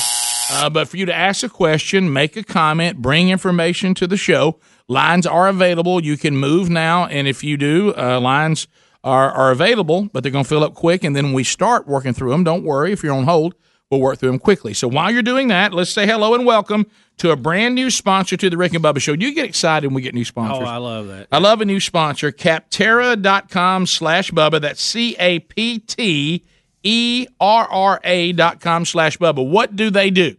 Uh, 0.54 0.68
but 0.70 0.88
for 0.88 0.96
you 0.96 1.06
to 1.06 1.14
ask 1.14 1.42
a 1.42 1.48
question, 1.48 2.12
make 2.12 2.36
a 2.36 2.42
comment, 2.42 2.98
bring 3.00 3.30
information 3.30 3.94
to 3.94 4.06
the 4.06 4.16
show. 4.16 4.58
Lines 4.88 5.26
are 5.26 5.48
available. 5.48 6.02
You 6.02 6.16
can 6.16 6.36
move 6.36 6.68
now, 6.68 7.06
and 7.06 7.26
if 7.26 7.42
you 7.42 7.56
do, 7.56 7.94
uh, 7.96 8.20
lines 8.20 8.66
are 9.04 9.30
are 9.30 9.50
available, 9.50 10.08
but 10.12 10.22
they're 10.22 10.32
going 10.32 10.44
to 10.44 10.48
fill 10.48 10.64
up 10.64 10.74
quick. 10.74 11.04
And 11.04 11.14
then 11.14 11.32
we 11.32 11.44
start 11.44 11.86
working 11.86 12.12
through 12.12 12.30
them, 12.30 12.44
don't 12.44 12.64
worry 12.64 12.92
if 12.92 13.02
you're 13.02 13.14
on 13.14 13.24
hold. 13.24 13.54
We'll 13.92 14.00
work 14.00 14.20
through 14.20 14.30
them 14.30 14.38
quickly. 14.38 14.72
So 14.72 14.88
while 14.88 15.10
you're 15.10 15.20
doing 15.20 15.48
that, 15.48 15.74
let's 15.74 15.90
say 15.90 16.06
hello 16.06 16.34
and 16.34 16.46
welcome 16.46 16.86
to 17.18 17.30
a 17.30 17.36
brand 17.36 17.74
new 17.74 17.90
sponsor 17.90 18.38
to 18.38 18.48
the 18.48 18.56
Rick 18.56 18.72
and 18.72 18.82
Bubba 18.82 19.02
Show. 19.02 19.12
You 19.12 19.34
get 19.34 19.44
excited 19.44 19.88
when 19.88 19.94
we 19.94 20.00
get 20.00 20.14
new 20.14 20.24
sponsors? 20.24 20.66
Oh, 20.66 20.70
I 20.70 20.78
love 20.78 21.08
that. 21.08 21.28
I 21.30 21.36
love 21.36 21.60
a 21.60 21.66
new 21.66 21.78
sponsor, 21.78 22.32
Capterra.com 22.32 23.84
slash 23.84 24.30
Bubba. 24.30 24.62
That's 24.62 24.82
C 24.82 25.14
A 25.18 25.40
P 25.40 25.78
T 25.78 26.42
E 26.82 27.26
R 27.38 27.68
R 27.70 28.00
A 28.02 28.32
dot 28.32 28.60
com 28.60 28.86
slash 28.86 29.18
Bubba. 29.18 29.46
What 29.46 29.76
do 29.76 29.90
they 29.90 30.08
do? 30.08 30.36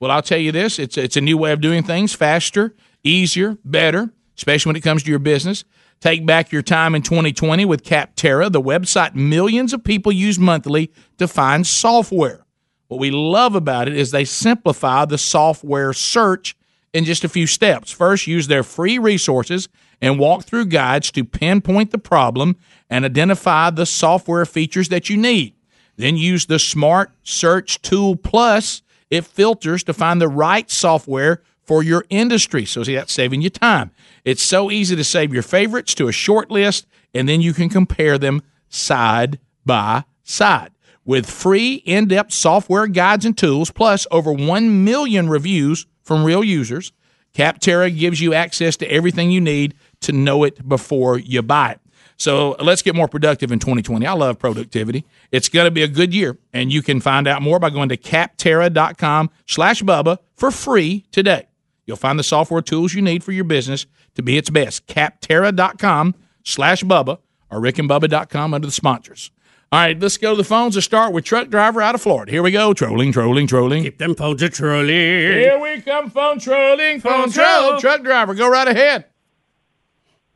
Well, 0.00 0.10
I'll 0.10 0.22
tell 0.22 0.38
you 0.38 0.50
this 0.50 0.78
it's, 0.78 0.96
it's 0.96 1.18
a 1.18 1.20
new 1.20 1.36
way 1.36 1.52
of 1.52 1.60
doing 1.60 1.82
things 1.82 2.14
faster, 2.14 2.74
easier, 3.02 3.58
better, 3.66 4.14
especially 4.38 4.70
when 4.70 4.76
it 4.76 4.82
comes 4.82 5.02
to 5.02 5.10
your 5.10 5.18
business. 5.18 5.64
Take 6.00 6.24
back 6.24 6.52
your 6.52 6.62
time 6.62 6.94
in 6.94 7.02
2020 7.02 7.66
with 7.66 7.84
Capterra, 7.84 8.50
the 8.50 8.62
website 8.62 9.14
millions 9.14 9.74
of 9.74 9.84
people 9.84 10.10
use 10.10 10.38
monthly 10.38 10.90
to 11.18 11.28
find 11.28 11.66
software. 11.66 12.43
What 12.88 13.00
we 13.00 13.10
love 13.10 13.54
about 13.54 13.88
it 13.88 13.96
is 13.96 14.10
they 14.10 14.24
simplify 14.24 15.04
the 15.04 15.18
software 15.18 15.92
search 15.92 16.56
in 16.92 17.04
just 17.04 17.24
a 17.24 17.28
few 17.28 17.46
steps. 17.46 17.90
First, 17.90 18.26
use 18.26 18.46
their 18.46 18.62
free 18.62 18.98
resources 18.98 19.68
and 20.00 20.18
walk 20.18 20.44
through 20.44 20.66
guides 20.66 21.10
to 21.12 21.24
pinpoint 21.24 21.90
the 21.90 21.98
problem 21.98 22.56
and 22.90 23.04
identify 23.04 23.70
the 23.70 23.86
software 23.86 24.46
features 24.46 24.88
that 24.90 25.08
you 25.08 25.16
need. 25.16 25.54
Then 25.96 26.16
use 26.16 26.46
the 26.46 26.58
Smart 26.58 27.10
Search 27.22 27.80
Tool 27.82 28.16
Plus. 28.16 28.82
It 29.10 29.24
filters 29.24 29.82
to 29.84 29.92
find 29.92 30.20
the 30.20 30.28
right 30.28 30.70
software 30.70 31.42
for 31.62 31.82
your 31.82 32.04
industry. 32.10 32.66
So, 32.66 32.82
see, 32.82 32.94
that's 32.94 33.12
saving 33.12 33.42
you 33.42 33.50
time. 33.50 33.90
It's 34.24 34.42
so 34.42 34.70
easy 34.70 34.96
to 34.96 35.04
save 35.04 35.32
your 35.32 35.42
favorites 35.42 35.94
to 35.94 36.08
a 36.08 36.12
short 36.12 36.50
list, 36.50 36.86
and 37.14 37.28
then 37.28 37.40
you 37.40 37.54
can 37.54 37.68
compare 37.68 38.18
them 38.18 38.42
side 38.68 39.38
by 39.64 40.04
side. 40.24 40.73
With 41.04 41.28
free, 41.28 41.74
in 41.84 42.08
depth 42.08 42.32
software 42.32 42.86
guides 42.86 43.24
and 43.24 43.36
tools, 43.36 43.70
plus 43.70 44.06
over 44.10 44.32
1 44.32 44.84
million 44.84 45.28
reviews 45.28 45.86
from 46.02 46.24
real 46.24 46.42
users, 46.42 46.92
Capterra 47.34 47.94
gives 47.96 48.20
you 48.20 48.32
access 48.32 48.76
to 48.76 48.86
everything 48.90 49.30
you 49.30 49.40
need 49.40 49.74
to 50.00 50.12
know 50.12 50.44
it 50.44 50.66
before 50.66 51.18
you 51.18 51.42
buy 51.42 51.72
it. 51.72 51.80
So 52.16 52.56
let's 52.60 52.80
get 52.80 52.94
more 52.94 53.08
productive 53.08 53.50
in 53.50 53.58
2020. 53.58 54.06
I 54.06 54.12
love 54.12 54.38
productivity. 54.38 55.04
It's 55.32 55.48
going 55.48 55.66
to 55.66 55.70
be 55.70 55.82
a 55.82 55.88
good 55.88 56.14
year, 56.14 56.38
and 56.52 56.72
you 56.72 56.80
can 56.80 57.00
find 57.00 57.26
out 57.26 57.42
more 57.42 57.58
by 57.58 57.70
going 57.70 57.88
to 57.88 57.96
capterra.com 57.96 59.30
slash 59.46 59.82
Bubba 59.82 60.18
for 60.36 60.50
free 60.50 61.06
today. 61.10 61.48
You'll 61.86 61.96
find 61.96 62.18
the 62.18 62.24
software 62.24 62.62
tools 62.62 62.94
you 62.94 63.02
need 63.02 63.24
for 63.24 63.32
your 63.32 63.44
business 63.44 63.86
to 64.14 64.22
be 64.22 64.38
its 64.38 64.48
best. 64.48 64.86
Capterra.com 64.86 66.14
slash 66.44 66.82
Bubba 66.84 67.18
or 67.50 67.60
rickandbubba.com 67.60 68.54
under 68.54 68.66
the 68.66 68.72
sponsors. 68.72 69.30
All 69.74 69.80
right, 69.80 69.98
let's 69.98 70.18
go 70.18 70.30
to 70.30 70.36
the 70.36 70.44
phones 70.44 70.76
to 70.76 70.82
start 70.82 71.12
with 71.12 71.24
truck 71.24 71.48
driver 71.48 71.82
out 71.82 71.96
of 71.96 72.00
Florida. 72.00 72.30
Here 72.30 72.44
we 72.44 72.52
go. 72.52 72.72
Trolling, 72.74 73.10
trolling, 73.10 73.48
trolling. 73.48 73.82
Keep 73.82 73.98
them 73.98 74.14
phones 74.14 74.40
a 74.40 74.48
trolling. 74.48 74.86
Here 74.86 75.58
we 75.58 75.80
come, 75.80 76.10
phone 76.10 76.38
trolling, 76.38 77.00
phone 77.00 77.28
troll. 77.28 77.80
Truck 77.80 78.04
driver, 78.04 78.34
go 78.34 78.48
right 78.48 78.68
ahead. 78.68 79.06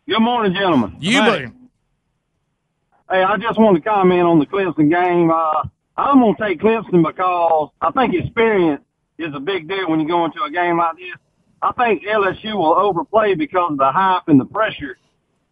Good 0.09 0.19
morning, 0.19 0.55
gentlemen. 0.55 0.97
You, 0.99 1.21
buddy. 1.21 1.45
Hey, 3.09 3.23
I 3.23 3.37
just 3.37 3.61
want 3.61 3.77
to 3.77 3.81
comment 3.81 4.23
on 4.23 4.41
the 4.41 4.47
Clemson 4.47 4.91
game. 4.91 5.31
Uh, 5.31 5.69
I'm 5.97 6.19
going 6.19 6.35
to 6.35 6.43
take 6.43 6.59
Clemson 6.59 7.07
because 7.07 7.71
I 7.81 7.93
think 7.93 8.15
experience 8.15 8.83
is 9.19 9.33
a 9.37 9.41
big 9.41 9.69
deal 9.69 9.89
when 9.89 10.01
you 10.01 10.09
go 10.09 10.25
into 10.25 10.43
a 10.43 10.51
game 10.51 10.79
like 10.79 10.97
this. 10.97 11.15
I 11.63 11.71
think 11.75 12.03
LSU 12.03 12.55
will 12.55 12.75
overplay 12.75 13.37
because 13.37 13.71
of 13.71 13.79
the 13.79 13.93
hype 13.93 14.27
and 14.27 14.41
the 14.41 14.47
pressure 14.47 14.99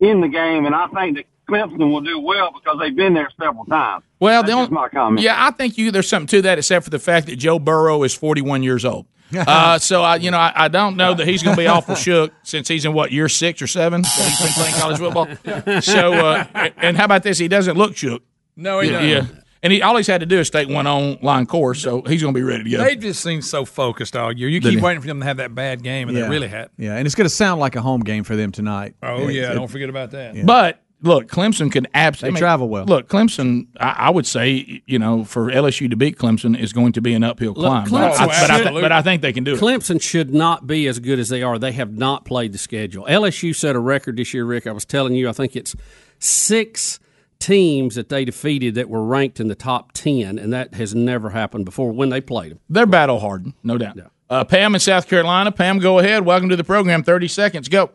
in 0.01 0.23
the 0.23 0.29
game, 0.29 0.67
and 0.67 0.75
I 0.75 0.89
think 0.89 1.19
that 1.19 1.27
Clemson 1.49 1.91
will 1.91 2.01
do 2.01 2.19
well 2.19 2.51
because 2.53 2.79
they've 2.81 2.95
been 2.97 3.15
there 3.15 3.29
several 3.41 3.65
times. 3.67 4.05
Well, 4.21 4.43
That's 4.43 4.53
the 4.55 4.61
just 4.63 4.71
my 4.73 4.89
comment. 4.89 5.23
Yeah, 5.23 5.35
I 5.39 5.51
think 5.53 5.79
you 5.79 5.91
there's 5.91 6.09
something 6.09 6.27
to 6.29 6.43
that, 6.43 6.59
except 6.59 6.85
for 6.85 6.91
the 6.91 6.99
fact 6.99 7.27
that 7.27 7.37
Joe 7.37 7.59
Burrow 7.59 8.03
is 8.03 8.15
41 8.15 8.63
years 8.63 8.85
old. 8.85 9.07
Uh, 9.37 9.77
so 9.77 10.03
I, 10.03 10.17
you 10.17 10.31
know, 10.31 10.39
I, 10.39 10.53
I 10.55 10.69
don't 10.69 10.97
know 10.97 11.13
that 11.13 11.27
he's 11.27 11.43
going 11.43 11.57
to 11.57 11.61
be 11.61 11.67
awful 11.67 11.97
shook 11.97 12.33
since 12.45 12.69
he's 12.69 12.85
in 12.85 12.93
what 12.95 13.11
year 13.11 13.29
six 13.29 13.61
or 13.61 13.67
seven 13.67 14.03
that 14.03 14.09
he's 14.15 14.41
been 14.41 14.53
playing 14.53 14.75
college 14.77 14.99
football. 14.99 15.81
So, 15.83 16.13
uh, 16.13 16.71
and 16.77 16.97
how 16.97 17.07
about 17.07 17.25
this? 17.25 17.37
He 17.37 17.49
doesn't 17.49 17.77
look 17.77 17.97
shook. 17.97 18.23
No, 18.55 18.79
he 18.79 18.89
yeah, 18.91 19.17
doesn't. 19.19 19.35
yeah. 19.37 19.41
And 19.65 19.73
he 19.73 19.83
all 19.83 19.97
he's 19.97 20.07
had 20.07 20.21
to 20.21 20.27
do 20.27 20.39
is 20.39 20.49
take 20.49 20.69
one 20.69 20.87
online 20.87 21.47
course, 21.47 21.81
so 21.83 22.03
he's 22.03 22.23
going 22.23 22.35
to 22.35 22.39
be 22.39 22.45
ready 22.45 22.63
to 22.65 22.71
go. 22.71 22.85
They 22.85 22.95
just 22.95 23.21
seem 23.21 23.43
so 23.43 23.65
focused 23.65 24.15
all 24.15 24.31
year. 24.31 24.49
You 24.49 24.61
Didn't 24.61 24.75
keep 24.75 24.79
he? 24.79 24.85
waiting 24.85 25.01
for 25.01 25.09
them 25.09 25.19
to 25.19 25.27
have 25.27 25.39
that 25.39 25.57
bad 25.57 25.83
game, 25.83 26.09
and 26.09 26.17
they 26.17 26.29
really 26.29 26.47
had. 26.49 26.71
Yeah, 26.79 26.95
and 26.95 27.05
it's 27.05 27.17
going 27.17 27.25
to 27.29 27.35
sound 27.35 27.61
like 27.61 27.75
a 27.75 27.83
home 27.83 28.03
game 28.03 28.23
for 28.23 28.37
them 28.37 28.53
tonight. 28.53 28.95
Oh 29.03 29.27
yeah, 29.27 29.51
It- 29.51 29.55
don't 29.57 29.67
forget 29.69 29.89
about 29.89 30.13
that. 30.13 30.47
But 30.47 30.81
look, 31.07 31.29
Clemson 31.29 31.71
can 31.73 31.87
absolutely 31.95 32.37
They 32.37 32.41
travel 32.41 32.69
well. 32.69 32.85
Look, 32.85 33.09
Clemson, 33.09 33.69
I, 33.81 33.91
I 33.99 34.11
would 34.11 34.27
say, 34.27 34.83
you 34.87 34.99
know, 34.99 35.25
for 35.25 35.51
LSU 35.51 35.89
to 35.91 35.97
beat 35.97 36.19
Clemson 36.19 36.59
is 36.59 36.73
going 36.73 36.93
to 36.93 37.01
be 37.01 37.15
an 37.15 37.25
uphill 37.25 37.55
Look, 37.55 37.67
climb. 37.67 37.91
But 37.91 38.13
Clemson 38.13 38.21
I, 38.21 38.27
but, 38.27 38.51
I, 38.51 38.63
should- 38.63 38.83
but 38.83 38.93
I 38.93 39.03
think 39.03 39.23
they 39.23 39.33
can 39.33 39.45
do 39.45 39.55
it. 39.55 39.61
Clemson 39.61 40.01
should 40.03 40.35
not 40.35 40.67
be 40.67 40.87
as 40.87 40.99
good 40.99 41.19
as 41.19 41.29
they 41.29 41.43
are. 41.43 41.59
They 41.59 41.73
have 41.73 41.93
not 41.97 42.25
played 42.25 42.53
the 42.53 42.59
schedule. 42.59 43.07
LSU 43.07 43.55
set 43.55 43.77
a 43.77 43.81
record 43.81 44.17
this 44.17 44.35
year, 44.35 44.45
Rick. 44.45 44.67
I 44.67 44.73
was 44.73 44.85
telling 44.85 45.15
you, 45.15 45.29
I 45.29 45.33
think 45.33 45.57
it's 45.57 45.75
six 46.19 46.99
teams 47.39 47.95
that 47.95 48.09
they 48.09 48.25
defeated 48.25 48.75
that 48.75 48.89
were 48.89 49.05
ranked 49.05 49.41
in 49.41 49.49
the 49.49 49.55
top 49.55 49.93
10, 49.93 50.39
and 50.39 50.53
that 50.53 50.75
has 50.75 50.95
never 50.95 51.31
happened 51.31 51.65
before 51.65 51.93
when 51.93 52.09
they 52.09 52.21
played 52.21 52.53
them. 52.53 52.61
They're 52.69 52.87
battle 52.87 53.21
hardened, 53.21 53.55
no 53.63 53.79
doubt. 53.79 53.99
Uh, 54.29 54.45
Pam 54.45 54.75
in 54.75 54.81
South 54.81 55.07
Carolina. 55.09 55.53
Pam, 55.53 55.79
go 55.79 55.99
ahead. 55.99 56.25
Welcome 56.25 56.49
to 56.49 56.57
the 56.57 56.65
program. 56.65 57.03
30 57.03 57.29
seconds. 57.29 57.69
Go. 57.69 57.91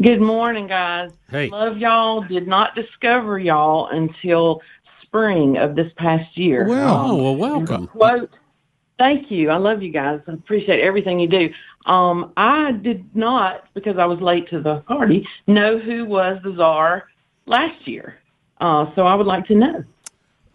Good 0.00 0.20
morning, 0.20 0.66
guys. 0.66 1.10
Hey. 1.30 1.48
Love 1.48 1.78
y'all. 1.78 2.20
Did 2.22 2.46
not 2.46 2.74
discover 2.74 3.38
y'all 3.38 3.88
until 3.88 4.60
spring 5.02 5.56
of 5.56 5.74
this 5.74 5.90
past 5.96 6.36
year. 6.36 6.66
Well, 6.68 6.94
Um, 6.94 7.22
well, 7.22 7.36
welcome. 7.36 7.86
Quote, 7.86 8.30
thank 8.98 9.30
you. 9.30 9.48
I 9.50 9.56
love 9.56 9.82
you 9.82 9.90
guys. 9.90 10.20
I 10.28 10.32
appreciate 10.32 10.80
everything 10.80 11.18
you 11.18 11.28
do. 11.28 11.50
Um, 11.86 12.32
I 12.36 12.72
did 12.72 13.04
not, 13.16 13.72
because 13.72 13.96
I 13.96 14.04
was 14.04 14.20
late 14.20 14.50
to 14.50 14.60
the 14.60 14.80
party, 14.80 15.26
know 15.46 15.78
who 15.78 16.04
was 16.04 16.40
the 16.42 16.54
czar 16.56 17.04
last 17.46 17.86
year. 17.88 18.18
Uh, 18.60 18.86
so 18.94 19.06
I 19.06 19.14
would 19.14 19.26
like 19.26 19.46
to 19.46 19.54
know. 19.54 19.84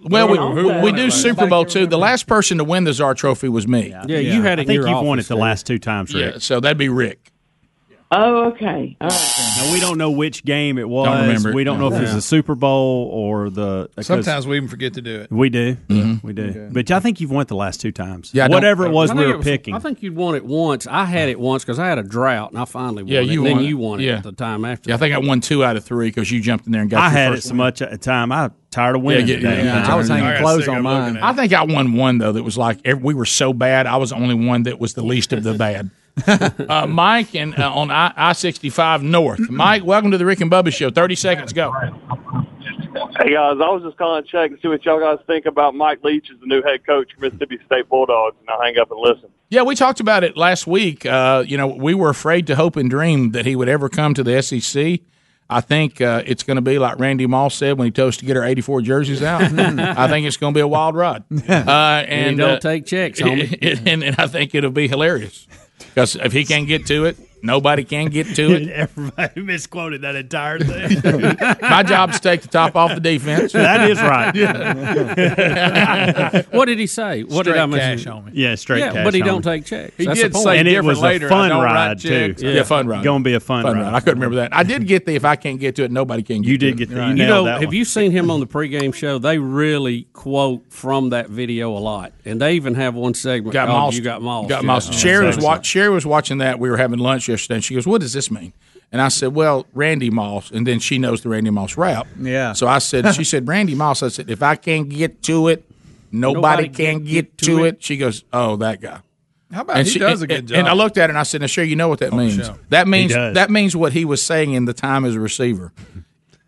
Well, 0.03 0.27
we, 0.29 0.37
also- 0.37 0.81
we 0.81 0.91
do 0.91 1.09
Super 1.09 1.47
Bowl 1.47 1.65
too. 1.65 1.87
The 1.87 1.97
last 1.97 2.27
person 2.27 2.57
to 2.59 2.63
win 2.63 2.83
the 2.83 2.93
Czar 2.93 3.13
Trophy 3.15 3.49
was 3.49 3.67
me. 3.67 3.89
Yeah, 3.89 4.05
you 4.19 4.41
had 4.43 4.59
it 4.59 4.63
I 4.63 4.65
think 4.65 4.87
you've 4.87 5.01
won 5.05 5.19
it 5.19 5.27
the 5.27 5.35
last 5.35 5.65
two 5.65 5.77
times, 5.79 6.13
Rick. 6.13 6.33
Yeah, 6.33 6.39
so 6.39 6.59
that'd 6.59 6.77
be 6.77 6.89
Rick. 6.89 7.30
Oh, 8.13 8.47
okay. 8.49 8.97
All 8.99 9.07
right. 9.07 9.53
Now, 9.57 9.71
we 9.73 9.79
don't 9.79 9.97
know 9.97 10.11
which 10.11 10.43
game 10.43 10.77
it 10.77 10.89
was. 10.89 11.07
remember 11.07 11.49
it. 11.51 11.55
We 11.55 11.63
don't 11.63 11.79
know 11.79 11.87
if 11.87 11.93
it 11.93 12.01
was 12.01 12.13
the 12.13 12.21
Super 12.21 12.55
Bowl 12.55 13.07
or 13.13 13.49
the. 13.49 13.89
Uh, 13.97 14.01
Sometimes 14.01 14.45
we 14.45 14.57
even 14.57 14.67
forget 14.67 14.95
to 14.95 15.01
do 15.01 15.21
it. 15.21 15.31
we 15.31 15.49
do. 15.49 15.75
Mm-hmm. 15.87 16.27
We 16.27 16.33
do. 16.33 16.69
But 16.73 16.91
I 16.91 16.99
think 16.99 17.21
you've 17.21 17.31
won 17.31 17.43
it 17.43 17.47
the 17.47 17.55
last 17.55 17.79
two 17.79 17.93
times. 17.93 18.31
Yeah, 18.33 18.43
I 18.43 18.47
don't- 18.49 18.55
Whatever 18.55 18.85
it 18.85 18.91
was 18.91 19.11
I 19.11 19.13
we 19.13 19.19
think 19.19 19.27
were 19.27 19.33
it 19.33 19.37
was- 19.37 19.45
picking. 19.45 19.75
I 19.75 19.79
think 19.79 20.03
you'd 20.03 20.15
won 20.17 20.35
it 20.35 20.43
once. 20.43 20.87
I 20.87 21.05
had 21.05 21.29
it 21.29 21.39
once 21.39 21.63
because 21.63 21.79
I 21.79 21.87
had 21.87 21.99
a 21.99 22.03
drought, 22.03 22.51
and 22.51 22.59
I 22.59 22.65
finally 22.65 23.03
won 23.03 23.11
Yeah, 23.13 23.21
it. 23.21 23.27
you 23.27 23.39
and 23.39 23.47
then 23.47 23.55
won 23.55 23.63
it. 23.63 23.67
you 23.69 23.77
won 23.77 23.99
it 24.01 24.03
Yeah. 24.03 24.17
at 24.17 24.23
the 24.23 24.31
time 24.33 24.65
after. 24.65 24.89
Yeah, 24.89 24.95
I 24.95 24.97
think 24.99 25.15
I 25.15 25.19
won 25.19 25.39
two 25.39 25.63
out 25.63 25.77
of 25.77 25.85
three 25.85 26.09
because 26.09 26.29
you 26.29 26.41
jumped 26.41 26.65
in 26.65 26.73
there 26.73 26.81
and 26.81 26.89
got. 26.91 26.99
I 26.99 27.05
your 27.05 27.11
had 27.11 27.31
it 27.31 27.35
first 27.35 27.47
so 27.47 27.51
win. 27.51 27.57
much 27.57 27.81
at 27.81 27.91
the 27.91 27.97
time. 27.97 28.33
I 28.33 28.49
tired 28.71 28.97
of 28.97 29.03
winning. 29.03 29.27
Yeah, 29.27 29.35
today. 29.37 29.63
yeah, 29.63 29.87
I 29.89 29.95
was 29.95 30.09
hanging 30.09 30.25
I 30.25 30.33
got 30.33 30.41
clothes 30.41 30.61
sick 30.65 30.69
on 30.69 30.77
of 30.79 30.83
looking 30.83 31.13
mine. 31.13 31.17
at 31.17 31.23
I 31.23 31.33
think 31.33 31.53
I 31.53 31.63
won 31.63 31.93
one 31.93 32.17
though 32.17 32.33
that 32.33 32.43
was 32.43 32.57
like 32.57 32.79
every, 32.83 33.01
we 33.03 33.13
were 33.13 33.25
so 33.25 33.53
bad. 33.53 33.87
I 33.87 33.95
was 33.97 34.09
the 34.09 34.17
only 34.17 34.35
one 34.35 34.63
that 34.63 34.79
was 34.79 34.95
the 34.95 35.01
least 35.03 35.31
of 35.31 35.43
the 35.43 35.53
bad. 35.53 35.89
uh, 36.69 36.87
Mike 36.87 37.35
and 37.35 37.57
uh, 37.57 37.71
on 37.73 37.91
I 37.91 38.33
sixty 38.33 38.69
five 38.69 39.03
North. 39.03 39.49
Mike, 39.49 39.83
welcome 39.83 40.11
to 40.11 40.17
the 40.17 40.25
Rick 40.25 40.41
and 40.41 40.51
Bubba 40.51 40.73
Show. 40.73 40.89
Thirty 40.89 41.15
seconds, 41.15 41.53
go. 41.53 41.71
Hey 43.19 43.33
guys, 43.33 43.57
I 43.61 43.69
was 43.69 43.83
just 43.83 43.97
calling 43.97 44.23
to 44.23 44.29
check 44.29 44.51
and 44.51 44.59
see 44.61 44.67
what 44.67 44.83
y'all 44.85 44.99
guys 44.99 45.23
think 45.25 45.45
about 45.45 45.75
Mike 45.75 46.03
Leach 46.03 46.27
as 46.33 46.39
the 46.39 46.45
new 46.45 46.61
head 46.61 46.85
coach 46.85 47.09
for 47.15 47.21
Mississippi 47.21 47.59
State 47.65 47.87
Bulldogs, 47.89 48.35
and 48.39 48.49
I'll 48.49 48.61
hang 48.61 48.77
up 48.77 48.91
and 48.91 48.99
listen. 48.99 49.29
Yeah, 49.49 49.63
we 49.63 49.75
talked 49.75 49.99
about 49.99 50.23
it 50.23 50.35
last 50.37 50.67
week. 50.67 51.05
Uh, 51.05 51.43
you 51.45 51.57
know, 51.57 51.67
we 51.67 51.93
were 51.93 52.09
afraid 52.09 52.47
to 52.47 52.55
hope 52.55 52.75
and 52.75 52.89
dream 52.89 53.31
that 53.31 53.45
he 53.45 53.55
would 53.55 53.69
ever 53.69 53.89
come 53.89 54.13
to 54.13 54.23
the 54.23 54.41
SEC. 54.41 55.01
I 55.49 55.59
think 55.59 55.99
uh, 55.99 56.23
it's 56.25 56.43
going 56.43 56.55
to 56.55 56.61
be 56.61 56.79
like 56.79 56.97
Randy 56.97 57.27
Moss 57.27 57.55
said 57.55 57.77
when 57.77 57.85
he 57.85 57.91
told 57.91 58.09
us 58.09 58.17
to 58.17 58.25
get 58.25 58.37
our 58.37 58.45
84 58.45 58.81
jerseys 58.83 59.21
out. 59.21 59.41
I 59.59 60.07
think 60.07 60.25
it's 60.25 60.37
going 60.37 60.53
to 60.53 60.57
be 60.57 60.61
a 60.61 60.67
wild 60.67 60.95
ride. 60.95 61.23
Uh, 61.49 62.05
and 62.07 62.29
And 62.29 62.37
don't 62.37 62.49
uh, 62.51 62.59
take 62.59 62.85
checks, 62.85 63.19
homie. 63.21 63.57
and, 63.85 64.01
and 64.03 64.15
I 64.17 64.27
think 64.27 64.55
it'll 64.55 64.71
be 64.71 64.87
hilarious 64.87 65.45
because 65.93 66.15
if 66.15 66.31
he 66.31 66.45
can't 66.45 66.67
get 66.67 66.85
to 66.87 67.05
it, 67.05 67.17
nobody 67.41 67.83
can 67.83 68.07
get 68.07 68.27
to 68.35 68.51
it. 68.55 68.69
Everybody 68.71 69.41
misquoted 69.41 70.01
that 70.01 70.15
entire 70.15 70.59
thing. 70.59 71.01
My 71.61 71.83
job 71.83 72.09
is 72.11 72.17
to 72.17 72.21
take 72.21 72.41
the 72.41 72.47
top 72.47 72.75
off 72.75 72.93
the 72.93 72.99
defense. 73.01 73.51
that 73.53 73.89
is 73.89 73.99
right. 74.01 74.31
what 76.51 76.65
did 76.65 76.79
he 76.79 76.87
say? 76.87 77.23
What 77.23 77.45
did 77.45 77.55
I 77.57 77.65
Straight 77.65 77.69
mention? 77.69 77.97
cash 78.05 78.07
on 78.07 78.25
me. 78.25 78.31
Yeah, 78.35 78.55
straight 78.55 78.79
Yeah, 78.79 78.93
cash. 78.93 79.03
but 79.05 79.13
he 79.13 79.21
on 79.21 79.27
don't 79.27 79.39
it. 79.39 79.43
take 79.49 79.65
checks. 79.65 79.93
He 79.97 80.05
That's 80.05 80.19
did 80.21 80.35
say 80.35 80.57
and 80.59 80.67
it 80.67 80.71
different 80.71 80.87
was 80.87 80.99
later. 81.01 81.27
I 81.27 81.29
fun 81.29 81.49
don't 81.49 81.63
write 81.63 81.73
ride 81.73 81.99
too. 81.99 82.09
checks. 82.09 82.41
Yeah, 82.41 82.63
fun 82.63 82.87
ride. 82.87 83.03
Going 83.03 83.23
to 83.23 83.27
be 83.27 83.33
a 83.33 83.39
fun, 83.39 83.63
Fun 83.63 83.77
ride. 83.77 83.83
ride. 83.83 83.93
I 83.93 83.99
couldn't 83.99 84.19
remember 84.19 84.35
that. 84.37 84.55
I 84.55 84.63
did 84.63 84.87
get 84.87 85.05
the 85.05 85.15
if 85.15 85.25
I 85.25 85.35
can't 85.35 85.59
get 85.59 85.75
to 85.77 85.83
it, 85.83 85.91
nobody 85.91 86.23
can. 86.23 86.41
Get 86.41 86.49
You 86.49 86.57
to 86.57 86.65
did 86.67 86.77
get 86.77 86.89
the. 86.89 86.95
You 86.95 87.07
You 87.15 87.27
know, 87.27 87.45
that 87.45 87.59
have 87.61 87.67
one. 87.67 87.75
you 87.75 87.85
seen 87.85 88.11
him 88.11 88.29
on 88.31 88.39
the 88.39 88.47
pregame 88.47 88.93
show? 88.93 89.17
They 89.19 89.37
really 89.37 90.03
quote 90.13 90.63
from 90.71 91.09
that 91.09 91.29
video 91.29 91.71
a 91.75 91.79
lot, 91.79 92.13
and 92.25 92.39
they 92.41 92.53
even 92.53 92.75
have 92.75 92.95
one 92.95 93.13
segment 93.13 93.53
got 93.53 93.67
called 93.67 93.93
mossed. 93.93 93.97
"You 93.97 94.03
Got 94.03 94.21
Mossed." 94.21 94.49
Got 94.49 94.61
Yeah. 94.63 94.67
mossed. 94.67 94.89
Oh, 94.89 94.97
Sherry 94.97 95.25
was 95.27 95.35
so- 95.35 95.61
Sherry 95.61 95.89
was 95.89 96.05
watching 96.05 96.39
that. 96.39 96.59
We 96.59 96.69
were 96.69 96.77
having 96.77 96.99
lunch 96.99 97.29
yesterday, 97.31 97.55
and 97.55 97.63
she 97.63 97.73
goes, 97.73 97.87
"What 97.87 98.01
does 98.01 98.13
this 98.13 98.29
mean?" 98.29 98.53
And 98.91 99.01
I 99.01 99.07
said, 99.07 99.33
"Well, 99.33 99.65
Randy 99.73 100.09
Moss." 100.09 100.51
And 100.51 100.67
then 100.67 100.79
she 100.79 100.97
knows 100.99 101.21
the 101.21 101.29
Randy 101.29 101.49
Moss 101.49 101.77
rap. 101.77 102.07
Yeah. 102.19 102.53
So 102.53 102.67
I 102.67 102.77
said, 102.79 103.13
"She 103.15 103.23
said 103.23 103.47
Randy 103.47 103.75
Moss." 103.75 104.03
I 104.03 104.09
said, 104.09 104.29
"If 104.29 104.43
I 104.43 104.55
can't 104.55 104.87
get 104.89 105.23
to 105.23 105.47
it, 105.47 105.69
nobody, 106.11 106.63
Nobody 106.63 106.69
can 106.69 106.97
can 106.97 107.03
get, 107.05 107.11
get 107.11 107.37
to 107.39 107.45
to 107.57 107.63
it. 107.65 107.83
She 107.83 107.97
goes, 107.97 108.23
"Oh, 108.31 108.55
that 108.57 108.81
guy." 108.81 108.99
How 109.51 109.61
about 109.61 109.77
And 109.77 109.87
he 109.87 109.93
she- 109.93 109.99
does 109.99 110.21
a 110.21 110.27
good 110.27 110.39
and- 110.39 110.47
job? 110.47 110.57
And 110.59 110.67
I 110.69 110.73
looked 110.73 110.97
at 110.97 111.09
her 111.09 111.09
and 111.09 111.17
I 111.19 111.23
said, 111.23 111.41
"Now, 111.41 111.47
sure, 111.47 111.63
you 111.63 111.75
know 111.75 111.89
what 111.89 111.99
that 111.99 112.13
oh, 112.13 112.17
means? 112.17 112.35
show. 112.35 112.57
That 112.69 112.87
means 112.87 113.13
that 113.13 113.49
means 113.49 113.75
what 113.75 113.91
he 113.93 114.05
was 114.05 114.21
saying 114.21 114.53
in 114.53 114.65
the 114.65 114.73
time 114.73 115.03
as 115.05 115.15
a 115.15 115.19
receiver. 115.19 115.73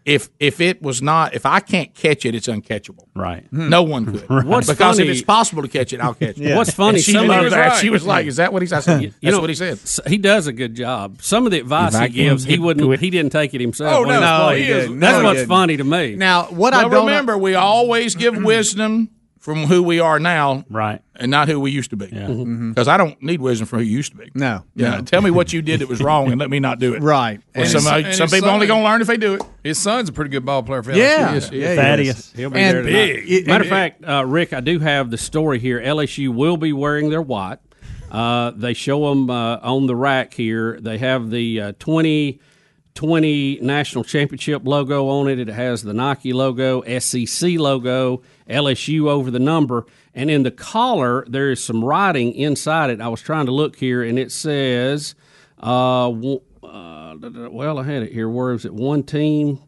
If 0.05 0.29
if 0.37 0.59
it 0.59 0.81
was 0.81 1.01
not, 1.01 1.33
if 1.33 1.45
I 1.45 1.61
can't 1.61 1.93
catch 1.95 2.25
it, 2.25 2.35
it's 2.35 2.47
uncatchable. 2.47 3.07
Right. 3.15 3.45
Hmm. 3.51 3.69
No 3.69 3.83
one 3.83 4.05
could. 4.05 4.45
What's 4.45 4.67
because 4.67 4.97
funny- 4.97 5.07
if 5.09 5.15
it's 5.15 5.23
possible 5.23 5.61
to 5.61 5.69
catch 5.69 5.93
it, 5.93 6.01
I'll 6.01 6.13
catch 6.13 6.37
it. 6.37 6.55
What's 6.57 6.71
funny? 6.73 6.95
And 6.97 7.03
she 7.05 7.13
some 7.13 7.23
of 7.23 7.29
loved 7.29 7.45
the- 7.45 7.49
that. 7.51 7.77
She 7.79 7.89
was 7.89 8.05
like, 8.05 8.25
"Is 8.25 8.35
that 8.35 8.51
what 8.51 8.61
he 8.61 8.67
said?" 8.67 8.85
I 8.87 8.99
You 8.99 9.13
That's 9.21 9.35
know, 9.35 9.39
what 9.39 9.49
he 9.49 9.55
said. 9.55 9.79
He 10.07 10.17
does 10.17 10.47
a 10.47 10.51
good 10.53 10.75
job. 10.75 11.21
Some 11.21 11.45
of 11.45 11.51
the 11.53 11.59
advice 11.61 11.97
he 11.97 12.09
gives, 12.09 12.43
he 12.43 12.59
wouldn't. 12.59 12.91
it. 12.93 12.99
He 12.99 13.09
didn't 13.11 13.31
take 13.31 13.53
it 13.53 13.61
himself. 13.61 13.93
Oh, 13.95 14.03
no, 14.03 14.19
no, 14.19 14.43
playing. 14.43 14.63
he 14.65 14.69
is- 14.71 14.99
That's 14.99 15.17
no, 15.19 15.23
what's 15.23 15.43
funny 15.45 15.77
to 15.77 15.83
me. 15.85 16.15
Now, 16.15 16.47
what 16.47 16.73
I 16.73 16.81
don't 16.81 17.05
remember, 17.05 17.37
we 17.37 17.55
always 17.55 18.15
give 18.15 18.35
wisdom 18.43 19.09
from 19.43 19.65
who 19.65 19.83
we 19.83 19.99
are 19.99 20.19
now, 20.21 20.63
Right. 20.69 21.01
and 21.17 21.29
not 21.29 21.49
who 21.49 21.59
we 21.59 21.69
used 21.69 21.89
to 21.89 21.97
be. 21.97 22.05
Because 22.05 22.87
I 22.87 22.95
don't 22.95 23.21
need 23.21 23.41
wisdom 23.41 23.67
from 23.67 23.79
who 23.79 23.85
you 23.85 23.97
used 23.97 24.13
to 24.13 24.17
be. 24.17 24.31
No, 24.33 24.63
Yeah, 24.73 24.95
no. 24.95 25.01
tell 25.01 25.21
me 25.21 25.31
what 25.31 25.51
you 25.51 25.61
did 25.61 25.81
that 25.81 25.89
was 25.89 25.99
wrong, 26.01 26.31
and 26.31 26.39
let 26.39 26.49
me 26.49 26.61
not 26.61 26.79
do 26.79 26.93
it. 26.93 27.01
Right. 27.03 27.41
Well, 27.53 27.63
And 27.65 27.69
some 27.69 27.81
his- 27.83 27.91
uh, 27.91 28.07
and 28.07 28.15
some 28.15 28.29
people 28.29 28.47
son- 28.47 28.53
only 28.55 28.67
gonna 28.67 28.85
learn 28.85 29.01
if 29.01 29.07
they 29.07 29.17
do 29.17 29.33
it. 29.33 29.41
His 29.61 29.77
son's 29.77 30.07
a 30.07 30.13
pretty 30.13 30.29
good 30.31 30.45
ball 30.45 30.63
player 30.63 30.81
for 30.81 30.91
LSU. 30.93 30.97
Yeah. 31.01 31.33
Yes, 31.33 31.49
yeah, 31.51 31.59
yes. 31.59 31.69
he 31.71 31.75
Thaddeus. 31.75 32.33
He'll 32.37 32.49
be 32.51 32.59
And 32.59 32.75
there 32.77 32.83
tonight. 32.83 33.15
big. 33.25 33.31
it- 33.31 33.47
Matter 33.47 33.63
of 33.65 33.69
fact, 33.69 34.03
uh, 34.07 34.25
Rick, 34.25 34.53
I 34.53 34.61
do 34.61 34.79
have 34.79 35.11
the 35.11 35.17
story 35.17 35.59
here. 35.59 35.81
LSU 35.81 36.31
will 36.31 36.55
be 36.55 36.71
wearing 36.71 37.09
their 37.09 37.21
white. 37.21 37.59
Uh, 38.09 38.51
they 38.55 38.73
show 38.73 39.09
them 39.09 39.29
uh, 39.29 39.57
on 39.61 39.87
the 39.87 39.95
rack 39.95 40.33
here. 40.35 40.79
They 40.79 40.99
have 40.99 41.31
the 41.31 41.59
uh, 41.59 41.71
2020 42.95 43.59
National 43.61 44.03
Championship 44.03 44.61
logo 44.65 45.07
on 45.09 45.27
it. 45.27 45.39
It 45.39 45.47
has 45.49 45.83
the 45.83 45.93
Nike 45.93 46.31
logo, 46.33 46.81
SEC 46.99 47.57
logo, 47.57 48.21
LSU 48.49 49.07
over 49.09 49.31
the 49.31 49.39
number. 49.39 49.85
And 50.13 50.29
in 50.29 50.43
the 50.43 50.51
collar, 50.51 51.25
there 51.27 51.51
is 51.51 51.63
some 51.63 51.83
writing 51.83 52.33
inside 52.33 52.89
it. 52.89 53.01
I 53.01 53.07
was 53.07 53.21
trying 53.21 53.45
to 53.47 53.51
look 53.51 53.75
here, 53.77 54.03
and 54.03 54.19
it 54.19 54.31
says, 54.31 55.15
uh, 55.61 56.09
uh, 56.09 57.15
well, 57.51 57.79
I 57.79 57.83
had 57.83 58.03
it 58.03 58.11
here. 58.11 58.29
Where 58.29 58.53
is 58.53 58.65
it? 58.65 58.73
One 58.73 59.03
team. 59.03 59.59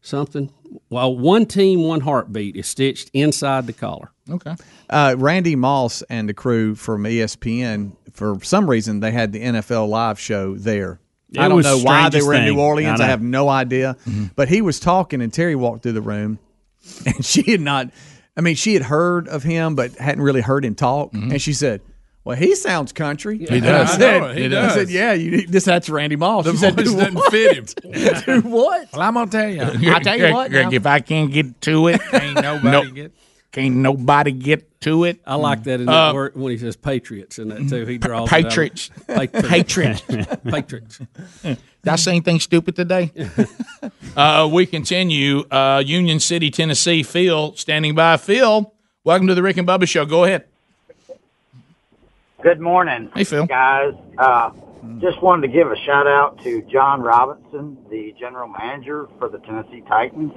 something. 0.00 0.52
Well, 0.90 1.16
one 1.16 1.46
team, 1.46 1.82
one 1.82 2.00
heartbeat 2.00 2.56
is 2.56 2.66
stitched 2.66 3.10
inside 3.12 3.66
the 3.66 3.72
collar. 3.72 4.10
Okay. 4.28 4.54
Uh, 4.90 5.14
Randy 5.18 5.56
Moss 5.56 6.02
and 6.02 6.28
the 6.28 6.34
crew 6.34 6.74
from 6.74 7.04
ESPN, 7.04 7.96
for 8.12 8.38
some 8.42 8.68
reason, 8.68 9.00
they 9.00 9.10
had 9.10 9.32
the 9.32 9.40
NFL 9.40 9.88
live 9.88 10.18
show 10.18 10.56
there. 10.56 11.00
It 11.30 11.40
I 11.40 11.48
don't 11.48 11.62
know 11.62 11.78
why 11.78 12.08
they 12.08 12.22
were 12.22 12.34
in 12.34 12.44
New. 12.44 12.60
Orleans. 12.60 13.00
I 13.00 13.04
I, 13.04 13.08
have 13.08 13.22
no 13.22 13.48
idea. 13.48 13.96
But 14.36 14.48
he 14.48 14.62
was 14.62 14.78
talking, 14.78 15.20
and 15.20 15.32
Terry 15.32 15.56
walked 15.56 15.82
through 15.82 15.92
the 15.92 16.02
room, 16.02 16.38
and 17.06 17.24
she 17.24 17.50
had 17.50 17.60
not. 17.60 17.90
I 18.36 18.40
mean, 18.40 18.56
she 18.56 18.74
had 18.74 18.82
heard 18.82 19.28
of 19.28 19.42
him, 19.42 19.74
but 19.74 19.92
hadn't 19.96 20.22
really 20.22 20.40
heard 20.40 20.64
him 20.64 20.74
talk. 20.74 21.12
Mm-hmm. 21.12 21.32
And 21.32 21.40
she 21.42 21.52
said, 21.52 21.80
"Well, 22.24 22.36
he 22.36 22.54
sounds 22.56 22.92
country." 22.92 23.38
He 23.38 23.60
does. 23.60 23.90
I 23.90 23.94
I 23.94 23.96
said, 23.96 24.20
know 24.20 24.26
it. 24.28 24.36
He 24.38 24.56
I 24.56 24.68
said, 24.70 24.90
"Yeah, 24.90 25.12
you, 25.12 25.46
this 25.46 25.64
that's 25.64 25.88
Randy 25.88 26.16
Moss." 26.16 26.44
The 26.44 26.52
she 26.52 26.58
voice 26.58 26.74
"Do 26.74 26.84
doesn't 26.84 27.14
what?" 27.14 27.30
fit 27.30 27.56
him. 27.56 27.64
Do 28.42 28.48
what? 28.48 28.92
Well, 28.92 29.02
I'm 29.02 29.14
gonna 29.14 29.30
tell 29.30 29.48
you. 29.48 29.62
I 29.92 30.00
tell 30.00 30.18
you 30.18 30.32
what, 30.32 30.50
Greg, 30.50 30.66
now. 30.66 30.72
if 30.72 30.86
I 30.86 31.00
can't 31.00 31.30
get 31.32 31.60
to 31.62 31.88
it, 31.88 32.00
Ain't 32.12 32.34
nobody 32.42 32.70
no- 32.70 32.90
get. 32.90 33.12
Can't 33.54 33.76
nobody 33.76 34.32
get 34.32 34.80
to 34.80 35.04
it. 35.04 35.20
I 35.24 35.36
like 35.36 35.62
that 35.62 35.80
in 35.80 35.88
Uh, 35.88 35.92
that 36.08 36.14
word 36.14 36.34
when 36.34 36.50
he 36.50 36.58
says 36.58 36.74
patriots 36.74 37.38
in 37.38 37.50
that 37.50 37.68
too. 37.68 37.86
He 37.86 37.98
draws 37.98 38.26
it. 38.28 38.30
Patriots. 38.30 38.90
Patriots. 39.06 40.00
Patriots. 40.02 40.36
patriots. 40.44 40.98
Did 41.44 41.58
I 41.86 41.94
say 41.94 42.10
anything 42.10 42.40
stupid 42.40 42.74
today? 42.74 43.12
uh, 44.16 44.48
we 44.52 44.66
continue. 44.66 45.44
Uh, 45.52 45.80
Union 45.86 46.18
City, 46.18 46.50
Tennessee. 46.50 47.04
Phil 47.04 47.54
standing 47.54 47.94
by. 47.94 48.16
Phil, 48.16 48.72
welcome 49.04 49.28
to 49.28 49.36
the 49.36 49.42
Rick 49.42 49.56
and 49.58 49.68
Bubba 49.68 49.86
Show. 49.86 50.04
Go 50.04 50.24
ahead. 50.24 50.46
Good 52.42 52.60
morning, 52.60 53.08
Hey, 53.14 53.22
Phil. 53.22 53.46
guys. 53.46 53.94
Uh, 54.18 54.50
just 54.98 55.22
wanted 55.22 55.46
to 55.46 55.52
give 55.52 55.70
a 55.70 55.76
shout 55.76 56.08
out 56.08 56.42
to 56.42 56.60
Jon 56.62 57.00
Robinson, 57.02 57.78
the 57.88 58.14
general 58.18 58.48
manager 58.48 59.08
for 59.20 59.28
the 59.28 59.38
Tennessee 59.38 59.82
Titans. 59.88 60.32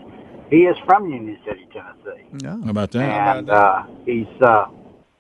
He 0.50 0.58
is 0.64 0.78
from 0.86 1.10
Union 1.12 1.38
City, 1.46 1.68
Tennessee, 1.74 2.24
Yeah, 2.42 2.58
How 2.64 2.70
about 2.70 2.92
that? 2.92 3.38
and 3.38 3.50
uh, 3.50 3.84
he's 4.06 4.28
uh, 4.42 4.66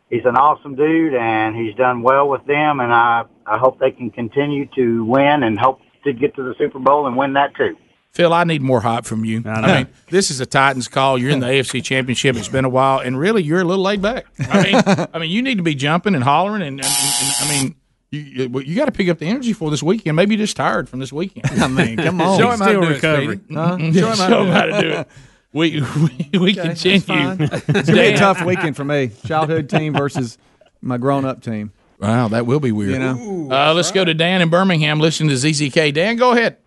he's 0.10 0.24
an 0.26 0.38
awesome 0.38 0.76
dude, 0.76 1.14
and 1.14 1.56
he's 1.56 1.76
done 1.76 2.02
well 2.02 2.30
with 2.30 2.46
them. 2.46 2.80
And 2.80 2.94
I 2.94 3.24
I 3.46 3.58
hope 3.58 3.80
they 3.80 3.92
can 3.92 4.10
continue 4.10 4.68
to 4.76 5.04
win, 5.04 5.44
and 5.44 5.60
hope 5.60 5.82
to 6.06 6.14
get 6.14 6.36
to 6.36 6.44
the 6.44 6.56
Super 6.58 6.80
Bowl 6.80 7.08
and 7.08 7.18
win 7.18 7.34
that 7.34 7.56
too. 7.56 7.76
Phil, 8.12 8.34
I 8.34 8.46
need 8.46 8.62
more 8.62 8.80
hype 8.82 9.06
from 9.06 9.26
you. 9.26 9.44
I, 9.46 9.62
know. 9.62 9.68
mean, 9.76 9.88
this 10.10 10.32
is 10.32 10.40
a 10.40 10.46
Titans 10.46 10.88
call. 10.88 11.18
You're 11.20 11.30
in 11.30 11.40
the 11.40 11.46
AFC 11.58 11.84
Championship. 11.84 12.36
It's 12.36 12.48
been 12.48 12.66
a 12.66 12.70
while, 12.70 13.00
and 13.00 13.20
really, 13.20 13.44
you're 13.44 13.60
a 13.62 13.64
little 13.66 13.84
laid 13.84 14.02
back. 14.02 14.26
I 14.40 14.64
mean, 14.64 15.08
I 15.14 15.20
mean, 15.20 15.30
you 15.30 15.42
need 15.42 15.58
to 15.58 15.64
be 15.64 15.76
jumping 15.76 16.16
and 16.16 16.24
hollering, 16.24 16.62
and, 16.64 16.80
and, 16.80 16.86
and, 16.86 17.22
and 17.22 17.34
I 17.42 17.50
mean, 17.50 17.76
you 18.12 18.20
you, 18.20 18.60
you 18.62 18.76
got 18.76 18.86
to 18.86 18.92
pick 18.92 19.10
up 19.10 19.20
the 19.20 19.26
energy 19.26 19.54
for 19.54 19.70
this 19.70 19.84
weekend. 19.84 20.16
Maybe 20.16 20.36
you're 20.36 20.46
just 20.46 20.58
tired 20.58 20.88
from 20.90 21.00
this 21.00 21.12
weekend. 21.12 21.46
I 21.62 21.68
mean, 21.68 21.98
come 21.98 22.22
on. 22.22 22.40
Show 22.40 22.52
him 22.52 22.60
how 22.60 22.72
to 22.72 22.82
do 22.82 22.88
recovering. 22.88 23.46
it, 23.50 23.54
Huh? 23.54 23.78
Show 23.92 24.44
him, 24.44 24.52
how 24.52 24.66
to 24.66 24.82
do 24.82 24.90
it. 24.90 25.08
We 25.54 25.82
we, 25.82 26.40
we 26.40 26.54
continue. 26.54 26.98
It's 27.00 27.06
gonna 27.06 27.84
be 27.84 28.00
a 28.00 28.18
tough 28.18 28.44
weekend 28.44 28.76
for 28.76 28.84
me. 28.84 29.12
Childhood 29.26 29.70
team 29.70 29.94
versus 29.94 30.38
my 30.82 30.98
grown-up 30.98 31.42
team. 31.42 31.72
Wow, 32.00 32.28
that 32.28 32.46
will 32.46 32.60
be 32.60 32.72
weird. 32.72 32.92
You 32.92 33.00
know? 33.00 33.48
uh, 33.50 33.74
let's 33.74 33.92
go 33.92 34.04
to 34.04 34.14
Dan 34.14 34.42
in 34.42 34.50
Birmingham. 34.50 35.00
Listen 35.00 35.28
to 35.30 35.34
ZZK. 35.34 35.94
Dan, 35.94 36.18
go 36.18 36.34
ahead. 36.34 36.58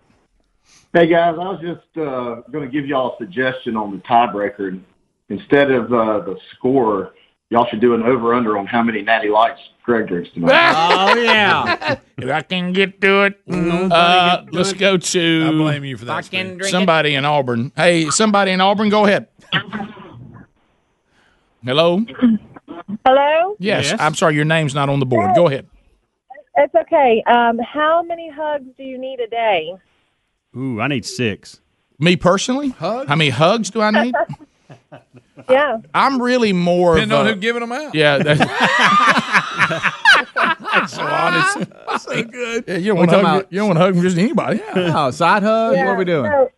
Hey 0.93 1.07
guys, 1.07 1.35
I 1.35 1.45
was 1.45 1.61
just 1.61 1.97
uh, 1.99 2.41
going 2.51 2.65
to 2.65 2.71
give 2.73 2.85
y'all 2.85 3.15
a 3.15 3.17
suggestion 3.19 3.77
on 3.77 3.93
the 3.93 3.99
tiebreaker. 3.99 4.81
Instead 5.29 5.71
of 5.71 5.93
uh, 5.93 6.21
the 6.21 6.37
score, 6.57 7.13
y'all 7.51 7.67
should 7.69 7.81
do 7.81 7.95
an 7.95 8.03
over/under 8.03 8.57
on 8.57 8.67
how 8.67 8.83
many 8.83 9.03
natty 9.03 9.29
lights 9.29 9.61
Greg 9.83 10.09
drinks 10.09 10.31
tonight. 10.33 10.51
Oh 11.13 11.15
yeah. 11.21 11.99
If 12.17 12.31
I 12.31 12.43
can 12.43 12.73
get 12.73 13.01
to 13.01 13.23
it, 13.25 13.41
uh, 13.51 14.45
let's 14.53 14.73
go 14.73 14.97
to. 14.97 15.45
I 15.49 15.51
blame 15.53 15.85
you 15.85 15.97
for 15.97 16.05
that. 16.07 16.25
Speedy. 16.25 16.65
somebody 16.65 17.15
in 17.15 17.25
Auburn. 17.25 17.73
Hey, 17.77 18.09
somebody 18.11 18.53
in 18.53 18.61
Auburn, 18.61 18.89
go 18.89 19.05
ahead. 19.07 19.29
Hello. 21.65 22.05
Hello? 23.07 23.57
Yes, 23.59 23.95
I'm 23.99 24.15
sorry, 24.15 24.35
your 24.35 24.45
name's 24.45 24.75
not 24.75 24.89
on 24.89 25.01
the 25.01 25.07
board. 25.07 25.35
Go 25.35 25.49
ahead. 25.49 25.67
It's 26.57 26.75
okay. 26.75 27.23
Um, 27.27 27.59
how 27.59 28.03
many 28.03 28.31
hugs 28.31 28.67
do 28.77 28.83
you 28.83 28.99
need 28.99 29.21
a 29.21 29.29
day? 29.29 29.75
Ooh, 30.57 30.81
I 30.81 30.89
need 30.89 31.07
six. 31.07 31.61
Me 31.99 32.17
personally, 32.17 32.71
Hugs? 32.71 33.09
how 33.09 33.15
many 33.17 33.31
hugs 33.31 33.71
do 33.71 33.81
I 33.81 33.91
need? 33.91 34.15
Yeah. 35.49 35.79
I'm 35.95 36.21
really 36.21 36.53
more 36.53 36.95
Depending 36.95 37.15
of 37.17 37.21
on 37.21 37.29
a, 37.29 37.35
who 37.35 37.41
giving 37.41 37.61
them 37.61 37.73
out. 37.73 37.95
Yeah, 37.95 38.19
that's, 38.19 38.41
that's 40.35 40.95
so 40.95 41.03
honest. 41.03 41.71
so 42.05 42.23
good. 42.25 42.65
Yeah, 42.67 42.77
you 42.77 42.87
don't 42.89 42.99
want 42.99 43.11
to 43.11 43.17
talking 43.17 43.27
hug. 43.29 43.41
about- 43.43 43.53
You 43.53 43.59
don't 43.61 43.69
want 43.69 43.79
to 43.79 43.85
hug 43.85 43.95
just 44.03 44.19
anybody. 44.19 44.61
Oh, 44.75 45.11
side 45.11 45.43
hug. 45.43 45.77
What 45.77 45.87
are 45.87 45.97
we 45.97 46.05
doing? 46.05 46.31
So, 46.31 46.51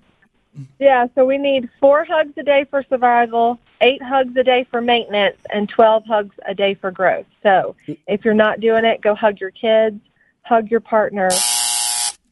yeah, 0.78 1.06
so 1.14 1.24
we 1.24 1.38
need 1.38 1.68
four 1.80 2.04
hugs 2.04 2.32
a 2.36 2.42
day 2.42 2.64
for 2.68 2.84
survival, 2.88 3.58
eight 3.80 4.02
hugs 4.02 4.36
a 4.36 4.44
day 4.44 4.64
for 4.70 4.80
maintenance, 4.82 5.36
and 5.50 5.66
12 5.68 6.04
hugs 6.04 6.34
a 6.46 6.54
day 6.54 6.74
for 6.74 6.90
growth. 6.90 7.24
So 7.42 7.74
if 8.06 8.24
you're 8.24 8.34
not 8.34 8.60
doing 8.60 8.84
it, 8.84 9.00
go 9.00 9.14
hug 9.14 9.40
your 9.40 9.50
kids, 9.50 9.98
hug 10.42 10.70
your 10.70 10.80
partner. 10.80 11.30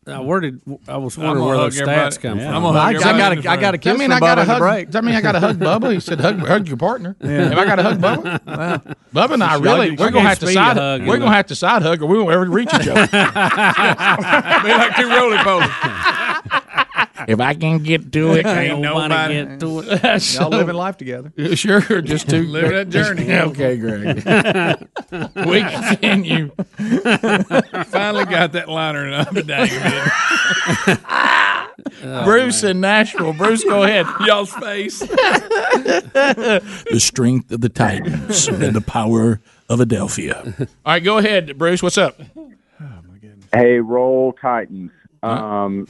Now, 0.07 0.23
where 0.23 0.41
did 0.41 0.61
I 0.89 0.97
was 0.97 1.19
wondering 1.19 1.45
where 1.45 1.57
hug 1.57 1.73
those 1.73 1.81
everybody. 1.81 2.17
stats 2.17 2.21
come 2.21 2.39
Yeah. 2.39 2.47
from? 2.47 2.55
I'm 2.57 2.63
gonna 2.63 2.81
hug 2.81 2.95
I, 2.97 2.99
I 2.99 3.19
got 3.19 3.33
in 3.33 3.39
a, 3.39 3.43
the 3.43 3.49
I 3.51 3.57
got 3.59 3.75
a 3.75 3.79
kiss 3.79 3.93
that 3.93 3.99
mean 3.99 4.09
from 4.11 4.17
I 4.17 4.21
got 4.21 4.35
to 4.37 4.41
Bubba 4.41 4.43
in 4.43 4.47
the 4.49 4.53
hug? 4.55 4.61
break. 4.61 4.87
Does 4.87 4.93
that 4.95 5.05
mean 5.05 5.15
I 5.15 5.21
got 5.21 5.33
to 5.33 5.41
hug 5.41 5.59
Bubba? 5.61 5.93
He 5.93 6.01
said 6.01 6.21
hug, 6.21 6.39
hug 6.39 6.69
your 6.69 6.77
partner. 6.79 7.17
If 7.21 7.59
I 7.59 7.65
got 7.67 7.77
to 7.77 7.83
hug 7.83 7.99
Bubba, 7.99 8.97
Bubba 9.15 9.35
and 9.35 9.45
I 9.45 9.53
Y'all 9.57 9.61
really 9.63 9.91
we're 9.91 10.11
gonna 10.11 10.27
have 10.29 10.39
to 10.39 10.47
side 10.47 10.79
hug 10.79 11.03
we're 11.07 11.15
and 11.17 11.23
gonna 11.23 11.37
have 11.37 11.47
to 11.49 11.55
side 11.55 11.83
hug 11.83 12.01
or 12.03 12.07
we 12.07 12.17
won't 12.19 12.31
ever 12.33 12.47
reach 12.47 12.73
each 12.73 12.89
other. 12.89 13.07
Be 14.63 14.69
like 14.73 14.97
two 14.97 15.09
roly 15.11 15.37
polies. 15.37 16.80
If 17.29 17.41
I 17.41 17.55
can 17.55 17.83
get 17.83 18.13
to 18.13 18.33
it, 18.33 18.47
Ain't 18.47 18.81
nobody 18.81 19.09
nobody- 19.09 19.35
get 19.35 19.61
to 19.61 19.81
it. 19.81 20.35
Y'all 20.35 20.51
living 20.51 20.75
life 20.75 20.97
together. 20.97 21.33
Sure, 21.57 22.01
just 22.01 22.29
two. 22.31 22.45
Live 22.45 22.71
that 22.71 22.89
journey. 22.91 23.33
okay, 23.33 23.77
Greg. 23.77 24.17
we 25.47 25.63
continue. 25.63 26.51
Finally 27.87 28.25
got 28.27 28.53
that 28.53 28.69
liner 28.69 29.07
in 29.07 29.13
up 29.15 29.33
dang 29.35 29.69
Bruce 32.25 32.63
in 32.63 32.81
Nashville. 32.81 33.33
Bruce, 33.33 33.65
go 33.65 33.83
ahead. 33.83 34.07
Y'all's 34.27 34.53
face. 34.55 35.01
the 35.01 36.97
strength 36.99 37.51
of 37.53 37.61
the 37.61 37.69
Titans 37.69 38.49
and 38.49 38.75
the 38.75 38.81
power 38.81 39.41
of 39.69 39.81
Adelphia. 39.81 40.61
All 40.61 40.93
right, 40.95 41.03
go 41.05 41.19
ahead, 41.19 41.57
Bruce. 41.59 41.83
What's 41.83 41.99
up? 41.99 42.21
Hey, 43.53 43.79
roll 43.81 44.33
Titans. 44.35 44.93
Um, 45.23 45.87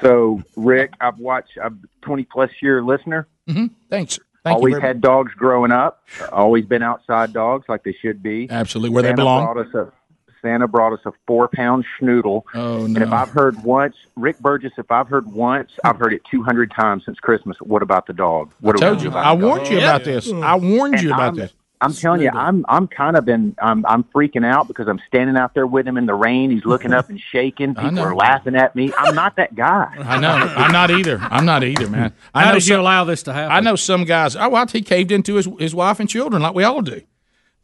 so 0.00 0.42
Rick, 0.56 0.94
I've 1.00 1.18
watched. 1.18 1.58
I'm 1.62 1.82
20 2.02 2.24
plus 2.24 2.50
year 2.60 2.82
listener. 2.82 3.26
Mm-hmm. 3.48 3.66
Thanks. 3.90 4.18
Thank 4.44 4.56
always 4.56 4.72
you. 4.72 4.80
very 4.80 4.88
had 4.94 5.00
dogs 5.00 5.32
growing 5.34 5.70
up. 5.70 6.02
Always 6.32 6.64
been 6.64 6.82
outside 6.82 7.32
dogs 7.32 7.66
like 7.68 7.84
they 7.84 7.92
should 8.00 8.22
be. 8.22 8.48
Absolutely, 8.50 8.90
where 8.90 9.02
they 9.02 9.10
Santa 9.10 9.22
belong. 9.22 9.44
Brought 9.52 9.66
us 9.66 9.74
a, 9.74 9.92
Santa 10.40 10.66
brought 10.66 10.92
us 10.92 10.98
a 11.04 11.12
four 11.28 11.46
pound 11.46 11.84
schnoodle. 12.00 12.42
Oh 12.54 12.78
no! 12.78 12.84
And 12.86 12.96
if! 12.98 13.12
I've 13.12 13.28
heard 13.28 13.62
once, 13.62 13.94
Rick 14.16 14.40
Burgess, 14.40 14.72
if 14.78 14.90
I've 14.90 15.06
heard 15.06 15.30
once, 15.30 15.70
I've 15.84 15.96
heard 15.98 16.12
it 16.12 16.22
200 16.28 16.72
times 16.72 17.04
since 17.04 17.20
Christmas. 17.20 17.56
What 17.60 17.82
about 17.82 18.08
the 18.08 18.12
dog? 18.12 18.52
What 18.60 18.74
I 18.76 18.80
told 18.80 19.02
you. 19.02 19.10
the 19.10 19.18
I 19.18 19.34
dog? 19.34 19.42
warned 19.42 19.68
you 19.68 19.78
about 19.78 20.02
this. 20.02 20.32
I 20.32 20.56
warned 20.56 20.94
And 20.94 21.02
you 21.04 21.10
about 21.12 21.28
I'm, 21.28 21.34
this. 21.36 21.52
I'm 21.82 21.92
telling 21.92 22.22
you, 22.22 22.30
I'm 22.30 22.64
I'm 22.68 22.86
kind 22.86 23.16
of 23.16 23.24
been 23.24 23.54
I'm 23.60 23.84
I'm 23.86 24.04
freaking 24.04 24.46
out 24.46 24.68
because 24.68 24.88
I'm 24.88 25.00
standing 25.08 25.36
out 25.36 25.52
there 25.54 25.66
with 25.66 25.86
him 25.86 25.96
in 25.96 26.06
the 26.06 26.14
rain. 26.14 26.50
He's 26.50 26.64
looking 26.64 26.92
up 26.92 27.10
and 27.10 27.20
shaking. 27.32 27.74
People 27.74 27.98
are 28.00 28.14
laughing 28.14 28.54
at 28.54 28.74
me. 28.76 28.92
I'm 28.96 29.14
not 29.14 29.36
that 29.36 29.54
guy. 29.54 29.92
I 29.98 30.18
know. 30.20 30.30
I'm 30.30 30.72
not 30.72 30.90
either. 30.90 31.18
I'm 31.20 31.44
not 31.44 31.64
either, 31.64 31.88
man. 31.88 32.14
I 32.32 32.44
How 32.44 32.48
know 32.50 32.54
did 32.58 32.68
you 32.68 32.76
allow 32.76 33.04
this 33.04 33.22
to 33.24 33.32
happen? 33.32 33.52
I 33.52 33.60
know 33.60 33.76
some 33.76 34.04
guys. 34.04 34.36
Oh, 34.36 34.48
well, 34.48 34.66
he 34.66 34.80
caved 34.82 35.10
into 35.10 35.34
his 35.34 35.48
his 35.58 35.74
wife 35.74 36.00
and 36.00 36.08
children 36.08 36.40
like 36.40 36.54
we 36.54 36.64
all 36.64 36.82
do. 36.82 37.02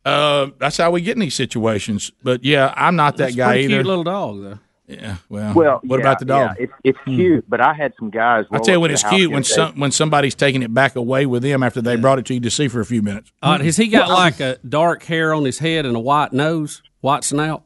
Uh, 0.04 0.50
that's 0.58 0.76
how 0.76 0.90
we 0.90 1.00
get 1.00 1.16
in 1.16 1.20
these 1.20 1.34
situations. 1.34 2.10
But 2.22 2.44
yeah, 2.44 2.72
I'm 2.76 2.96
not 2.96 3.16
that 3.18 3.28
It's 3.28 3.36
guy 3.36 3.58
either. 3.58 3.68
Cute 3.68 3.86
little 3.86 4.04
dog 4.04 4.42
though. 4.42 4.58
Yeah. 4.88 5.16
Well. 5.28 5.54
Well, 5.54 5.80
what 5.84 5.98
yeah, 5.98 6.00
about 6.00 6.18
the 6.18 6.24
dog? 6.24 6.56
Yeah, 6.58 6.64
it's 6.64 6.72
it's 6.82 6.98
cute, 7.04 7.44
but 7.48 7.60
I 7.60 7.74
had 7.74 7.92
some 7.98 8.08
guys. 8.08 8.46
I 8.50 8.56
roll 8.56 8.64
tell 8.64 8.74
you 8.74 8.78
up 8.78 8.82
when 8.82 8.90
it's 8.90 9.02
cute 9.02 9.30
when 9.30 9.44
some 9.44 9.78
when 9.78 9.92
somebody's 9.92 10.34
taking 10.34 10.62
it 10.62 10.72
back 10.72 10.96
away 10.96 11.26
with 11.26 11.42
them 11.42 11.62
after 11.62 11.82
they 11.82 11.96
brought 11.96 12.18
it 12.18 12.24
to 12.26 12.34
you 12.34 12.40
to 12.40 12.50
see 12.50 12.68
for 12.68 12.80
a 12.80 12.86
few 12.86 13.02
minutes. 13.02 13.30
Uh, 13.42 13.58
has 13.58 13.76
he 13.76 13.88
got 13.88 14.08
like 14.08 14.40
a 14.40 14.58
dark 14.66 15.02
hair 15.04 15.34
on 15.34 15.44
his 15.44 15.58
head 15.58 15.84
and 15.84 15.94
a 15.94 16.00
white 16.00 16.32
nose, 16.32 16.82
white 17.00 17.22
snout? 17.22 17.64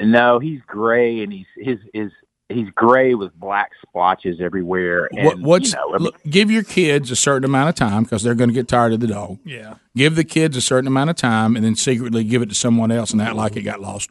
No, 0.00 0.38
he's 0.38 0.60
gray, 0.66 1.22
and 1.22 1.32
he's 1.32 1.46
his 1.56 1.78
his 1.92 2.10
he's 2.48 2.70
gray 2.70 3.14
with 3.14 3.34
black 3.34 3.72
splotches 3.86 4.40
everywhere. 4.40 5.08
And 5.12 5.26
What, 5.26 5.40
what's 5.40 5.72
you 5.72 5.76
know, 5.76 5.88
I 5.90 5.98
mean, 5.98 6.02
look, 6.04 6.22
give 6.24 6.50
your 6.50 6.62
kids 6.62 7.10
a 7.10 7.16
certain 7.16 7.44
amount 7.44 7.68
of 7.68 7.74
time 7.74 8.04
because 8.04 8.22
they're 8.22 8.34
going 8.34 8.50
to 8.50 8.54
get 8.54 8.68
tired 8.68 8.92
of 8.92 9.00
the 9.00 9.06
dog. 9.06 9.38
Yeah. 9.44 9.74
Give 9.94 10.16
the 10.16 10.24
kids 10.24 10.56
a 10.56 10.60
certain 10.60 10.86
amount 10.86 11.10
of 11.10 11.16
time 11.16 11.56
and 11.56 11.64
then 11.64 11.76
secretly 11.76 12.24
give 12.24 12.42
it 12.42 12.48
to 12.48 12.54
someone 12.54 12.90
else 12.90 13.12
and 13.12 13.20
act 13.20 13.36
like 13.36 13.56
it 13.56 13.62
got 13.62 13.80
lost. 13.80 14.10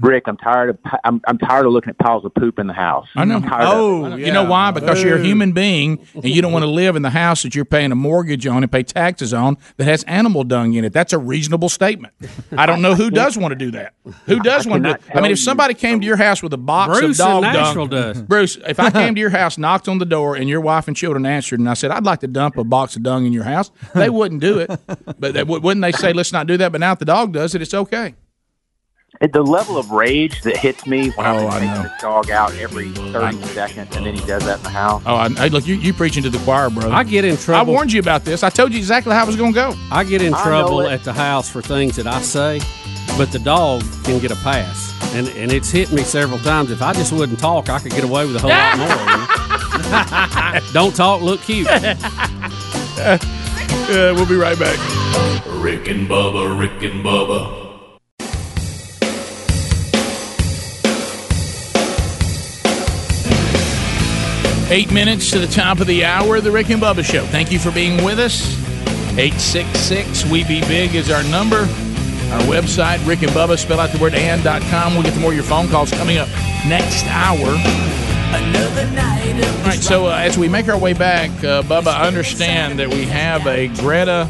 Rick, 0.00 0.24
I'm 0.26 0.36
tired 0.36 0.70
of 0.70 0.78
I'm, 1.04 1.22
I'm 1.26 1.38
tired 1.38 1.64
of 1.64 1.72
looking 1.72 1.90
at 1.90 1.98
piles 1.98 2.24
of 2.26 2.34
poop 2.34 2.58
in 2.58 2.66
the 2.66 2.74
house. 2.74 3.06
I 3.16 3.24
know. 3.24 3.36
I'm 3.36 3.42
tired 3.42 3.62
of 3.62 3.74
oh, 3.74 4.04
it. 4.12 4.20
You 4.20 4.32
know 4.32 4.44
why? 4.44 4.70
Because 4.70 5.02
you're 5.02 5.16
a 5.16 5.22
human 5.22 5.52
being 5.52 6.06
and 6.14 6.26
you 6.26 6.42
don't 6.42 6.52
want 6.52 6.64
to 6.64 6.70
live 6.70 6.96
in 6.96 7.02
the 7.02 7.10
house 7.10 7.42
that 7.44 7.54
you're 7.54 7.64
paying 7.64 7.92
a 7.92 7.94
mortgage 7.94 8.46
on 8.46 8.62
and 8.62 8.70
pay 8.70 8.82
taxes 8.82 9.32
on 9.32 9.56
that 9.78 9.84
has 9.84 10.04
animal 10.04 10.44
dung 10.44 10.74
in 10.74 10.84
it. 10.84 10.92
That's 10.92 11.14
a 11.14 11.18
reasonable 11.18 11.70
statement. 11.70 12.12
I 12.56 12.66
don't 12.66 12.82
know 12.82 12.94
who 12.94 13.10
does 13.10 13.38
want 13.38 13.52
to 13.52 13.56
do 13.56 13.70
that. 13.70 13.94
Who 14.26 14.40
does 14.40 14.66
I 14.66 14.70
want 14.70 14.84
to? 14.84 14.90
cannot 14.90 15.00
Do, 15.00 15.06
I 15.12 15.14
mean, 15.14 15.22
tell 15.22 15.24
if 15.24 15.30
you. 15.30 15.36
somebody 15.36 15.74
came 15.74 16.00
to 16.00 16.06
your 16.06 16.16
house 16.16 16.42
with 16.42 16.52
a 16.52 16.58
box 16.58 16.98
Bruce 16.98 17.18
of 17.18 17.26
dog 17.26 17.44
in 17.44 17.52
dung, 17.54 17.88
does. 17.88 18.20
Bruce, 18.20 18.56
if 18.66 18.78
I 18.78 18.90
came 18.90 19.14
to 19.14 19.20
your 19.20 19.30
house, 19.40 19.56
knocked 19.56 19.88
on 19.88 19.96
the 19.96 20.04
door, 20.04 20.36
and 20.36 20.46
your 20.46 20.60
wife 20.60 20.88
and 20.88 20.96
children 20.96 21.24
answered, 21.24 21.58
and 21.58 21.70
I 21.70 21.74
said, 21.74 21.90
"I'd 21.90 22.04
like 22.04 22.20
to 22.20 22.28
dump 22.28 22.58
a 22.58 22.64
box 22.64 22.96
of 22.96 23.02
dung 23.02 23.24
in 23.24 23.32
your 23.32 23.44
house," 23.44 23.70
they 23.94 24.10
wouldn't 24.10 24.42
do 24.42 24.58
it. 24.58 24.70
But 25.18 25.32
they, 25.32 25.42
wouldn't 25.42 25.80
they 25.80 25.92
say, 25.92 26.12
"Let's 26.12 26.32
not 26.32 26.46
do 26.46 26.58
that"? 26.58 26.72
But 26.72 26.80
now 26.80 26.92
if 26.92 26.98
the 26.98 27.06
dog 27.06 27.32
does 27.32 27.54
it, 27.54 27.62
it's 27.62 27.74
okay. 27.74 28.14
It- 29.20 29.32
the 29.32 29.42
level 29.42 29.76
of 29.78 29.90
rage 29.90 30.42
that 30.42 30.56
hits 30.56 30.86
me 30.86 31.08
when 31.10 31.26
Oh, 31.26 31.30
I'm 31.38 31.46
I 31.48 31.50
taking 31.58 31.68
know. 31.74 31.82
this 31.82 31.92
dog 32.00 32.30
out 32.30 32.54
every 32.56 32.90
30 32.90 33.42
seconds, 33.48 33.96
and 33.96 34.06
then 34.06 34.14
he 34.14 34.24
does 34.26 34.44
that 34.44 34.58
in 34.58 34.62
the 34.64 34.70
house. 34.70 35.02
Oh, 35.06 35.14
I, 35.16 35.28
hey, 35.30 35.48
look, 35.48 35.66
you 35.66 35.74
you 35.76 35.92
preaching 35.92 36.22
to 36.22 36.30
the 36.30 36.38
choir, 36.38 36.70
brother. 36.70 36.92
I 36.92 37.02
get 37.02 37.24
in 37.24 37.36
trouble. 37.36 37.72
I 37.72 37.74
warned 37.74 37.92
you 37.92 38.00
about 38.00 38.24
this. 38.24 38.42
I 38.42 38.50
told 38.50 38.72
you 38.72 38.78
exactly 38.78 39.12
how 39.14 39.22
it 39.24 39.26
was 39.26 39.36
going 39.36 39.52
to 39.52 39.58
go. 39.60 39.74
I 39.90 40.04
get 40.04 40.22
in 40.22 40.34
I 40.34 40.42
trouble 40.42 40.82
at 40.82 41.02
the 41.04 41.12
house 41.12 41.48
for 41.48 41.60
things 41.62 41.96
that 41.96 42.06
I 42.06 42.20
say, 42.22 42.60
but 43.18 43.30
the 43.32 43.38
dog 43.38 43.82
can 44.04 44.18
get 44.20 44.30
a 44.30 44.36
pass. 44.36 44.92
And 45.14 45.28
and 45.28 45.50
it's 45.52 45.70
hit 45.70 45.92
me 45.92 46.02
several 46.02 46.38
times. 46.40 46.70
If 46.70 46.82
I 46.82 46.92
just 46.92 47.12
wouldn't 47.12 47.38
talk, 47.38 47.68
I 47.70 47.78
could 47.78 47.92
get 47.92 48.04
away 48.04 48.26
with 48.26 48.36
a 48.36 48.40
whole 48.40 48.50
lot 48.50 48.78
more. 48.78 48.88
you 48.88 50.60
know? 50.60 50.60
Don't 50.72 50.94
talk, 50.94 51.22
look 51.22 51.40
cute. 51.42 51.68
Uh, 53.88 54.12
we'll 54.16 54.26
be 54.26 54.34
right 54.34 54.58
back. 54.58 54.76
Rick 55.62 55.86
and 55.88 56.08
Bubba, 56.08 56.58
Rick 56.58 56.82
and 56.82 57.04
Bubba. 57.04 57.65
Eight 64.68 64.92
minutes 64.92 65.30
to 65.30 65.38
the 65.38 65.46
top 65.46 65.78
of 65.78 65.86
the 65.86 66.04
hour 66.04 66.34
of 66.34 66.44
the 66.44 66.50
Rick 66.50 66.70
and 66.70 66.82
Bubba 66.82 67.04
Show. 67.04 67.24
Thank 67.26 67.52
you 67.52 67.58
for 67.60 67.70
being 67.70 68.02
with 68.02 68.18
us. 68.18 68.58
866 69.16 70.24
We 70.28 70.42
Be 70.42 70.60
Big 70.62 70.96
is 70.96 71.08
our 71.08 71.22
number. 71.22 71.58
Our 71.58 72.40
website, 72.50 73.06
Rick 73.06 73.22
and 73.22 73.30
Bubba, 73.30 73.58
spell 73.58 73.78
out 73.78 73.90
the 73.90 73.98
word 73.98 74.14
and.com. 74.14 74.94
We'll 74.94 75.04
get 75.04 75.14
to 75.14 75.20
more 75.20 75.30
of 75.30 75.36
your 75.36 75.44
phone 75.44 75.68
calls 75.68 75.92
coming 75.92 76.18
up 76.18 76.28
next 76.66 77.06
hour. 77.06 77.46
Another 78.34 78.90
night 78.90 79.34
All 79.60 79.66
right, 79.66 79.78
so 79.78 80.06
uh, 80.06 80.16
as 80.16 80.36
we 80.36 80.48
make 80.48 80.68
our 80.68 80.76
way 80.78 80.94
back, 80.94 81.30
uh, 81.44 81.62
Bubba, 81.62 81.86
I 81.86 82.08
understand 82.08 82.80
that 82.80 82.88
we 82.88 83.04
have 83.04 83.46
a 83.46 83.68
Greta 83.68 84.28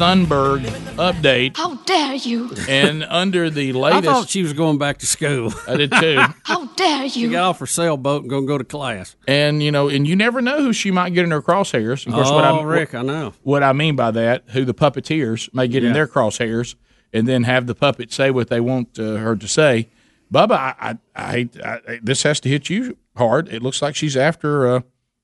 Thunberg 0.00 0.62
update. 0.96 1.58
How 1.58 1.74
dare 1.74 2.14
you? 2.14 2.50
And 2.66 3.04
under 3.04 3.50
the 3.50 3.74
latest. 3.74 4.08
I 4.08 4.12
thought 4.12 4.30
she 4.30 4.42
was 4.42 4.54
going 4.54 4.78
back 4.78 4.96
to 5.00 5.06
school. 5.06 5.52
I 5.68 5.76
did 5.76 5.92
too. 5.92 6.18
How 6.44 6.64
dare 6.68 7.06
She 7.10 7.20
you? 7.20 7.30
got 7.30 7.42
off 7.50 7.58
her 7.58 7.66
sailboat 7.66 8.22
and 8.22 8.30
going 8.30 8.44
to 8.44 8.48
go 8.48 8.56
to 8.56 8.64
class. 8.64 9.14
And 9.28 9.62
you 9.62 9.70
know, 9.70 9.90
and 9.90 10.08
you 10.08 10.16
never 10.16 10.40
know 10.40 10.62
who 10.62 10.72
she 10.72 10.90
might 10.90 11.12
get 11.12 11.24
in 11.24 11.30
her 11.32 11.42
crosshairs. 11.42 12.06
Of 12.06 12.14
course, 12.14 12.28
oh, 12.30 12.34
what 12.34 12.44
I 12.46 12.62
Rick, 12.62 12.94
I 12.94 13.02
know. 13.02 13.34
what 13.42 13.62
I 13.62 13.74
mean 13.74 13.94
by 13.94 14.10
that, 14.12 14.44
who 14.52 14.64
the 14.64 14.72
puppeteers 14.72 15.52
may 15.52 15.68
get 15.68 15.84
in 15.84 15.92
their 15.92 16.06
crosshairs, 16.06 16.76
and 17.12 17.28
then 17.28 17.42
have 17.42 17.66
the 17.66 17.74
puppet 17.74 18.10
say 18.10 18.30
what 18.30 18.48
they 18.48 18.60
want 18.60 18.98
uh, 18.98 19.16
her 19.16 19.36
to 19.36 19.46
say. 19.46 19.90
Bubba, 20.32 20.52
I, 20.52 20.96
I, 21.14 21.48
I, 21.62 21.80
I, 21.86 22.00
this 22.02 22.22
has 22.22 22.40
to 22.40 22.48
hit 22.48 22.70
you 22.70 22.96
hard. 23.18 23.48
It 23.48 23.62
looks 23.62 23.82
like 23.82 23.96
she's 23.96 24.16
after 24.16 24.66
uh, 24.66 24.80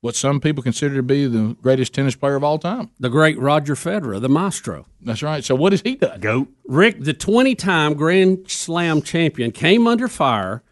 what 0.07 0.15
some 0.15 0.39
people 0.39 0.63
consider 0.63 0.95
to 0.95 1.03
be 1.03 1.27
the 1.27 1.55
greatest 1.61 1.93
tennis 1.93 2.15
player 2.15 2.35
of 2.37 2.43
all 2.43 2.57
time. 2.57 2.89
The 2.97 3.09
great 3.09 3.37
Roger 3.37 3.75
Federer, 3.75 4.21
the 4.21 4.29
maestro. 4.29 4.85
That's 5.01 5.21
right. 5.21 5.43
So 5.43 5.53
what 5.53 5.73
has 5.73 5.81
he 5.81 5.95
done? 5.95 6.21
Go. 6.21 6.47
Rick, 6.65 7.01
the 7.01 7.13
20 7.13 7.53
time 7.55 7.93
Grand 7.93 8.49
Slam 8.49 9.01
champion, 9.01 9.51
came 9.51 9.85
under 9.85 10.07
fire 10.07 10.63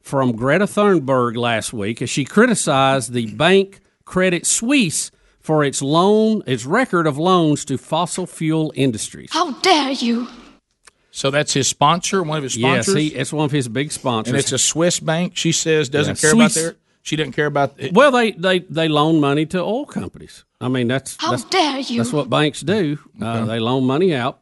from 0.00 0.32
Greta 0.32 0.64
Thunberg 0.66 1.36
last 1.36 1.72
week 1.72 2.02
as 2.02 2.10
she 2.10 2.24
criticized 2.24 3.12
the 3.12 3.32
bank 3.34 3.78
Credit 4.04 4.44
Suisse 4.44 5.12
for 5.38 5.62
its 5.62 5.80
loan, 5.80 6.42
its 6.48 6.66
record 6.66 7.06
of 7.06 7.16
loans 7.16 7.64
to 7.66 7.78
fossil 7.78 8.26
fuel 8.26 8.72
industries. 8.74 9.30
How 9.32 9.52
dare 9.60 9.92
you? 9.92 10.26
So 11.12 11.30
that's 11.30 11.52
his 11.54 11.68
sponsor, 11.68 12.22
one 12.24 12.38
of 12.38 12.42
his 12.44 12.56
Yes, 12.56 12.86
sponsors. 12.86 13.02
he, 13.02 13.08
it's 13.14 13.32
one 13.32 13.44
of 13.44 13.52
his 13.52 13.68
big 13.68 13.92
sponsors. 13.92 14.30
and 14.32 14.38
it's 14.38 14.52
a 14.52 14.58
Swiss 14.58 14.98
bank. 15.00 15.36
She 15.36 15.52
says 15.52 15.88
doesn't 15.88 16.20
Yeah, 16.22 16.28
care 16.30 16.34
about 16.36 16.50
their. 16.52 16.74
She 17.02 17.16
doesn't 17.16 17.32
care 17.32 17.46
about. 17.46 17.74
It. 17.78 17.92
well, 17.94 18.10
they, 18.10 18.32
they, 18.32 18.60
they 18.60 18.88
loan 18.88 19.20
money 19.20 19.46
to 19.46 19.60
oil 19.60 19.86
companies. 19.86 20.44
I 20.60 20.68
mean, 20.68 20.88
that's 20.88 21.16
How 21.18 21.30
that's, 21.30 21.44
dare 21.44 21.78
you? 21.78 21.98
That's 21.98 22.12
what 22.12 22.28
banks 22.28 22.60
do. 22.60 22.98
Uh, 23.20 23.46
they 23.46 23.58
loan 23.58 23.84
money 23.84 24.14
out. 24.14 24.40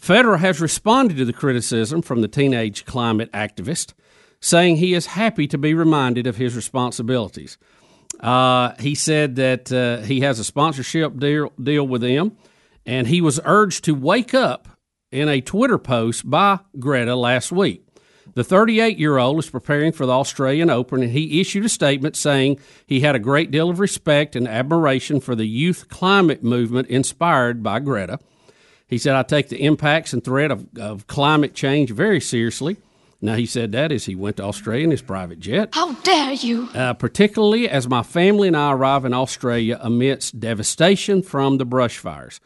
Federer 0.00 0.38
has 0.38 0.60
responded 0.60 1.18
to 1.18 1.24
the 1.26 1.32
criticism 1.32 2.00
from 2.00 2.22
the 2.22 2.28
teenage 2.28 2.86
climate 2.86 3.30
activist, 3.32 3.92
saying 4.40 4.76
he 4.76 4.94
is 4.94 5.06
happy 5.06 5.46
to 5.48 5.58
be 5.58 5.74
reminded 5.74 6.26
of 6.26 6.36
his 6.36 6.56
responsibilities. 6.56 7.58
Uh, 8.20 8.72
he 8.78 8.94
said 8.94 9.36
that 9.36 9.70
uh, 9.70 9.98
he 9.98 10.20
has 10.20 10.38
a 10.38 10.44
sponsorship 10.44 11.18
deal, 11.18 11.52
deal 11.62 11.86
with 11.86 12.00
them, 12.00 12.36
and 12.86 13.06
he 13.08 13.20
was 13.20 13.40
urged 13.44 13.84
to 13.84 13.94
wake 13.94 14.32
up 14.32 14.68
in 15.10 15.28
a 15.28 15.40
Twitter 15.40 15.78
post 15.78 16.28
by 16.28 16.60
Greta 16.78 17.14
last 17.14 17.52
week. 17.52 17.84
The 18.38 18.44
38 18.44 18.98
year 18.98 19.18
old 19.18 19.40
is 19.40 19.50
preparing 19.50 19.90
for 19.90 20.06
the 20.06 20.12
Australian 20.12 20.70
Open, 20.70 21.02
and 21.02 21.10
he 21.10 21.40
issued 21.40 21.64
a 21.64 21.68
statement 21.68 22.14
saying 22.14 22.60
he 22.86 23.00
had 23.00 23.16
a 23.16 23.18
great 23.18 23.50
deal 23.50 23.68
of 23.68 23.80
respect 23.80 24.36
and 24.36 24.46
admiration 24.46 25.18
for 25.18 25.34
the 25.34 25.44
youth 25.44 25.88
climate 25.88 26.44
movement 26.44 26.86
inspired 26.86 27.64
by 27.64 27.80
Greta. 27.80 28.20
He 28.86 28.96
said, 28.96 29.16
I 29.16 29.24
take 29.24 29.48
the 29.48 29.64
impacts 29.64 30.12
and 30.12 30.22
threat 30.22 30.52
of, 30.52 30.68
of 30.78 31.08
climate 31.08 31.52
change 31.52 31.90
very 31.90 32.20
seriously. 32.20 32.76
Now, 33.20 33.34
he 33.34 33.44
said 33.44 33.72
that 33.72 33.90
as 33.90 34.04
he 34.04 34.14
went 34.14 34.36
to 34.36 34.44
Australia 34.44 34.84
in 34.84 34.92
his 34.92 35.02
private 35.02 35.40
jet 35.40 35.70
How 35.72 35.94
dare 35.94 36.34
you? 36.34 36.68
uh, 36.76 36.94
particularly 36.94 37.68
as 37.68 37.88
my 37.88 38.04
family 38.04 38.46
and 38.46 38.56
I 38.56 38.70
arrive 38.70 39.04
in 39.04 39.14
Australia 39.14 39.80
amidst 39.82 40.38
devastation 40.38 41.22
from 41.22 41.58
the 41.58 41.64
brush 41.64 41.98
fires. 41.98 42.38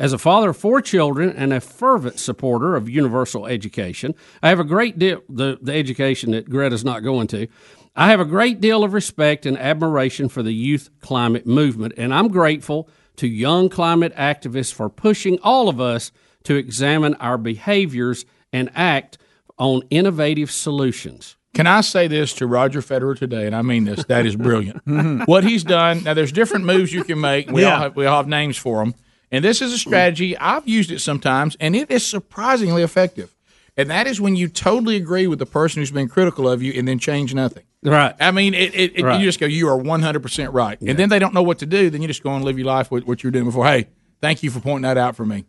As 0.00 0.14
a 0.14 0.18
father 0.18 0.48
of 0.48 0.56
four 0.56 0.80
children 0.80 1.28
and 1.28 1.52
a 1.52 1.60
fervent 1.60 2.18
supporter 2.18 2.74
of 2.74 2.88
universal 2.88 3.46
education, 3.46 4.14
I 4.42 4.48
have 4.48 4.58
a 4.58 4.64
great 4.64 4.98
deal 4.98 5.20
the, 5.28 5.58
the 5.60 5.74
education 5.74 6.30
that 6.30 6.48
Greta's 6.48 6.82
not 6.82 7.00
going 7.00 7.26
to. 7.28 7.48
I 7.94 8.08
have 8.08 8.18
a 8.18 8.24
great 8.24 8.62
deal 8.62 8.82
of 8.82 8.94
respect 8.94 9.44
and 9.44 9.58
admiration 9.58 10.30
for 10.30 10.42
the 10.42 10.54
youth 10.54 10.88
climate 11.02 11.46
movement, 11.46 11.92
and 11.98 12.14
I'm 12.14 12.28
grateful 12.28 12.88
to 13.16 13.28
young 13.28 13.68
climate 13.68 14.16
activists 14.16 14.72
for 14.72 14.88
pushing 14.88 15.38
all 15.42 15.68
of 15.68 15.82
us 15.82 16.12
to 16.44 16.54
examine 16.54 17.12
our 17.16 17.36
behaviors 17.36 18.24
and 18.54 18.70
act 18.74 19.18
on 19.58 19.82
innovative 19.90 20.50
solutions. 20.50 21.36
Can 21.52 21.66
I 21.66 21.82
say 21.82 22.08
this 22.08 22.32
to 22.36 22.46
Roger 22.46 22.80
Federer 22.80 23.18
today? 23.18 23.44
And 23.44 23.54
I 23.54 23.60
mean 23.60 23.84
this. 23.84 24.02
That 24.06 24.24
is 24.24 24.34
brilliant. 24.34 24.82
Mm-hmm. 24.86 25.24
what 25.24 25.44
he's 25.44 25.62
done. 25.62 26.04
Now, 26.04 26.14
there's 26.14 26.32
different 26.32 26.64
moves 26.64 26.90
you 26.90 27.04
can 27.04 27.20
make. 27.20 27.50
We 27.50 27.64
all 27.64 27.78
have, 27.78 27.96
we 27.96 28.06
all 28.06 28.16
have 28.16 28.28
names 28.28 28.56
for 28.56 28.82
them. 28.82 28.94
And 29.32 29.44
this 29.44 29.62
is 29.62 29.72
a 29.72 29.78
strategy. 29.78 30.36
I've 30.36 30.66
used 30.66 30.90
it 30.90 31.00
sometimes, 31.00 31.56
and 31.60 31.76
it 31.76 31.90
is 31.90 32.04
surprisingly 32.06 32.82
effective. 32.82 33.34
And 33.76 33.88
that 33.90 34.06
is 34.06 34.20
when 34.20 34.34
you 34.36 34.48
totally 34.48 34.96
agree 34.96 35.26
with 35.28 35.38
the 35.38 35.46
person 35.46 35.80
who's 35.80 35.92
been 35.92 36.08
critical 36.08 36.48
of 36.48 36.62
you, 36.62 36.72
and 36.76 36.86
then 36.88 36.98
change 36.98 37.32
nothing. 37.34 37.62
Right. 37.82 38.14
I 38.20 38.30
mean, 38.32 38.52
it, 38.54 38.74
it, 38.74 38.92
it- 38.98 39.04
Right. 39.04 39.20
you 39.20 39.26
just 39.26 39.38
go, 39.40 39.46
you 39.46 39.68
are 39.68 39.78
100% 39.80 40.52
right. 40.52 40.78
And 40.80 40.98
then 40.98 41.08
they 41.08 41.18
don't 41.18 41.32
know 41.32 41.42
what 41.42 41.60
to 41.60 41.66
do. 41.66 41.88
Then 41.90 42.02
you 42.02 42.08
just 42.08 42.22
go 42.22 42.30
and 42.34 42.44
live 42.44 42.58
your 42.58 42.66
life 42.66 42.90
with 42.90 43.04
what 43.06 43.22
you're 43.22 43.30
doing 43.32 43.46
before. 43.46 43.64
Hey, 43.66 43.86
thank 44.20 44.42
you 44.42 44.50
for 44.50 44.60
pointing 44.60 44.82
that 44.82 44.98
out 44.98 45.16
for 45.16 45.24
me. 45.24 45.44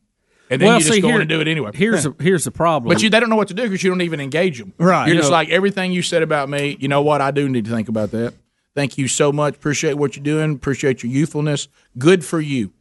And 0.50 0.62
then 0.62 0.68
Well, 0.68 0.78
you 0.78 0.82
just 0.84 0.94
see, 0.94 1.02
go 1.02 1.08
here- 1.08 1.16
on 1.16 1.22
and 1.22 1.30
do 1.30 1.42
it 1.42 1.48
anyway. 1.48 1.72
Here's 1.74 2.06
Yeah. 2.06 2.12
a, 2.18 2.24
here's 2.24 2.44
the 2.44 2.52
problem. 2.52 2.94
But 2.94 3.02
you, 3.02 3.10
they 3.10 3.20
don't 3.20 3.30
know 3.30 3.36
what 3.36 3.48
to 3.50 3.54
do 3.54 3.64
because 3.64 3.84
you 3.84 3.90
don't 3.90 4.02
even 4.02 4.20
engage 4.22 4.60
them. 4.60 4.74
Right. 4.78 5.08
You're 5.08 5.16
You 5.16 5.20
just 5.22 5.30
know- 5.32 5.38
like 5.38 5.50
everything 5.50 5.92
you 5.92 6.02
said 6.04 6.22
about 6.24 6.48
me. 6.50 6.78
You 6.80 6.88
know 6.88 7.02
what? 7.02 7.20
I 7.22 7.32
do 7.32 7.50
need 7.50 7.66
to 7.66 7.72
think 7.72 7.90
about 7.90 8.12
that. 8.12 8.34
Thank 8.76 8.98
you 8.98 9.08
so 9.10 9.32
much. 9.34 9.56
Appreciate 9.56 9.96
what 9.96 10.16
you're 10.16 10.24
doing. 10.24 10.54
Appreciate 10.54 11.04
your 11.04 11.12
youthfulness. 11.12 11.68
Good 11.98 12.24
for 12.24 12.40
you, 12.40 12.72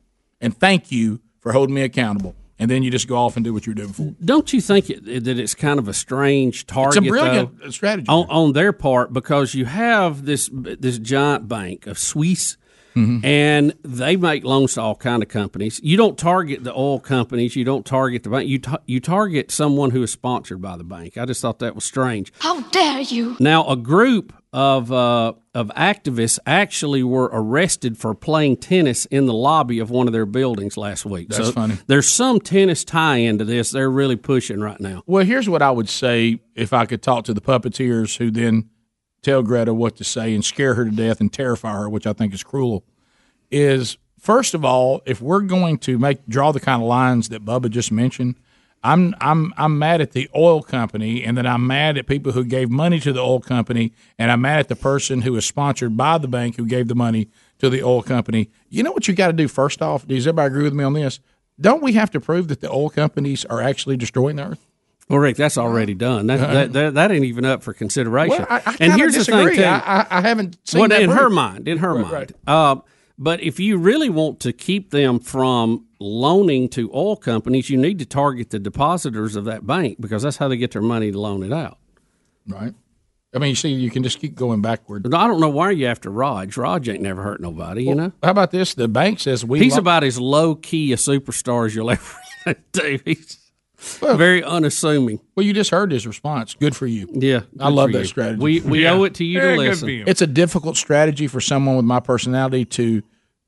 and 0.41 0.57
thank 0.57 0.91
you 0.91 1.21
for 1.41 1.53
holding 1.53 1.75
me 1.75 1.83
accountable. 1.83 2.35
And 2.59 2.71
then 2.71 2.83
you 2.83 2.91
just 2.91 3.09
go 3.09 3.17
off 3.17 3.37
and 3.37 3.45
do 3.45 3.55
what 3.55 3.65
you're 3.65 3.75
doing 3.75 3.93
for. 3.93 4.15
Don't 4.23 4.53
you 4.53 4.61
think 4.61 4.91
it, 4.91 5.25
that 5.25 5.39
it's 5.39 5.55
kind 5.55 5.79
of 5.79 5.89
a 5.89 5.95
strange 5.95 6.67
target? 6.67 6.99
It's 6.99 7.07
a 7.07 7.09
brilliant 7.09 7.59
though, 7.59 7.69
uh, 7.69 7.71
strategy. 7.71 8.07
on, 8.09 8.27
on 8.29 8.53
their 8.53 8.73
part 8.75 9.15
because 9.15 9.55
you 9.55 9.65
have 9.65 10.27
this 10.27 10.51
this 10.53 10.99
giant 10.99 11.49
bank 11.49 11.87
of 11.87 11.99
Swiss, 11.99 12.59
Mm-hmm. 12.97 13.25
and 13.25 13.75
they 13.83 14.17
make 14.17 14.45
loans 14.45 14.75
to 14.75 14.83
all 14.83 14.97
kind 14.97 15.23
of 15.23 15.29
companies. 15.29 15.81
You 15.83 15.97
don't 15.97 16.19
target 16.19 16.65
the 16.65 16.73
oil 16.73 16.99
companies. 17.01 17.55
You 17.57 17.65
don't 17.65 17.87
target 17.87 18.23
the 18.25 18.31
bank. 18.31 18.49
You 18.49 18.59
ta- 18.59 18.81
you 18.87 19.01
target 19.01 19.51
someone 19.51 19.91
who 19.91 20.03
is 20.03 20.11
sponsored 20.11 20.61
by 20.61 20.77
the 20.77 20.85
bank. 20.85 21.17
I 21.17 21.25
just 21.25 21.41
thought 21.41 21.61
that 21.61 21.75
was 21.75 21.85
strange. 21.85 22.33
How 22.41 22.61
dare 22.71 23.01
you? 23.01 23.37
Now, 23.39 23.67
a 23.69 23.77
group 23.77 24.33
of 24.53 24.91
uh, 24.91 25.35
of 25.55 25.69
activists 25.77 26.39
actually 26.47 27.03
were 27.05 27.31
arrested 27.33 27.97
for 27.97 28.15
playing 28.15 28.57
tennis 28.57 29.05
in 29.07 29.27
the 29.27 29.33
lobby 29.35 29.79
of 29.79 29.91
one 29.91 30.07
of 30.07 30.12
their 30.12 30.27
buildings 30.27 30.77
last 30.77 31.05
week. 31.05 31.29
That's 31.29 31.47
so 31.47 31.53
funny. 31.53 31.79
There's 31.87 32.09
some 32.09 32.41
tennis 32.41 32.85
tie 32.85 33.19
into 33.19 33.45
this. 33.45 33.71
They're 33.71 33.91
really 33.91 34.17
pushing 34.17 34.61
right 34.61 34.81
now. 34.81 35.03
Well, 35.07 35.25
here's 35.25 35.49
what 35.49 35.62
I 35.62 35.71
would 35.71 35.89
say 35.89 36.41
if 36.55 36.73
I 36.73 36.87
could 36.87 37.03
talk 37.03 37.25
to 37.27 37.35
the 37.35 37.41
puppeteers 37.41 38.17
who 38.17 38.31
then 38.31 38.69
tell 39.23 39.43
Greta 39.43 39.75
what 39.75 39.97
to 39.97 40.05
say 40.05 40.35
and 40.35 40.45
scare 40.45 40.75
her 40.75 40.85
to 40.85 40.91
death 40.91 41.21
and 41.21 41.33
terrify 41.33 41.73
her, 41.73 41.89
which 41.89 42.07
I 42.07 42.13
think 42.13 42.35
is 42.35 42.43
cruel. 42.43 42.85
Is 43.51 43.97
first 44.19 44.55
of 44.55 44.65
all, 44.65 45.03
if 45.07 45.21
we're 45.21 45.41
going 45.41 45.79
to 45.79 45.99
make 45.99 46.27
draw 46.27 46.53
the 46.53 46.61
kind 46.61 46.83
of 46.83 46.89
lines 46.89 47.29
that 47.31 47.45
Bubba 47.45 47.71
just 47.71 47.91
mentioned, 47.91 48.37
I'm 48.83 49.15
I'm 49.21 49.53
I'm 49.57 49.79
mad 49.79 50.01
at 50.01 50.13
the 50.13 50.31
oil 50.35 50.63
company, 50.63 51.23
and 51.23 51.37
then 51.37 51.47
I'm 51.47 51.67
mad 51.67 51.99
at 51.99 52.07
people 52.07 52.33
who 52.33 52.45
gave 52.45 52.71
money 52.71 52.99
to 53.01 53.13
the 53.13 53.21
oil 53.21 53.41
company, 53.41 53.93
and 54.19 54.31
I'm 54.31 54.41
mad 54.41 54.61
at 54.61 54.69
the 54.69 54.77
person 54.77 55.23
who 55.23 55.37
is 55.37 55.45
sponsored 55.45 55.97
by 55.97 56.19
the 56.19 56.29
bank 56.29 56.57
who 56.57 56.65
gave 56.65 56.89
the 56.89 56.95
money 56.95 57.29
to 57.59 57.69
the 57.69 57.83
oil 57.83 58.03
company. 58.03 58.49
You 58.71 58.83
know 58.83 58.93
what 58.93 59.07
you 59.07 59.15
got 59.15 59.27
to 59.27 59.33
do 59.35 59.49
first 59.49 59.83
off? 59.83 60.07
Does 60.07 60.27
everybody 60.27 60.47
agree 60.47 60.63
with 60.65 60.73
me 60.73 60.85
on 60.85 60.95
this? 60.95 61.21
Don't 61.61 61.83
we 61.83 61.93
have 61.93 62.11
to 62.13 62.21
prove 62.21 62.49
that 62.49 62.63
the 62.63 62.71
oil 62.71 62.89
companies 62.89 63.45
are 63.45 63.61
actually 63.61 63.99
destroying 63.99 64.37
the 64.37 64.53
earth? 64.53 64.67
Well, 65.11 65.19
Rick, 65.19 65.37
that's 65.37 65.59
already 65.59 65.95
done. 65.95 66.28
That, 66.28 66.39
that, 66.39 66.73
that, 66.73 66.95
that 66.95 67.11
ain't 67.11 67.24
even 67.24 67.45
up 67.45 67.62
for 67.62 67.73
consideration. 67.74 68.39
Well, 68.39 68.47
I, 68.49 68.62
I 68.65 68.77
and 68.81 68.93
here's 68.95 69.15
disagree. 69.15 69.45
the 69.45 69.51
thing, 69.51 69.59
too. 69.59 69.65
I, 69.65 70.07
I, 70.09 70.20
haven't 70.20 70.57
seen 70.66 70.81
well, 70.81 70.89
that 70.89 71.03
in 71.03 71.11
her 71.11 71.23
proof. 71.24 71.32
mind, 71.32 71.66
in 71.69 71.78
her 71.78 71.95
Right, 71.95 72.03
mind. 72.03 72.12
right. 72.15 72.32
Uh, 72.47 72.77
but 73.19 73.43
if 73.43 73.59
you 73.61 73.77
really 73.77 74.09
want 74.09 74.41
to 74.41 74.53
keep 74.53 74.93
them 74.93 75.19
from 75.19 75.85
loaning 75.99 76.69
to 76.70 76.91
oil 76.95 77.16
companies, 77.16 77.69
you 77.69 77.77
need 77.77 77.99
to 77.99 78.07
target 78.07 78.51
the 78.51 78.59
depositors 78.61 79.37
of 79.37 79.45
that 79.47 79.66
bank 79.66 80.01
because 80.01 80.23
that's 80.23 80.39
how 80.39 80.49
they 80.49 80.57
get 80.57 80.70
their 80.70 80.81
money 80.81 81.11
to 81.12 81.20
loan 81.20 81.43
it 81.43 81.53
out. 81.53 81.78
Right. 82.47 82.73
I 83.35 83.39
mean, 83.39 83.51
you 83.51 83.55
see, 83.57 83.69
you 83.69 83.91
can 83.91 84.03
just 84.03 84.19
keep 84.20 84.35
going 84.35 84.61
backward. 84.62 85.12
I 85.15 85.27
don't 85.27 85.41
know 85.41 85.51
why 85.51 85.70
you 85.73 85.87
after 85.87 86.11
Raj. 86.11 86.57
Raj 86.57 86.89
ain't 86.89 87.03
never 87.03 87.23
hurt 87.23 87.41
nobody, 87.41 87.85
you 87.85 87.95
know. 87.95 88.12
How 88.23 88.31
about 88.31 88.51
this? 88.53 88.74
The 88.74 88.89
bank 88.89 89.20
says 89.20 89.45
we. 89.45 89.59
He's 89.61 89.74
lo- 89.74 89.81
about 89.81 90.03
as 90.03 90.19
low 90.19 90.55
key 90.55 90.93
a 90.93 90.97
superstar 90.97 91.66
as 91.66 91.74
you'll 91.74 91.91
ever 92.47 92.57
do. 92.73 92.99
He's 93.05 93.39
very 93.81 94.43
unassuming. 94.44 95.20
Well, 95.35 95.44
you 95.47 95.52
just 95.52 95.70
heard 95.70 95.90
his 95.93 96.07
response. 96.07 96.55
Good 96.55 96.77
for 96.77 96.86
you. 96.86 97.09
Yeah, 97.12 97.40
I 97.59 97.69
love 97.70 97.93
that 97.93 98.01
you. 98.01 98.05
strategy. 98.05 98.40
We- 98.43 98.61
we 98.61 98.82
Yeah. 98.82 98.93
owe 98.93 99.05
it 99.05 99.15
to 99.15 99.24
you 99.24 99.40
to 99.40 99.44
Very 99.47 99.57
good 99.57 99.69
listen. 99.69 99.86
for 99.86 99.93
you. 99.93 100.05
It's 100.07 100.23
a 100.23 100.27
difficult 100.27 100.77
strategy 100.77 101.27
for 101.27 101.40
someone 101.40 101.77
with 101.77 101.85
my 101.86 102.01
personality 102.01 102.65
to 102.66 103.02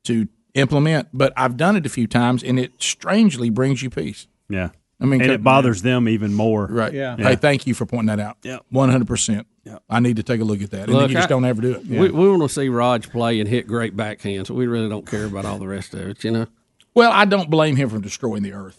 to 0.04 0.26
implement, 0.54 1.08
but 1.14 1.32
I've 1.36 1.56
done 1.56 1.76
it 1.76 1.86
a 1.86 1.88
few 1.88 2.06
times, 2.08 2.42
and 2.42 2.58
it 2.58 2.72
strangely 2.78 3.50
brings 3.50 3.82
you 3.82 3.88
peace. 3.90 4.26
Yeah. 4.48 4.70
I 5.00 5.04
mean, 5.04 5.20
and 5.22 5.30
it 5.32 5.42
bothers 5.42 5.82
them 5.82 6.08
even 6.08 6.34
more. 6.34 6.66
Right. 6.70 6.92
Yeah. 6.92 7.16
Hey, 7.16 7.36
thank 7.36 7.66
you 7.66 7.74
for 7.74 7.86
pointing 7.86 8.06
that 8.06 8.20
out. 8.20 8.36
Yeah. 8.42 8.58
One 8.70 8.88
hundred 8.90 9.06
percent. 9.08 9.46
Yeah. 9.64 9.78
I 9.88 10.00
need 10.00 10.16
to 10.16 10.22
take 10.24 10.40
a 10.40 10.44
look 10.44 10.60
at 10.62 10.70
that. 10.72 10.88
And 10.88 10.98
then 10.98 11.08
you 11.08 11.14
just 11.14 11.26
I- 11.26 11.28
don't 11.28 11.44
ever 11.44 11.62
do 11.62 11.72
it. 11.72 11.86
We, 11.86 12.10
we 12.10 12.28
want 12.28 12.42
to 12.42 12.48
see 12.48 12.68
Raj 12.68 13.08
play 13.10 13.38
and 13.40 13.48
hit 13.48 13.66
great 13.68 13.96
backhands. 13.96 14.50
We 14.50 14.66
really 14.66 14.88
don't 14.88 15.06
care 15.06 15.24
about 15.24 15.44
all 15.44 15.58
the 15.58 15.66
rest 15.68 15.94
of 15.94 16.00
it, 16.00 16.24
you 16.24 16.30
know. 16.32 16.46
Well, 16.94 17.10
I 17.10 17.24
don't 17.24 17.48
blame 17.48 17.76
him 17.76 17.88
for 17.88 17.98
destroying 17.98 18.42
the 18.42 18.52
earth. 18.52 18.74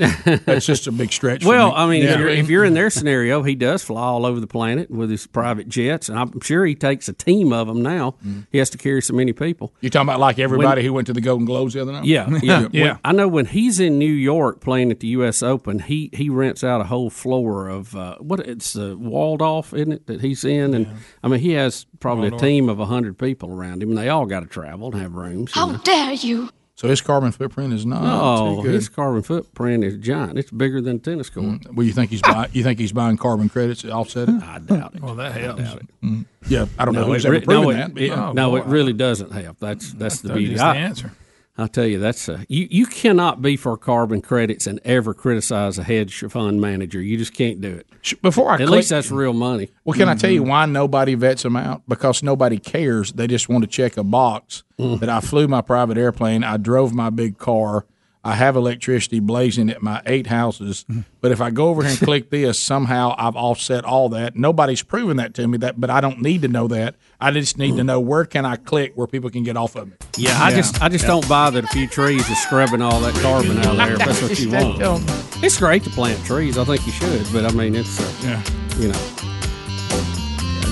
That's 0.45 0.67
just 0.67 0.85
a 0.85 0.91
big 0.91 1.11
stretch. 1.11 1.41
for 1.41 1.49
Well, 1.49 1.69
me. 1.69 1.73
I 1.75 1.87
mean, 1.87 2.03
Yeah. 2.03 2.13
if, 2.13 2.19
you're, 2.19 2.29
if 2.29 2.49
you're 2.49 2.63
in 2.63 2.75
their 2.75 2.89
scenario, 2.91 3.41
he 3.41 3.55
does 3.55 3.81
fly 3.83 4.03
all 4.03 4.25
over 4.25 4.39
the 4.39 4.45
planet 4.45 4.91
with 4.91 5.09
his 5.09 5.25
private 5.25 5.67
jets, 5.67 6.09
and 6.09 6.19
I'm 6.19 6.39
sure 6.41 6.63
he 6.63 6.75
takes 6.75 7.09
a 7.09 7.13
team 7.13 7.51
of 7.51 7.65
them 7.67 7.81
now. 7.81 8.11
Mm-hmm. 8.23 8.41
He 8.51 8.59
has 8.59 8.69
to 8.69 8.77
carry 8.77 9.01
so 9.01 9.15
many 9.15 9.33
people. 9.33 9.73
You're 9.81 9.89
talking 9.89 10.07
about 10.09 10.19
like 10.19 10.37
everybody 10.37 10.81
When- 10.81 10.85
who 10.85 10.93
went 10.93 11.07
to 11.07 11.13
the 11.13 11.21
Golden 11.21 11.45
Globes 11.45 11.73
the 11.73 11.81
other 11.81 11.91
night. 11.91 12.05
Yeah, 12.13 12.37
yeah, 12.43 12.67
When- 12.71 12.99
I 13.03 13.11
know 13.13 13.27
when 13.27 13.47
he's 13.47 13.79
in 13.79 13.97
New 13.97 14.13
York 14.13 14.61
playing 14.61 14.91
at 14.91 14.99
the 14.99 15.07
U.S. 15.07 15.41
Open, 15.41 15.79
he 15.79 16.11
he 16.13 16.29
rents 16.29 16.63
out 16.63 16.81
a 16.81 16.85
whole 16.85 17.09
floor 17.09 17.67
of 17.67 17.95
uh, 17.95 18.17
what 18.19 18.41
it's 18.41 18.75
uh, 18.75 18.95
Waldorf, 18.97 19.73
isn't 19.73 19.91
it? 19.91 20.05
That 20.05 20.21
he's 20.21 20.43
in, 20.43 20.75
and 20.75 20.87
I 21.23 21.29
mean 21.29 21.39
he 21.39 21.53
has 21.53 21.87
probably 21.99 22.29
Waldorf. 22.29 22.41
a 22.43 22.45
team 22.45 22.69
of 22.69 22.77
hundred 22.77 23.17
people 23.17 23.51
around 23.51 23.81
him, 23.81 23.89
and 23.89 23.97
they 23.97 24.09
all 24.09 24.27
got 24.27 24.41
to 24.41 24.45
travel 24.45 24.91
and 24.91 25.01
have 25.01 25.13
rooms. 25.15 25.55
you 25.55 25.65
know. 25.65 25.77
dare 25.83 26.13
you? 26.13 26.49
So 26.83 26.89
his 26.89 26.99
carbon 26.99 27.31
footprint 27.31 27.71
is 27.71 27.85
not 27.85 28.01
Oh, 28.03 28.57
too 28.57 28.63
good. 28.63 28.73
his 28.73 28.89
carbon 28.89 29.21
footprint 29.21 29.85
is 29.85 29.95
giant. 29.99 30.37
It's 30.37 30.51
bigger 30.51 30.81
than 30.81 30.97
a 30.97 30.99
tennis 30.99 31.29
court. 31.29 31.61
Well, 31.73 31.87
you 31.87 31.93
think 31.93 32.11
he's 32.11 32.21
buy, 32.21 32.49
you 32.51 32.61
think 32.61 32.77
he's 32.77 32.91
buying 32.91 33.15
carbon 33.15 33.47
credits 33.47 33.83
to 33.83 33.91
offset 33.91 34.27
it? 34.27 34.43
I 34.43 34.59
doubt 34.59 34.93
it. 34.95 35.01
Well, 35.01 35.15
that 35.15 35.31
helps. 35.31 35.61
Mhm. 36.03 36.25
Yeah, 36.49 36.65
I 36.77 36.83
don't 36.83 36.93
know 36.93 37.05
who's 37.05 37.23
it 37.23 37.29
ever 37.29 37.39
proven 37.39 37.63
no, 37.63 37.69
it- 37.69 37.73
that. 37.75 37.93
but 37.93 38.03
yeah. 38.03 38.31
no, 38.35 38.57
it 38.57 38.65
really 38.65 38.91
doesn't 38.91 39.31
help. 39.31 39.59
That's 39.61 39.93
that's 39.93 40.19
the 40.19 40.33
beauty. 40.33 40.55
just 40.55 40.63
the 40.65 40.77
answer. 40.77 41.13
I'll 41.55 41.67
tell 41.67 41.85
you, 41.85 41.99
that's 41.99 42.27
a, 42.29 42.45
you. 42.49 42.67
You 42.71 42.87
cannot 42.87 43.41
be 43.43 43.57
for 43.57 43.77
carbon 43.77 44.21
credits 44.21 44.65
and 44.65 44.79
ever 44.83 45.13
criticize 45.13 45.77
a 45.77 45.83
hedge 45.83 46.23
fund 46.29 46.59
manager. 46.59 46.99
You 46.99 47.15
just 47.15 47.35
can't 47.35 47.61
do 47.61 47.75
it. 47.75 48.21
Before 48.23 48.49
I 48.49 48.53
at 48.55 48.57
click- 48.61 48.69
least 48.71 48.89
that's 48.89 49.11
real 49.11 49.33
money. 49.33 49.69
Well, 49.85 49.95
can 49.97 50.09
I 50.09 50.15
tell 50.15 50.31
you 50.31 50.41
Mm-hmm. 50.41 50.49
why 50.49 50.65
nobody 50.65 51.13
vets 51.13 51.43
them 51.43 51.55
out? 51.55 51.83
Because 51.87 52.23
nobody 52.23 52.57
cares. 52.57 53.11
They 53.13 53.27
just 53.27 53.49
want 53.49 53.63
to 53.63 53.67
check 53.69 53.97
a 53.97 54.03
box 54.03 54.63
Mm. 54.79 54.99
that 55.01 55.09
I 55.09 55.19
flew 55.19 55.47
my 55.47 55.61
private 55.61 55.99
airplane, 55.99 56.43
I 56.43 56.57
drove 56.57 56.91
my 56.95 57.11
big 57.11 57.37
car, 57.37 57.85
I 58.25 58.35
have 58.35 58.55
electricity 58.55 59.19
blazing 59.19 59.69
at 59.69 59.81
my 59.81 60.01
eight 60.05 60.27
houses. 60.27 60.85
Mm-hmm. 60.89 61.01
But 61.19 61.31
if 61.33 61.41
I 61.41 61.49
go 61.49 61.67
over 61.67 61.81
here 61.81 61.91
and 61.91 61.99
click 62.01 62.29
this, 62.29 62.57
somehow 62.57 63.13
I've 63.17 63.35
offset 63.35 63.83
all 63.83 64.07
that. 64.09 64.35
Nobody's 64.37 64.81
proven 64.81 65.17
that 65.17 65.33
to 65.33 65.47
me. 65.47 65.57
That, 65.57 65.79
but 65.79 65.89
I 65.89 65.99
don't 65.99 66.21
need 66.21 66.41
to 66.43 66.47
know 66.47 66.67
that. 66.69 66.95
I 67.19 67.31
just 67.31 67.57
need 67.57 67.75
to 67.75 67.83
know 67.83 67.99
where 67.99 68.23
can 68.23 68.45
I 68.45 68.55
click 68.55 68.93
where 68.95 69.07
people 69.07 69.29
can 69.29 69.43
get 69.43 69.57
off 69.57 69.75
of 69.75 69.87
me. 69.89 69.93
Yeah, 70.17 70.41
I 70.41 70.51
just 70.53 70.81
I 70.81 70.87
just 70.89 71.05
don't 71.05 71.27
buy 71.27 71.49
that 71.49 71.65
a 71.65 71.67
few 71.67 71.87
trees 71.87 72.29
are 72.31 72.35
scrubbing 72.35 72.81
all 72.81 72.99
that 73.01 73.13
carbon 73.21 73.57
out 73.59 73.65
of 73.67 73.77
there. 73.77 73.93
If 73.93 73.99
that's 73.99 74.21
what 74.21 74.39
you 74.39 74.49
want. 74.89 75.03
It's 75.43 75.57
great 75.57 75.83
to 75.83 75.89
plant 75.89 76.23
trees. 76.25 76.57
I 76.57 76.63
think 76.63 76.85
you 76.85 76.93
should, 76.93 77.25
but 77.33 77.45
I 77.45 77.51
mean 77.51 77.75
it's 77.75 77.99
uh, 77.99 78.27
Yeah. 78.27 78.43
you 78.79 78.87
know. 78.87 78.99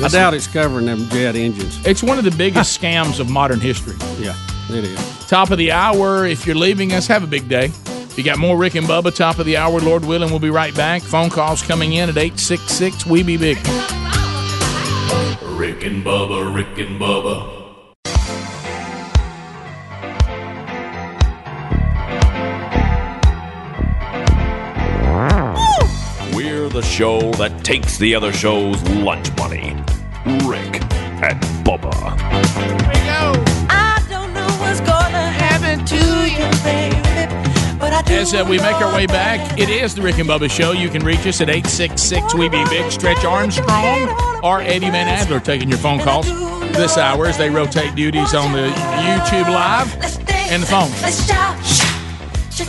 I 0.03 0.07
doubt 0.07 0.33
it's 0.33 0.47
covering 0.47 0.85
them 0.87 1.07
jet 1.09 1.35
engines. 1.35 1.85
It's 1.85 2.01
one 2.01 2.17
of 2.17 2.23
the 2.23 2.31
biggest 2.31 2.79
scams 2.81 3.19
of 3.19 3.29
modern 3.29 3.59
history. 3.59 3.95
Yeah, 4.19 4.35
it 4.73 4.85
is. 4.85 5.27
Top 5.27 5.51
of 5.51 5.57
the 5.57 5.71
hour. 5.71 6.25
If 6.25 6.45
you're 6.45 6.55
leaving 6.55 6.93
us, 6.93 7.07
have 7.07 7.23
a 7.23 7.27
big 7.27 7.47
day. 7.47 7.65
If 7.65 8.17
you 8.17 8.23
got 8.23 8.39
more 8.39 8.57
Rick 8.57 8.75
and 8.75 8.85
Bubba. 8.85 9.15
Top 9.15 9.39
of 9.39 9.45
the 9.45 9.57
hour. 9.57 9.79
Lord 9.79 10.03
willing, 10.03 10.29
we'll 10.29 10.39
be 10.39 10.49
right 10.49 10.75
back. 10.75 11.01
Phone 11.01 11.29
calls 11.29 11.61
coming 11.61 11.93
in 11.93 12.09
at 12.09 12.17
866 12.17 13.05
We 13.05 13.23
Be 13.23 13.37
Big. 13.37 13.57
Rick 15.61 15.85
and 15.85 16.03
Bubba, 16.03 16.53
Rick 16.53 16.77
and 16.79 16.99
Bubba. 16.99 17.59
We're 26.35 26.69
the 26.69 26.81
show 26.81 27.31
that 27.33 27.63
takes 27.63 27.97
the 27.97 28.15
other 28.15 28.33
show's 28.33 28.81
lunch 28.89 29.35
money. 29.37 29.75
Rick 30.45 30.81
and 31.23 31.41
Bubba. 31.63 31.91
I 31.93 33.50
As 38.21 38.35
uh, 38.35 38.45
we 38.47 38.57
make 38.57 38.75
our 38.75 38.93
way 38.93 39.07
back, 39.07 39.57
it 39.57 39.67
is 39.67 39.95
the 39.95 40.01
Rick 40.01 40.19
and 40.19 40.29
Bubba 40.29 40.49
Show. 40.49 40.73
You 40.73 40.89
can 40.89 41.03
reach 41.03 41.25
us 41.25 41.41
at 41.41 41.49
866 41.49 42.35
We 42.35 42.49
Be 42.49 42.63
Big. 42.65 42.91
Stretch 42.91 43.25
Armstrong 43.25 44.41
or 44.43 44.61
Eddie 44.61 44.91
Van 44.91 45.07
Adler 45.07 45.39
taking 45.39 45.69
your 45.69 45.79
phone 45.79 45.99
calls 45.99 46.27
this 46.73 46.97
hour 46.97 47.25
as 47.25 47.37
they 47.37 47.49
rotate 47.49 47.95
duties 47.95 48.35
on 48.35 48.51
the 48.53 48.67
YouTube 48.69 49.49
Live 49.51 49.91
and 50.51 50.61
the 50.61 50.67
phone. 50.67 51.80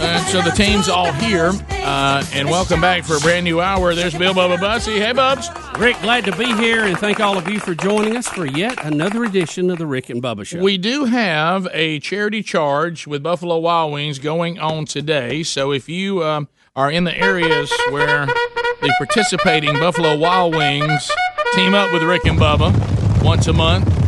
And 0.01 0.27
so 0.28 0.40
the 0.43 0.51
team's 0.51 0.89
all 0.89 1.12
here. 1.12 1.52
Uh, 1.70 2.24
and 2.32 2.48
welcome 2.48 2.81
back 2.81 3.05
for 3.05 3.16
a 3.16 3.20
brand 3.20 3.44
new 3.44 3.60
hour. 3.60 3.94
There's 3.94 4.14
Bill 4.14 4.32
Bubba 4.32 4.60
Bussey. 4.60 4.98
Hey, 4.98 5.12
Bubs. 5.12 5.48
Rick, 5.78 6.01
glad 6.01 6.24
to 6.24 6.36
be 6.36 6.47
here 6.56 6.85
and 6.85 6.97
thank 6.98 7.20
all 7.20 7.36
of 7.36 7.48
you 7.48 7.59
for 7.59 7.74
joining 7.74 8.16
us 8.16 8.28
for 8.28 8.47
yet 8.47 8.85
another 8.85 9.24
edition 9.24 9.70
of 9.70 9.78
the 9.78 9.86
Rick 9.86 10.10
and 10.10 10.23
Bubba 10.23 10.47
Show. 10.47 10.60
We 10.60 10.78
do 10.78 11.05
have 11.05 11.69
a 11.73 11.98
charity 12.01 12.43
charge 12.43 13.06
with 13.06 13.23
Buffalo 13.23 13.59
Wild 13.59 13.93
Wings 13.93 14.19
going 14.19 14.59
on 14.59 14.85
today. 14.85 15.43
So 15.43 15.73
if 15.73 15.89
you 15.89 16.23
um, 16.24 16.48
are 16.74 16.90
in 16.90 17.05
the 17.05 17.16
areas 17.16 17.73
where 17.90 18.27
the 18.27 18.94
participating 18.98 19.78
Buffalo 19.78 20.16
Wild 20.16 20.55
Wings 20.55 21.10
team 21.55 21.74
up 21.74 21.93
with 21.93 22.02
Rick 22.02 22.24
and 22.24 22.39
Bubba 22.39 23.23
once 23.23 23.47
a 23.47 23.52
month 23.52 24.02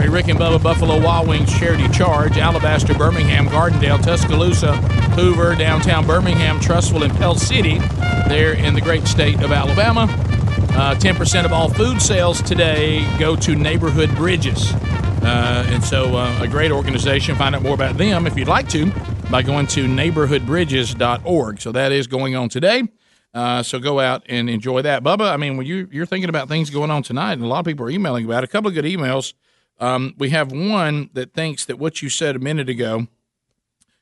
a 0.00 0.10
Rick 0.10 0.28
and 0.28 0.38
Bubba 0.38 0.62
Buffalo 0.62 1.00
Wild 1.00 1.28
Wings 1.28 1.52
charity 1.58 1.88
charge, 1.88 2.38
Alabaster, 2.38 2.94
Birmingham, 2.94 3.46
Gardendale, 3.46 4.02
Tuscaloosa, 4.02 4.76
Hoover, 5.14 5.54
downtown 5.54 6.06
Birmingham, 6.06 6.58
Trussville, 6.60 7.04
and 7.04 7.14
Pell 7.16 7.34
City, 7.34 7.78
there 8.28 8.52
in 8.54 8.74
the 8.74 8.80
great 8.80 9.06
state 9.06 9.42
of 9.42 9.52
Alabama. 9.52 10.02
Uh, 10.74 10.94
10% 10.94 11.44
of 11.44 11.52
all 11.52 11.68
food 11.68 12.00
sales 12.00 12.40
today 12.42 13.06
go 13.18 13.36
to 13.36 13.54
neighborhood 13.54 14.14
bridges. 14.16 14.72
Uh, 15.22 15.64
and 15.68 15.84
so, 15.84 16.16
uh, 16.16 16.38
a 16.40 16.48
great 16.48 16.72
organization. 16.72 17.36
Find 17.36 17.54
out 17.54 17.62
more 17.62 17.74
about 17.74 17.96
them 17.96 18.26
if 18.26 18.36
you'd 18.36 18.48
like 18.48 18.68
to 18.70 18.90
by 19.30 19.42
going 19.42 19.66
to 19.68 19.84
neighborhoodbridges.org. 19.84 21.60
So, 21.60 21.72
that 21.72 21.92
is 21.92 22.06
going 22.06 22.34
on 22.34 22.48
today. 22.48 22.82
Uh, 23.34 23.62
so, 23.62 23.78
go 23.78 24.00
out 24.00 24.24
and 24.28 24.50
enjoy 24.50 24.82
that. 24.82 25.04
Bubba, 25.04 25.30
I 25.30 25.36
mean, 25.36 25.56
when 25.56 25.66
you, 25.66 25.88
you're 25.92 26.06
thinking 26.06 26.28
about 26.28 26.48
things 26.48 26.70
going 26.70 26.90
on 26.90 27.02
tonight, 27.02 27.34
and 27.34 27.42
a 27.42 27.46
lot 27.46 27.60
of 27.60 27.66
people 27.66 27.86
are 27.86 27.90
emailing 27.90 28.24
about 28.24 28.42
it, 28.42 28.48
a 28.48 28.52
couple 28.52 28.68
of 28.68 28.74
good 28.74 28.84
emails. 28.84 29.34
Um, 29.78 30.14
we 30.18 30.30
have 30.30 30.52
one 30.52 31.10
that 31.14 31.34
thinks 31.34 31.64
that 31.64 31.78
what 31.78 32.02
you 32.02 32.08
said 32.08 32.36
a 32.36 32.38
minute 32.38 32.68
ago 32.68 33.08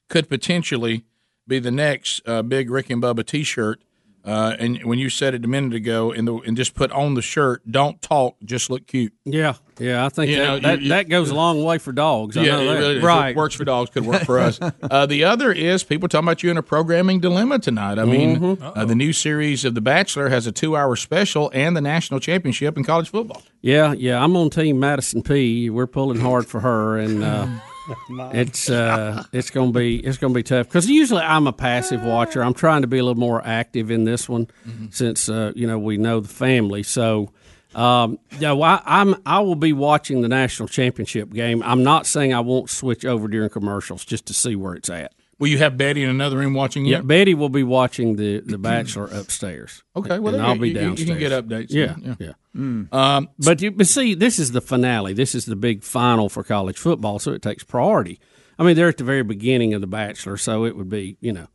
could 0.09 0.29
potentially 0.29 1.05
be 1.47 1.59
the 1.59 1.71
next 1.71 2.21
uh, 2.27 2.43
big 2.43 2.71
Rick 2.71 2.91
and 2.91 3.03
Bubba 3.03 3.25
T-shirt. 3.25 3.81
Uh, 4.25 4.55
and 4.59 4.85
when 4.85 4.99
you 4.99 5.09
said 5.09 5.35
it 5.35 5.45
a 5.45 5.49
minute 5.49 5.73
ago, 5.75 6.13
and, 6.13 6.29
the, 6.29 6.35
and 6.37 6.57
just 6.57 6.75
put 6.75 6.93
on 6.93 7.15
the 7.15 7.23
shirt, 7.23 7.63
"Don't 7.71 8.01
talk, 8.03 8.37
just 8.45 8.69
look 8.69 8.87
cute." 8.87 9.15
Yeah, 9.25 9.55
yeah, 9.79 10.05
I 10.05 10.11
think 10.11 10.31
that, 10.31 10.37
know, 10.45 10.59
that, 10.59 10.83
you- 10.83 10.89
that 10.91 11.09
goes 11.09 11.31
a 11.31 11.35
long 11.35 11.65
way 11.65 11.79
for 11.79 11.91
dogs. 11.93 12.37
I 12.37 12.43
yeah, 12.43 12.57
really 12.61 12.97
it 12.99 13.37
works 13.37 13.55
for 13.55 13.65
dogs, 13.65 13.89
could 13.91 14.05
work 14.05 14.23
for 14.25 14.39
us. 14.39 14.61
uh, 14.83 15.07
the 15.07 15.25
other 15.25 15.51
is 15.53 15.85
people 15.85 16.07
talking 16.09 16.27
about 16.29 16.43
you 16.43 16.51
in 16.51 16.59
a 16.59 16.63
programming 16.63 17.21
dilemma 17.21 17.59
tonight. 17.61 17.99
I 17.99 18.05
mean, 18.05 18.39
Mhm. 18.39 18.73
uh, 18.77 18.85
the 18.85 18.95
new 18.95 19.13
series 19.15 19.65
of 19.65 19.75
The 19.75 19.81
Bachelor 19.81 20.29
has 20.29 20.47
a 20.47 20.53
two-hour 20.53 20.97
special 20.97 21.51
and 21.55 21.75
the 21.75 21.81
national 21.81 22.21
championship 22.21 22.77
in 22.77 22.85
college 22.85 23.09
football. 23.09 23.43
Yeah, 23.63 23.95
yeah, 23.95 24.23
I'm 24.23 24.37
on 24.37 24.51
Team 24.51 24.79
Madison 24.79 25.23
P. 25.23 25.71
We're 25.71 25.87
pulling 25.87 26.21
hard 26.21 26.47
for 26.47 26.61
her, 26.61 26.99
and 26.99 27.25
uh, 27.25 27.47
it's 28.33 28.71
uh, 28.71 29.25
it's 29.33 29.51
gonna 29.51 29.73
be 29.73 29.99
it's 29.99 30.19
gonna 30.19 30.35
be 30.35 30.43
tough 30.43 30.67
because 30.67 30.89
usually 30.89 31.23
I'm 31.23 31.47
a 31.47 31.53
passive 31.53 32.03
watcher. 32.03 32.43
I'm 32.43 32.55
trying 32.55 32.83
to 32.83 32.89
be 32.89 32.99
a 32.99 33.05
little 33.05 33.21
more 33.21 33.45
active 33.45 33.91
in 33.91 34.05
this 34.05 34.29
one 34.29 34.49
since 34.91 35.29
uh, 35.29 35.53
you 35.55 35.67
know 35.67 35.79
we 35.79 35.97
know 35.97 36.21
the 36.21 36.29
family. 36.29 36.83
So. 36.83 37.33
Um, 37.73 38.19
yeah, 38.41 38.51
well, 38.51 38.83
I, 38.85 39.01
I'm. 39.01 39.15
I 39.25 39.39
will 39.39 39.55
be 39.55 39.73
watching 39.73 40.23
the 40.23 40.29
national 40.29 40.67
championship 40.67 41.33
game. 41.33 41.63
I'm 41.63 41.85
not 41.85 42.05
saying 42.05 42.35
I 42.35 42.41
won't 42.41 42.69
switch 42.69 43.05
over 43.05 43.29
during 43.29 43.49
commercials 43.49 44.05
just 44.05 44.27
to 44.27 44.35
see 44.35 44.57
where 44.57 44.75
it's 44.75 44.91
at. 44.91 45.13
Will 45.41 45.49
you 45.49 45.59
have 45.59 45.77
Betty 45.77 46.03
in 46.05 46.11
another 46.11 46.37
room 46.37 46.55
watching 46.55 46.85
you? 46.85 46.93
Yeah, 46.93 47.01
Betty 47.01 47.35
will 47.35 47.49
be 47.49 47.63
watching 47.65 48.15
the 48.17 48.41
the 48.41 48.59
Bachelor 48.71 49.07
upstairs. 49.07 49.83
Okay, 49.97 50.19
well, 50.21 50.35
and 50.35 50.43
I'll 50.43 50.55
you- 50.55 50.61
be 50.61 50.69
you- 50.71 50.95
you 50.95 51.07
can 51.07 51.19
get 51.19 51.33
updates. 51.33 51.69
Yeah, 51.71 51.97
Yeah. 52.01 52.15
yeah. 52.19 52.33
Mm. 52.57 52.93
Um, 52.93 53.29
but 53.39 53.61
you, 53.63 53.71
but 53.71 53.87
see, 53.87 54.15
this 54.15 54.39
is 54.39 54.53
the 54.53 54.61
finale. 54.61 55.13
This 55.15 55.35
is 55.35 55.47
the 55.47 55.57
big 55.57 55.83
final 55.83 56.29
for 56.29 56.43
college 56.45 56.77
football, 56.79 57.19
so 57.19 57.33
it 57.33 57.43
takes 57.43 57.65
priority. 57.65 58.21
I 58.59 58.65
mean, 58.65 58.77
they're 58.77 58.89
at 58.89 58.99
the 58.99 59.05
very 59.05 59.23
beginning 59.23 59.73
of 59.73 59.81
the 59.81 59.87
Bachelor, 59.87 60.37
so 60.37 60.65
it 60.65 60.77
would 60.77 60.89
be 60.91 61.17
you 61.21 61.33
know, 61.33 61.47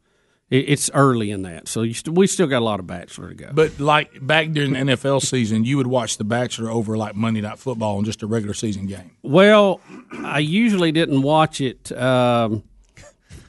it, 0.50 0.70
it's 0.70 0.90
early 0.94 1.30
in 1.32 1.42
that. 1.44 1.68
So 1.68 1.82
you 1.84 1.94
st- 1.94 2.16
we 2.18 2.26
still 2.28 2.48
got 2.48 2.60
a 2.62 2.66
lot 2.66 2.80
of 2.80 2.88
Bachelor 2.88 3.30
to 3.30 3.36
go. 3.36 3.50
But 3.54 3.80
like 3.80 4.26
back 4.26 4.52
during 4.52 4.72
the 4.74 4.80
NFL 4.80 5.22
season, 5.22 5.66
you 5.66 5.78
would 5.78 5.88
watch 5.88 6.18
The 6.18 6.24
Bachelor 6.24 6.72
over 6.72 6.98
like 6.98 7.14
Monday 7.16 7.42
Night 7.42 7.60
Football 7.60 7.98
and 7.98 8.06
just 8.06 8.24
a 8.24 8.28
regular 8.28 8.54
season 8.56 8.88
game. 8.88 9.12
Well, 9.22 9.82
I 10.24 10.40
usually 10.40 10.92
didn't 10.94 11.22
watch 11.22 11.60
it 11.62 11.92
um, 11.92 12.64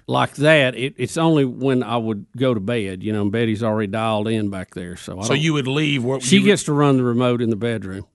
like 0.06 0.34
that. 0.36 0.74
It, 0.76 0.94
it's 0.98 1.16
only 1.16 1.44
when 1.44 1.82
I 1.82 1.96
would 1.96 2.26
go 2.36 2.54
to 2.54 2.60
bed. 2.60 3.02
You 3.02 3.12
know, 3.12 3.22
and 3.22 3.32
Betty's 3.32 3.62
already 3.62 3.88
dialed 3.90 4.28
in 4.28 4.50
back 4.50 4.74
there, 4.74 4.96
so 4.96 5.20
I 5.20 5.24
So 5.24 5.34
you 5.34 5.52
would 5.54 5.66
leave. 5.66 6.04
What 6.04 6.22
She 6.22 6.36
you 6.36 6.42
were- 6.42 6.46
gets 6.46 6.62
to 6.64 6.72
run 6.72 6.96
the 6.96 7.04
remote 7.04 7.40
in 7.42 7.50
the 7.50 7.56
bedroom. 7.56 8.06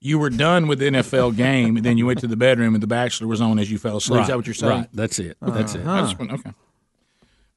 You 0.00 0.18
were 0.18 0.28
done 0.30 0.66
with 0.66 0.80
the 0.80 0.86
NFL 0.86 1.34
game, 1.34 1.76
and 1.78 1.84
then 1.86 1.96
you 1.96 2.04
went 2.04 2.18
to 2.20 2.26
the 2.26 2.36
bedroom, 2.36 2.74
and 2.74 2.82
The 2.82 2.86
Bachelor 2.86 3.26
was 3.26 3.40
on 3.40 3.58
as 3.58 3.70
you 3.70 3.78
fell 3.78 3.96
asleep. 3.96 4.16
Is 4.16 4.20
Right, 4.20 4.26
that 4.28 4.36
what 4.36 4.46
you're 4.46 4.52
saying? 4.54 4.72
right. 4.80 4.88
That's 4.92 5.18
it. 5.18 5.38
That's 5.40 5.74
it. 5.74 5.80
Uh-huh. 5.80 5.90
I 5.92 6.00
just 6.02 6.18
went- 6.18 6.32
okay. 6.32 6.52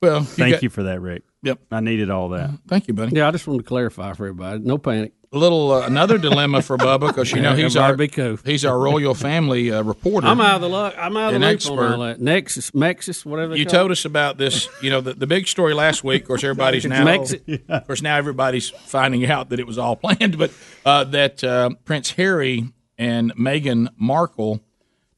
Well, 0.01 0.21
Thank 0.21 0.53
got- 0.55 0.63
you 0.63 0.69
for 0.69 0.83
that, 0.83 1.01
Rick. 1.01 1.23
Yep. 1.43 1.59
I 1.71 1.79
needed 1.81 2.09
all 2.09 2.29
that. 2.29 2.51
Thank 2.67 2.87
you, 2.87 2.93
buddy. 2.93 3.15
Yeah, 3.17 3.27
I 3.27 3.31
just 3.31 3.47
wanted 3.47 3.63
to 3.63 3.67
clarify 3.67 4.13
for 4.13 4.25
everybody. 4.27 4.59
No 4.63 4.77
panic. 4.77 5.11
A 5.33 5.37
little 5.37 5.71
uh, 5.73 5.85
another 5.85 6.17
dilemma 6.17 6.61
for 6.61 6.77
Bubba 6.77 7.07
because 7.09 7.33
you 7.33 7.41
know 7.41 7.53
he's 7.53 7.75
our 7.75 7.97
he's 8.45 8.63
our 8.63 8.79
royal 8.79 9.13
family 9.13 9.73
uh, 9.73 9.83
reporter. 9.83 10.25
I'm 10.25 10.39
out 10.39 10.55
of 10.55 10.61
the 10.61 10.69
luck. 10.69 10.95
I'm 10.97 11.17
out 11.17 11.29
of 11.29 11.35
An 11.35 11.41
the 11.41 11.47
loop 11.47 11.55
expert. 11.55 11.79
on 11.85 11.93
all 11.93 11.99
that. 12.07 12.21
Nexus, 12.21 12.71
Mexus, 12.73 13.25
whatever. 13.25 13.53
they 13.53 13.59
You 13.59 13.65
call 13.65 13.73
told 13.79 13.91
it. 13.91 13.93
us 13.93 14.05
about 14.05 14.37
this. 14.37 14.69
You 14.81 14.89
know 14.89 15.01
the, 15.01 15.13
the 15.13 15.27
big 15.27 15.47
story 15.49 15.73
last 15.73 16.01
week. 16.01 16.21
Of 16.21 16.27
course, 16.29 16.43
everybody's 16.45 16.85
now. 16.87 17.03
Mexi- 17.05 17.61
Of 17.67 17.85
course, 17.87 18.01
now 18.01 18.15
everybody's 18.15 18.69
finding 18.69 19.25
out 19.29 19.49
that 19.49 19.59
it 19.59 19.67
was 19.67 19.77
all 19.77 19.95
planned, 20.03 20.37
but 20.37 20.51
uh, 20.85 21.03
that 21.03 21.43
uh, 21.43 21.71
Prince 21.83 22.11
Harry 22.11 22.71
and 22.97 23.35
Meghan 23.35 23.89
Markle 23.97 24.61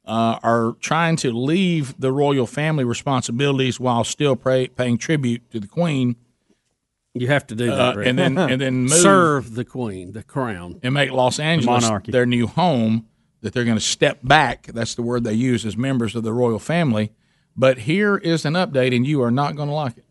uh, 0.06 0.40
are 0.42 0.74
trying 0.80 1.18
to 1.18 1.32
leave 1.32 1.94
the 2.00 2.12
royal 2.12 2.48
family 2.48 2.84
responsibilities 2.84 3.80
while 3.80 4.04
still 4.04 4.36
pay, 4.36 4.68
paying 4.70 4.98
tribute 4.98 5.52
to 5.52 5.60
the 5.60 5.68
Queen. 5.68 6.16
You 7.16 7.28
have 7.28 7.48
to 7.48 7.56
do 7.56 7.68
that, 7.68 7.98
uh, 7.98 8.02
and 8.02 8.18
then 8.20 8.38
and 8.38 8.62
then 8.62 8.74
move 8.84 8.92
serve 8.92 9.56
the 9.56 9.66
Queen, 9.66 10.14
the 10.14 10.24
crown. 10.24 10.80
and 10.84 10.94
make 10.94 11.12
Los 11.12 11.40
Angeles 11.40 11.84
monarchy. 11.84 12.12
their 12.12 12.26
new 12.26 12.48
home. 12.48 13.08
That 13.42 13.54
they're 13.54 13.64
going 13.64 13.78
to 13.78 13.82
step 13.82 14.20
back. 14.22 14.68
That's 14.68 14.96
the 14.96 15.02
word 15.02 15.24
they 15.24 15.34
use 15.34 15.66
as 15.66 15.78
members 15.78 16.14
of 16.14 16.24
the 16.24 16.34
royal 16.34 16.60
family. 16.60 17.14
But 17.56 17.80
here 17.80 18.18
is 18.18 18.44
an 18.44 18.54
update, 18.54 18.94
and 18.94 19.08
you 19.08 19.22
are 19.24 19.32
not 19.32 19.56
going 19.56 19.70
to 19.70 19.76
like 19.76 19.98
it. 19.98 20.04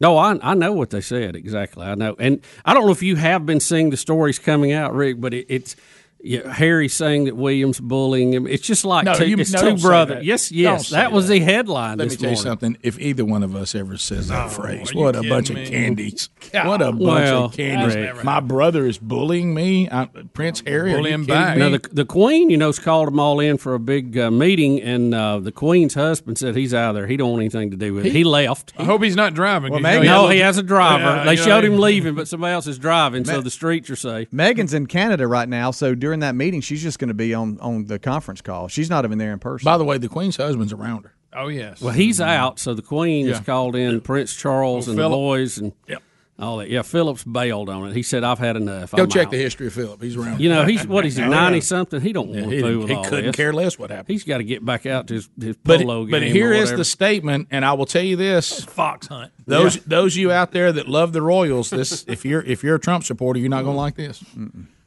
No, 0.00 0.16
I 0.16 0.38
I 0.42 0.54
know 0.54 0.72
what 0.72 0.88
they 0.90 1.02
said 1.02 1.36
exactly. 1.36 1.84
I 1.84 1.94
know, 1.94 2.16
and 2.18 2.40
I 2.64 2.72
don't 2.72 2.86
know 2.86 2.92
if 2.92 3.02
you 3.02 3.16
have 3.16 3.44
been 3.44 3.60
seeing 3.60 3.90
the 3.90 3.96
stories 3.98 4.38
coming 4.38 4.72
out, 4.72 4.94
Rick, 4.94 5.20
but 5.20 5.34
it, 5.34 5.46
it's. 5.48 5.76
Yeah, 6.24 6.52
Harry 6.52 6.88
saying 6.88 7.24
that 7.24 7.36
Williams 7.36 7.80
bullying 7.80 8.32
him. 8.32 8.46
It's 8.46 8.64
just 8.64 8.84
like 8.84 9.04
No, 9.04 9.14
two, 9.14 9.26
you- 9.28 9.38
it's 9.38 9.52
no, 9.52 9.60
two 9.74 9.82
brothers. 9.82 10.24
Yes, 10.24 10.52
yes, 10.52 10.88
say 10.88 10.96
that 10.96 11.10
was 11.10 11.26
that. 11.26 11.34
the 11.34 11.40
headline. 11.40 11.98
Let 11.98 12.04
me 12.04 12.08
this 12.10 12.16
tell 12.16 12.30
you 12.30 12.36
something. 12.36 12.76
If 12.82 13.00
either 13.00 13.24
one 13.24 13.42
of 13.42 13.56
us 13.56 13.74
ever 13.74 13.96
says 13.96 14.28
that 14.28 14.46
Oh, 14.46 14.48
phrase, 14.48 14.90
are 14.90 14.94
you 14.94 15.00
what 15.00 15.16
a 15.16 15.22
bunch 15.28 15.50
me? 15.50 15.62
of 15.64 15.68
candies! 15.68 16.28
God. 16.52 16.66
What 16.68 16.80
a 16.82 16.92
bunch 16.92 17.00
Well, 17.02 17.44
of 17.46 17.56
candies! 17.56 18.22
My 18.24 18.38
brother 18.38 18.86
is 18.86 18.98
bullying 18.98 19.52
me. 19.52 19.88
I, 19.90 20.04
Prince 20.32 20.62
Harry, 20.66 20.94
are 20.94 20.98
you 20.98 21.04
kidding 21.04 21.20
me? 21.22 21.26
Now, 21.26 21.70
the, 21.70 21.80
the 21.92 22.04
Queen, 22.04 22.50
you 22.50 22.56
know, 22.56 22.66
has 22.68 22.78
called 22.78 23.08
them 23.08 23.18
all 23.18 23.40
in 23.40 23.58
for 23.58 23.74
a 23.74 23.80
big 23.80 24.16
uh, 24.16 24.30
meeting, 24.30 24.80
and 24.80 25.12
uh, 25.14 25.40
the 25.40 25.50
Queen's 25.52 25.94
husband 25.94 26.38
said 26.38 26.54
he's 26.54 26.72
out 26.72 26.90
of 26.90 26.94
there. 26.94 27.06
He 27.08 27.16
don't 27.16 27.30
want 27.30 27.40
anything 27.42 27.72
to 27.72 27.76
do 27.76 27.94
with 27.94 28.06
it. 28.06 28.12
He- 28.12 28.18
He 28.22 28.24
left. 28.24 28.72
I 28.78 28.84
hope 28.84 29.02
he's 29.02 29.16
not 29.16 29.34
driving. 29.34 29.72
you 29.74 29.80
know 29.80 30.02
no, 30.02 30.28
he 30.28 30.38
has 30.38 30.56
a 30.56 30.62
driver. 30.62 31.02
Yeah, 31.02 31.24
they 31.24 31.32
you 31.32 31.36
know, 31.38 31.44
showed 31.44 31.64
him 31.64 31.78
leaving, 31.78 32.14
but 32.14 32.28
somebody 32.28 32.52
else 32.52 32.68
is 32.68 32.78
driving, 32.78 33.24
so 33.24 33.40
the 33.40 33.50
streets 33.50 33.90
are 33.90 33.96
safe. 33.96 34.30
Meghan's 34.30 34.72
in 34.72 34.86
Canada 34.86 35.26
right 35.26 35.48
now, 35.48 35.72
so 35.72 35.96
during 35.96 36.11
that 36.20 36.34
meeting, 36.34 36.60
she's 36.60 36.82
just 36.82 36.98
going 36.98 37.08
to 37.08 37.14
be 37.14 37.34
on, 37.34 37.58
on 37.60 37.86
the 37.86 37.98
conference 37.98 38.40
call. 38.40 38.68
She's 38.68 38.90
not 38.90 39.04
even 39.04 39.18
there 39.18 39.32
in 39.32 39.38
person. 39.38 39.64
By 39.64 39.78
the 39.78 39.84
way, 39.84 39.98
the 39.98 40.08
Queen's 40.08 40.36
husband's 40.36 40.72
around 40.72 41.04
her. 41.04 41.12
Oh 41.34 41.48
yes. 41.48 41.80
Well, 41.80 41.94
he's 41.94 42.20
out, 42.20 42.58
so 42.58 42.74
the 42.74 42.82
Queen 42.82 43.26
has 43.28 43.40
called 43.40 43.74
in 43.74 44.00
Prince 44.02 44.34
Charles 44.36 44.86
Oh, 44.86 44.90
and 44.92 44.98
Philip. 44.98 45.10
the 45.12 45.16
boys 45.16 45.56
and 45.58 45.72
Yep. 45.88 46.02
all 46.38 46.58
that. 46.58 46.68
Yeah, 46.68 46.82
Phillips 46.82 47.24
bailed 47.24 47.70
on 47.70 47.88
it. 47.88 47.96
He 47.96 48.02
said, 48.02 48.22
"I've 48.22 48.38
had 48.38 48.54
enough." 48.56 48.90
Go 48.92 49.04
I'm 49.04 49.08
check 49.08 49.26
out." 49.28 49.30
the 49.30 49.38
history 49.38 49.68
of 49.68 49.72
Philip. 49.72 50.02
He's 50.02 50.14
around. 50.14 50.40
You 50.42 50.50
know, 50.50 50.66
he's 50.66 50.86
what 50.86 51.06
is 51.06 51.16
he 51.16 51.22
yeah. 51.22 51.28
ninety 51.28 51.62
something? 51.62 52.02
He 52.02 52.12
don't 52.12 52.28
want 52.28 52.52
he 52.52 52.56
to 52.56 52.60
fool 52.60 52.68
didn't- 52.68 52.78
with 52.80 52.88
he 52.90 52.94
all 52.96 53.04
couldn't 53.04 53.24
this. 53.28 53.36
care 53.36 53.52
less 53.54 53.78
what 53.78 53.88
happened. 53.88 54.08
He's 54.08 54.24
got 54.24 54.38
to 54.38 54.44
get 54.44 54.62
back 54.62 54.84
out 54.84 55.06
to 55.06 55.14
his, 55.14 55.30
his 55.40 55.56
But 55.64 55.80
polo 55.80 56.04
but 56.04 56.20
game. 56.20 56.32
here 56.34 56.50
or 56.50 56.52
is 56.52 56.60
whatever. 56.64 56.76
the 56.76 56.84
statement, 56.84 57.48
and 57.50 57.64
I 57.64 57.72
will 57.72 57.86
tell 57.86 58.02
you 58.04 58.16
this: 58.16 58.62
fox 58.64 59.06
hunt. 59.06 59.32
Those 59.46 59.76
Yeah. 59.76 59.82
those 59.86 60.16
you 60.16 60.30
out 60.32 60.52
there 60.52 60.70
that 60.70 60.86
love 60.86 61.14
the 61.14 61.22
Royals, 61.22 61.70
this 61.70 62.04
if 62.08 62.26
you're 62.26 62.42
if 62.42 62.62
you're 62.62 62.74
a 62.74 62.78
Trump 62.80 63.04
supporter, 63.04 63.40
you're 63.40 63.48
not 63.48 63.62
going 63.62 63.74
to 63.74 63.80
like 63.80 63.94
this. 63.94 64.22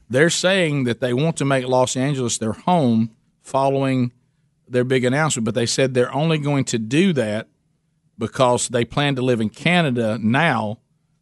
They're 0.10 0.30
saying 0.30 0.84
that 0.84 1.00
they 1.00 1.14
want 1.14 1.38
to 1.38 1.46
make 1.46 1.68
Los 1.68 1.96
Angeles 1.98 2.38
their 2.38 2.54
home 2.54 3.12
following 3.42 4.12
their 4.68 4.84
big 4.84 5.04
announcement, 5.04 5.46
but 5.46 5.56
they 5.56 5.66
said 5.66 5.94
they're 5.94 6.14
only 6.14 6.38
going 6.38 6.66
to 6.66 6.80
do 6.80 7.14
that 7.14 7.48
because 8.18 8.70
they 8.70 8.86
plan 8.86 9.16
to 9.16 9.22
live 9.22 9.42
in 9.42 9.50
Canada 9.50 10.18
now. 10.22 10.80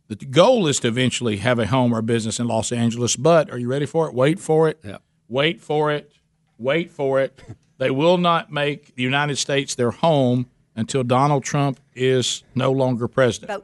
The 0.07 0.15
goal 0.15 0.67
is 0.67 0.79
to 0.81 0.89
eventually 0.89 1.37
have 1.37 1.59
a 1.59 1.67
home 1.67 1.93
or 1.93 2.01
business 2.01 2.39
in 2.39 2.47
Los 2.47 2.71
Angeles. 2.71 3.15
But 3.15 3.49
are 3.49 3.57
you 3.57 3.67
ready 3.67 3.85
for 3.85 4.07
it? 4.07 4.13
Wait 4.13 4.39
for 4.39 4.69
it. 4.69 4.79
Yeah. 4.83 4.97
Wait 5.27 5.61
for 5.61 5.91
it. 5.91 6.11
Wait 6.57 6.91
for 6.91 7.19
it. 7.21 7.39
They 7.79 7.89
will 7.89 8.17
not 8.17 8.51
make 8.51 8.95
the 8.95 9.03
United 9.03 9.37
States 9.37 9.75
their 9.75 9.91
home 9.91 10.45
until 10.75 11.03
Donald 11.03 11.43
Trump 11.43 11.79
is 11.95 12.43
no 12.55 12.71
longer 12.71 13.07
president. 13.07 13.63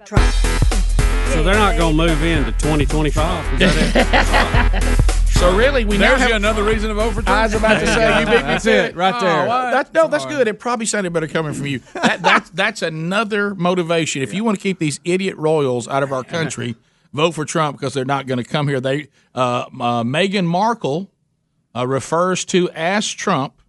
So 1.33 1.43
they're 1.43 1.53
not 1.55 1.77
going 1.77 1.95
to 1.95 2.03
move 2.07 2.23
into 2.23 2.51
2025. 2.53 3.53
Is 3.53 3.59
that 3.59 4.73
it? 4.73 5.09
So 5.39 5.55
really, 5.55 5.85
we 5.85 5.97
now 5.97 6.17
have 6.17 6.27
you 6.27 6.35
another 6.35 6.65
reason 6.65 6.89
to 6.89 6.95
vote 6.95 7.13
for 7.13 7.21
Trump. 7.21 7.29
I 7.29 7.43
was 7.43 7.53
about 7.53 7.79
to 7.79 7.87
say 7.87 8.19
you 8.19 8.25
beat 8.25 8.31
me 8.31 8.41
That's 8.41 8.65
to 8.65 8.71
it, 8.71 8.95
right 8.97 9.21
there. 9.21 9.43
Oh, 9.43 9.47
well, 9.47 9.71
that, 9.71 9.93
no, 9.93 10.09
that's 10.09 10.25
good. 10.25 10.49
It 10.49 10.59
probably 10.59 10.85
sounded 10.85 11.13
better 11.13 11.29
coming 11.29 11.53
from 11.53 11.65
you. 11.65 11.79
That, 11.93 12.21
that's 12.21 12.49
that's 12.53 12.81
another 12.81 13.55
motivation. 13.55 14.21
If 14.21 14.33
you 14.33 14.43
want 14.43 14.57
to 14.57 14.61
keep 14.61 14.79
these 14.79 14.99
idiot 15.05 15.37
royals 15.37 15.87
out 15.87 16.03
of 16.03 16.11
our 16.11 16.25
country, 16.25 16.75
vote 17.13 17.35
for 17.35 17.45
Trump 17.45 17.77
because 17.77 17.93
they're 17.93 18.03
not 18.03 18.27
going 18.27 18.39
to 18.39 18.43
come 18.43 18.67
here. 18.67 18.81
They 18.81 19.07
uh, 19.33 19.67
uh, 19.79 20.03
Meghan 20.03 20.45
Markle 20.45 21.09
uh, 21.73 21.87
refers 21.87 22.43
to 22.45 22.69
as 22.71 23.07
Trump 23.09 23.61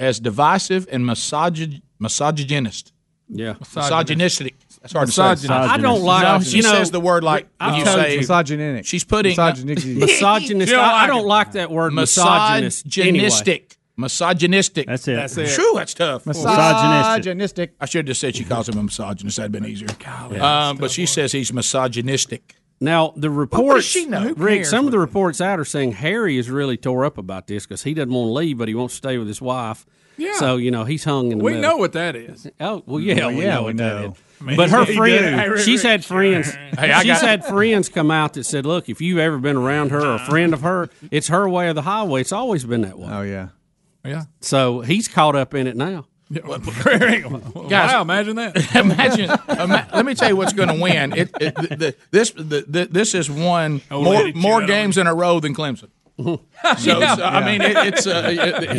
as 0.00 0.18
divisive 0.18 0.88
and 0.90 1.04
misogyn- 1.04 1.82
misogynist. 2.00 2.92
Yeah, 3.28 3.54
misogynistic. 3.60 4.56
That's 4.84 4.92
hard 4.92 5.06
to 5.08 5.12
say. 5.14 5.22
Misogynist. 5.30 5.50
I 5.50 5.78
don't 5.78 6.02
like- 6.02 6.22
No, 6.24 6.40
she 6.40 6.58
you 6.58 6.62
know, 6.62 6.72
says 6.72 6.90
the 6.90 7.00
word 7.00 7.24
like 7.24 7.48
I've 7.58 7.70
when 7.72 7.80
you 7.80 7.86
say. 7.86 8.16
Misogynistic. 8.18 8.84
She's 8.84 9.02
putting 9.02 9.30
Misogynistic. 9.30 9.96
Misogynist. 9.96 10.70
You 10.70 10.76
don't 10.76 10.84
I, 10.84 11.04
I 11.04 11.06
don't 11.06 11.26
like 11.26 11.52
that 11.52 11.70
word 11.70 11.94
misogynist. 11.94 12.84
misogynistic. 12.84 13.46
Anyway. 13.46 13.68
Misogynistic. 13.96 14.86
That's 14.86 15.08
it. 15.08 15.14
That's 15.14 15.38
it. 15.38 15.48
True, 15.54 15.72
that's 15.74 15.94
tough. 15.94 16.26
Misogynistic. 16.26 17.16
Misogynistic. 17.24 17.74
I 17.80 17.86
should 17.86 18.00
have 18.00 18.06
just 18.08 18.20
said 18.20 18.36
she 18.36 18.44
calls 18.44 18.68
him 18.68 18.76
a 18.76 18.82
misogynist. 18.82 19.38
That'd 19.38 19.52
been 19.52 19.64
easier. 19.64 19.88
um, 20.42 20.76
but 20.76 20.90
she 20.90 21.06
says 21.06 21.32
he's 21.32 21.50
misogynistic. 21.50 22.56
Now 22.78 23.14
the 23.16 23.30
reports, 23.30 23.86
she 23.86 24.04
know? 24.04 24.34
Rick. 24.36 24.58
cares 24.58 24.68
Some 24.68 24.84
of 24.84 24.92
the 24.92 24.98
reports 24.98 25.40
out 25.40 25.58
are 25.58 25.64
saying 25.64 25.92
Harry 25.92 26.36
is 26.36 26.50
really 26.50 26.76
tore 26.76 27.06
up 27.06 27.16
about 27.16 27.46
this 27.46 27.64
because 27.64 27.84
he 27.84 27.94
doesn't 27.94 28.12
want 28.12 28.28
to 28.28 28.32
leave, 28.32 28.58
but 28.58 28.68
he 28.68 28.74
wants 28.74 28.94
to 28.94 28.98
stay 28.98 29.16
with 29.16 29.28
his 29.28 29.40
wife. 29.40 29.86
Yeah. 30.16 30.34
So 30.34 30.56
you 30.56 30.70
know 30.70 30.84
he's 30.84 31.04
hung 31.04 31.32
in 31.32 31.38
the 31.38 31.44
We 31.44 31.52
middle. 31.54 31.70
know 31.70 31.76
what 31.76 31.92
that 31.92 32.14
is. 32.16 32.46
Oh 32.60 32.82
well, 32.86 33.00
yeah, 33.00 33.26
Well, 33.26 33.28
we 33.36 33.42
yeah, 33.44 33.54
know 33.54 33.60
we 33.62 33.64
what 33.66 33.76
know. 33.76 34.02
that 34.02 34.10
is. 34.12 34.18
I 34.40 34.44
mean, 34.44 34.56
but 34.56 34.70
her 34.70 34.84
he 34.84 34.96
friend, 34.96 35.60
she's 35.60 35.82
had 35.82 36.04
friends. 36.04 36.50
Hey, 36.52 36.92
I 36.92 37.02
she's 37.02 37.12
got- 37.12 37.22
had 37.22 37.44
friends 37.46 37.88
come 37.88 38.10
out 38.10 38.34
that 38.34 38.44
said, 38.44 38.66
"Look, 38.66 38.88
if 38.88 39.00
you've 39.00 39.18
ever 39.18 39.38
been 39.38 39.56
around 39.56 39.90
her 39.90 40.00
or 40.04 40.14
a 40.16 40.18
friend 40.18 40.52
of 40.52 40.60
her, 40.62 40.88
it's 41.10 41.28
her 41.28 41.48
way 41.48 41.68
or 41.68 41.72
the 41.72 41.82
highway. 41.82 42.20
It's 42.20 42.32
always 42.32 42.64
been 42.64 42.82
that 42.82 42.98
way." 42.98 43.08
Oh 43.10 43.22
yeah. 43.22 43.48
Yeah. 44.04 44.24
So 44.40 44.80
he's 44.82 45.08
caught 45.08 45.34
up 45.36 45.54
in 45.54 45.66
it 45.66 45.76
now. 45.76 46.06
Guys, 46.32 47.92
wow, 47.92 48.02
imagine 48.02 48.36
that. 48.36 48.56
Imagine. 48.74 49.30
ima- 49.48 49.88
let 49.94 50.04
me 50.06 50.14
tell 50.14 50.28
you 50.30 50.36
what's 50.36 50.52
going 50.52 50.68
to 50.74 50.80
win. 50.82 51.12
It, 51.12 51.30
it, 51.40 51.54
the, 51.54 51.76
the, 51.76 51.96
this 52.10 52.30
the, 52.32 52.64
the, 52.66 52.88
this 52.90 53.12
has 53.12 53.30
won 53.30 53.80
Oh, 53.90 54.02
more 54.02 54.32
more 54.34 54.66
games 54.66 54.98
in 54.98 55.06
a 55.06 55.14
row 55.14 55.38
than 55.40 55.54
Clemson. 55.54 55.90
So, 56.78 57.00
Yeah. 57.00 57.16
so, 57.16 57.24
I 57.24 57.44
mean, 57.44 57.60
it, 57.60 57.76
it's 57.76 58.06
uh, 58.06 58.28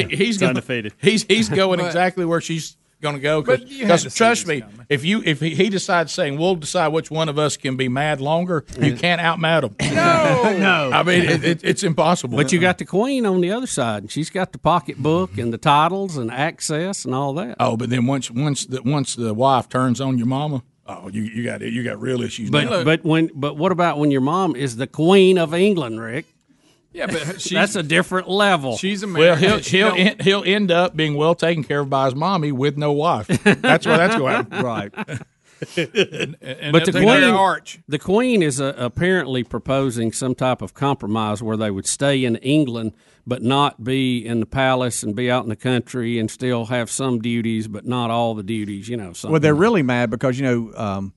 he- 0.10 0.16
he's 0.16 0.36
It's 0.36 0.38
going, 0.40 0.50
undefeated. 0.50 0.94
He's 1.02 1.24
he's 1.24 1.50
going 1.50 1.80
exactly 1.80 2.26
where 2.26 2.42
she's 2.42 2.78
going 3.02 3.16
to 3.16 3.22
go 3.22 3.42
But 3.44 3.68
you 3.68 3.86
had 3.86 4.00
to 4.00 4.10
see 4.10 4.18
trust 4.18 4.48
me, 4.48 4.64
if 4.90 5.04
you 5.06 5.22
if 5.24 5.40
he, 5.42 5.54
he 5.54 5.70
decides 5.70 6.12
saying 6.14 6.38
we'll 6.40 6.56
decide 6.56 6.88
which 6.90 7.12
one 7.12 7.28
of 7.30 7.38
us 7.38 7.58
can 7.58 7.76
be 7.76 7.88
mad 7.90 8.22
longer, 8.22 8.66
you 8.80 8.96
can't 8.96 9.20
out 9.22 9.40
mad 9.40 9.66
him. 9.66 9.76
No, 9.94 10.58
no. 10.58 10.92
I 10.94 11.04
mean 11.04 11.24
it, 11.24 11.44
it, 11.44 11.64
it's 11.64 11.84
impossible. 11.84 12.38
But 12.38 12.52
you 12.52 12.60
got 12.60 12.78
the 12.78 12.86
queen 12.86 13.26
on 13.26 13.42
the 13.42 13.52
other 13.52 13.68
side, 13.68 14.04
and 14.04 14.12
she's 14.12 14.30
got 14.30 14.52
the 14.54 14.58
pocketbook 14.58 15.38
and 15.38 15.54
the 15.54 15.58
titles 15.58 16.18
and 16.18 16.32
access 16.32 17.06
and 17.06 17.14
all 17.14 17.34
that. 17.34 17.58
Oh, 17.60 17.76
but 17.78 17.90
then 17.90 18.06
once 18.08 18.32
once 18.32 18.66
the 18.66 18.82
once 18.82 19.16
the 19.16 19.34
wife 19.34 19.68
turns 19.70 20.00
on 20.02 20.18
your 20.18 20.28
mama, 20.28 20.64
oh, 20.88 21.10
you 21.10 21.24
you 21.24 21.44
got 21.44 21.62
it. 21.62 21.74
you 21.74 21.84
got 21.84 22.00
real 22.02 22.22
issues. 22.24 22.50
But 22.50 22.64
now. 22.66 22.84
but 22.86 23.04
when 23.04 23.30
but 23.36 23.58
what 23.58 23.72
about 23.74 24.00
when 24.00 24.10
your 24.10 24.22
mom 24.22 24.56
is 24.56 24.78
the 24.78 24.88
queen 24.88 25.38
of 25.38 25.54
England, 25.54 26.00
Rick? 26.02 26.26
Yeah, 26.96 27.08
but 27.08 27.42
she's, 27.42 27.52
that's 27.52 27.76
a 27.76 27.84
different 27.84 28.30
level. 28.30 28.78
She's 28.78 29.04
a 29.04 29.08
well, 29.08 29.36
he'll 29.36 29.60
he'll 29.60 29.96
don't- 29.96 30.22
he'll 30.22 30.44
end 30.46 30.72
up 30.72 30.96
being 30.96 31.16
well 31.16 31.36
taken 31.36 31.64
care 31.64 31.82
of 31.82 31.90
by 31.90 32.06
his 32.06 32.16
mommy 32.16 32.52
with 32.54 32.78
no 32.78 32.94
wife. 32.94 33.28
That's 33.28 33.86
what 33.86 33.98
that's 33.98 34.16
going. 34.16 34.48
Right. 34.66 34.92
and, 35.78 36.36
and 36.42 36.72
but 36.74 36.86
the 36.86 36.92
they'll 36.92 37.02
take 37.02 37.08
care 37.08 37.20
queen, 37.22 37.24
Arch. 37.34 37.80
the 37.88 38.00
queen 38.00 38.42
is 38.42 38.60
uh, 38.60 38.74
apparently 38.78 39.44
proposing 39.44 40.12
some 40.12 40.36
type 40.36 40.62
of 40.62 40.74
compromise 40.74 41.42
where 41.42 41.56
they 41.58 41.72
would 41.72 41.86
stay 41.88 42.24
in 42.26 42.36
England 42.38 42.94
but 43.28 43.42
not 43.42 43.84
be 43.84 44.24
in 44.26 44.40
the 44.40 44.46
palace 44.46 45.02
and 45.02 45.16
be 45.16 45.32
out 45.32 45.44
in 45.44 45.50
the 45.50 45.56
country 45.56 46.20
and 46.20 46.30
still 46.30 46.66
have 46.66 46.90
some 46.92 47.20
duties 47.20 47.68
but 47.68 47.86
not 47.86 48.10
all 48.12 48.36
the 48.36 48.44
duties. 48.44 48.88
You 48.88 48.98
know, 48.98 49.14
something. 49.14 49.32
Well, 49.32 49.40
they're 49.42 49.56
really 49.56 49.84
mad 49.84 50.10
because 50.10 50.40
you 50.40 50.46
know 50.46 50.74
um, 50.78 51.14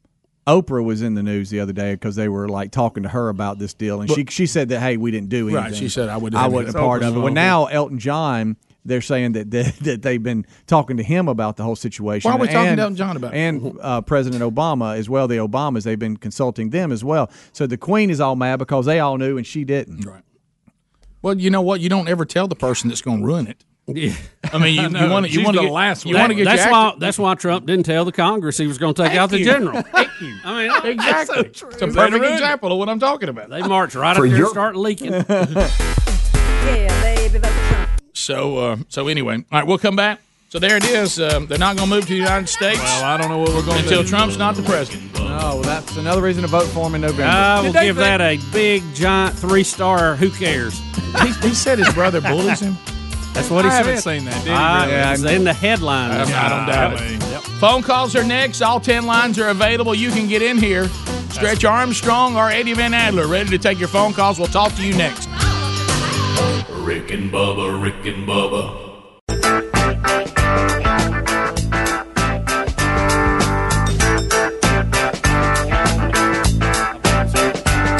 Oprah 0.48 0.82
was 0.82 1.02
in 1.02 1.14
the 1.14 1.22
news 1.22 1.50
the 1.50 1.60
other 1.60 1.74
day 1.74 1.94
because 1.94 2.16
they 2.16 2.28
were 2.28 2.48
like 2.48 2.70
talking 2.70 3.02
to 3.02 3.08
her 3.10 3.28
about 3.28 3.58
this 3.58 3.74
deal, 3.74 4.00
and 4.00 4.10
she 4.10 4.24
she 4.30 4.46
said 4.46 4.70
that 4.70 4.80
hey, 4.80 4.96
we 4.96 5.10
didn't 5.10 5.28
do 5.28 5.48
anything. 5.48 5.64
Right, 5.64 5.76
she 5.76 5.88
said, 5.88 6.08
"I 6.08 6.16
wouldn't 6.16 6.40
I 6.40 6.48
wasn't 6.48 6.74
a 6.74 6.78
anything." 6.78 6.82
part 6.82 7.02
of 7.02 7.16
it. 7.16 7.20
Well, 7.20 7.32
now 7.32 7.66
Elton 7.66 7.98
John. 7.98 8.56
They're 8.84 9.02
saying 9.02 9.32
that, 9.32 9.50
that 9.50 9.76
that 9.82 10.02
they've 10.02 10.22
been 10.22 10.46
talking 10.66 10.96
to 10.96 11.02
him 11.02 11.28
about 11.28 11.58
the 11.58 11.62
whole 11.62 11.76
situation. 11.76 12.30
Why 12.30 12.36
are 12.36 12.40
we 12.40 12.46
talking 12.46 12.68
and, 12.68 12.76
to 12.78 12.82
Elton 12.84 12.96
John 12.96 13.16
about 13.18 13.34
it? 13.34 13.36
And 13.36 13.78
uh, 13.82 14.00
President 14.00 14.42
Obama 14.42 14.96
as 14.96 15.10
well. 15.10 15.28
The 15.28 15.36
Obamas 15.36 15.82
they've 15.82 15.98
been 15.98 16.16
consulting 16.16 16.70
them 16.70 16.90
as 16.90 17.04
well. 17.04 17.30
So 17.52 17.66
the 17.66 17.76
Queen 17.76 18.08
is 18.08 18.18
all 18.18 18.34
mad 18.34 18.56
because 18.58 18.86
they 18.86 18.98
all 18.98 19.18
knew 19.18 19.36
and 19.36 19.46
she 19.46 19.64
didn't. 19.64 20.06
Right. 20.06 20.22
Well, 21.20 21.38
you 21.38 21.50
know 21.50 21.60
what? 21.60 21.80
You 21.80 21.90
don't 21.90 22.08
ever 22.08 22.24
tell 22.24 22.48
the 22.48 22.56
person 22.56 22.88
that's 22.88 23.02
going 23.02 23.20
to 23.20 23.26
ruin 23.26 23.46
it. 23.46 23.64
Yeah. 23.90 24.14
I 24.52 24.58
mean, 24.58 24.74
you, 24.74 24.82
you 25.00 25.10
want 25.10 25.26
to 25.26 25.32
you 25.32 25.42
want 25.44 25.56
to 25.56 25.62
get 25.62 25.72
last 25.72 26.04
you 26.04 26.14
want 26.14 26.28
to 26.30 26.34
get 26.34 26.44
that's 26.44 26.70
why 26.70 26.94
that's 26.98 27.18
why 27.18 27.34
Trump 27.34 27.64
didn't 27.66 27.86
tell 27.86 28.04
the 28.04 28.12
Congress 28.12 28.58
he 28.58 28.66
was 28.66 28.76
going 28.78 28.92
to 28.94 29.02
take 29.02 29.16
out 29.16 29.30
the 29.30 29.38
you. 29.38 29.44
general. 29.46 29.80
Thank 29.92 30.20
you. 30.20 30.34
I 30.44 30.68
mean, 30.68 30.92
exactly. 30.92 31.50
So 31.54 31.68
It's 31.68 31.82
a 31.82 31.86
perfect 31.86 31.94
They 31.94 32.10
ruined 32.10 32.24
it. 32.24 32.32
example 32.34 32.72
of 32.72 32.78
what 32.78 32.88
I'm 32.88 33.00
talking 33.00 33.28
about. 33.30 33.48
They 33.50 33.62
march 33.62 33.94
right 33.94 34.14
For 34.16 34.26
up 34.26 34.30
your- 34.30 34.40
and 34.40 34.48
start 34.48 34.76
leaking. 34.76 35.12
Yeah, 35.12 37.02
baby, 37.02 37.38
vote 37.38 37.46
for 37.50 37.68
Trump. 37.74 37.90
So 38.14 38.56
uh, 38.58 38.76
so 38.88 39.08
anyway, 39.08 39.36
all 39.36 39.44
right, 39.52 39.66
we'll 39.66 39.78
come 39.78 39.96
back. 39.96 40.20
So 40.50 40.58
there 40.58 40.76
it 40.78 40.84
is. 40.84 41.20
Um, 41.20 41.46
they're 41.46 41.58
not 41.58 41.76
going 41.76 41.88
to 41.90 41.94
move 41.94 42.04
to 42.04 42.08
the 42.10 42.16
United 42.16 42.48
States. 42.48 42.80
Well, 42.80 43.04
I 43.04 43.18
don't 43.18 43.28
know 43.28 43.38
what 43.38 43.50
we're 43.50 43.64
going 43.66 43.80
until 43.82 44.02
do. 44.02 44.08
Trump's 44.08 44.38
not 44.38 44.54
the 44.54 44.62
president. 44.62 45.10
Oh, 45.16 45.56
well, 45.56 45.62
that's 45.62 45.96
another 45.98 46.22
reason 46.22 46.40
to 46.42 46.48
vote 46.48 46.64
for 46.68 46.86
him 46.86 46.94
in 46.94 47.02
November. 47.02 47.24
I 47.24 47.60
will 47.60 47.72
give 47.72 47.96
that 47.96 48.22
a 48.22 48.38
big, 48.50 48.82
giant, 48.94 49.36
three 49.38 49.62
star. 49.62 50.16
Who 50.16 50.30
cares? 50.30 50.78
he, 51.22 51.32
he 51.48 51.54
said 51.54 51.78
his 51.78 51.92
brother 51.92 52.20
bullies 52.22 52.60
him. 52.60 52.76
That's 53.38 53.50
what 53.50 53.64
he 53.64 53.70
I 53.70 53.74
said. 53.76 53.86
haven't 53.86 54.02
seen 54.02 54.24
that. 54.24 54.34
Did 54.42 54.48
he 54.48 54.50
Ah, 54.52 54.80
really? 54.82 54.92
yeah, 54.92 55.12
it's 55.12 55.22
in 55.22 55.44
the 55.44 55.52
headline. 55.52 56.10
I, 56.10 56.22
I 56.22 56.48
don't 56.48 56.66
doubt 56.66 57.00
it. 57.00 57.22
Phone 57.60 57.82
calls 57.82 58.16
are 58.16 58.24
next. 58.24 58.60
All 58.62 58.80
10 58.80 59.06
lines 59.06 59.38
are 59.38 59.48
available. 59.48 59.94
You 59.94 60.10
can 60.10 60.26
get 60.28 60.42
in 60.42 60.58
here. 60.58 60.88
Stretch 61.30 61.64
Armstrong 61.64 62.36
or 62.36 62.50
Eddie 62.50 62.74
Van 62.74 62.92
Adler 62.94 63.26
ready 63.28 63.50
to 63.50 63.58
take 63.58 63.78
your 63.78 63.88
phone 63.88 64.12
calls. 64.12 64.38
We'll 64.38 64.48
talk 64.48 64.74
to 64.74 64.82
you 64.84 64.94
next. 64.96 65.28
Rick 66.70 67.10
and 67.12 67.30
Bubba, 67.30 67.80
Rick 67.82 68.06
and 68.12 68.26
Bubba. 68.26 68.87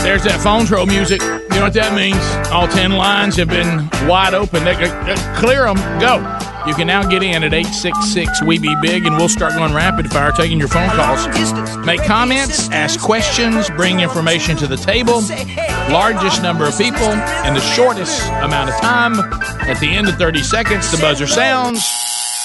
There's 0.09 0.25
that 0.25 0.41
phone 0.41 0.65
troll 0.65 0.87
music. 0.87 1.21
You 1.21 1.29
know 1.61 1.65
what 1.65 1.75
that 1.75 1.93
means? 1.93 2.17
All 2.51 2.67
10 2.67 2.93
lines 2.93 3.37
have 3.37 3.49
been 3.49 3.91
wide 4.09 4.33
open. 4.33 4.65
They, 4.65 4.73
uh, 4.73 5.37
clear 5.37 5.67
them. 5.67 5.77
Go. 6.01 6.17
You 6.67 6.73
can 6.73 6.87
now 6.87 7.07
get 7.07 7.23
in 7.23 7.45
at 7.45 7.53
866 7.53 8.43
We 8.45 8.59
Be 8.59 8.75
Big, 8.81 9.05
and 9.05 9.19
we'll 9.19 9.29
start 9.29 9.53
going 9.53 9.75
rapid 9.75 10.11
fire, 10.11 10.33
taking 10.33 10.59
your 10.59 10.69
phone 10.69 10.89
calls. 10.97 11.27
Make 11.85 12.03
comments, 12.05 12.71
ask 12.71 12.99
questions, 12.99 13.69
bring 13.77 14.01
information 14.01 14.57
to 14.57 14.67
the 14.67 14.79
table. 14.79 15.21
Largest 15.93 16.43
number 16.43 16.65
of 16.65 16.79
people 16.79 17.13
in 17.45 17.53
the 17.53 17.61
shortest 17.77 18.27
amount 18.41 18.71
of 18.71 18.81
time. 18.81 19.13
At 19.69 19.79
the 19.79 19.91
end 19.91 20.09
of 20.09 20.15
30 20.15 20.43
seconds, 20.43 20.91
the 20.91 20.97
buzzer 20.97 21.27
sounds. 21.27 21.87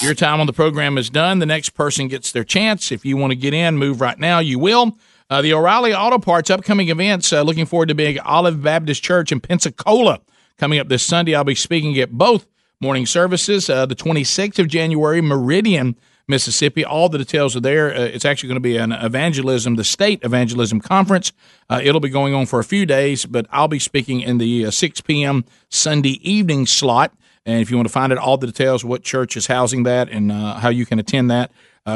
Your 0.02 0.12
time 0.12 0.38
on 0.38 0.46
the 0.46 0.52
program 0.52 0.98
is 0.98 1.08
done. 1.08 1.38
The 1.38 1.46
next 1.46 1.70
person 1.70 2.08
gets 2.08 2.30
their 2.30 2.44
chance. 2.44 2.92
If 2.92 3.06
you 3.06 3.16
want 3.16 3.30
to 3.30 3.36
get 3.36 3.54
in, 3.54 3.78
move 3.78 4.02
right 4.02 4.18
now. 4.18 4.40
You 4.40 4.58
will. 4.58 4.98
Uh, 5.30 5.40
the 5.40 5.54
O'Reilly 5.54 5.94
Auto 5.94 6.18
Parts 6.18 6.50
upcoming 6.50 6.90
events. 6.90 7.32
Uh, 7.32 7.40
looking 7.42 7.64
forward 7.64 7.88
to 7.88 7.94
Big 7.94 8.18
Olive 8.24 8.62
Baptist 8.62 9.02
Church 9.02 9.32
in 9.32 9.40
Pensacola 9.40 10.20
coming 10.58 10.78
up 10.78 10.88
this 10.88 11.02
Sunday. 11.02 11.34
I'll 11.34 11.44
be 11.44 11.54
speaking 11.54 11.98
at 11.98 12.12
both 12.12 12.46
morning 12.78 13.06
services. 13.06 13.70
Uh, 13.70 13.86
the 13.86 13.96
26th 13.96 14.58
of 14.58 14.68
January, 14.68 15.22
Meridian, 15.22 15.96
Mississippi. 16.28 16.84
All 16.84 17.08
the 17.08 17.16
details 17.16 17.56
are 17.56 17.60
there. 17.60 17.94
Uh, 17.94 18.00
it's 18.00 18.26
actually 18.26 18.48
going 18.48 18.56
to 18.56 18.60
be 18.60 18.76
an 18.76 18.92
evangelism, 18.92 19.76
the 19.76 19.84
state 19.84 20.22
evangelism 20.22 20.80
conference. 20.80 21.32
Uh, 21.70 21.80
it'll 21.82 22.00
be 22.00 22.10
going 22.10 22.34
on 22.34 22.44
for 22.44 22.60
a 22.60 22.64
few 22.64 22.84
days, 22.84 23.24
but 23.24 23.46
I'll 23.50 23.68
be 23.68 23.78
speaking 23.78 24.20
in 24.20 24.36
the 24.36 24.66
uh, 24.66 24.70
6 24.70 25.00
p.m. 25.00 25.46
Sunday 25.70 26.20
evening 26.20 26.66
slot. 26.66 27.14
And 27.46 27.62
if 27.62 27.70
you 27.70 27.78
want 27.78 27.88
to 27.88 27.92
find 27.92 28.12
out 28.12 28.18
all 28.18 28.36
the 28.36 28.46
details, 28.46 28.84
what 28.84 29.02
church 29.02 29.38
is 29.38 29.46
housing 29.46 29.84
that, 29.84 30.10
and 30.10 30.32
how 30.32 30.70
you 30.70 30.86
can 30.86 30.98
attend 30.98 31.30
that, 31.30 31.52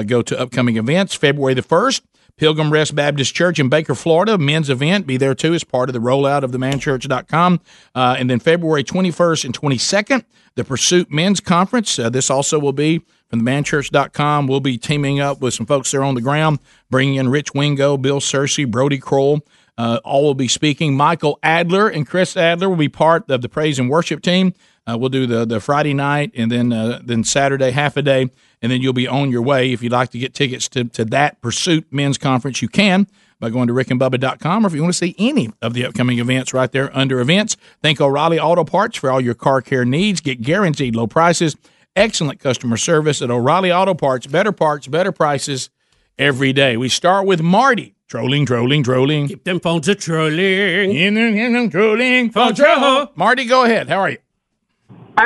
go 0.06 0.20
to 0.20 0.38
upcoming 0.38 0.76
events. 0.76 1.14
February 1.14 1.55
the 1.55 1.62
1st, 1.62 2.02
Pilgrim 2.39 2.73
Rest 2.73 2.94
Baptist 2.94 3.35
Church 3.35 3.59
in 3.59 3.69
Baker, 3.69 3.94
Florida, 3.94 4.39
men's 4.39 4.70
event. 4.70 5.06
Be 5.06 5.16
there 5.16 5.35
too 5.35 5.55
as 5.55 5.65
part 5.65 5.89
of 5.89 5.93
the 5.93 5.98
rollout 5.98 6.44
of 6.44 6.52
themanchurch.com. 6.52 7.60
Uh, 7.94 8.16
and 8.19 8.31
then 8.31 8.39
February 8.39 8.85
21st 8.85 9.44
and 9.44 9.60
22nd, 9.60 10.24
the 10.55 10.65
Pursuit 10.65 11.10
Men's 11.10 11.40
Conference. 11.40 11.98
Uh, 11.98 12.09
this 12.09 12.31
also 12.31 12.59
will 12.59 12.73
be 12.73 13.02
from 13.28 13.43
themanchurch.com. 13.43 14.47
We'll 14.47 14.60
be 14.60 14.78
teaming 14.78 15.20
up 15.20 15.40
with 15.40 15.55
some 15.55 15.66
folks 15.66 15.90
there 15.90 16.02
on 16.02 16.15
the 16.15 16.20
ground, 16.20 16.60
bringing 16.89 17.16
in 17.16 17.28
Rich 17.28 17.55
Wingo, 17.55 17.97
Bill 17.97 18.20
Searcy, 18.20 18.69
Brodie 18.70 18.98
Croyle. 18.98 19.40
Uh, 19.77 20.01
all 20.05 20.24
will 20.24 20.35
be 20.35 20.48
speaking. 20.48 20.97
Michael 20.97 21.39
Adler 21.43 21.89
and 21.89 22.06
Chris 22.06 22.36
Adler 22.36 22.69
will 22.69 22.77
be 22.77 22.89
part 22.89 23.31
of 23.31 23.43
the 23.43 23.48
praise 23.48 23.78
and 23.78 23.89
worship 23.89 24.23
team. 24.23 24.52
Uh, 24.89 24.97
we'll 24.97 25.10
do 25.10 25.27
the 25.27 25.44
the 25.44 25.60
Friday 25.60 25.93
night 25.93 26.32
and 26.35 26.51
then 26.51 26.73
uh, 26.73 27.01
then 27.05 27.23
Saturday 27.24 27.70
half 27.73 27.97
a 27.97 28.02
day, 28.02 28.31
and 28.62 28.73
then 28.73 28.81
you'll 28.81 28.93
be 28.93 29.06
on 29.06 29.31
your 29.31 29.43
way. 29.43 29.73
If 29.73 29.82
you'd 29.82 29.93
like 29.93 30.10
to 30.10 30.19
get 30.19 30.32
tickets 30.32 30.69
to, 30.70 30.85
to 30.85 31.05
that 31.06 31.40
Pursuit 31.43 31.86
Men's 31.90 32.16
Conference, 32.16 32.62
you 32.62 32.69
can 32.69 33.06
by 33.40 33.51
going 33.51 33.69
to 33.69 33.74
rickandbubba.com, 33.74 34.65
or 34.65 34.66
if 34.66 34.74
you 34.74 34.82
want 34.82 34.93
to 34.93 34.98
see 34.98 35.15
any 35.19 35.51
of 35.62 35.74
the 35.74 35.85
upcoming 35.85 36.19
events 36.19 36.52
right 36.52 36.73
there 36.73 36.90
under 36.97 37.20
events, 37.20 37.56
Thank 37.82 38.01
O'Reilly 38.01 38.40
Auto 38.40 38.65
Parts 38.65 38.97
for 38.97 39.10
all 39.10 39.20
your 39.20 39.35
car 39.35 39.62
care 39.62 39.85
needs. 39.85 40.20
Get 40.20 40.40
guaranteed 40.40 40.97
low 40.97 41.06
prices, 41.06 41.56
excellent 41.94 42.40
customer 42.40 42.77
service 42.77 43.23
at 43.23 43.31
O'Reilly 43.31 43.70
Auto 43.70 43.94
Parts. 43.94 44.27
Better 44.27 44.52
parts, 44.52 44.86
better 44.86 45.12
prices 45.12 45.70
every 46.19 46.52
day. 46.52 46.77
We 46.77 46.89
start 46.89 47.27
with 47.27 47.43
Marty. 47.43 47.94
Trolling, 48.09 48.47
trolling, 48.47 48.82
trolling. 48.82 49.28
Keep 49.28 49.44
them 49.44 49.60
phones 49.60 49.86
a 49.86 49.94
trolling. 49.94 50.97
In 50.97 51.12
them, 51.12 51.36
in 51.36 51.52
them, 51.52 51.69
trolling. 51.69 52.31
Phone 52.31 52.55
troll. 52.55 53.09
Marty, 53.15 53.44
go 53.44 53.65
ahead. 53.65 53.86
How 53.86 54.01
are 54.01 54.10
you? 54.10 54.19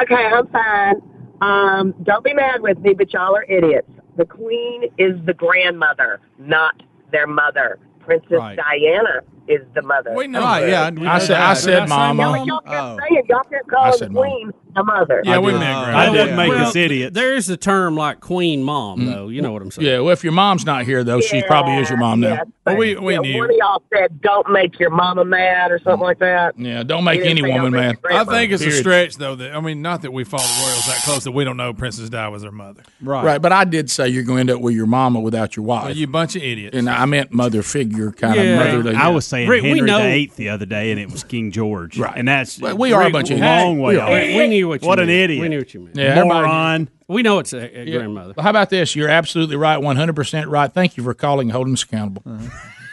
Okay, 0.00 0.14
I'm 0.32 0.46
fine. 0.48 0.94
Um, 1.40 1.94
don't 2.04 2.24
be 2.24 2.32
mad 2.32 2.62
with 2.62 2.78
me, 2.78 2.94
but 2.94 3.12
y'all 3.12 3.34
are 3.36 3.44
idiots. 3.44 3.90
The 4.16 4.24
queen 4.24 4.84
is 4.98 5.14
the 5.26 5.34
grandmother, 5.34 6.20
not 6.38 6.82
their 7.10 7.26
mother. 7.26 7.78
Princess 8.00 8.32
Right. 8.32 8.56
Diana 8.56 9.20
is 9.48 9.60
the 9.74 9.82
mother. 9.82 10.12
We 10.14 10.26
know 10.26 10.40
Right, 10.40 10.68
yeah, 10.68 10.90
we 10.90 11.06
I 11.06 11.18
know 11.18 11.24
said- 11.24 11.36
I 11.36 11.48
that. 11.54 11.56
said 11.56 11.88
mama. 11.88 12.22
Y'all, 12.22 12.46
y'all 12.46 12.60
kept 12.60 12.74
Oh. 12.82 12.98
saying, 13.08 13.22
y'all 13.28 13.42
kept 13.44 13.68
I 13.68 13.70
calling 13.74 13.90
the 13.92 13.98
said 13.98 14.12
mama. 14.12 14.26
queen 14.28 14.52
the 14.74 14.84
mother. 14.84 15.22
Yeah, 15.24 15.38
we 15.38 15.52
did. 15.52 15.60
meant 15.60 15.76
Uh, 15.76 15.84
That 15.86 15.94
I 15.94 16.06
doesn't 16.06 16.26
did. 16.28 16.36
make 16.36 16.48
Well, 16.50 16.66
us 16.66 16.76
idiots. 16.76 17.14
There's 17.14 17.46
the 17.46 17.56
term 17.56 17.96
like 17.96 18.20
queen 18.20 18.62
mom, 18.62 19.06
though. 19.06 19.28
You 19.28 19.42
know 19.42 19.52
what 19.52 19.62
I'm 19.62 19.70
saying? 19.70 19.86
Yeah, 19.88 19.98
well, 20.00 20.12
if 20.12 20.22
your 20.24 20.32
mom's 20.32 20.64
not 20.64 20.84
here, 20.84 21.04
though, 21.04 21.20
she 21.20 21.42
probably 21.42 21.76
is 21.76 21.88
your 21.88 21.98
mom 21.98 22.20
now. 22.20 22.28
Yes, 22.34 22.46
but, 22.64 22.72
yeah, 22.80 22.98
One 23.00 23.50
of 23.50 23.56
y'all 23.58 23.82
said, 23.92 24.20
"Don't 24.20 24.50
make 24.50 24.78
your 24.78 24.90
mama 24.90 25.24
mad" 25.24 25.70
or 25.72 25.78
something 25.80 26.00
like 26.00 26.18
that. 26.20 26.58
Yeah, 26.58 26.82
don't 26.84 27.02
make 27.04 27.20
He 27.20 27.28
didn't 27.28 27.38
any 27.38 27.48
say 27.48 27.54
don't 27.54 27.64
woman 27.64 27.72
make 27.72 27.80
mad. 27.80 27.98
your 28.02 28.12
I 28.12 28.14
grandmother. 28.24 28.38
think 28.38 28.52
it's 28.52 28.62
a 28.62 28.66
Period. 28.66 28.80
stretch, 28.80 29.16
though. 29.16 29.34
That 29.34 29.54
I 29.54 29.60
mean, 29.60 29.82
not 29.82 30.02
that 30.02 30.12
we 30.12 30.22
follow 30.24 30.44
the 30.44 30.62
royals 30.66 30.86
that 30.86 31.02
close 31.04 31.24
that 31.24 31.32
we 31.32 31.44
don't 31.44 31.56
know 31.56 31.72
Princess 31.72 32.08
Di 32.08 32.28
was 32.28 32.44
her 32.44 32.52
mother. 32.52 32.82
Right. 33.00 33.24
Right, 33.24 33.42
but 33.42 33.52
I 33.52 33.64
did 33.64 33.90
say 33.90 34.08
you're 34.08 34.22
going 34.22 34.36
to 34.46 34.52
end 34.52 34.58
up 34.58 34.60
with 34.60 34.74
your 34.74 34.86
mama 34.86 35.18
without 35.20 35.56
your 35.56 35.64
wife. 35.66 35.86
Well, 35.86 35.96
you 35.96 36.06
bunch 36.06 36.36
of 36.36 36.42
idiots. 36.42 36.76
and 36.76 36.88
I 36.88 37.04
meant 37.06 37.32
mother 37.32 37.62
figure 37.62 38.12
kind 38.12 38.36
Yeah. 38.36 38.42
of 38.42 38.78
mother. 38.84 38.92
To, 38.92 38.98
I 38.98 39.08
was 39.08 39.26
saying 39.26 39.48
Rick, 39.48 39.62
we 39.64 39.70
Henry 39.70 39.86
know- 39.86 39.98
the 39.98 40.04
Eighth 40.06 40.36
the 40.36 40.48
other 40.50 40.66
day, 40.66 40.92
and 40.92 41.00
it 41.00 41.10
was 41.10 41.24
King 41.24 41.50
George. 41.50 41.98
Right, 41.98 42.12
and 42.16 42.28
that's 42.28 42.60
Well, 42.60 42.76
we 42.78 42.92
are 42.92 43.02
a 43.02 43.10
bunch 43.10 43.30
of 43.30 43.38
long 43.40 43.72
idiots. 43.72 43.80
way 43.82 43.94
We 43.94 44.00
off. 44.00 44.08
We, 44.10 44.36
we 44.36 44.61
knew 44.62 44.68
what 44.68 44.82
you 44.82 44.88
What 44.88 44.98
meant. 44.98 45.10
an 45.10 45.16
idiot. 45.16 45.40
We 45.42 45.48
knew 45.48 45.58
what 45.58 45.74
you 45.74 45.80
meant. 45.80 45.96
Yeah, 45.96 46.04
everybody- 46.04 46.46
moron. 46.46 46.88
We 47.08 47.22
know 47.22 47.38
it's 47.40 47.52
a, 47.52 47.58
a 47.80 47.84
Yeah. 47.84 47.98
grandmother. 47.98 48.34
How 48.40 48.48
about 48.50 48.70
this? 48.70 48.96
You're 48.96 49.08
absolutely 49.08 49.56
right, 49.56 49.78
100% 49.80 50.48
right. 50.48 50.72
Thank 50.72 50.96
you 50.96 51.02
for 51.02 51.12
calling 51.14 51.48
and 51.48 51.52
holding 51.52 51.74
us 51.74 51.82
accountable. 51.82 52.22
Uh-huh. 52.26 52.48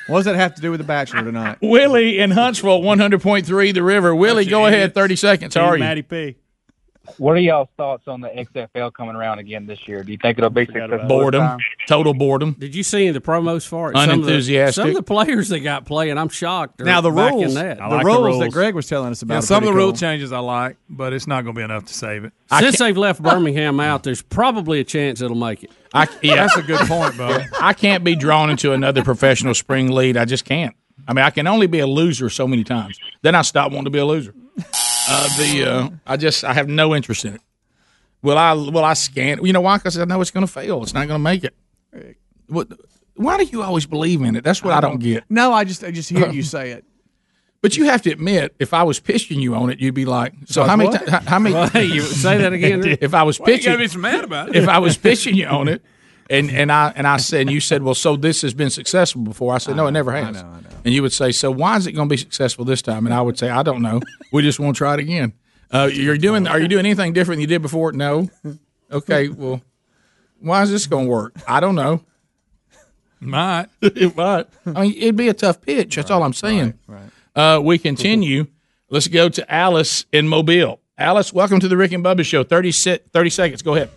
What 0.07 0.17
does 0.19 0.25
that 0.25 0.35
have 0.35 0.55
to 0.55 0.61
do 0.61 0.71
with 0.71 0.79
the 0.79 0.85
Bachelor 0.87 1.23
tonight? 1.23 1.57
Willie 1.61 2.17
in 2.19 2.31
Huntsville, 2.31 2.81
100.3 2.81 3.71
The 3.71 3.83
River. 3.83 4.15
Willie, 4.15 4.45
go 4.45 4.65
ahead, 4.65 4.93
30 4.95 5.15
seconds. 5.15 5.53
How 5.55 5.65
are 5.65 5.77
you? 5.77 5.83
Matty 5.83 6.01
P. 6.01 6.35
What 7.17 7.33
are 7.33 7.39
y'all's 7.39 7.67
thoughts 7.77 8.07
on 8.07 8.21
the 8.21 8.29
XFL 8.29 8.93
coming 8.93 9.15
around 9.15 9.39
again 9.39 9.65
this 9.65 9.87
year? 9.87 10.03
Do 10.03 10.11
you 10.11 10.17
think 10.21 10.37
it'll 10.37 10.49
be 10.49 10.65
successful? 10.65 11.07
Boredom, 11.07 11.57
total 11.87 12.13
boredom. 12.13 12.55
Did 12.59 12.75
you 12.75 12.83
see 12.83 13.03
any 13.03 13.11
the 13.11 13.21
promos 13.21 13.67
for 13.67 13.91
it? 13.91 13.95
Some 13.95 14.03
of 14.03 14.07
the- 14.07 14.13
Unenthusiastic. 14.13 14.75
Some 14.75 14.89
of 14.89 14.95
the 14.95 15.03
players 15.03 15.49
they 15.49 15.59
got 15.59 15.85
playing, 15.85 16.17
I'm 16.17 16.29
shocked. 16.29 16.79
Now 16.79 17.01
the 17.01 17.11
back 17.11 17.33
in 17.33 17.39
rules, 17.39 17.53
that. 17.55 17.77
the 17.77 18.01
rules 18.03 18.39
that 18.39 18.51
Greg 18.51 18.75
was 18.75 18.87
telling 18.87 19.11
us 19.11 19.21
about. 19.21 19.35
Yeah, 19.35 19.39
some 19.41 19.57
of 19.57 19.63
the 19.63 19.71
pretty 19.71 19.85
rule 19.85 19.93
changes 19.93 20.31
I 20.31 20.39
like, 20.39 20.77
but 20.89 21.13
it's 21.13 21.27
not 21.27 21.43
going 21.43 21.55
to 21.55 21.59
be 21.59 21.63
enough 21.63 21.85
to 21.85 21.93
save 21.93 22.25
it. 22.25 22.33
Since 22.59 22.79
they've 22.79 22.97
left 22.97 23.21
Birmingham 23.21 23.79
out, 23.79 24.03
there's 24.03 24.21
probably 24.21 24.79
a 24.79 24.83
chance 24.83 25.21
it'll 25.21 25.35
make 25.35 25.63
it. 25.63 25.71
I, 25.93 26.07
yeah. 26.21 26.35
That's 26.35 26.57
a 26.57 26.61
good 26.61 26.87
point, 26.87 27.17
Bo. 27.17 27.39
I 27.61 27.73
can't 27.73 28.03
be 28.03 28.15
drawn 28.15 28.49
into 28.49 28.73
another 28.73 29.03
professional 29.03 29.55
spring 29.55 29.91
league. 29.91 30.17
I 30.17 30.25
just 30.25 30.45
can't. 30.45 30.75
I 31.07 31.13
mean, 31.13 31.25
I 31.25 31.31
can 31.31 31.47
only 31.47 31.67
be 31.67 31.79
a 31.79 31.87
loser 31.87 32.29
so 32.29 32.47
many 32.47 32.63
times. 32.63 32.99
Then 33.23 33.33
I 33.33 33.41
stop 33.41 33.71
wanting 33.71 33.85
to 33.85 33.89
be 33.89 33.99
a 33.99 34.05
loser. 34.05 34.33
Uh, 35.09 35.27
the 35.37 35.63
uh, 35.71 35.89
I 36.05 36.17
just 36.17 36.43
I 36.43 36.53
have 36.53 36.67
no 36.67 36.95
interest 36.95 37.25
in 37.25 37.35
it. 37.35 37.41
Will 38.21 38.37
I? 38.37 38.53
Will 38.53 38.83
I 38.83 38.93
scan? 38.93 39.43
You 39.43 39.53
know 39.53 39.61
why? 39.61 39.77
Because 39.77 39.97
I 39.97 40.05
know 40.05 40.21
it's 40.21 40.31
going 40.31 40.45
to 40.45 40.51
fail. 40.51 40.83
It's 40.83 40.93
not 40.93 41.07
going 41.07 41.19
to 41.19 41.23
make 41.23 41.43
it. 41.43 41.55
What? 42.47 42.67
Why 43.15 43.37
do 43.37 43.43
you 43.43 43.61
always 43.63 43.85
believe 43.85 44.21
in 44.21 44.35
it? 44.35 44.43
That's 44.43 44.63
what 44.63 44.73
I, 44.73 44.81
don't 44.81 44.99
get. 44.99 45.23
No, 45.29 45.51
I 45.51 45.63
just 45.63 45.83
I 45.83 45.91
just 45.91 46.09
hear 46.09 46.29
you 46.29 46.43
say 46.43 46.71
it. 46.71 46.85
But 47.61 47.75
you 47.75 47.83
have 47.85 48.01
to 48.03 48.11
admit, 48.11 48.55
if 48.57 48.73
I 48.73 48.83
was 48.83 49.01
pitching 49.01 49.41
you 49.41 49.53
on 49.53 49.69
it, 49.69 49.81
you'd 49.81 49.93
be 49.93 50.05
like, 50.05 50.33
"So 50.45 50.61
Like 50.61 50.69
how 50.69 50.75
many? 50.77 50.97
ti- 50.97 51.11
how, 51.11 51.19
how 51.19 51.39
many? 51.39 51.55
Well, 51.55 51.69
you 51.83 51.99
say 51.99 52.37
that 52.37 52.53
again. 52.53 52.85
if 53.01 53.13
I 53.13 53.23
was 53.23 53.37
you 53.37 53.43
pitching, 53.43 53.73
gotta 53.73 53.79
be 53.79 53.87
so 53.89 53.99
mad 53.99 54.23
about 54.23 54.47
it? 54.47 54.55
if 54.55 54.69
I 54.69 54.79
was 54.79 54.95
pitching 54.95 55.35
you 55.35 55.45
on 55.45 55.67
it, 55.67 55.81
and 56.29 56.49
and 56.51 56.71
I 56.71 56.93
and 56.95 57.05
I 57.05 57.17
said, 57.17 57.41
and 57.41 57.51
you 57.51 57.59
said, 57.59 57.83
well, 57.83 57.95
so 57.95 58.15
this 58.15 58.43
has 58.43 58.53
been 58.53 58.69
successful 58.69 59.23
before. 59.23 59.53
I 59.53 59.57
said, 59.57 59.75
no, 59.75 59.87
it 59.87 59.91
never 59.91 60.13
has. 60.13 60.37
I 60.37 60.41
know, 60.41 60.47
I 60.47 60.61
know. 60.61 60.68
And 60.85 60.93
you 60.93 61.01
would 61.01 61.13
say, 61.13 61.31
so 61.31 61.51
why 61.51 61.77
is 61.77 61.87
it 61.87 61.91
going 61.91 62.07
to 62.07 62.13
be 62.13 62.17
successful 62.17 62.65
this 62.65 62.81
time? 62.81 63.05
And 63.05 63.13
I 63.13 63.21
would 63.21 63.37
say, 63.37 63.49
I 63.49 63.63
don't 63.63 63.81
know. 63.81 64.01
We 64.31 64.41
just 64.41 64.59
want 64.59 64.75
to 64.75 64.77
try 64.77 64.93
it 64.93 64.99
again. 64.99 65.33
Uh, 65.71 65.89
you're 65.91 66.17
doing? 66.17 66.47
Are 66.47 66.59
you 66.59 66.67
doing 66.67 66.85
anything 66.85 67.13
different 67.13 67.37
than 67.37 67.41
you 67.41 67.47
did 67.47 67.61
before? 67.61 67.91
No. 67.91 68.29
Okay. 68.91 69.27
Well, 69.29 69.61
why 70.39 70.63
is 70.63 70.71
this 70.71 70.87
going 70.87 71.05
to 71.05 71.11
work? 71.11 71.35
I 71.47 71.59
don't 71.59 71.75
know. 71.75 72.03
Might 73.19 73.67
it 73.81 74.15
might. 74.15 74.47
I 74.65 74.81
mean, 74.81 74.93
it'd 74.95 75.15
be 75.17 75.27
a 75.27 75.33
tough 75.33 75.61
pitch. 75.61 75.95
That's 75.95 76.09
all 76.09 76.23
I'm 76.23 76.33
saying. 76.33 76.79
Right. 76.87 77.09
Uh, 77.35 77.59
we 77.61 77.77
continue. 77.77 78.47
Let's 78.89 79.07
go 79.07 79.29
to 79.29 79.53
Alice 79.53 80.05
in 80.11 80.27
Mobile. 80.27 80.79
Alice, 80.97 81.31
welcome 81.31 81.59
to 81.59 81.67
the 81.67 81.77
Rick 81.77 81.91
and 81.91 82.03
Bubba 82.03 82.25
Show. 82.25 82.43
30, 82.43 82.71
se- 82.71 82.99
30 83.13 83.29
seconds. 83.29 83.61
Go 83.61 83.75
ahead. 83.75 83.89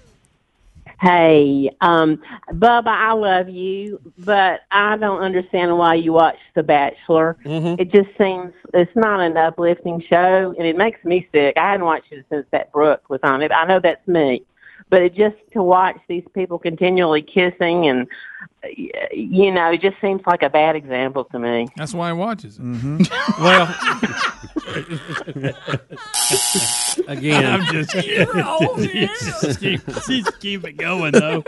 Hey, 1.03 1.69
um, 1.81 2.23
Bubba, 2.53 2.87
I 2.87 3.13
love 3.13 3.49
you, 3.49 4.01
but 4.19 4.61
I 4.71 4.97
don't 4.97 5.21
understand 5.21 5.77
why 5.77 5.97
you 5.97 6.13
watch 6.13 6.39
The 6.55 6.63
Bachelor. 6.63 7.37
It 7.45 7.91
just 7.91 8.17
seems 8.17 8.53
it's 8.73 8.95
not 8.95 9.19
an 9.19 9.37
uplifting 9.37 10.01
show, 10.09 10.55
and 10.57 10.65
it 10.65 10.77
makes 10.77 11.05
me 11.05 11.27
sick. 11.33 11.57
I 11.57 11.73
hadn't 11.73 11.87
watched 11.87 12.13
it 12.13 12.25
since 12.31 12.47
that 12.53 12.71
Brooke 12.71 13.11
was 13.11 13.19
on 13.25 13.43
it. 13.43 13.51
I 13.51 13.67
know 13.67 13.81
that's 13.81 14.07
me, 14.07 14.45
but 14.93 15.01
it 15.01 15.15
just 15.15 15.37
to 15.55 15.63
watch 15.63 15.97
these 16.07 16.23
people 16.35 16.59
continually 16.59 17.23
kissing 17.23 17.87
and 17.89 18.07
you 19.13 19.51
know, 19.51 19.71
it 19.73 19.81
just 19.81 19.97
seems 20.01 20.21
like 20.27 20.43
a 20.43 20.51
bad 20.51 20.77
example 20.77 21.25
to 21.25 21.39
me. 21.39 21.67
That's 21.77 21.95
why 21.95 22.09
he 22.11 22.13
watches 22.13 22.59
it. 22.59 22.63
mm-hmm. 22.63 23.03
Well, 23.43 23.67
again, 27.09 27.45
I'm 27.47 27.65
just 27.73 27.91
kidding. 27.93 29.09
just, 29.09 29.61
keep, 29.61 29.87
just 30.07 30.41
keep 30.41 30.65
it 30.65 30.73
going 30.77 31.13
though. 31.13 31.43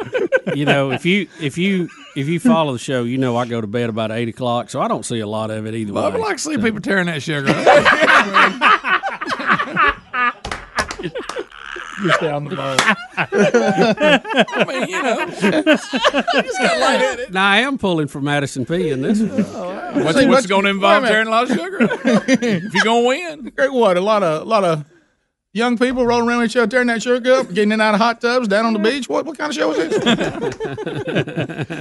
you 0.55 0.65
know, 0.65 0.91
if 0.91 1.05
you 1.05 1.29
if 1.41 1.59
you 1.59 1.89
if 2.17 2.27
you 2.29 2.41
follow 2.41 2.73
the 2.73 2.79
show, 2.79 3.05
you 3.05 3.19
know 3.19 3.37
I 3.37 3.47
go 3.47 3.61
to 3.61 3.67
bed 3.67 3.91
about 3.91 4.11
eight 4.11 4.29
o'clock, 4.29 4.71
so 4.71 4.81
I 4.81 4.89
don't 4.89 5.05
see 5.05 5.21
a 5.21 5.27
lot 5.27 5.51
of 5.51 5.67
it 5.67 5.75
either 5.75 5.93
Well, 5.93 6.05
I 6.05 6.09
way. 6.09 6.15
would 6.15 6.23
like 6.23 6.37
to 6.39 6.43
see 6.43 6.57
people 6.59 6.81
tearing 6.81 7.07
that 7.07 7.23
sugar 7.23 7.49
up. 7.51 8.94
Just 12.05 12.21
down 12.21 12.45
the 12.45 12.55
bowl. 12.57 12.77
I 13.17 14.65
mean, 14.69 14.89
you 14.89 15.03
know, 15.03 15.27
just 16.43 16.59
got 16.61 16.79
lightheaded. 16.81 17.33
Now 17.33 17.49
I 17.49 17.59
am 17.61 17.79
pulling 17.79 18.09
for 18.09 18.21
Madison 18.21 18.65
P 18.67 18.91
in 18.91 19.01
this 19.03 19.21
one. 19.21 19.31
What's, 19.31 19.47
See, 19.47 20.03
what's 20.05 20.29
what's- 20.29 20.47
going 20.47 20.65
to 20.65 20.71
involve 20.71 21.05
tearing 21.07 21.27
a 21.29 21.31
lot 21.31 21.51
of 21.51 21.57
sugar? 21.57 21.79
if 21.81 22.75
you're 22.75 22.85
going 22.85 23.03
to 23.03 23.09
win, 23.09 23.53
Greg, 23.57 23.71
what? 23.71 23.97
A 23.97 24.01
lot 24.01 24.23
of 24.23 24.43
a 24.43 24.45
lot 24.45 24.65
of 24.65 24.85
young 25.53 25.79
people 25.79 26.05
rolling 26.05 26.29
around 26.29 26.41
with 26.43 26.51
each 26.51 26.57
other, 26.57 26.67
tearing 26.67 26.89
that 26.89 27.03
sugar 27.03 27.33
up, 27.33 27.49
getting 27.49 27.65
in 27.71 27.73
and 27.75 27.83
out 27.83 27.95
of 27.95 28.01
hot 28.01 28.21
tubs, 28.21 28.49
down 28.49 28.67
on 28.67 28.73
the 28.75 28.79
beach. 28.81 29.09
What 29.09 29.25
what 29.25 29.39
kind 29.39 29.51
of 29.51 29.57
show 29.57 29.73
is 29.73 29.89
this? 29.91 30.05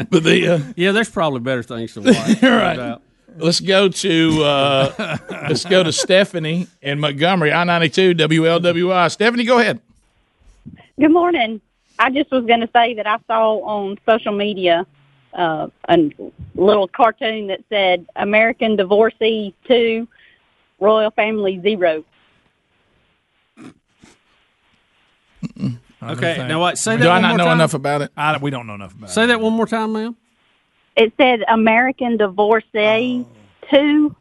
but 0.10 0.24
the 0.24 0.48
uh, 0.48 0.74
Yeah, 0.76 0.91
there's 0.91 1.10
probably 1.10 1.40
better 1.41 1.64
things 1.64 1.94
to 1.95 2.02
watch. 2.02 2.16
All 2.18 2.50
no 2.50 2.58
right. 2.58 2.76
doubt. 2.76 3.02
Let's 3.36 3.60
go 3.62 3.90
to 3.90 4.44
uh, 4.44 5.18
let's 5.50 5.66
go 5.66 5.82
to 5.82 5.91
Stephanie 5.91 6.68
in 6.84 7.00
Montgomery, 7.00 7.52
I 7.52 7.64
ninety 7.64 7.90
two 7.90 8.14
WLWI. 8.14 9.10
Stephanie, 9.12 9.44
go 9.44 9.58
ahead. 9.58 9.82
Good 10.99 11.11
morning. 11.11 11.60
I 11.99 12.10
just 12.11 12.32
was 12.32 12.45
going 12.45 12.61
to 12.61 12.70
say 12.74 12.94
that 12.95 13.07
I 13.07 13.18
saw 13.28 13.60
on 13.64 13.98
social 14.07 14.32
media 14.32 14.86
uh, 15.34 15.68
a 15.90 15.98
little 16.56 16.88
cartoon 16.88 17.48
that 17.48 17.61
said 17.70 18.06
American 18.15 18.76
Divorcee 18.76 19.53
2, 19.68 20.07
Royal 20.80 21.11
Family 21.11 21.60
0. 21.61 22.03
Okay, 26.02 26.45
now 26.48 26.60
what? 26.60 26.78
Say 26.78 26.98
that 26.98 27.03
Do 27.03 27.10
I 27.10 27.14
one 27.14 27.22
not 27.22 27.28
more 27.30 27.38
know 27.40 27.44
time. 27.45 27.57
enough 27.57 27.74
about 27.74 28.02
it? 28.02 28.11
I, 28.15 28.38
we 28.38 28.52
don't 28.52 28.68
know 28.68 28.76
enough 28.76 28.94
about 28.94 29.10
it. 29.10 29.14
Say 29.14 29.26
that 29.28 29.40
one 29.40 29.53
more 29.53 29.65
time, 29.68 29.94
ma'am. 29.94 30.15
It 30.95 31.14
said 31.20 31.44
American 31.48 32.18
Divorcee 32.18 33.26
2 33.72 34.15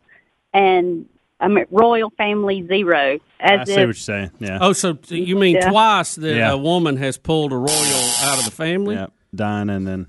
and 0.54 1.06
Amer- 1.42 1.66
Royal 1.70 2.10
Family 2.16 2.64
0. 2.66 3.18
As 3.40 3.60
I 3.60 3.64
see 3.64 3.72
if, 3.72 3.76
what 3.78 3.82
you're 3.84 3.92
saying. 3.94 4.30
Yeah. 4.38 4.58
Oh, 4.60 4.72
so 4.72 4.96
you 5.08 5.36
mean 5.36 5.56
Yeah. 5.56 5.70
twice 5.70 6.14
that 6.16 6.36
Yeah. 6.36 6.52
a 6.52 6.56
woman 6.56 6.96
has 6.98 7.18
pulled 7.18 7.52
a 7.52 7.56
royal 7.56 8.10
out 8.24 8.38
of 8.38 8.44
the 8.44 8.50
family? 8.52 8.94
Yeah, 8.94 9.06
dying 9.34 9.68
and 9.70 9.86
then 9.86 10.06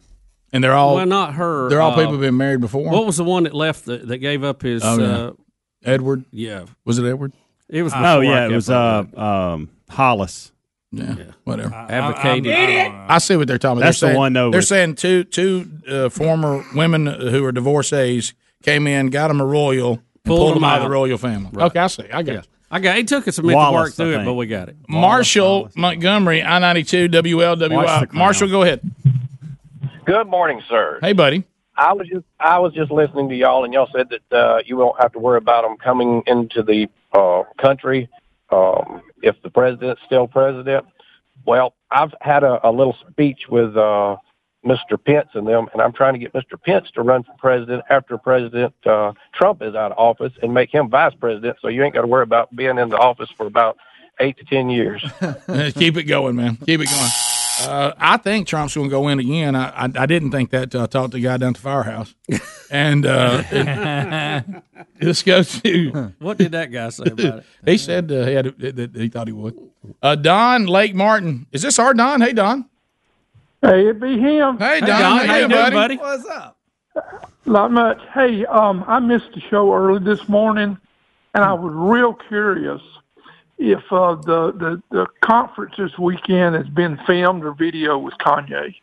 And 0.51 0.63
they're 0.63 0.73
all 0.73 0.95
well, 0.95 1.05
not 1.07 1.33
her. 1.33 1.69
they're 1.69 1.81
all 1.81 1.91
uh, 1.93 1.95
people 1.95 2.11
who've 2.11 2.21
been 2.21 2.37
married 2.37 2.61
before. 2.61 2.89
What 2.89 3.05
was 3.07 3.17
the 3.17 3.23
one 3.23 3.43
that 3.43 3.53
left 3.55 3.85
that, 3.85 4.07
that 4.07 4.17
gave 4.19 4.43
up 4.43 4.61
his? 4.61 4.83
Oh, 4.85 4.99
yeah. 4.99 5.07
uh, 5.07 5.31
Edward? 5.83 6.25
yeah, 6.31 6.65
Was 6.85 6.99
it 6.99 7.05
Edward? 7.05 7.33
it 7.69 7.81
was. 7.81 7.93
oh 7.95 8.19
yeah, 8.21 8.45
it 8.47 8.51
was 8.51 8.69
uh 8.69 9.03
um 9.15 9.69
Hollis. 9.89 10.51
Yeah, 10.95 11.15
whatever. 11.43 11.73
I, 11.73 11.87
advocated. 11.87 12.51
I 12.53 13.17
see 13.17 13.35
what 13.35 13.47
they're 13.47 13.57
talking 13.57 13.79
about. 13.79 13.87
That's 13.87 13.99
they're 13.99 14.09
the 14.09 14.13
saying, 14.13 14.19
one, 14.19 14.33
though, 14.33 14.51
They're 14.51 14.59
with- 14.59 14.67
saying 14.67 14.95
two 14.95 15.23
two 15.23 15.67
uh, 15.89 16.09
former 16.09 16.63
women 16.75 17.07
who 17.07 17.43
are 17.45 17.51
divorcees 17.51 18.35
came 18.61 18.85
in, 18.85 19.07
got 19.07 19.29
them 19.29 19.41
a 19.41 19.45
royal, 19.45 19.93
and 19.93 19.99
Pulled 20.25 20.39
pulled, 20.39 20.49
them 20.55 20.61
them 20.61 20.63
out 20.69 20.77
of 20.77 20.83
the 20.83 20.89
royal 20.89 21.17
family. 21.17 21.49
Right. 21.51 21.65
Okay, 21.65 21.79
I 21.79 21.87
see. 21.87 22.03
I 22.03 22.23
got 22.23 22.31
Yeah. 22.31 22.39
it. 22.39 22.47
I 22.71 22.79
got. 22.79 22.97
It 22.97 23.07
took 23.09 23.27
us 23.27 23.37
a 23.39 23.43
minute 23.43 23.61
to 23.65 23.71
work 23.73 23.87
I 23.89 23.91
through 23.91 24.19
it, 24.19 24.25
but 24.25 24.33
we 24.35 24.47
got 24.47 24.69
it. 24.69 24.77
Marshall 24.87 25.69
Montgomery, 25.75 26.41
I 26.41 26.59
ninety 26.59 26.83
two 26.83 27.09
WLWI. 27.09 28.13
Marshall, 28.13 28.47
go 28.47 28.63
ahead. 28.63 28.79
Good 30.05 30.27
morning, 30.27 30.61
sir. 30.69 30.99
Hey, 31.01 31.11
buddy. 31.11 31.43
I 31.75 31.91
was 31.91 32.07
just 32.07 32.23
I 32.39 32.57
was 32.59 32.73
just 32.73 32.89
listening 32.89 33.27
to 33.29 33.35
y'all, 33.35 33.65
and 33.65 33.73
y'all 33.73 33.89
said 33.93 34.07
that 34.09 34.35
uh, 34.37 34.59
you 34.65 34.77
won't 34.77 34.99
have 35.01 35.11
to 35.11 35.19
worry 35.19 35.37
about 35.39 35.63
them 35.63 35.75
coming 35.77 36.23
into 36.25 36.63
the 36.63 36.87
uh, 37.11 37.43
country 37.61 38.07
um, 38.49 39.01
if 39.21 39.35
the 39.43 39.49
president's 39.49 40.01
still 40.05 40.27
president. 40.27 40.85
Well, 41.45 41.73
I've 41.91 42.13
had 42.21 42.43
a, 42.45 42.65
a 42.67 42.71
little 42.71 42.95
speech 43.11 43.41
with 43.49 43.75
uh, 43.75 44.15
Mr. 44.65 45.03
Pence 45.03 45.29
and 45.33 45.47
them, 45.47 45.67
and 45.73 45.81
I'm 45.81 45.93
trying 45.93 46.13
to 46.13 46.19
get 46.19 46.33
Mr. 46.33 46.61
Pence 46.61 46.89
to 46.95 47.01
run 47.01 47.23
for 47.23 47.33
president 47.37 47.83
after 47.89 48.17
President 48.17 48.73
uh, 48.85 49.13
Trump 49.33 49.61
is 49.61 49.75
out 49.75 49.91
of 49.91 49.97
office 49.97 50.33
and 50.41 50.53
make 50.53 50.73
him 50.73 50.89
vice 50.89 51.13
president. 51.19 51.57
So 51.61 51.67
you 51.67 51.83
ain't 51.83 51.93
got 51.93 52.01
to 52.01 52.07
worry 52.07 52.23
about 52.23 52.55
being 52.55 52.77
in 52.77 52.89
the 52.89 52.97
office 52.97 53.29
for 53.35 53.45
about 53.45 53.77
eight 54.19 54.37
to 54.37 54.45
ten 54.45 54.69
years. 54.69 55.03
Keep 55.73 55.97
it 55.97 56.03
going, 56.03 56.35
man. 56.35 56.55
Keep 56.57 56.81
it 56.81 56.89
going. 56.89 57.09
Uh, 57.61 57.93
I 57.97 58.17
think 58.17 58.47
Trump's 58.47 58.73
going 58.73 58.89
to 58.89 58.91
go 58.91 59.07
in 59.09 59.19
again. 59.19 59.55
I, 59.55 59.69
I, 59.69 59.83
I 59.95 60.05
didn't 60.05 60.31
think 60.31 60.49
that 60.51 60.71
till 60.71 60.81
I 60.81 60.87
talked 60.87 61.11
to 61.11 61.17
the 61.17 61.23
guy 61.23 61.37
down 61.37 61.49
at 61.49 61.55
the 61.55 61.61
firehouse. 61.61 62.15
And 62.73 63.05
uh, 63.05 63.43
let's 64.99 65.21
go 65.23 65.43
to. 65.43 66.13
What 66.17 66.39
did 66.39 66.53
that 66.53 66.71
guy 66.71 66.89
say 66.89 67.03
about 67.03 67.19
it? 67.19 67.45
He 67.63 67.77
said 67.77 68.11
uh, 68.11 68.25
he, 68.25 68.33
had, 68.33 68.45
that 68.57 68.95
he 68.95 69.09
thought 69.09 69.27
he 69.27 69.33
would. 69.33 69.55
Uh, 70.01 70.15
Don 70.15 70.65
Lake 70.65 70.95
Martin. 70.95 71.45
Is 71.51 71.61
this 71.61 71.77
our 71.77 71.93
Don? 71.93 72.21
Hey, 72.21 72.33
Don. 72.33 72.67
Hey, 73.63 73.87
it 73.87 73.99
be 73.99 74.19
him. 74.19 74.57
Hey, 74.57 74.81
Don. 74.81 74.89
Don, 74.89 74.99
How 74.99 75.25
how 75.25 75.35
you 75.37 75.41
you 75.43 75.47
doing, 75.47 75.49
doing, 75.61 75.71
buddy? 75.73 75.95
buddy? 75.95 75.97
What's 75.97 76.25
up? 76.27 76.57
Not 77.45 77.71
much. 77.71 77.99
Hey, 78.13 78.45
um, 78.45 78.83
I 78.87 78.99
missed 78.99 79.31
the 79.33 79.39
show 79.41 79.73
early 79.73 80.03
this 80.03 80.27
morning, 80.27 80.77
and 81.33 81.43
I 81.43 81.53
was 81.53 81.71
real 81.73 82.13
curious 82.13 82.81
if 83.57 83.79
uh, 83.91 84.15
the, 84.15 84.51
the 84.51 84.81
the 84.91 85.07
conference 85.21 85.75
this 85.77 85.97
weekend 85.97 86.55
has 86.55 86.67
been 86.67 86.97
filmed 87.07 87.43
or 87.45 87.53
video 87.53 87.97
with 87.97 88.13
Kanye. 88.15 88.75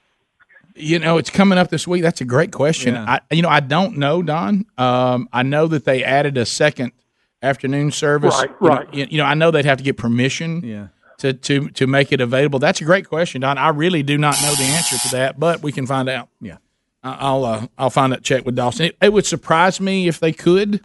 You 0.76 0.98
know, 0.98 1.18
it's 1.18 1.30
coming 1.30 1.58
up 1.58 1.68
this 1.68 1.86
week. 1.86 2.00
That's 2.02 2.20
a 2.22 2.24
great 2.24 2.52
question. 2.52 2.94
Yeah. 2.94 3.18
I, 3.30 3.34
you 3.34 3.42
know, 3.42 3.48
I 3.50 3.60
don't 3.60 3.98
know, 3.98 4.22
Don. 4.22 4.64
Um, 4.78 5.28
I 5.32 5.42
know 5.42 5.66
that 5.66 5.84
they 5.84 6.02
added 6.04 6.38
a 6.38 6.46
second 6.46 6.92
afternoon 7.42 7.90
service. 7.90 8.34
Right, 8.38 8.50
You 8.60 8.68
know- 8.68 8.74
right. 8.76 8.94
You 9.10 9.18
know, 9.18 9.24
I 9.24 9.34
know 9.34 9.50
they'd 9.50 9.64
have 9.66 9.78
to 9.78 9.84
get 9.84 9.96
permission. 9.98 10.62
Yeah. 10.64 10.86
To, 11.20 11.32
to, 11.34 11.68
to 11.70 11.86
make 11.86 12.12
it 12.12 12.20
available. 12.22 12.58
That's 12.58 12.80
a 12.80 12.84
great 12.84 13.06
question, 13.06 13.42
Don. 13.42 13.58
I 13.58 13.68
really 13.68 14.02
do 14.02 14.16
not 14.16 14.40
know 14.42 14.54
the 14.54 14.64
answer 14.64 14.96
to 14.96 15.08
that, 15.16 15.38
but 15.38 15.62
we 15.62 15.70
can 15.70 15.86
find 15.86 16.08
out. 16.08 16.28
Yeah. 16.40 16.56
I- 17.02 17.16
I'll 17.20 17.44
uh, 17.44 17.66
I'll 17.76 17.90
find 17.90 18.12
that 18.12 18.22
check 18.22 18.46
with 18.46 18.56
Dawson. 18.56 18.86
It, 18.86 18.96
it 19.02 19.12
would 19.12 19.26
surprise 19.26 19.80
me 19.80 20.08
if 20.08 20.18
they 20.18 20.32
could, 20.32 20.82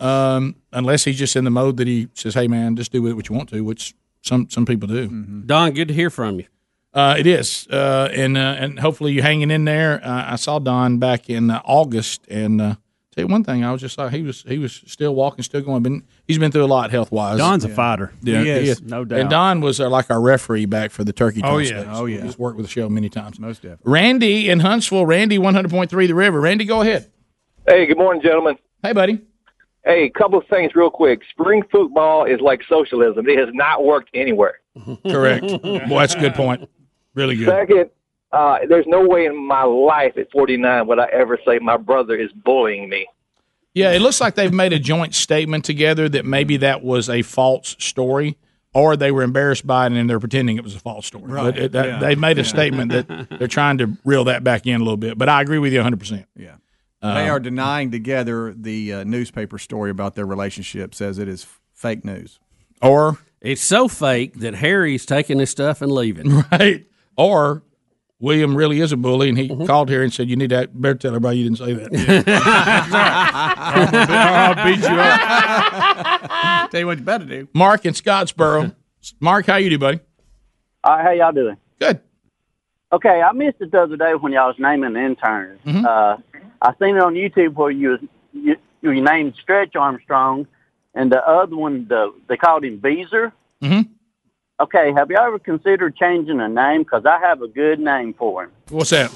um, 0.00 0.56
unless 0.72 1.04
he's 1.04 1.18
just 1.18 1.36
in 1.36 1.44
the 1.44 1.50
mode 1.50 1.76
that 1.78 1.86
he 1.86 2.08
says, 2.14 2.34
"Hey, 2.34 2.48
man, 2.48 2.76
just 2.76 2.92
do 2.92 3.00
with 3.02 3.12
it 3.12 3.14
what 3.14 3.28
you 3.28 3.34
want 3.34 3.48
to," 3.50 3.62
which 3.62 3.94
Some 4.22 4.48
some 4.50 4.64
people 4.66 4.86
do. 4.88 5.08
Don, 5.46 5.72
good 5.72 5.88
to 5.88 5.94
hear 5.94 6.10
from 6.10 6.38
you. 6.38 6.46
Uh, 6.94 7.16
it 7.18 7.26
is, 7.26 7.66
uh, 7.70 8.08
and 8.14 8.36
uh, 8.36 8.56
and 8.58 8.78
hopefully 8.78 9.12
you're 9.12 9.22
hanging 9.24 9.50
in 9.50 9.64
there. 9.64 10.00
Uh, 10.04 10.32
I 10.32 10.36
saw 10.36 10.58
Don 10.58 10.98
back 10.98 11.30
in 11.30 11.50
uh, 11.50 11.60
August, 11.64 12.26
and 12.28 12.60
uh, 12.60 12.74
tell 13.12 13.24
you 13.24 13.28
one 13.28 13.44
thing, 13.44 13.64
I 13.64 13.70
was 13.70 13.80
just 13.80 13.96
like 13.98 14.12
he 14.12 14.22
was 14.22 14.42
he 14.42 14.58
was 14.58 14.82
still 14.86 15.14
walking, 15.14 15.42
still 15.44 15.60
going. 15.60 15.82
Been 15.82 16.02
he's 16.26 16.38
been 16.38 16.50
through 16.50 16.64
a 16.64 16.66
lot 16.66 16.90
health 16.90 17.12
wise. 17.12 17.38
Don's 17.38 17.64
a 17.64 17.68
fighter. 17.68 18.12
Yeah, 18.22 18.42
He 18.42 18.50
is, 18.50 18.82
no 18.82 19.04
doubt. 19.04 19.20
And 19.20 19.30
Don 19.30 19.60
was 19.60 19.80
uh, 19.80 19.88
like 19.88 20.10
our 20.10 20.20
referee 20.20 20.66
back 20.66 20.90
for 20.90 21.04
the 21.04 21.12
Turkey. 21.12 21.42
Oh, 21.44 21.58
Toss 21.58 21.70
yeah. 21.70 21.76
days. 21.84 21.86
Oh, 21.90 22.06
yeah. 22.06 22.22
He's 22.22 22.38
worked 22.38 22.56
with 22.56 22.66
the 22.66 22.72
show 22.72 22.88
many 22.88 23.08
times. 23.08 23.38
Most 23.38 23.62
definitely. 23.62 23.92
Randy 23.92 24.50
in 24.50 24.60
Huntsville. 24.60 25.06
Randy, 25.06 25.38
one 25.38 25.54
hundred 25.54 25.70
point 25.70 25.90
three, 25.90 26.06
the 26.06 26.14
River. 26.14 26.40
Randy, 26.40 26.64
go 26.64 26.80
ahead. 26.80 27.10
Hey, 27.68 27.86
good 27.86 27.98
morning, 27.98 28.22
gentlemen. 28.22 28.56
Hey, 28.82 28.92
buddy. 28.92 29.20
Hey, 29.84 30.04
a 30.04 30.10
couple 30.10 30.38
of 30.38 30.46
things 30.46 30.74
real 30.74 30.90
quick. 30.90 31.22
Spring 31.30 31.62
football 31.70 32.24
is 32.24 32.40
like 32.40 32.62
socialism. 32.68 33.28
It 33.28 33.38
has 33.38 33.48
not 33.52 33.84
worked 33.84 34.10
anywhere. 34.14 34.60
Correct. 35.08 35.44
Boy, 35.44 36.00
that's 36.00 36.14
a 36.14 36.20
good 36.20 36.34
point. 36.34 36.68
Really 37.14 37.36
good. 37.36 37.48
Second, 37.48 37.90
uh, 38.32 38.58
there's 38.68 38.86
no 38.86 39.06
way 39.06 39.26
in 39.26 39.36
my 39.46 39.62
life 39.64 40.16
at 40.16 40.30
49 40.32 40.86
would 40.86 40.98
I 40.98 41.06
ever 41.12 41.38
say 41.46 41.58
my 41.58 41.76
brother 41.76 42.14
is 42.16 42.30
bullying 42.32 42.88
me. 42.88 43.06
Yeah, 43.74 43.92
it 43.92 44.00
looks 44.02 44.20
like 44.20 44.34
they've 44.34 44.52
made 44.52 44.72
a 44.72 44.78
joint 44.78 45.14
statement 45.14 45.64
together 45.64 46.08
that 46.10 46.24
maybe 46.26 46.58
that 46.58 46.82
was 46.84 47.08
a 47.08 47.22
false 47.22 47.74
story, 47.78 48.36
or 48.74 48.96
they 48.96 49.10
were 49.10 49.22
embarrassed 49.22 49.66
by 49.66 49.86
it 49.86 49.92
and 49.92 50.08
they're 50.10 50.20
pretending 50.20 50.56
it 50.58 50.64
was 50.64 50.74
a 50.74 50.78
false 50.80 51.06
story. 51.06 51.24
Right. 51.32 51.44
But 51.54 51.58
it, 51.58 51.72
that, 51.72 51.86
Yeah. 51.86 51.98
they've 51.98 52.18
made 52.18 52.36
a 52.38 52.42
Yeah. 52.42 52.46
statement 52.48 52.92
that 52.92 53.28
they're 53.38 53.48
trying 53.48 53.78
to 53.78 53.96
reel 54.04 54.24
that 54.24 54.44
back 54.44 54.66
in 54.66 54.76
a 54.76 54.84
little 54.84 54.96
bit. 54.98 55.16
But 55.16 55.28
I 55.30 55.40
agree 55.40 55.58
with 55.58 55.72
you 55.72 55.78
100. 55.78 55.98
percent 55.98 56.26
Yeah. 56.36 56.56
Uh, 57.00 57.14
they 57.14 57.28
are 57.30 57.40
denying 57.40 57.90
together 57.90 58.54
the 58.56 58.92
uh, 58.92 59.04
newspaper 59.04 59.58
story 59.58 59.90
about 59.90 60.14
their 60.14 60.26
relationship. 60.26 60.94
Says 60.94 61.18
it 61.18 61.26
is 61.28 61.46
fake 61.74 62.04
news. 62.04 62.38
Or 62.80 63.18
it's 63.40 63.62
so 63.62 63.88
fake 63.88 64.34
that 64.40 64.54
Harry's 64.54 65.04
taking 65.06 65.38
his 65.38 65.50
stuff 65.50 65.80
and 65.82 65.90
leaving. 65.90 66.44
Right. 66.52 66.86
Or 67.16 67.62
William 68.22 68.56
really 68.56 68.80
is 68.80 68.92
a 68.92 68.96
bully, 68.96 69.28
and 69.28 69.36
he 69.36 69.48
Mm-hmm. 69.48 69.66
called 69.66 69.88
here 69.90 70.02
and 70.04 70.12
said, 70.14 70.28
"You 70.30 70.36
need 70.36 70.50
to 70.50 70.68
better 70.72 70.94
tell 70.94 71.10
everybody 71.10 71.38
you 71.38 71.44
didn't 71.50 71.58
say 71.58 71.74
that." 71.74 71.90
I'll 73.34 74.64
beat 74.64 74.78
you 74.78 74.86
up. 74.86 76.70
Tell 76.70 76.80
you 76.80 76.86
what 76.86 76.98
you 76.98 77.04
better 77.04 77.24
do. 77.24 77.48
Mark 77.52 77.84
in 77.84 77.92
Scottsboro. 77.94 78.74
Mark, 79.20 79.46
how 79.46 79.56
you 79.56 79.68
do, 79.70 79.78
buddy? 79.78 80.00
All 80.84 80.96
right, 80.96 81.04
how 81.04 81.10
y'all 81.10 81.32
doing? 81.32 81.56
Good. 81.80 82.00
Okay, 82.92 83.20
I 83.20 83.32
missed 83.32 83.56
it 83.60 83.72
the 83.72 83.82
other 83.82 83.96
day 83.96 84.12
when 84.14 84.32
y'all 84.32 84.46
was 84.48 84.56
naming 84.58 84.92
the 84.94 85.00
interns. 85.00 85.60
Mm-hmm. 85.66 85.84
Uh, 85.84 86.16
I 86.62 86.72
seen 86.80 86.96
it 86.96 87.02
on 87.02 87.14
YouTube 87.14 87.54
where 87.54 87.70
you 87.70 87.90
was 87.90 88.00
you, 88.32 88.56
you 88.82 89.02
named 89.02 89.34
Stretch 89.42 89.74
Armstrong, 89.76 90.46
and 90.94 91.10
the 91.10 91.26
other 91.26 91.56
one 91.56 91.86
the, 91.88 92.14
they 92.28 92.36
called 92.36 92.64
him 92.64 92.78
Beezer. 92.78 93.32
Mm-hmm. 93.62 93.90
Okay, 94.62 94.92
have 94.92 95.10
you 95.10 95.16
ever 95.16 95.38
considered 95.40 95.96
changing 95.96 96.40
a 96.40 96.48
name? 96.48 96.82
Because 96.82 97.04
I 97.04 97.18
have 97.18 97.42
a 97.42 97.48
good 97.48 97.80
name 97.80 98.14
for 98.14 98.44
him, 98.44 98.50
What's 98.68 98.90
that? 98.90 99.10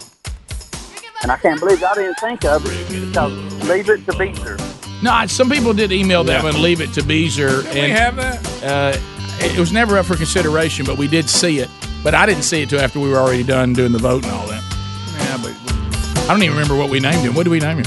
and 1.23 1.31
I 1.31 1.37
can't 1.37 1.59
believe 1.61 1.83
I 1.83 1.95
didn't 1.95 2.17
think 2.19 2.45
of 2.45 2.63
it. 2.67 3.07
Because 3.07 3.33
leave 3.69 3.89
it 3.89 4.05
to 4.07 4.17
Beezer. 4.19 4.57
No, 5.03 5.25
some 5.27 5.49
people 5.49 5.73
did 5.73 5.93
email 5.93 6.25
that 6.25 6.43
one, 6.43 6.61
leave 6.61 6.81
it 6.81 6.93
to 6.95 7.03
Beezer. 7.03 7.63
Did 7.63 7.75
we 7.75 7.91
have 7.91 8.17
that? 8.17 8.63
Uh, 8.63 8.99
it 9.45 9.57
was 9.59 9.73
never 9.73 9.97
up 9.99 10.07
for 10.07 10.17
consideration, 10.17 10.85
but 10.85 10.99
we 10.99 11.07
did 11.07 11.29
see 11.29 11.59
it. 11.61 11.69
But 12.03 12.15
I 12.15 12.27
didn't 12.27 12.43
see 12.43 12.63
it 12.63 12.69
till 12.71 12.81
after 12.81 12.99
we 12.99 13.09
were 13.09 13.17
already 13.19 13.43
done 13.45 13.73
doing 13.73 13.93
the 13.93 13.99
vote 13.99 14.25
and 14.25 14.33
all 14.33 14.47
that. 14.49 14.63
Yeah, 15.19 15.39
but 15.43 16.23
I 16.25 16.29
don't 16.33 16.43
even 16.43 16.57
remember 16.57 16.77
what 16.77 16.91
we 16.91 16.99
named 17.01 17.19
him. 17.25 17.35
What 17.35 17.45
did 17.45 17.51
we 17.51 17.61
name 17.61 17.79
him? 17.79 17.87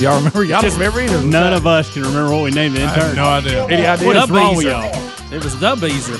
Y'all 0.00 0.16
remember? 0.18 0.44
Y'all 0.44 0.60
don't 0.60 0.72
remember 0.74 1.00
either. 1.00 1.22
None 1.22 1.54
of 1.54 1.66
us 1.66 1.92
can 1.94 2.02
remember 2.02 2.30
what 2.32 2.42
we 2.44 2.50
named 2.50 2.76
the 2.76 2.82
I 2.82 2.86
have 2.88 3.02
intern. 3.04 3.16
no 3.16 3.24
idea. 3.24 3.64
Any 3.68 3.86
idea? 3.86 4.06
What 4.06 4.16
is 4.16 4.26
The 4.28 4.34
wrong 4.34 4.56
with 4.56 4.66
y'all? 4.66 4.92
It 5.32 5.42
was 5.42 5.58
the 5.58 5.74
Beezer. 5.76 6.18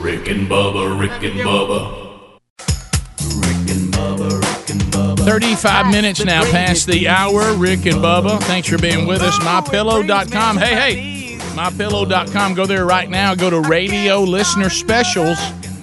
Rick 0.00 0.28
and 0.28 0.48
Bubba, 0.48 0.98
Rick 0.98 1.22
and 1.22 1.38
Bubba. 1.40 2.40
Rick 3.42 3.76
and 3.76 3.92
Bubba, 3.92 4.40
Rick 4.40 4.70
and 4.70 4.80
Bubba. 4.90 5.18
35 5.18 5.90
minutes 5.90 6.24
now 6.24 6.42
past 6.50 6.86
the 6.86 7.08
hour. 7.08 7.52
Rick 7.54 7.84
and 7.84 7.96
Bubba, 7.96 8.40
thanks 8.44 8.66
for 8.66 8.78
being 8.78 9.06
with 9.06 9.20
us. 9.20 9.38
MyPillow.com. 9.40 10.56
Hey, 10.56 10.74
hey, 10.74 11.38
MyPillow.com. 11.54 12.54
Go 12.54 12.64
there 12.64 12.86
right 12.86 13.10
now. 13.10 13.34
Go 13.34 13.50
to 13.50 13.60
radio 13.60 14.22
listener 14.22 14.70
specials 14.70 15.36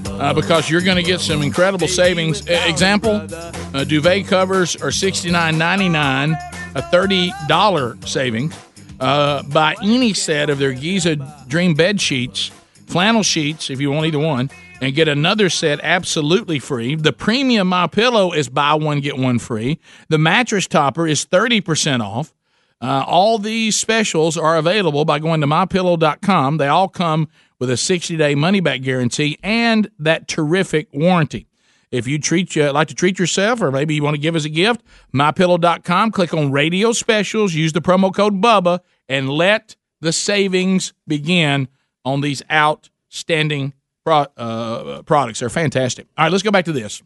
uh, 0.07 0.33
because 0.33 0.67
you're 0.67 0.81
going 0.81 0.97
to 0.97 1.03
get 1.03 1.21
some 1.21 1.43
incredible 1.43 1.87
savings. 1.87 2.43
Example, 2.47 3.27
uh, 3.75 3.83
duvet 3.83 4.25
covers 4.25 4.75
are 4.75 4.89
$69.99, 4.89 6.33
a 6.73 6.81
$30 6.81 8.07
savings. 8.07 8.55
Uh, 8.99 9.43
buy 9.43 9.75
any 9.83 10.13
set 10.13 10.49
of 10.49 10.59
their 10.59 10.73
Giza 10.73 11.15
Dream 11.47 11.73
bed 11.73 11.99
sheets, 11.99 12.51
flannel 12.87 13.23
sheets, 13.23 13.69
if 13.69 13.81
you 13.81 13.91
want 13.91 14.07
either 14.07 14.19
one, 14.19 14.49
and 14.81 14.93
get 14.95 15.07
another 15.07 15.49
set 15.49 15.79
absolutely 15.81 16.59
free. 16.59 16.95
The 16.95 17.13
premium 17.13 17.67
My 17.67 17.87
Pillow 17.87 18.31
is 18.31 18.49
buy 18.49 18.73
one 18.73 19.01
get 19.01 19.17
one 19.17 19.39
free. 19.39 19.79
The 20.09 20.17
mattress 20.17 20.67
topper 20.67 21.07
is 21.07 21.23
thirty 21.23 21.61
percent 21.61 22.01
off. 22.01 22.33
Uh, 22.81 23.03
all 23.07 23.37
these 23.37 23.75
specials 23.75 24.37
are 24.37 24.57
available 24.57 25.05
by 25.05 25.19
going 25.19 25.41
to 25.41 25.47
mypillow.com. 25.47 26.57
They 26.57 26.67
all 26.67 26.89
come 26.89 27.29
with 27.57 27.69
a 27.69 27.77
60 27.77 28.17
day 28.17 28.35
money 28.35 28.59
back 28.59 28.81
guarantee 28.81 29.39
and 29.41 29.89
that 29.99 30.27
terrific 30.27 30.89
warranty. 30.93 31.47
If 31.91 32.07
you 32.07 32.19
treat 32.19 32.55
you 32.55 32.71
like 32.71 32.87
to 32.89 32.95
treat 32.95 33.19
yourself, 33.19 33.61
or 33.61 33.71
maybe 33.71 33.95
you 33.95 34.03
want 34.03 34.15
to 34.15 34.21
give 34.21 34.35
us 34.35 34.45
a 34.45 34.49
gift, 34.49 34.81
mypillow.com, 35.13 36.11
click 36.11 36.33
on 36.33 36.51
radio 36.51 36.91
specials, 36.91 37.53
use 37.53 37.73
the 37.73 37.81
promo 37.81 38.13
code 38.13 38.41
BUBBA, 38.41 38.79
and 39.07 39.29
let 39.29 39.75
the 40.01 40.11
savings 40.11 40.93
begin 41.07 41.67
on 42.03 42.21
these 42.21 42.41
outstanding 42.51 43.73
pro- 44.03 44.27
uh, 44.37 45.01
products. 45.03 45.39
They're 45.39 45.49
fantastic. 45.49 46.07
All 46.17 46.25
right, 46.25 46.31
let's 46.31 46.43
go 46.43 46.51
back 46.51 46.65
to 46.65 46.71
this. 46.71 47.01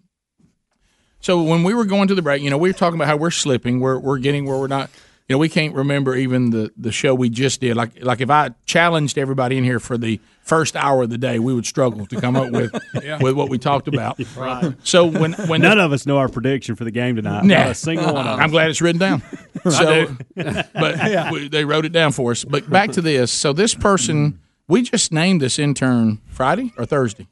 So 1.22 1.42
when 1.42 1.64
we 1.64 1.74
were 1.74 1.86
going 1.86 2.08
to 2.08 2.16
the 2.16 2.22
break, 2.22 2.42
you 2.42 2.50
know, 2.50 2.58
we 2.58 2.70
were 2.70 2.78
talking 2.78 2.96
about 2.96 3.08
how 3.08 3.18
we're 3.18 3.32
slipping, 3.32 3.80
we're 3.80 4.00
we're 4.00 4.20
getting 4.20 4.46
where 4.46 4.58
we're 4.58 4.68
not. 4.68 4.90
You 5.28 5.36
know, 5.36 5.38
we 5.40 5.50
can't 5.50 5.76
remember 5.76 6.16
even 6.16 6.50
the 6.50 6.72
the 6.78 6.92
show 6.92 7.14
we 7.14 7.30
just 7.30 7.62
did. 7.62 7.76
Like 7.76 8.04
like 8.04 8.22
if 8.22 8.30
I 8.30 8.52
challenged 8.66 9.18
everybody 9.18 9.58
in 9.58 9.64
here 9.64 9.80
for 9.80 9.98
the 9.98 10.20
first 10.50 10.76
hour 10.76 11.04
of 11.04 11.10
the 11.10 11.18
day, 11.18 11.40
we 11.40 11.54
would 11.54 11.66
struggle 11.66 12.06
to 12.08 12.20
come 12.20 12.36
up 12.36 12.52
with 12.52 12.74
Yeah. 13.04 13.20
with 13.22 13.36
what 13.36 13.50
we 13.50 13.58
talked 13.58 13.88
about. 13.88 14.20
Right. 14.36 14.74
So 14.84 15.06
when 15.06 15.34
when 15.34 15.62
none 15.62 15.80
of 15.80 15.92
us 15.94 16.06
know 16.06 16.18
our 16.18 16.28
prediction 16.28 16.76
for 16.76 16.84
the 16.84 16.92
game 16.92 17.16
tonight, 17.16 17.46
Nah. 17.46 17.56
not 17.60 17.68
a 17.72 17.76
single 17.76 18.14
one 18.14 18.28
of 18.28 18.34
us. 18.34 18.40
I'm 18.40 18.50
glad 18.52 18.70
it's 18.70 18.82
written 18.82 19.00
down. 19.00 19.22
I 19.66 19.70
So, 19.70 20.06
do. 20.08 20.18
but 20.36 20.98
Yeah. 20.98 21.32
we, 21.32 21.48
they 21.48 21.64
wrote 21.66 21.86
it 21.86 21.92
down 21.92 22.12
for 22.12 22.32
us. 22.32 22.44
But 22.44 22.70
back 22.70 22.92
to 22.94 23.02
this. 23.02 23.32
So 23.32 23.54
this 23.54 23.74
person, 23.76 24.40
we 24.68 24.82
just 24.82 25.12
named 25.14 25.42
this 25.42 25.58
intern 25.60 26.20
Friday 26.28 26.74
or 26.78 26.86
Thursday. 26.86 27.28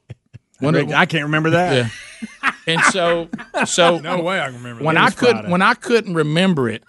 I 0.61 1.06
can't 1.06 1.23
remember 1.26 1.49
that. 1.52 1.76
Yeah. 1.76 2.52
And 2.65 2.81
so, 2.91 3.30
so 3.65 3.99
No 3.99 4.22
way 4.22 4.39
I 4.41 4.48
can 4.48 4.56
remember 4.57 4.84
when 4.84 4.95
that. 4.95 5.03
I 5.06 5.10
couldn't 5.11 5.35
Friday. 5.38 5.52
when 5.52 5.61
I 5.61 5.73
couldn't 5.76 6.14
remember 6.15 6.68
it. 6.69 6.84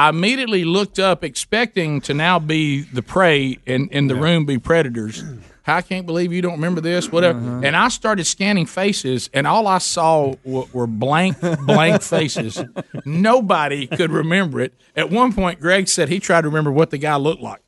I 0.00 0.08
immediately 0.08 0.64
looked 0.64 0.98
up, 0.98 1.22
expecting 1.22 2.00
to 2.02 2.14
now 2.14 2.38
be 2.38 2.80
the 2.80 3.02
prey 3.02 3.58
and 3.66 3.92
in 3.92 4.06
the 4.06 4.14
room 4.14 4.46
be 4.46 4.56
predators. 4.58 5.22
I 5.66 5.82
can't 5.82 6.06
believe 6.06 6.32
you 6.32 6.40
don't 6.40 6.54
remember 6.54 6.80
this, 6.80 7.12
whatever. 7.12 7.38
Uh-huh. 7.38 7.60
And 7.62 7.76
I 7.76 7.88
started 7.88 8.24
scanning 8.24 8.64
faces, 8.64 9.28
and 9.34 9.46
all 9.46 9.66
I 9.66 9.76
saw 9.76 10.32
w- 10.42 10.66
were 10.72 10.86
blank, 10.86 11.38
blank 11.66 12.00
faces. 12.14 12.64
Nobody 13.04 13.86
could 13.86 14.10
remember 14.10 14.62
it. 14.62 14.72
At 14.96 15.10
one 15.10 15.34
point, 15.34 15.60
Greg 15.60 15.86
said 15.86 16.08
he 16.08 16.18
tried 16.18 16.40
to 16.42 16.48
remember 16.48 16.72
what 16.72 16.88
the 16.88 16.98
guy 16.98 17.16
looked 17.16 17.42
like. 17.42 17.60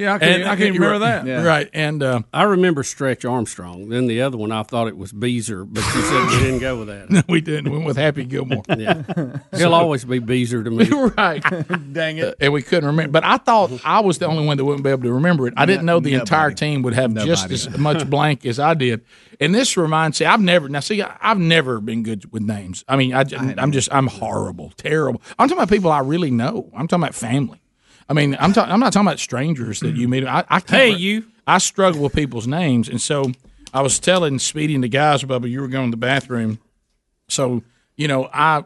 Yeah, 0.00 0.14
I 0.14 0.18
can't, 0.18 0.42
I 0.44 0.56
can't 0.56 0.74
remember 0.74 1.00
that. 1.00 1.26
Right, 1.44 1.68
and 1.74 2.02
uh, 2.02 2.22
I 2.32 2.44
remember 2.44 2.82
Stretch 2.82 3.24
Armstrong. 3.26 3.90
Then 3.90 4.06
the 4.06 4.22
other 4.22 4.38
one, 4.38 4.50
I 4.50 4.62
thought 4.62 4.88
it 4.88 4.96
was 4.96 5.12
Beezer, 5.12 5.64
but 5.66 5.84
you 5.94 6.00
said 6.02 6.26
we 6.26 6.38
didn't 6.38 6.60
go 6.60 6.78
with 6.78 6.88
that. 6.88 7.10
No, 7.10 7.22
we 7.28 7.40
didn't. 7.40 7.70
We 7.70 7.76
went 7.76 7.86
with 7.86 7.96
Happy 7.96 8.24
Gilmore. 8.24 8.62
Yeah, 8.68 9.02
he'll 9.56 9.74
always 9.74 10.04
be 10.04 10.20
Beezer 10.20 10.62
to 10.64 10.70
me. 10.70 10.88
right. 11.18 11.42
Dang 11.92 12.18
it. 12.18 12.36
and 12.40 12.52
we 12.52 12.62
couldn't 12.62 12.86
remember. 12.86 13.12
But 13.12 13.24
I 13.24 13.36
thought 13.36 13.72
I 13.84 14.00
was 14.00 14.18
the 14.18 14.26
only 14.26 14.46
one 14.46 14.56
that 14.56 14.64
wouldn't 14.64 14.84
be 14.84 14.90
able 14.90 15.02
to 15.02 15.12
remember 15.12 15.46
it. 15.48 15.54
I 15.56 15.66
didn't 15.66 15.84
know 15.86 16.00
the 16.00 16.14
entire 16.14 16.50
team 16.52 16.82
would 16.82 16.94
have 16.94 17.14
just 17.14 17.50
as 17.50 17.76
much 17.76 18.08
blank 18.08 18.46
as 18.46 18.58
I 18.58 18.74
did. 18.74 19.04
And 19.40 19.54
this 19.54 19.76
reminds 19.76 20.20
me, 20.20 20.26
I've 20.26 20.40
never 20.40 20.68
now 20.68 20.80
see, 20.80 21.02
I- 21.02 21.16
I've 21.20 21.38
never 21.38 21.80
been 21.80 22.02
good 22.02 22.30
with 22.32 22.42
names. 22.42 22.84
I 22.88 22.96
mean, 22.96 23.14
I, 23.14 23.24
am 23.58 23.72
just 23.72 23.92
I'm 23.92 24.06
horrible, 24.06 24.72
terrible. 24.76 25.22
I'm 25.38 25.48
talking 25.48 25.62
about 25.62 25.70
people 25.70 25.90
I 25.90 26.00
really 26.00 26.30
know. 26.30 26.70
I'm 26.74 26.86
talking 26.88 27.02
about 27.02 27.14
family. 27.14 27.59
I 28.10 28.12
mean, 28.12 28.36
I'm 28.40 28.52
talking. 28.52 28.72
I'm 28.72 28.80
not 28.80 28.92
talking 28.92 29.06
about 29.06 29.20
strangers 29.20 29.78
that 29.80 29.94
you 29.94 30.08
meet. 30.08 30.26
I, 30.26 30.44
I 30.48 30.58
can't 30.58 30.70
Hey, 30.70 30.90
re- 30.90 30.98
you. 30.98 31.26
I 31.46 31.58
struggle 31.58 32.02
with 32.02 32.12
people's 32.12 32.48
names, 32.48 32.88
and 32.88 33.00
so 33.00 33.30
I 33.72 33.82
was 33.82 34.00
telling 34.00 34.40
Speedy 34.40 34.74
and 34.74 34.82
the 34.82 34.88
guys, 34.88 35.22
Bubba, 35.22 35.48
you 35.48 35.60
were 35.60 35.68
going 35.68 35.92
to 35.92 35.96
the 35.96 35.96
bathroom. 35.96 36.58
So 37.28 37.62
you 37.96 38.08
know, 38.08 38.28
I 38.32 38.64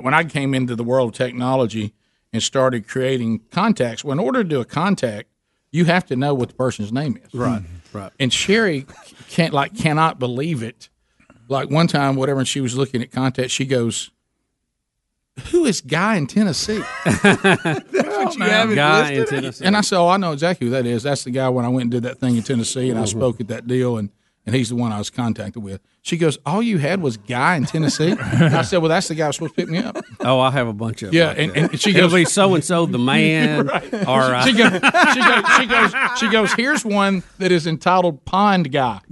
when 0.00 0.12
I 0.12 0.24
came 0.24 0.52
into 0.54 0.76
the 0.76 0.84
world 0.84 1.08
of 1.08 1.14
technology 1.14 1.94
and 2.34 2.42
started 2.42 2.86
creating 2.86 3.40
contacts. 3.50 4.04
Well, 4.04 4.12
in 4.12 4.18
order 4.18 4.42
to 4.42 4.48
do 4.48 4.60
a 4.60 4.64
contact, 4.66 5.30
you 5.70 5.86
have 5.86 6.04
to 6.06 6.16
know 6.16 6.34
what 6.34 6.50
the 6.50 6.54
person's 6.54 6.92
name 6.92 7.18
is. 7.24 7.32
Right, 7.32 7.62
mm-hmm. 7.62 7.96
right. 7.96 8.12
And 8.20 8.30
Sherry 8.30 8.86
can't 9.30 9.54
like 9.54 9.74
cannot 9.74 10.18
believe 10.18 10.62
it. 10.62 10.90
Like 11.48 11.70
one 11.70 11.86
time, 11.86 12.16
whatever, 12.16 12.40
and 12.40 12.48
she 12.48 12.60
was 12.60 12.76
looking 12.76 13.02
at 13.02 13.10
contacts, 13.10 13.52
she 13.52 13.64
goes, 13.64 14.10
who 15.50 15.64
is 15.64 15.80
Guy 15.80 16.16
in 16.16 16.26
Tennessee? 16.26 16.82
That's 17.04 17.84
what 17.94 18.36
you 18.36 18.44
have 18.44 18.70
it 18.70 18.74
Guy 18.76 19.10
in? 19.12 19.26
Tennessee. 19.26 19.64
And 19.64 19.76
I 19.76 19.80
said, 19.80 19.98
oh, 19.98 20.08
I 20.08 20.16
know 20.18 20.32
exactly 20.32 20.66
who 20.66 20.72
that 20.72 20.86
is. 20.86 21.02
That's 21.04 21.24
the 21.24 21.30
guy 21.30 21.48
when 21.48 21.64
I 21.64 21.68
went 21.68 21.82
and 21.84 21.90
did 21.90 22.02
that 22.04 22.18
thing 22.18 22.36
in 22.36 22.42
Tennessee, 22.42 22.90
and 22.90 22.98
I 22.98 23.02
Mhm. 23.04 23.08
spoke 23.08 23.40
at 23.40 23.48
that 23.48 23.66
deal, 23.66 23.96
and 23.96 24.10
and 24.46 24.54
he's 24.54 24.68
the 24.70 24.76
one 24.76 24.92
I 24.92 24.98
was 24.98 25.10
contacted 25.10 25.62
with. 25.62 25.80
She 26.04 26.16
goes, 26.16 26.36
all 26.44 26.60
you 26.60 26.78
had 26.78 27.00
was 27.00 27.16
Guy 27.16 27.54
in 27.54 27.64
Tennessee. 27.64 28.10
I 28.18 28.62
said, 28.62 28.78
well, 28.78 28.88
that's 28.88 29.06
the 29.06 29.14
guy 29.14 29.26
who's 29.26 29.36
supposed 29.36 29.54
to 29.54 29.60
pick 29.62 29.68
me 29.70 29.78
up. 29.78 29.96
Oh, 30.18 30.40
I 30.40 30.50
have 30.50 30.66
a 30.66 30.72
bunch 30.72 31.04
of 31.04 31.14
Yeah, 31.14 31.32
them 31.32 31.52
and, 31.54 31.70
and 31.70 31.80
she 31.80 31.90
It'll 31.90 32.08
goes, 32.08 32.14
be 32.14 32.24
so 32.24 32.54
and 32.56 32.64
so 32.64 32.86
the 32.86 32.98
man, 33.12 33.66
Right. 33.68 33.94
or 34.08 34.20
uh, 34.34 34.44
she, 34.44 34.52
goes, 34.52 34.72
she 34.72 35.20
goes, 35.20 35.44
she 35.58 35.66
goes, 35.66 35.94
she 36.18 36.28
goes. 36.28 36.52
Here's 36.54 36.84
one 36.84 37.22
that 37.38 37.52
is 37.52 37.68
entitled 37.68 38.24
Pond 38.24 38.72
Guy. 38.72 39.00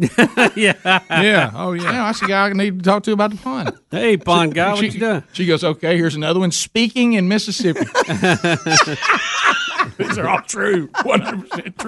yeah, 0.57 0.73
yeah, 1.11 1.53
oh 1.55 1.75
yeah. 1.75 1.93
that's 1.93 2.19
the 2.21 2.27
guy 2.27 2.47
I 2.49 2.53
need 2.53 2.81
to 2.81 2.85
talk 2.85 3.05
to 3.05 3.13
about 3.13 3.31
the 3.31 3.37
pond. 3.37 3.73
Hey, 3.93 4.17
pond 4.17 4.55
guy, 4.55 4.71
what 4.73 4.79
she, 4.81 4.89
you 4.89 4.99
doing? 4.99 5.23
She 5.33 5.47
goes, 5.47 5.63
okay. 5.63 5.97
Here's 5.97 6.17
another 6.17 6.41
one. 6.41 6.51
Speaking 6.51 7.13
in 7.13 7.29
Mississippi. 7.29 7.81
These 9.97 10.19
are 10.19 10.29
all 10.29 10.43
true, 10.43 10.89
one 11.05 11.21
hundred 11.21 11.49
percent 11.51 11.79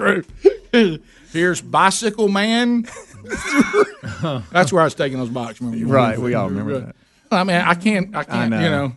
true. 0.71 0.99
Here's 1.31 1.61
bicycle 1.61 2.27
man. 2.29 2.85
That's 4.51 4.71
where 4.73 4.81
I 4.81 4.85
was 4.85 4.95
taking 4.95 5.17
those 5.19 5.29
boxes. 5.29 5.61
Remember? 5.61 5.93
Right, 5.93 6.17
we 6.19 6.33
all 6.33 6.49
remember 6.49 6.79
that. 6.79 6.95
I 7.31 7.43
mean, 7.43 7.55
I 7.55 7.73
can't. 7.75 8.15
I 8.15 8.23
can't. 8.23 8.51
know. 8.51 8.59
You 8.61 8.69
know. 8.69 8.95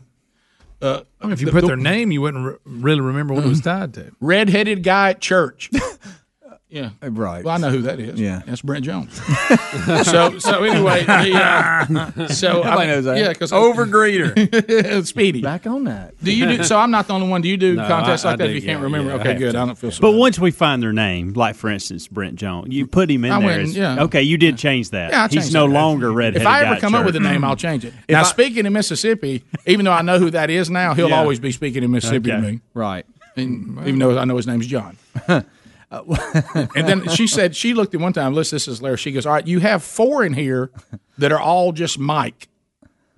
Uh, 0.82 1.01
I 1.20 1.24
mean, 1.24 1.32
if 1.32 1.40
you 1.40 1.47
the- 1.47 1.53
put 1.53 1.62
the- 1.62 1.69
their 1.69 1.77
name, 1.77 2.12
you 2.12 2.20
wouldn't 2.20 2.44
re- 2.47 2.57
really 2.66 3.01
remember 3.01 3.32
what 3.35 3.44
it 3.44 3.48
was 3.48 3.61
tied 3.62 3.94
to. 3.94 4.12
redheaded 4.20 4.82
guy 4.82 5.11
at 5.11 5.20
church. 5.20 5.70
Yeah, 6.68 6.90
right. 7.01 7.44
Well, 7.44 7.55
I 7.55 7.59
know 7.59 7.70
who 7.70 7.82
that 7.82 8.01
is. 8.01 8.18
Yeah. 8.20 8.43
that's 8.44 8.60
Brent 8.60 8.84
Jones. 8.84 9.14
so, 10.05 10.36
so 10.40 10.64
anyway, 10.64 11.05
the, 11.05 11.32
uh, 11.32 12.26
so 12.28 12.62
Everybody 12.62 12.88
knows 12.88 13.05
that. 13.05 13.18
Yeah, 13.18 13.28
because 13.28 13.52
Overgreeter. 13.52 15.06
Speedy. 15.06 15.43
Back 15.43 15.66
on 15.68 15.84
that. 15.84 16.20
Do 16.22 16.34
you 16.34 16.44
do? 16.56 16.64
So 16.64 16.76
I'm 16.76 16.90
not 16.90 17.06
the 17.06 17.12
only 17.14 17.28
one. 17.28 17.40
Do 17.40 17.48
you 17.48 17.56
do 17.56 17.76
No, 17.76 17.86
contests 17.86 18.24
I- 18.24 18.30
like 18.30 18.34
I 18.34 18.36
that? 18.38 18.44
do, 18.48 18.56
If 18.56 18.62
you 18.64 18.68
can't 18.68 18.82
remember, 18.82 19.10
yeah, 19.10 19.16
okay, 19.20 19.28
have 19.30 19.38
good. 19.38 19.52
to. 19.52 19.59
I 19.60 19.66
don't 19.66 19.78
feel 19.78 19.93
so. 19.93 20.01
But 20.01 20.12
once 20.12 20.40
we 20.40 20.51
find 20.51 20.82
their 20.82 20.93
name, 20.93 21.34
like 21.34 21.55
for 21.55 21.70
instance 21.70 22.09
Brent 22.09 22.34
Jones, 22.34 22.74
you 22.74 22.88
put 22.88 23.09
him 23.12 23.24
in 23.24 23.30
I 23.30 23.38
there. 23.38 23.47
went, 23.47 23.62
as- 23.62 23.76
yeah. 23.76 24.02
Okay, 24.02 24.22
you 24.22 24.36
did 24.36 24.59
change 24.59 24.90
that. 24.90 25.12
Yeah, 25.12 25.24
I 25.24 25.28
He's 25.28 25.52
no 25.55 25.68
that. 25.68 25.72
longer 25.72 26.12
redheaded. 26.12 26.43
If 26.43 26.48
I 26.48 26.62
guy 26.62 26.66
ever 26.66 26.74
at 26.74 26.80
come 26.80 26.97
up 26.97 27.06
with 27.06 27.14
a 27.14 27.20
name, 27.20 27.44
I'll 27.44 27.55
change 27.55 27.84
it. 27.84 27.94
now, 28.09 28.24
speaking 28.24 28.66
in 28.66 28.72
Mississippi, 28.72 29.44
even 29.66 29.84
though 29.84 29.93
I 29.93 30.02
know 30.02 30.18
who 30.18 30.30
that 30.30 30.51
is 30.51 30.68
now, 30.68 30.94
he'll 30.94 31.14
always 31.14 31.38
be 31.38 31.52
speaking 31.52 31.84
in 31.84 31.93
Mississippi 31.93 32.30
to 32.30 32.38
me. 32.40 32.60
Right. 32.74 33.06
Even 33.36 33.98
though 34.01 34.18
I 34.18 34.24
know 34.24 34.36
his 34.36 34.48
name's 34.48 34.66
John. 34.66 34.97
and 35.91 36.89
then 36.89 37.09
she 37.09 37.27
said 37.27 37.55
she 37.55 37.75
looked 37.75 37.95
at 37.95 38.01
one 38.01 38.13
time. 38.13 38.35
Listen, 38.35 38.57
this 38.57 38.69
is 38.69 38.83
Larry. 38.83 38.97
She 38.97 39.13
goes, 39.13 39.25
"All 39.27 39.33
right, 39.33 39.47
you 39.47 39.61
have 39.61 39.83
four 39.83 40.25
in 40.25 40.33
here 40.33 40.71
that 41.19 41.33
are 41.33 41.41
all 41.41 41.73
just 41.73 41.99
Mike." 41.99 42.49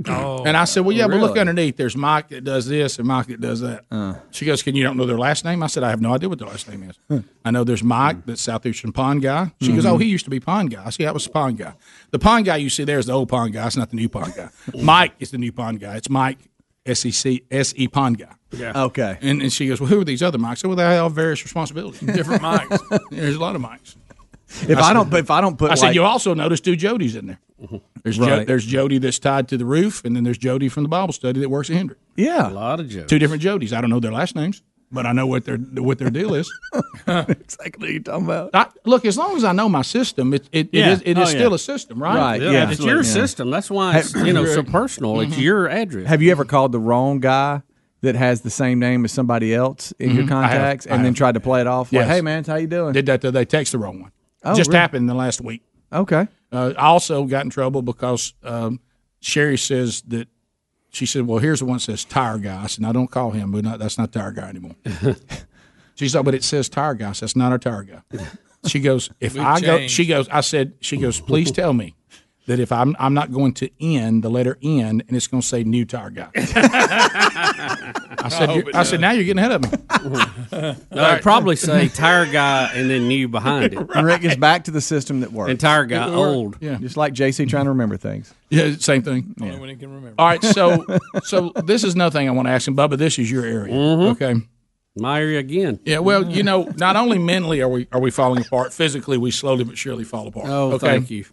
Oh, 0.06 0.44
and 0.44 0.56
I 0.56 0.64
said, 0.64 0.84
"Well, 0.84 0.96
yeah, 0.96 1.08
but 1.08 1.18
look 1.18 1.36
underneath. 1.36 1.76
There's 1.76 1.96
Mike 1.96 2.28
that 2.28 2.44
does 2.44 2.66
this 2.68 2.98
and 3.00 3.08
Mike 3.08 3.26
that 3.26 3.40
does 3.40 3.60
that." 3.62 3.84
Uh. 3.90 4.14
She 4.30 4.44
goes, 4.46 4.62
"Can 4.62 4.76
you 4.76 4.84
don't 4.84 4.96
know 4.96 5.06
their 5.06 5.18
last 5.18 5.44
name?" 5.44 5.60
I 5.60 5.66
said, 5.66 5.82
"I 5.82 5.90
have 5.90 6.00
no 6.00 6.14
idea 6.14 6.28
what 6.28 6.38
their 6.38 6.46
last 6.46 6.68
name 6.70 6.88
is. 6.88 7.22
I 7.44 7.50
know 7.50 7.64
there's 7.64 7.82
Mike, 7.82 8.24
that's 8.24 8.40
Southeastern 8.42 8.92
Pond 8.92 9.22
guy." 9.22 9.50
She 9.60 9.72
goes, 9.72 9.84
Mhm. 9.84 9.90
"Oh, 9.90 9.98
he 9.98 10.06
used 10.06 10.24
to 10.26 10.30
be 10.30 10.38
Pond 10.38 10.70
guy." 10.70 10.82
I 10.86 10.90
said, 10.90 11.00
"Yeah, 11.00 11.06
that 11.06 11.14
was 11.14 11.24
the 11.24 11.30
Pond 11.30 11.58
guy. 11.58 11.72
The 12.12 12.18
Pond 12.20 12.44
guy 12.44 12.56
you 12.58 12.70
see 12.70 12.84
there 12.84 13.00
is 13.00 13.06
the 13.06 13.12
old 13.12 13.28
Pond 13.28 13.52
guy. 13.54 13.66
It's 13.66 13.76
not 13.76 13.90
the 13.90 13.96
new 13.96 14.08
Pond 14.08 14.34
guy. 14.36 14.50
Mike 14.80 15.14
is 15.18 15.32
the 15.32 15.38
new 15.38 15.50
Pond 15.50 15.80
guy. 15.80 15.96
It's 15.96 16.08
Mike 16.08 16.38
S 16.86 17.04
E 17.04 17.10
C 17.10 17.42
S 17.50 17.72
E 17.76 17.88
Pond 17.88 18.18
guy." 18.18 18.34
Yeah. 18.50 18.84
Okay. 18.84 19.18
And, 19.20 19.42
and 19.42 19.52
she 19.52 19.68
goes, 19.68 19.80
"Well, 19.80 19.90
who 19.90 20.00
are 20.00 20.04
these 20.04 20.22
other 20.22 20.38
mics?" 20.38 20.64
I 20.64 20.68
"Well, 20.68 20.76
they 20.76 20.84
all 20.96 21.04
have 21.08 21.12
various 21.12 21.42
responsibilities, 21.44 22.00
different 22.14 22.42
mics. 22.42 23.00
There's 23.10 23.36
a 23.36 23.40
lot 23.40 23.56
of 23.56 23.62
mics." 23.62 23.96
If 24.66 24.78
I 24.78 24.94
don't, 24.94 25.12
if 25.12 25.30
I 25.30 25.42
don't 25.42 25.58
put, 25.58 25.70
I 25.70 25.74
said, 25.74 25.94
"You 25.94 26.04
also 26.04 26.32
notice 26.32 26.60
two 26.60 26.74
Jodies 26.76 27.16
in 27.16 27.26
there. 27.26 27.40
Mm-hmm. 27.62 27.76
There's 28.02 28.16
jo- 28.16 28.44
there's 28.44 28.64
Jody 28.64 28.98
that's 28.98 29.18
tied 29.18 29.48
to 29.48 29.58
the 29.58 29.66
roof, 29.66 30.04
and 30.04 30.16
then 30.16 30.24
there's 30.24 30.38
Jody 30.38 30.68
from 30.70 30.84
the 30.84 30.88
Bible 30.88 31.12
study 31.12 31.40
that 31.40 31.50
works 31.50 31.68
at 31.68 31.76
Hendrick. 31.76 31.98
Yeah, 32.16 32.48
a 32.48 32.50
lot 32.50 32.80
of 32.80 32.88
jokes. 32.88 33.10
Two 33.10 33.18
different 33.18 33.42
Jodies. 33.42 33.72
I 33.74 33.80
don't 33.82 33.90
know 33.90 34.00
their 34.00 34.12
last 34.12 34.34
names, 34.34 34.62
but 34.90 35.04
I 35.04 35.12
know 35.12 35.26
what 35.26 35.44
their 35.44 35.58
what 35.58 35.98
their 35.98 36.08
deal 36.08 36.34
is. 36.34 36.50
exactly 37.06 37.86
what 37.86 37.90
you're 37.90 38.00
talking 38.02 38.24
about. 38.24 38.50
I, 38.54 38.68
look, 38.84 39.04
as 39.04 39.18
long 39.18 39.36
as 39.36 39.44
I 39.44 39.52
know 39.52 39.68
my 39.68 39.82
system, 39.82 40.32
it 40.32 40.48
it, 40.52 40.70
Yeah. 40.72 40.86
it 40.86 40.92
is, 40.92 41.02
it 41.02 41.18
Oh, 41.18 41.22
is 41.22 41.32
yeah. 41.34 41.38
still 41.40 41.54
a 41.54 41.58
system, 41.58 42.02
right? 42.02 42.16
Right. 42.16 42.42
Yeah, 42.42 42.50
Yeah. 42.52 42.70
it's 42.70 42.80
your 42.80 43.02
Yeah. 43.02 43.12
system. 43.12 43.50
That's 43.50 43.70
why 43.70 43.98
it's 43.98 44.14
you 44.14 44.32
know 44.32 44.46
so 44.46 44.62
personal. 44.62 45.20
It's 45.20 45.32
mm-hmm. 45.32 45.42
your 45.42 45.68
address. 45.68 46.06
Have 46.06 46.22
you 46.22 46.30
ever 46.30 46.46
called 46.46 46.72
the 46.72 46.80
wrong 46.80 47.20
guy 47.20 47.62
that 48.02 48.14
has 48.14 48.42
the 48.42 48.50
same 48.50 48.78
name 48.78 49.04
as 49.04 49.12
somebody 49.12 49.54
else 49.54 49.92
in 49.98 50.14
your 50.14 50.24
Mhm. 50.24 50.32
I 50.32 50.42
have. 50.42 50.50
contacts, 50.50 50.86
I 50.86 50.90
and 50.90 50.98
then 51.04 51.12
have. 51.12 51.16
tried 51.16 51.32
to 51.34 51.40
play 51.40 51.60
it 51.60 51.66
off? 51.66 51.92
Like, 51.92 52.06
hey 52.06 52.20
man, 52.20 52.44
how 52.44 52.54
you 52.56 52.66
doing? 52.66 52.92
Did 52.92 53.06
that? 53.06 53.20
They 53.22 53.44
text 53.44 53.72
the 53.72 53.78
wrong 53.78 54.00
one. 54.00 54.12
Oh, 54.44 54.54
Just 54.54 54.68
really? 54.68 54.78
happened 54.80 55.02
in 55.02 55.06
the 55.06 55.14
last 55.14 55.40
week. 55.40 55.62
Okay. 55.92 56.28
Uh, 56.52 56.72
I 56.78 56.86
also 56.86 57.24
got 57.24 57.44
in 57.44 57.50
trouble 57.50 57.82
because 57.82 58.34
um, 58.44 58.80
Sherry 59.20 59.58
says 59.58 60.02
that 60.08 60.28
she 60.90 61.06
said, 61.06 61.26
"Well, 61.26 61.38
here's 61.38 61.58
the 61.58 61.64
one 61.66 61.76
that 61.78 61.82
says 61.82 62.04
tire 62.04 62.38
guy." 62.38 62.54
And 62.54 62.64
I 62.64 62.66
said, 62.68 62.82
"No, 62.82 62.92
don't 62.92 63.10
call 63.10 63.32
him. 63.32 63.50
But 63.52 63.64
not, 63.64 63.78
that's 63.78 63.98
not 63.98 64.12
tire 64.12 64.30
guy 64.32 64.48
anymore." 64.48 64.76
she 65.96 66.08
said, 66.08 66.24
"But 66.24 66.34
it 66.34 66.44
says 66.44 66.68
tire 66.68 66.94
guy. 66.94 67.12
So 67.12 67.26
that's 67.26 67.36
not 67.36 67.52
our 67.52 67.58
tire 67.58 67.82
guy." 67.82 68.02
She 68.66 68.80
goes, 68.80 69.08
"If 69.20 69.34
We've 69.34 69.42
I 69.44 69.60
go," 69.60 69.86
she 69.86 70.04
goes, 70.04 70.28
"I 70.30 70.40
said," 70.40 70.72
she 70.80 70.96
goes, 70.96 71.20
"Please 71.20 71.52
tell 71.52 71.72
me." 71.72 71.94
That 72.48 72.60
if 72.60 72.72
I'm 72.72 72.96
I'm 72.98 73.12
not 73.12 73.30
going 73.30 73.52
to 73.54 73.68
N 73.78 74.22
the 74.22 74.30
letter 74.30 74.56
N 74.62 75.02
and 75.06 75.14
it's 75.14 75.26
going 75.26 75.42
to 75.42 75.46
say 75.46 75.64
new 75.64 75.84
tire 75.84 76.08
guy. 76.08 76.30
I 76.34 78.28
said 78.30 78.48
hope 78.48 78.64
oh, 78.72 78.78
I 78.78 78.84
said 78.84 79.02
now 79.02 79.10
you're 79.10 79.24
getting 79.24 79.38
ahead 79.38 79.52
of 79.52 79.70
me. 79.70 79.78
No, 80.90 81.10
it'd 81.10 81.22
probably 81.22 81.56
say 81.56 81.88
tire 81.88 82.24
guy 82.24 82.70
and 82.74 82.88
then 82.88 83.06
new 83.06 83.28
behind 83.28 83.74
it. 83.74 83.78
And 83.94 84.06
Rick 84.06 84.24
is 84.24 84.36
back 84.36 84.64
to 84.64 84.70
the 84.70 84.80
system 84.80 85.20
that 85.20 85.30
works. 85.30 85.50
And 85.50 85.60
tire 85.60 85.84
guy 85.84 86.08
old. 86.08 86.56
Yeah. 86.60 86.78
Just 86.78 86.96
like 86.96 87.12
JC 87.12 87.46
trying 87.48 87.64
to 87.64 87.70
remember 87.70 87.98
things. 87.98 88.32
Yeah, 88.48 88.74
same 88.78 89.02
thing. 89.02 89.34
Only 89.40 89.58
when 89.58 89.68
he 89.68 89.76
can 89.76 89.92
remember. 89.92 90.14
All 90.18 90.26
right, 90.26 90.42
so 90.42 90.86
so 91.24 91.52
this 91.64 91.84
is 91.84 91.94
another 91.94 92.18
thing 92.18 92.28
I 92.28 92.32
want 92.32 92.48
to 92.48 92.52
ask 92.52 92.66
him, 92.66 92.76
Bubba. 92.76 92.96
This 92.96 93.18
is 93.18 93.30
your 93.30 93.44
area, 93.44 93.74
mm-hmm. 93.74 94.22
okay? 94.22 94.40
My 94.96 95.20
area 95.20 95.38
again. 95.38 95.80
Yeah, 95.84 95.98
well, 95.98 96.28
you 96.28 96.42
know, 96.42 96.64
not 96.76 96.96
only 96.96 97.18
mentally 97.18 97.60
are 97.60 97.68
we 97.68 97.86
are 97.92 98.00
we 98.00 98.10
falling 98.10 98.44
apart, 98.44 98.72
physically 98.72 99.18
we 99.18 99.30
slowly 99.30 99.64
but 99.64 99.76
surely 99.76 100.04
fall 100.04 100.28
apart. 100.28 100.48
Oh, 100.48 100.72
okay? 100.72 100.86
thank 100.86 101.10
you. 101.10 101.26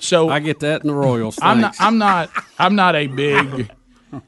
So 0.00 0.28
I 0.28 0.40
get 0.40 0.60
that 0.60 0.82
in 0.82 0.88
the 0.88 0.94
Royals. 0.94 1.38
I'm 1.40 1.60
not. 1.60 1.76
I'm 1.78 1.98
not. 1.98 2.30
I'm 2.58 2.74
not 2.74 2.94
a 2.94 3.06
big. 3.06 3.70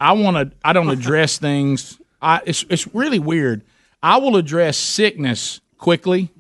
I 0.00 0.12
want 0.12 0.36
to. 0.36 0.56
I 0.64 0.72
don't 0.72 0.90
address 0.90 1.38
things. 1.38 2.00
I. 2.20 2.40
It's. 2.46 2.64
It's 2.68 2.86
really 2.94 3.18
weird. 3.18 3.62
I 4.02 4.18
will 4.18 4.36
address 4.36 4.76
sickness 4.76 5.60
quickly. 5.78 6.30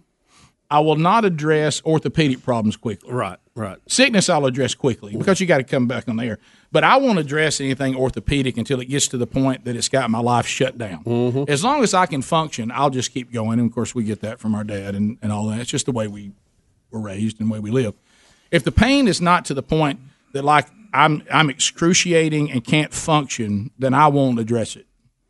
I 0.70 0.80
will 0.80 0.96
not 0.96 1.24
address 1.24 1.80
orthopedic 1.84 2.42
problems 2.42 2.76
quickly. 2.76 3.12
Right. 3.12 3.38
Right. 3.54 3.78
Sickness 3.88 4.28
I'll 4.28 4.46
address 4.46 4.74
quickly 4.74 5.16
because 5.16 5.40
you 5.40 5.46
got 5.46 5.58
to 5.58 5.64
come 5.64 5.86
back 5.86 6.08
on 6.08 6.16
there. 6.16 6.38
But 6.72 6.84
I 6.84 6.96
won't 6.96 7.18
address 7.18 7.60
anything 7.60 7.94
orthopedic 7.96 8.58
until 8.58 8.80
it 8.80 8.86
gets 8.86 9.08
to 9.08 9.16
the 9.16 9.26
point 9.26 9.64
that 9.64 9.76
it's 9.76 9.88
got 9.88 10.10
my 10.10 10.18
life 10.18 10.46
shut 10.46 10.76
down. 10.76 11.04
Mm-hmm. 11.04 11.44
As 11.48 11.64
long 11.64 11.82
as 11.82 11.94
I 11.94 12.06
can 12.06 12.20
function, 12.20 12.70
I'll 12.70 12.90
just 12.90 13.12
keep 13.12 13.32
going. 13.32 13.58
And 13.58 13.70
of 13.70 13.74
course, 13.74 13.94
we 13.94 14.04
get 14.04 14.20
that 14.20 14.40
from 14.40 14.54
our 14.54 14.64
dad 14.64 14.94
and, 14.94 15.16
and 15.22 15.32
all 15.32 15.46
that. 15.46 15.60
It's 15.60 15.70
just 15.70 15.86
the 15.86 15.92
way 15.92 16.06
we 16.06 16.32
were 16.90 17.00
raised 17.00 17.40
and 17.40 17.48
the 17.48 17.52
way 17.52 17.60
we 17.60 17.70
live. 17.70 17.94
If 18.50 18.64
the 18.64 18.72
pain 18.72 19.08
is 19.08 19.20
not 19.20 19.44
to 19.46 19.54
the 19.54 19.62
point 19.62 20.00
that 20.32 20.44
like 20.44 20.66
I'm 20.92 21.22
I'm 21.32 21.50
excruciating 21.50 22.50
and 22.52 22.64
can't 22.64 22.92
function, 22.94 23.70
then 23.78 23.92
I 23.94 24.06
won't 24.08 24.38
address 24.38 24.76
it, 24.76 24.86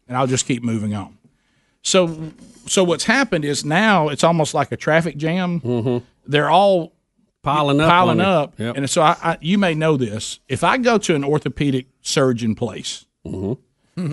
and 0.08 0.16
I'll 0.16 0.26
just 0.26 0.46
keep 0.46 0.62
moving 0.62 0.94
on. 0.94 1.16
So 1.82 2.32
so 2.66 2.82
what's 2.84 3.04
happened 3.04 3.44
is 3.44 3.64
now 3.64 4.08
it's 4.08 4.24
almost 4.24 4.54
like 4.54 4.72
a 4.72 4.76
traffic 4.76 5.16
jam. 5.16 6.02
They're 6.26 6.50
all 6.50 6.92
piling 7.42 7.80
up. 7.80 7.88
piling 7.88 8.20
up, 8.20 8.58
Yep. 8.58 8.76
and 8.76 8.90
so 8.90 9.02
I, 9.02 9.16
I, 9.22 9.38
you 9.40 9.56
may 9.56 9.74
know 9.74 9.96
this. 9.96 10.40
If 10.48 10.64
I 10.64 10.78
go 10.78 10.98
to 10.98 11.14
an 11.14 11.22
orthopedic 11.24 11.86
surgeon 12.02 12.54
place, 12.54 13.04
Mm-hmm. 13.24 13.60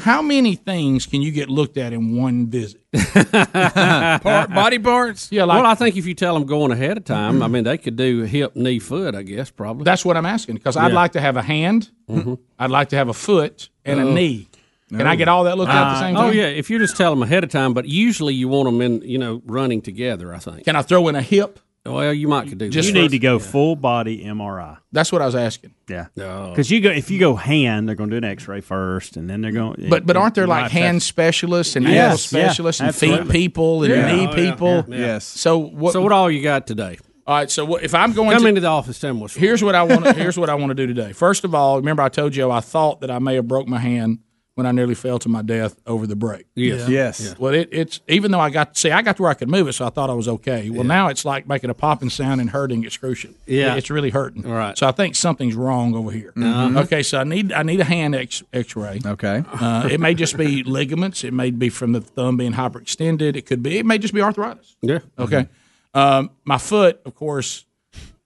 How 0.01 0.21
many 0.21 0.55
things 0.55 1.05
can 1.05 1.21
you 1.21 1.31
get 1.31 1.49
looked 1.49 1.77
at 1.77 1.91
in 1.91 2.15
one 2.15 2.47
visit? 2.47 2.81
Part, 2.93 4.49
body 4.49 4.79
parts. 4.79 5.29
Yeah, 5.31 5.43
like 5.43 5.61
well, 5.61 5.71
I 5.71 5.75
think 5.75 5.97
if 5.97 6.05
you 6.05 6.13
tell 6.13 6.35
them 6.35 6.45
going 6.45 6.71
ahead 6.71 6.97
of 6.97 7.03
time, 7.03 7.43
I 7.43 7.47
mean, 7.47 7.65
they 7.65 7.77
could 7.77 7.97
do 7.97 8.21
hip, 8.21 8.55
knee, 8.55 8.79
foot. 8.79 9.13
I 9.13 9.23
guess 9.23 9.49
probably. 9.49 9.83
that's 9.83 10.05
what 10.05 10.15
I'm 10.15 10.25
asking 10.25 10.55
because 10.55 10.77
I'd 10.77 10.93
like 10.93 11.13
to 11.13 11.21
have 11.21 11.35
a 11.35 11.41
hand, 11.41 11.89
mm-hmm. 12.09 12.35
I'd 12.57 12.71
like 12.71 12.89
to 12.89 12.95
have 12.95 13.09
a 13.09 13.13
foot, 13.13 13.69
and 13.83 13.99
a 13.99 14.03
Oh. 14.03 14.13
knee. 14.13 14.47
Can 14.89 15.07
I 15.07 15.15
get 15.15 15.27
all 15.27 15.45
that 15.45 15.57
looked 15.57 15.71
at 15.71 15.75
at 15.75 15.93
the 15.93 15.97
uh, 15.97 15.99
same 15.99 16.15
oh, 16.15 16.19
time? 16.19 16.29
Oh 16.29 16.31
yeah, 16.31 16.45
if 16.45 16.69
you 16.69 16.77
just 16.77 16.95
tell 16.95 17.11
them 17.11 17.23
ahead 17.23 17.43
of 17.43 17.49
time, 17.49 17.73
but 17.73 17.87
usually 17.87 18.35
you 18.35 18.47
want 18.47 18.67
them 18.67 18.79
in, 18.79 19.01
you 19.01 19.17
know, 19.17 19.41
running 19.45 19.81
together. 19.81 20.33
I 20.33 20.39
think. 20.39 20.65
Can 20.65 20.75
I 20.75 20.81
throw 20.83 21.07
in 21.07 21.15
a 21.15 21.21
hip? 21.21 21.59
Well, 21.85 22.13
you 22.13 22.29
might 22.29 22.47
could 22.47 22.57
do. 22.59 22.69
Just 22.69 22.87
you 22.87 22.93
need 22.93 23.11
to 23.11 23.19
go 23.19 23.39
full 23.39 23.75
body 23.75 24.23
MRI. 24.23 24.77
That's 24.93 25.11
what 25.11 25.21
I 25.21 25.25
was 25.25 25.35
asking. 25.35 25.73
Yeah, 25.89 26.05
No. 26.15 26.49
because 26.49 26.71
you 26.71 26.79
go 26.79 26.89
if 26.89 27.11
you 27.11 27.19
go 27.19 27.35
hand, 27.35 27.87
they're 27.89 27.95
going 27.95 28.09
to 28.09 28.13
do 28.19 28.25
an 28.25 28.31
X-ray 28.31 28.61
first, 28.61 29.17
and 29.17 29.29
then 29.29 29.41
they're 29.41 29.51
going. 29.51 29.87
But 29.89 30.05
but 30.05 30.15
aren't 30.15 30.35
there 30.35 30.47
like 30.47 30.71
hand 30.71 30.95
have- 30.95 31.03
specialists 31.03 31.75
and 31.75 31.85
Yes, 31.85 32.31
ankle 32.33 32.39
yeah, 32.39 32.45
specialists 32.47 32.81
and 32.81 32.95
feet 32.95 33.29
people 33.29 33.83
and 33.83 33.93
Yeah. 33.93 34.15
knee 34.15 34.27
Oh, 34.27 34.33
people? 34.33 34.85
yeah, 34.87 34.97
yeah. 34.97 35.19
So 35.19 35.57
what? 35.57 35.91
So 35.91 36.01
what 36.01 36.13
all 36.13 36.31
you 36.31 36.41
got 36.41 36.67
today? 36.67 36.99
all 37.27 37.35
right. 37.35 37.51
So 37.51 37.65
what, 37.65 37.83
if 37.83 37.93
I'm 37.93 38.13
going 38.13 38.29
to 38.29 38.35
Come 38.35 38.43
to 38.43 38.49
into 38.49 38.61
the 38.61 38.67
office. 38.67 38.97
Tell 38.99 39.13
me 39.13 39.27
here's 39.35 39.61
what 39.61 39.75
I 39.75 39.83
want. 39.83 40.05
Here's 40.15 40.37
what 40.37 40.49
I 40.49 40.55
want 40.55 40.69
to 40.69 40.75
do 40.75 40.87
today. 40.87 41.11
First 41.11 41.43
of 41.43 41.53
all, 41.53 41.77
remember 41.77 42.01
I 42.01 42.07
told 42.09 42.33
you 42.33 42.49
I 42.49 42.61
thought 42.61 43.01
that 43.01 43.11
I 43.11 43.19
may 43.19 43.35
have 43.35 43.47
broke 43.49 43.67
my 43.67 43.79
hand 43.79 44.19
when 44.55 44.67
I 44.67 44.71
nearly 44.71 44.93
fell 44.93 45.17
to 45.19 45.29
my 45.29 45.41
death 45.41 45.81
over 45.87 46.05
the 46.05 46.15
break. 46.15 46.45
Yes. 46.53 46.81
Yeah. 46.81 46.87
Yes. 46.87 47.21
Yeah. 47.21 47.33
Well, 47.39 47.53
it, 47.55 47.69
it's 47.71 48.01
even 48.07 48.31
though 48.31 48.39
I 48.39 48.49
got 48.51 48.77
see, 48.77 48.91
I 48.91 49.01
got 49.01 49.17
to 49.17 49.23
where 49.23 49.31
I 49.31 49.33
could 49.33 49.49
move 49.49 49.67
it, 49.67 49.73
so 49.73 49.85
I 49.85 49.89
thought 49.89 50.09
I 50.09 50.13
was 50.13 50.27
okay. 50.27 50.69
Well, 50.69 50.83
now 50.83 51.07
it's 51.07 51.25
like 51.25 51.47
making 51.47 51.69
a 51.69 51.73
popping 51.73 52.09
sound 52.09 52.39
and 52.39 52.49
hurting 52.49 52.83
excruciating. 52.83 53.39
Yeah. 53.47 53.75
it's 53.75 53.89
really 53.89 54.11
hurting. 54.11 54.43
Right. 54.43 54.77
So 54.77 54.87
I 54.87 54.91
think 54.91 55.15
something's 55.15 55.55
wrong 55.55 55.95
over 55.95 56.11
here. 56.11 56.33
Mhm. 56.37 56.77
Okay, 56.83 57.01
so 57.03 57.19
I 57.19 57.23
need 57.23 57.51
I 57.51 57.63
need 57.63 57.79
a 57.79 57.83
hand 57.85 58.13
X 58.15 58.43
X 58.53 58.75
ray. 58.75 58.99
Okay. 59.05 59.43
Uh, 59.51 59.87
it 59.91 59.99
may 59.99 60.13
just 60.13 60.37
be 60.37 60.63
ligaments. 60.65 61.23
It 61.23 61.33
may 61.33 61.49
be 61.49 61.69
from 61.69 61.93
the 61.93 62.01
thumb 62.01 62.37
being 62.37 62.53
hyperextended. 62.53 63.35
It 63.35 63.45
could 63.47 63.63
be. 63.63 63.77
It 63.79 63.85
may 63.85 63.97
just 63.97 64.13
be 64.13 64.21
arthritis. 64.21 64.75
Yeah. 64.81 64.99
Okay. 65.17 65.47
Um, 65.95 66.29
my 66.45 66.57
foot, 66.57 67.01
of 67.05 67.15
course. 67.15 67.65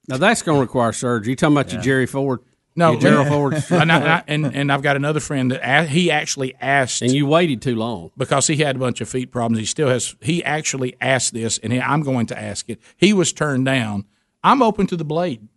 Now 0.10 0.18
that's 0.18 0.42
going 0.42 0.56
to 0.58 0.62
require 0.62 0.94
surgery. 0.94 1.32
You 1.32 1.36
talking 1.36 1.56
about 1.58 1.72
your 1.74 1.82
Jerry 1.82 2.06
Ford? 2.06 2.40
No, 2.78 2.92
Your 2.92 3.02
Gerald 3.02 3.28
Ford. 3.28 3.54
and, 3.72 3.92
I, 3.92 4.24
and 4.28 4.46
and 4.56 4.72
I've 4.72 4.82
got 4.84 4.96
another 4.96 5.20
friend 5.20 5.52
that 5.52 5.62
a- 5.64 5.86
he 5.88 6.10
actually 6.12 6.56
asked, 6.62 7.02
and 7.02 7.12
you 7.12 7.26
waited 7.26 7.62
too 7.62 7.76
long 7.76 8.12
because 8.16 8.48
he 8.48 8.56
had 8.58 8.76
a 8.76 8.80
bunch 8.80 9.02
of 9.02 9.10
feet 9.10 9.32
problems. 9.32 9.58
He 9.60 9.66
still 9.66 9.90
has. 9.90 10.16
He 10.22 10.44
actually 10.44 10.96
asked 11.02 11.34
this, 11.34 11.58
and 11.58 11.74
he, 11.74 11.82
I'm 11.82 12.04
going 12.04 12.28
to 12.28 12.40
ask 12.40 12.70
it. 12.70 12.80
He 12.96 13.12
was 13.14 13.34
turned 13.34 13.66
down. 13.66 14.06
I'm 14.44 14.62
open 14.62 14.88
to 14.88 14.96
the 14.96 15.04
blade. 15.04 15.48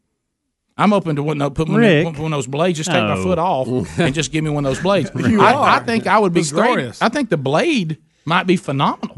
I'm 0.79 0.95
open 0.95 1.15
to 1.17 1.23
one, 1.23 1.37
no, 1.37 1.51
put 1.51 1.69
one, 1.69 1.77
Rick. 1.79 2.07
one 2.07 2.17
of 2.17 2.31
those 2.31 2.47
blades. 2.47 2.79
Just 2.79 2.91
take 2.91 3.03
my 3.03 3.13
Oh. 3.19 3.23
foot 3.23 3.39
off 3.39 3.69
and 3.99 4.15
just 4.15 4.33
give 4.33 4.43
me 4.43 4.49
one 4.49 4.65
of 4.65 4.71
those 4.75 4.83
blades. 4.83 5.11
You 5.15 5.43
I, 5.43 5.53
are. 5.53 5.69
I 5.69 5.81
think 5.81 6.07
I 6.07 6.19
would 6.19 6.33
be 6.33 6.43
great. 6.43 6.71
Pistorius. 6.79 7.03
I 7.03 7.11
think 7.11 7.29
the 7.29 7.37
blade 7.37 7.99
might 8.25 8.47
be 8.47 8.57
phenomenal. 8.57 9.15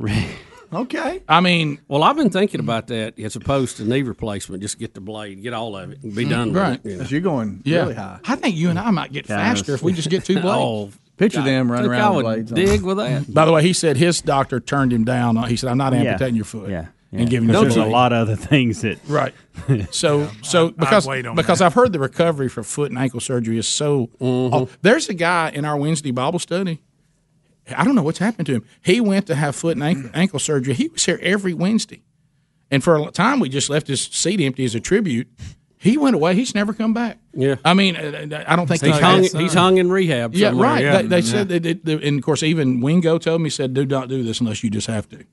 Okay. 0.72 1.22
I 1.28 1.40
mean, 1.40 1.80
well, 1.88 2.02
I've 2.02 2.16
been 2.16 2.30
thinking 2.30 2.60
about 2.60 2.86
that 2.88 3.18
as 3.18 3.36
opposed 3.36 3.76
to 3.76 3.84
knee 3.84 4.02
replacement. 4.02 4.62
Just 4.62 4.78
get 4.78 4.94
the 4.94 5.00
blade, 5.00 5.42
get 5.42 5.52
all 5.52 5.76
of 5.76 5.90
it, 5.92 6.02
and 6.02 6.14
be 6.14 6.22
mm-hmm. 6.22 6.30
done 6.30 6.52
right. 6.52 6.82
with 6.82 7.00
it. 7.00 7.10
You 7.10 7.16
you're 7.16 7.20
going 7.20 7.62
Yeah. 7.64 7.80
really 7.80 7.94
high. 7.94 8.20
I 8.24 8.36
think 8.36 8.56
you 8.56 8.70
and 8.70 8.78
I 8.78 8.90
might 8.90 9.12
get 9.12 9.26
faster 9.26 9.74
if 9.74 9.82
we 9.82 9.92
just 9.92 10.08
get 10.10 10.24
two 10.24 10.34
blades. 10.40 10.46
Oh, 10.48 10.90
Picture 11.18 11.38
God, 11.40 11.46
them 11.46 11.70
running 11.70 11.90
around 11.90 12.00
I 12.00 12.08
with 12.08 12.16
would 12.16 12.22
blades 12.24 12.52
on. 12.52 12.56
dig 12.56 12.82
with 12.82 12.96
that. 12.96 13.32
By 13.32 13.44
the 13.44 13.52
way, 13.52 13.62
he 13.62 13.74
said 13.74 13.96
his 13.96 14.20
doctor 14.22 14.60
turned 14.60 14.92
him 14.92 15.04
down. 15.04 15.36
He 15.44 15.56
said, 15.56 15.68
"I'm 15.70 15.76
not 15.78 15.92
Yeah. 15.92 16.00
amputating 16.00 16.36
your 16.36 16.46
foot." 16.46 16.70
Yeah. 16.70 16.86
and 17.12 17.28
giving 17.28 17.50
you 17.50 17.54
There's 17.60 17.74
the 17.74 17.84
a 17.84 17.86
lot 17.86 18.14
of 18.14 18.20
other 18.26 18.36
things 18.36 18.80
that 18.80 18.98
Right. 19.06 19.34
So 19.90 20.30
so 20.40 20.70
because 20.70 21.06
because 21.06 21.58
that. 21.58 21.66
I've 21.66 21.74
heard 21.74 21.92
the 21.92 21.98
recovery 21.98 22.48
for 22.48 22.62
foot 22.62 22.90
and 22.90 22.98
ankle 22.98 23.20
surgery 23.20 23.58
is 23.58 23.68
so. 23.68 24.06
Mm-hmm. 24.18 24.54
oh, 24.54 24.68
there's 24.80 25.10
a 25.10 25.14
guy 25.14 25.50
in 25.50 25.66
our 25.66 25.76
Wednesday 25.76 26.10
Bible 26.10 26.38
study. 26.38 26.80
I 27.76 27.84
don't 27.84 27.94
know 27.94 28.02
what's 28.02 28.18
happened 28.18 28.46
to 28.46 28.54
him. 28.54 28.64
He 28.82 29.00
went 29.00 29.26
to 29.28 29.34
have 29.34 29.54
foot 29.54 29.76
and 29.76 29.82
ankle, 29.84 30.10
ankle 30.14 30.38
surgery. 30.38 30.74
He 30.74 30.88
was 30.88 31.04
here 31.04 31.18
every 31.22 31.54
Wednesday, 31.54 32.02
and 32.70 32.82
for 32.82 32.96
a 32.96 33.10
time 33.10 33.40
we 33.40 33.48
just 33.48 33.70
left 33.70 33.86
his 33.86 34.02
seat 34.02 34.40
empty 34.40 34.64
as 34.64 34.74
a 34.74 34.80
tribute. 34.80 35.28
He 35.78 35.98
went 35.98 36.14
away. 36.14 36.36
He's 36.36 36.54
never 36.54 36.72
come 36.72 36.94
back. 36.94 37.18
Yeah. 37.34 37.56
I 37.64 37.74
mean, 37.74 37.96
uh, 37.96 38.44
I 38.46 38.54
don't 38.54 38.68
think 38.68 38.82
He's 38.84 38.94
they- 38.94 39.00
hung, 39.00 39.22
he's 39.22 39.54
hung 39.54 39.78
in 39.78 39.90
rehab. 39.90 40.32
Yeah, 40.32 40.52
right. 40.54 40.80
Yeah. 40.84 41.02
They, 41.02 41.08
they 41.08 41.22
said, 41.22 41.48
that 41.48 41.66
it, 41.66 41.84
and 41.84 42.18
of 42.18 42.24
course, 42.24 42.44
even 42.44 42.80
Wingo 42.80 43.18
told 43.18 43.40
me, 43.40 43.46
he 43.46 43.50
said, 43.50 43.74
"Do 43.74 43.84
not 43.84 44.08
do 44.08 44.22
this 44.22 44.40
unless 44.40 44.62
you 44.62 44.70
just 44.70 44.86
have 44.86 45.08
to." 45.08 45.24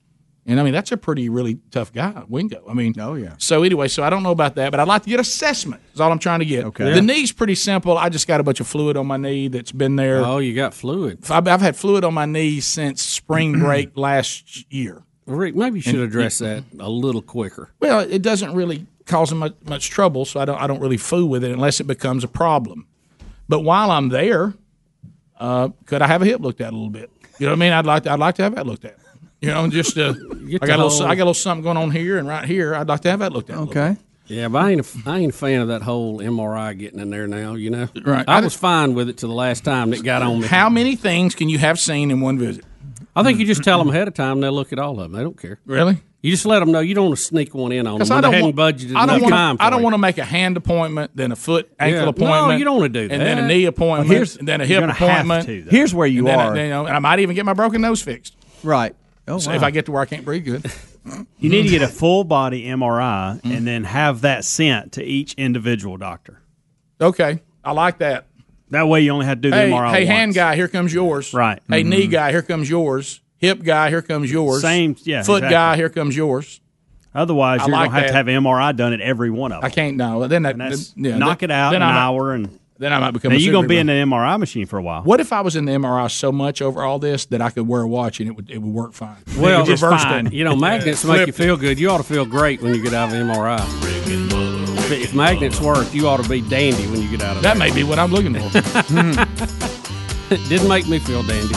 And 0.45 0.59
I 0.59 0.63
mean, 0.63 0.73
that's 0.73 0.91
a 0.91 0.97
pretty 0.97 1.29
really 1.29 1.59
tough 1.69 1.93
guy, 1.93 2.23
Wingo. 2.27 2.63
I 2.67 2.73
mean, 2.73 2.95
oh 2.99 3.13
yeah. 3.13 3.35
So 3.37 3.61
anyway, 3.61 3.87
so 3.87 4.03
I 4.03 4.09
don't 4.09 4.23
know 4.23 4.31
about 4.31 4.55
that, 4.55 4.71
but 4.71 4.79
I'd 4.79 4.87
like 4.87 5.03
to 5.03 5.09
get 5.09 5.19
assessment. 5.19 5.81
Is 5.93 5.99
all 5.99 6.11
I'm 6.11 6.17
trying 6.17 6.39
to 6.39 6.45
get. 6.45 6.65
Okay. 6.65 6.91
The 6.93 7.01
knee's 7.01 7.31
pretty 7.31 7.53
simple. 7.55 7.97
I 7.97 8.09
just 8.09 8.27
got 8.27 8.39
a 8.39 8.43
bunch 8.43 8.59
of 8.59 8.65
fluid 8.67 8.97
on 8.97 9.05
my 9.05 9.17
knee 9.17 9.47
that's 9.47 9.71
been 9.71 9.95
there. 9.95 10.25
Oh, 10.25 10.39
you 10.39 10.55
got 10.55 10.73
fluid. 10.73 11.19
I've, 11.29 11.47
I've 11.47 11.61
had 11.61 11.75
fluid 11.75 12.03
on 12.03 12.13
my 12.15 12.25
knee 12.25 12.61
since 12.61 13.03
spring 13.03 13.59
break 13.59 13.95
last 13.95 14.71
year. 14.73 15.03
Rick, 15.27 15.55
maybe 15.55 15.75
you 15.77 15.81
should 15.83 15.95
And- 15.95 16.03
address 16.05 16.39
that 16.39 16.63
a 16.79 16.89
little 16.89 17.21
quicker. 17.21 17.69
Well, 17.79 17.99
it 17.99 18.23
doesn't 18.23 18.55
really 18.55 18.87
cause 19.05 19.31
much, 19.33 19.53
much 19.65 19.89
trouble, 19.91 20.25
so 20.25 20.39
I 20.39 20.45
don't 20.45 20.59
I 20.59 20.65
don't 20.65 20.79
really 20.79 20.97
fool 20.97 21.27
with 21.29 21.43
it 21.43 21.51
unless 21.51 21.79
it 21.79 21.85
becomes 21.85 22.23
a 22.23 22.27
problem. 22.27 22.87
But 23.47 23.59
while 23.59 23.91
I'm 23.91 24.09
there, 24.09 24.55
uh, 25.39 25.69
could 25.85 26.01
I 26.01 26.07
have 26.07 26.21
a 26.21 26.25
hip 26.25 26.41
looked 26.41 26.61
at 26.61 26.71
a 26.73 26.75
little 26.75 26.89
bit? 26.89 27.11
You 27.37 27.45
know 27.45 27.51
what 27.51 27.57
I 27.57 27.59
mean? 27.59 27.73
I'd 27.73 27.85
like 27.85 28.03
to, 28.03 28.11
I'd 28.11 28.19
like 28.19 28.35
to 28.35 28.43
have 28.43 28.55
that 28.55 28.65
looked 28.67 28.85
at. 28.85 28.97
You 29.41 29.49
know, 29.49 29.67
just 29.69 29.97
uh, 29.97 30.13
I 30.31 30.35
Get 30.49 30.61
got 30.61 30.79
a 30.79 30.83
little 30.83 30.89
whole- 30.89 31.03
I 31.07 31.15
got 31.15 31.23
a 31.23 31.25
little 31.25 31.33
something 31.33 31.63
going 31.63 31.77
on 31.77 31.91
here 31.91 32.17
and 32.17 32.27
right 32.27 32.43
here. 32.45 32.75
I'd 32.75 32.87
like 32.89 33.01
to 33.01 33.09
have 33.11 33.19
that 33.19 33.31
looked 33.31 33.49
at. 33.49 33.57
Okay. 33.57 33.95
Yeah, 34.27 34.47
but 34.47 34.61
I 34.63 34.71
ain't 34.71 34.81
a, 34.81 35.09
I 35.09 35.19
ain't 35.19 35.33
a 35.33 35.37
fan 35.37 35.61
of 35.61 35.69
that 35.69 35.81
whole 35.81 36.19
MRI 36.19 36.77
getting 36.77 36.99
in 36.99 37.09
there 37.09 37.27
now. 37.27 37.55
You 37.55 37.69
know, 37.71 37.87
Right. 38.05 38.25
I, 38.27 38.37
I 38.37 38.41
was 38.41 38.53
fine 38.53 38.93
with 38.93 39.09
it 39.09 39.17
to 39.19 39.27
the 39.27 39.33
last 39.33 39.63
time 39.63 39.89
that 39.91 40.03
got 40.03 40.21
on 40.21 40.41
me. 40.41 40.47
How 40.47 40.69
many 40.69 40.95
things 40.95 41.33
can 41.35 41.49
you 41.49 41.57
have 41.57 41.79
seen 41.79 42.11
in 42.11 42.21
one 42.21 42.37
visit? 42.37 42.63
I 43.15 43.23
think 43.23 43.39
you 43.39 43.45
just 43.45 43.63
tell 43.63 43.79
them 43.79 43.89
ahead 43.89 44.07
of 44.07 44.13
time. 44.13 44.33
And 44.33 44.43
They'll 44.43 44.51
look 44.53 44.71
at 44.71 44.77
all 44.77 44.99
of 44.99 45.09
them. 45.09 45.13
They 45.13 45.23
don't 45.23 45.39
care. 45.39 45.59
Really? 45.65 45.97
You 46.21 46.31
just 46.31 46.45
let 46.45 46.59
them 46.59 46.71
know 46.71 46.79
you 46.81 46.93
don't 46.93 47.05
want 47.07 47.17
to 47.17 47.23
sneak 47.23 47.55
one 47.55 47.71
in 47.71 47.87
on 47.87 47.93
them. 47.93 47.97
Because 47.99 48.11
I 48.11 48.19
don't 48.21 48.33
hadn't 48.33 48.55
want, 48.57 48.77
budgeted 48.77 48.95
I 48.97 49.05
don't 49.05 49.21
want 49.21 49.33
time. 49.33 49.57
to, 49.57 49.63
I 49.63 49.69
don't 49.69 49.79
it. 49.79 49.83
want 49.83 49.93
to 49.93 49.97
make 49.99 50.17
a 50.17 50.25
hand 50.25 50.57
appointment, 50.57 51.11
then 51.15 51.31
a 51.31 51.35
foot 51.37 51.71
ankle 51.79 52.13
Yeah. 52.17 52.29
No, 52.47 52.51
you 52.51 52.65
don't 52.65 52.75
wanna 52.75 52.89
do 52.89 53.07
that. 53.07 53.13
And 53.13 53.21
then 53.23 53.37
a 53.39 53.47
knee 53.47 53.65
appointment, 53.65 54.09
here's- 54.11 54.35
and 54.35 54.45
then 54.47 54.59
a 54.61 54.65
you're 54.65 54.81
hip 54.81 54.81
gonna 54.81 54.93
have 54.93 55.25
appointment. 55.25 55.45
to. 55.47 55.71
Here's 55.71 55.93
where 55.93 56.05
you 56.07 56.19
and 56.19 56.27
then 56.27 56.39
I- 56.39 56.45
are. 56.49 56.57
you 56.57 56.69
know, 56.69 56.85
and 56.87 56.95
I 56.95 56.99
might 56.99 57.19
even 57.19 57.35
get 57.35 57.45
my 57.45 57.53
broken 57.53 57.81
nose 57.81 58.01
fixed. 58.01 58.35
Right. 58.63 58.93
Oh, 59.29 59.37
So 59.37 59.51
if. 59.51 59.63
I 59.63 59.71
get 59.71 59.85
to 59.85 59.91
where 59.91 60.01
I 60.01 60.05
can't 60.05 60.25
breathe 60.25 60.45
good. 60.45 60.65
You 61.39 61.49
need 61.49 61.63
to 61.63 61.69
get 61.69 61.81
a 61.81 61.87
full 61.87 62.23
body 62.25 62.65
MRI 62.65 63.39
and 63.45 63.65
then 63.65 63.85
have 63.85 64.21
that 64.21 64.43
sent 64.43 64.91
to 64.93 65.03
each 65.03 65.33
individual 65.35 65.95
doctor. 65.97 66.41
Okay, 67.01 67.39
I 67.63 67.71
like 67.71 67.99
that. 67.99 68.27
That 68.71 68.87
way, 68.89 69.01
you 69.01 69.11
only 69.11 69.25
have 69.25 69.37
to 69.37 69.41
do 69.41 69.49
the 69.49 69.55
Hey, 69.55 69.71
MRI. 69.71 69.91
hey, 69.91 70.05
once. 70.05 70.09
hand 70.09 70.33
guy, 70.35 70.55
here 70.55 70.67
comes 70.67 70.93
yours. 70.93 71.33
Right. 71.33 71.59
Hey, 71.69 71.81
knee 71.83 72.07
Mhm. 72.07 72.11
guy, 72.11 72.31
here 72.31 72.41
comes 72.43 72.69
yours. 72.69 73.21
Hip 73.37 73.63
guy, 73.63 73.89
here 73.89 74.01
comes 74.03 74.29
yours. 74.31 74.61
Same- 74.61 74.97
yeah, 75.03 75.23
Foot 75.23 75.37
exactly. 75.37 75.53
guy, 75.55 75.75
here 75.77 75.89
comes 75.89 76.15
yours. 76.15 76.59
Otherwise, 77.15 77.61
I 77.61 77.65
you're 77.67 77.71
like 77.71 77.89
gonna 77.89 77.93
have 77.95 78.01
that. 78.03 78.07
to 78.11 78.17
have 78.17 78.43
MRI 78.43 78.71
done 78.73 78.93
at 78.93 79.01
every 79.01 79.31
one 79.31 79.51
of 79.53 79.61
them. 79.61 79.65
I 79.65 79.73
can't 79.73 79.95
know. 79.97 80.27
Then 80.27 80.43
that, 80.43 80.57
that's- 80.57 80.89
then- 80.95 81.05
yeah, 81.05 81.17
knock 81.17 81.39
then- 81.39 81.49
it 81.49 81.53
out 81.53 81.71
then 81.71 81.81
in 81.81 81.87
an 81.87 81.89
I 81.89 81.93
might- 81.93 81.99
hour, 82.01 82.33
and 82.33 82.59
then 82.79 82.93
I 82.93 82.99
might 82.99 83.11
become. 83.11 83.31
now 83.31 83.37
a 83.37 83.39
you're 83.39 83.51
gonna 83.53 83.67
be 83.67 83.77
in 83.77 83.87
the 83.87 83.93
MRI 83.93 84.39
machine 84.39 84.65
for 84.65 84.79
a 84.79 84.81
while. 84.81 85.03
What 85.03 85.19
if 85.19 85.31
I 85.33 85.41
was 85.41 85.55
in 85.55 85.65
the 85.65 85.73
MRI 85.73 86.09
so 86.09 86.31
much 86.31 86.61
over 86.61 86.81
all 86.81 86.97
this 86.97 87.25
that 87.27 87.41
I 87.41 87.49
could 87.49 87.67
wear 87.67 87.81
a 87.81 87.87
watch 87.87 88.19
and 88.19 88.29
it 88.29 88.35
would 88.35 88.49
it 88.49 88.57
would 88.57 88.73
work 88.73 88.93
fine? 88.93 89.17
Well, 89.37 89.63
It 89.63 89.69
reversed 89.69 90.07
it. 90.07 90.33
You 90.33 90.45
know, 90.45 90.55
magnets 90.67 91.03
make 91.05 91.27
you 91.27 91.33
feel 91.33 91.57
good. 91.57 91.77
You 91.77 91.89
ought 91.91 91.97
to 91.97 92.03
feel 92.03 92.25
great 92.25 92.61
when 92.61 92.73
you 92.73 92.81
get 92.81 92.93
out 92.93 93.09
of 93.09 93.15
an 93.15 93.27
MRI. 93.27 93.59
If, 94.79 94.91
if 94.91 95.13
magnets 95.13 95.61
work, 95.61 95.93
you 95.93 96.07
ought 96.07 96.23
to 96.23 96.27
be 96.29 96.41
dandy 96.41 96.87
when 96.87 97.01
you 97.01 97.09
get 97.09 97.21
out 97.21 97.37
of 97.37 97.43
That 97.43 97.57
may 97.57 97.71
be 97.71 97.83
what 97.83 97.99
I'm 97.99 98.11
looking 98.11 98.33
for. 98.33 98.57
it. 98.57 98.65
Hmm. 100.29 100.47
Didn't 100.47 100.67
make 100.67 100.87
me 100.87 100.99
feel 100.99 101.23
dandy. 101.23 101.55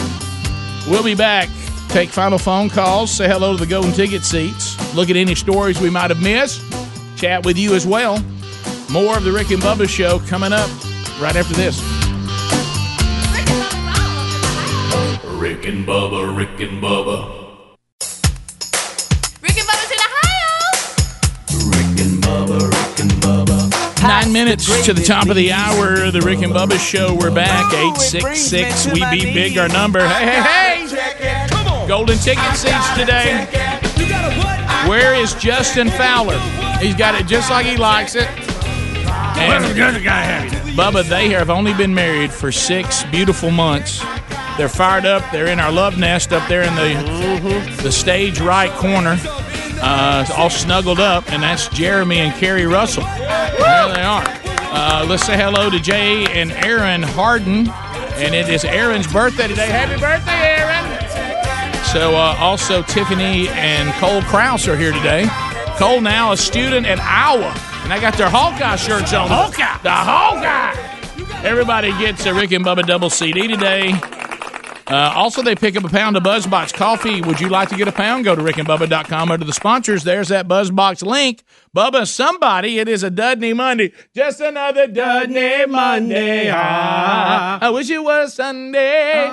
We'll 0.89 1.05
be 1.05 1.15
back. 1.15 1.49
Take 1.89 2.09
final 2.09 2.39
phone 2.39 2.71
calls. 2.71 3.11
Say 3.11 3.29
hello 3.29 3.53
to 3.53 3.59
the 3.59 3.67
golden 3.67 3.93
ticket 3.93 4.25
seats. 4.25 4.95
Look 4.95 5.11
at 5.11 5.17
any 5.17 5.35
stories 5.35 5.79
we 5.79 5.91
might 5.91 6.09
have 6.11 6.23
missed. 6.23 6.63
Chat 7.17 7.45
with 7.45 7.59
you 7.59 7.75
as 7.75 7.87
well. 7.87 8.19
More 8.91 9.17
of 9.17 9.25
the 9.25 9.33
Rick 9.33 9.51
and 9.51 9.63
Bubba 9.63 9.87
show 9.89 10.21
coming 10.21 10.53
up 10.55 10.71
right 11.23 11.37
after 11.37 11.55
this. 11.55 11.81
Rick 15.39 15.67
and 15.67 15.87
Bubba, 15.87 16.37
Rick 16.37 16.61
and 16.61 16.83
Bubba, 16.83 17.77
Rick 19.41 19.57
and 19.57 19.69
Bubba's 19.69 19.93
in 19.93 19.99
Ohio. 20.03 20.51
Rick 21.71 22.01
and 22.01 22.23
Bubba, 22.25 22.59
Rick 22.61 23.01
and 23.01 23.13
Bubba. 23.23 24.03
Nine 24.03 24.33
minutes 24.33 24.67
to 24.85 24.93
the 24.93 25.03
top 25.03 25.29
of 25.29 25.37
the 25.37 25.53
hour. 25.53 26.11
The 26.11 26.21
Rick 26.23 26.43
and 26.43 26.53
Bubba 26.53 26.77
show. 26.77 27.15
We're 27.15 27.33
back. 27.33 27.73
866 27.73 28.87
We 28.93 29.09
Be 29.11 29.33
Big, 29.33 29.57
our 29.59 29.69
number. 29.69 30.01
Hey, 30.01 30.41
hey, 30.41 30.89
hey. 30.89 31.87
Golden 31.87 32.19
ticket 32.19 32.57
seats 32.57 32.99
today. 32.99 33.47
Where 34.89 35.15
is 35.15 35.35
Justin 35.35 35.89
Fowler? 35.91 36.39
He's 36.81 36.97
got 36.97 37.15
it 37.15 37.29
just 37.29 37.49
like 37.49 37.65
he 37.65 37.77
likes 37.77 38.17
it. 38.17 38.27
And 39.39 40.62
Bubba, 40.73 41.07
they 41.07 41.29
have 41.29 41.51
only 41.51 41.75
been 41.75 41.95
married 41.95 42.33
for 42.33 42.51
six 42.51 43.05
beautiful 43.05 43.51
months. 43.51 44.03
They're 44.57 44.71
fired 44.71 45.05
up. 45.05 45.23
They're 45.31 45.49
in 45.49 45.61
our 45.61 45.71
love 45.71 45.99
nest 45.99 46.33
up 46.33 46.49
there 46.49 46.63
in 46.63 46.75
the 46.75 47.83
the 47.83 47.93
stage 47.93 48.41
right 48.41 48.71
corner, 48.73 49.19
uh, 49.83 50.27
all 50.37 50.49
snuggled 50.51 50.99
up, 50.99 51.31
and 51.31 51.43
that's 51.43 51.69
Jeremy 51.69 52.19
and 52.19 52.35
Carrie 52.35 52.67
Russell. 52.67 53.05
There 53.05 53.95
they 53.95 54.03
are. 54.03 54.25
Uh, 54.75 55.07
let's 55.09 55.27
say 55.27 55.37
hello 55.37 55.69
to 55.69 55.79
Jay 55.79 56.25
and 56.33 56.53
Aaron 56.53 57.03
Harden, 57.03 57.69
and 58.17 58.35
it 58.35 58.49
is 58.49 58.65
Aaron's 58.65 59.07
birthday 59.13 59.49
today. 59.49 59.67
Happy 59.67 60.01
birthday, 60.01 60.33
Aaron! 60.33 61.85
So 61.93 62.15
uh, 62.15 62.35
also 62.39 62.83
Tiffany 62.83 63.49
and 63.51 63.93
Cole 63.95 64.23
Kraus 64.23 64.67
are 64.69 64.77
here 64.77 64.93
today. 64.93 65.27
Cole 65.77 66.01
now 66.01 66.33
a 66.33 66.37
student 66.37 66.87
at 66.87 66.99
Iowa, 67.01 67.53
and 67.83 67.91
they 67.91 68.01
got 68.01 68.15
their 68.15 68.31
Hawkeye 68.31 68.77
shirts 68.77 69.13
on. 69.13 69.29
Hawkeye, 69.29 69.79
the 69.83 69.91
Hawkeye. 69.91 71.47
Everybody 71.47 71.91
gets 71.99 72.25
a 72.27 72.33
Rick 72.35 72.53
and 72.53 72.65
Bubba 72.65 72.87
double 72.87 73.11
CD 73.11 73.49
today. 73.49 73.93
Uh, 74.87 75.13
also, 75.17 75.43
they 75.43 75.55
pick 75.55 75.75
up 75.75 75.85
a 75.85 75.89
pound 75.89 76.17
of 76.17 76.23
BuzzBox 76.23 76.75
coffee. 76.75 77.23
Would 77.23 77.41
you 77.41 77.49
like 77.49 77.69
to 77.71 77.77
get 77.77 77.89
a 77.89 77.93
pound? 77.93 78.25
Go 78.25 78.35
to 78.35 78.43
rickandbubba.com 78.43 79.31
under 79.31 79.45
the 79.45 79.53
sponsors. 79.53 80.05
There's 80.05 80.29
that 80.29 80.47
BuzzBox 80.49 81.03
link. 81.03 81.45
Bubba, 81.75 82.07
somebody, 82.07 82.79
it 82.79 82.89
is 82.89 83.03
a 83.03 83.11
Dudney 83.11 83.55
Monday. 83.55 83.93
Just 84.15 84.41
another 84.41 84.87
Dudney 84.87 85.65
Monday. 85.67 86.51
Ah, 86.53 87.59
I 87.61 87.71
wish 87.71 87.89
it 87.89 88.03
was 88.05 88.35
Sunday. 88.35 89.29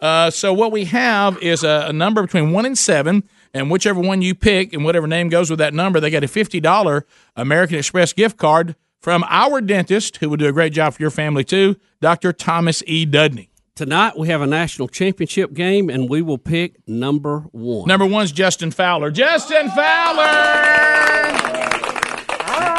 Uh, 0.00 0.30
so 0.30 0.52
what 0.52 0.72
we 0.72 0.84
have 0.86 1.38
is 1.42 1.64
a, 1.64 1.86
a 1.88 1.92
number 1.92 2.22
between 2.22 2.52
one 2.52 2.66
and 2.66 2.76
seven, 2.76 3.22
and 3.54 3.70
whichever 3.70 4.00
one 4.00 4.22
you 4.22 4.34
pick 4.34 4.72
and 4.72 4.84
whatever 4.84 5.06
name 5.06 5.28
goes 5.28 5.50
with 5.50 5.58
that 5.58 5.74
number, 5.74 6.00
they 6.00 6.10
get 6.10 6.24
a 6.24 6.28
fifty 6.28 6.60
dollar 6.60 7.06
American 7.36 7.76
Express 7.76 8.12
gift 8.12 8.36
card 8.36 8.76
from 9.00 9.24
our 9.28 9.60
dentist, 9.60 10.18
who 10.18 10.28
will 10.28 10.36
do 10.36 10.46
a 10.46 10.52
great 10.52 10.72
job 10.72 10.94
for 10.94 11.02
your 11.02 11.10
family 11.10 11.42
too, 11.44 11.76
Doctor 12.00 12.32
Thomas 12.32 12.82
E. 12.86 13.04
Dudney. 13.06 13.50
Tonight 13.74 14.18
we 14.18 14.28
have 14.28 14.42
a 14.42 14.46
national 14.46 14.88
championship 14.88 15.54
game, 15.54 15.88
and 15.88 16.10
we 16.10 16.20
will 16.20 16.36
pick 16.36 16.76
number 16.86 17.40
one. 17.52 17.88
Number 17.88 18.04
one's 18.04 18.30
Justin 18.30 18.70
Fowler. 18.70 19.10
Justin 19.10 19.70
Fowler. 19.70 20.26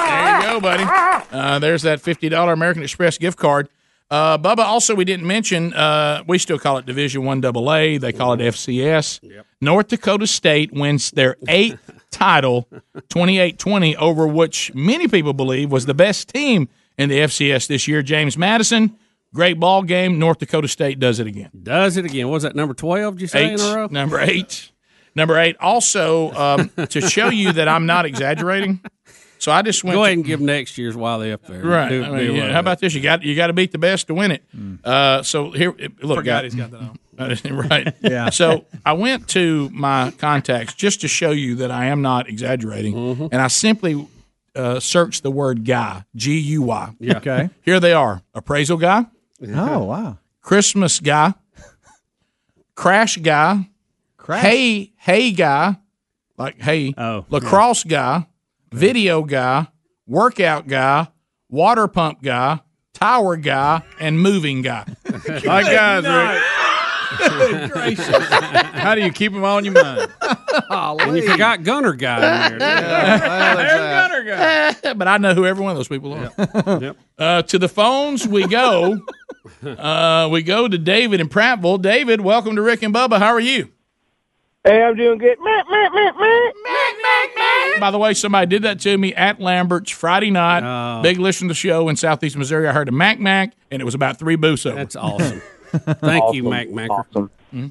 There 0.07 0.37
you 0.37 0.43
go, 0.43 0.59
buddy. 0.59 0.83
Uh, 1.31 1.57
there's 1.59 1.81
that 1.81 2.01
fifty 2.01 2.29
dollar 2.29 2.53
American 2.53 2.83
Express 2.83 3.17
gift 3.17 3.39
card. 3.39 3.67
Uh, 4.11 4.37
Bubba, 4.37 4.59
also 4.59 4.93
we 4.93 5.05
didn't 5.05 5.25
mention 5.25 5.73
uh, 5.73 6.21
we 6.27 6.37
still 6.37 6.59
call 6.59 6.77
it 6.77 6.85
Division 6.85 7.23
One 7.23 7.39
Double 7.39 7.71
A. 7.73 7.97
They 7.97 8.11
call 8.11 8.33
it 8.33 8.39
FCS. 8.41 9.21
North 9.61 9.87
Dakota 9.87 10.27
State 10.27 10.73
wins 10.73 11.11
their 11.11 11.37
eighth 11.47 11.79
title, 12.11 12.67
28-20, 13.09 13.95
over 13.95 14.27
which 14.27 14.73
many 14.75 15.07
people 15.07 15.31
believe 15.33 15.71
was 15.71 15.85
the 15.85 15.93
best 15.93 16.27
team 16.27 16.67
in 16.97 17.07
the 17.07 17.19
FCS 17.19 17.67
this 17.67 17.87
year. 17.87 18.01
James 18.01 18.37
Madison, 18.37 18.97
great 19.33 19.59
ball 19.61 19.81
game. 19.81 20.19
North 20.19 20.39
Dakota 20.39 20.67
State 20.67 20.99
does 20.99 21.19
it 21.21 21.27
again. 21.27 21.49
Does 21.63 21.95
it 21.95 22.03
again? 22.03 22.27
What 22.27 22.33
was 22.33 22.43
that 22.43 22.55
number 22.55 22.73
twelve? 22.73 23.15
Did 23.15 23.21
you 23.21 23.27
say 23.27 23.45
Eight, 23.53 23.53
in 23.53 23.61
a 23.61 23.75
row? 23.75 23.87
number 23.89 24.19
eight. 24.19 24.71
Number 25.15 25.37
eight. 25.37 25.55
Also, 25.59 26.31
um, 26.33 26.69
to 26.89 27.01
show 27.01 27.29
you 27.29 27.51
that 27.53 27.67
I'm 27.67 27.85
not 27.85 28.05
exaggerating, 28.05 28.79
so 29.41 29.51
I 29.51 29.61
just 29.61 29.83
went. 29.83 29.95
Go 29.95 29.99
to- 30.01 30.05
ahead 30.05 30.17
and 30.17 30.25
give 30.25 30.39
next 30.41 30.77
year's 30.77 30.95
while 30.95 31.19
they 31.19 31.31
up 31.31 31.45
there. 31.47 31.63
Right. 31.63 31.89
Do- 31.89 32.03
I 32.03 32.07
mean, 32.09 32.13
away 32.29 32.37
yeah, 32.37 32.51
how 32.53 32.59
about 32.59 32.79
this? 32.79 32.93
You 32.93 33.01
got 33.01 33.23
you 33.23 33.35
got 33.35 33.47
to 33.47 33.53
beat 33.53 33.71
the 33.71 33.77
best 33.77 34.07
to 34.07 34.13
win 34.13 34.31
it. 34.31 34.43
Uh, 34.83 35.23
so 35.23 35.51
here, 35.51 35.73
look, 36.01 36.17
Forgot 36.19 36.23
guy- 36.23 36.43
he's 36.43 36.55
got 36.55 36.71
that 36.71 36.77
on. 36.79 36.97
right. 37.69 37.93
Yeah. 38.01 38.29
So 38.31 38.65
I 38.85 38.93
went 38.93 39.27
to 39.29 39.69
my 39.71 40.11
contacts 40.17 40.73
just 40.73 41.01
to 41.01 41.07
show 41.07 41.31
you 41.31 41.55
that 41.55 41.69
I 41.71 41.85
am 41.85 42.01
not 42.01 42.27
exaggerating, 42.29 42.93
Mm-hmm. 42.95 43.27
and 43.31 43.41
I 43.41 43.47
simply 43.47 44.07
uh, 44.55 44.79
searched 44.79 45.21
the 45.23 45.31
word 45.31 45.63
guy, 45.65 46.03
G 46.15 46.37
U 46.39 46.61
Y. 46.63 46.93
Yeah. 46.99 47.17
Okay. 47.17 47.49
Here 47.63 47.79
they 47.79 47.93
are: 47.93 48.21
appraisal 48.33 48.77
guy, 48.77 49.05
Oh 49.55 49.83
wow. 49.85 50.17
Christmas 50.41 50.99
guy, 50.99 51.33
crash 52.75 53.17
guy, 53.17 53.69
Crash. 54.17 54.41
hey 54.41 54.91
hey 54.97 55.31
guy, 55.31 55.75
like 56.37 56.59
hey, 56.61 56.93
Oh, 56.97 57.25
lacrosse 57.29 57.83
guy, 57.83 58.25
video 58.71 59.23
guy, 59.23 59.67
workout 60.07 60.67
guy, 60.67 61.07
water 61.49 61.87
pump 61.87 62.21
guy, 62.21 62.59
tower 62.93 63.35
guy, 63.37 63.83
and 63.99 64.19
moving 64.19 64.61
guy. 64.61 64.85
Like 65.43 65.65
guys, 65.65 66.03
Rick. 66.03 66.43
How 68.73 68.95
do 68.95 69.01
you 69.01 69.11
keep 69.11 69.33
them 69.33 69.43
all 69.43 69.57
in 69.59 69.65
your 69.65 69.73
mind? 69.75 70.09
And 70.69 71.15
you 71.15 71.29
forgot 71.29 71.63
Gunner 71.63 71.93
guy 71.93 72.47
in 72.47 72.57
there. 72.57 73.19
There's 73.55 73.71
Gunner 73.73 74.23
guy. 74.23 74.93
but 74.95 75.07
I 75.07 75.17
know 75.17 75.33
who 75.35 75.45
every 75.45 75.63
one 75.63 75.71
of 75.71 75.77
those 75.77 75.89
people 75.89 76.13
are. 76.13 76.31
Yep. 76.81 76.97
Uh, 77.17 77.41
to 77.43 77.59
the 77.59 77.69
phones 77.69 78.27
we 78.27 78.47
go. 78.47 78.99
Uh, 79.63 80.29
we 80.31 80.41
go 80.41 80.67
to 80.67 80.77
David 80.77 81.19
in 81.19 81.29
Prattville. 81.29 81.81
David, 81.81 82.21
welcome 82.21 82.55
to 82.55 82.61
Rick 82.61 82.81
and 82.81 82.93
Bubba. 82.93 83.19
How 83.19 83.29
are 83.29 83.39
you? 83.39 83.69
Hey, 84.63 84.81
I'm 84.81 84.95
doing 84.95 85.17
good. 85.17 85.37
By 87.79 87.91
the 87.91 87.97
way, 87.97 88.13
somebody 88.13 88.47
did 88.47 88.63
that 88.63 88.79
to 88.81 88.97
me 88.97 89.13
at 89.15 89.39
Lambert's 89.39 89.91
Friday 89.91 90.31
night. 90.31 90.63
Oh. 90.63 91.01
Big 91.01 91.17
listen 91.19 91.47
to 91.47 91.51
the 91.51 91.55
show 91.55 91.89
in 91.89 91.95
Southeast 91.95 92.37
Missouri. 92.37 92.67
I 92.67 92.73
heard 92.73 92.89
a 92.89 92.91
Mac 92.91 93.19
Mac, 93.19 93.53
and 93.71 93.81
it 93.81 93.85
was 93.85 93.95
about 93.95 94.19
three 94.19 94.35
booths 94.35 94.65
over. 94.65 94.75
That's 94.75 94.95
awesome. 94.95 95.41
Thank 95.71 96.35
you, 96.35 96.43
Awesome. 96.43 96.49
Mac 96.49 96.69
Macker. 96.69 96.93
Awesome. 96.93 97.31
Hmm? 97.51 97.67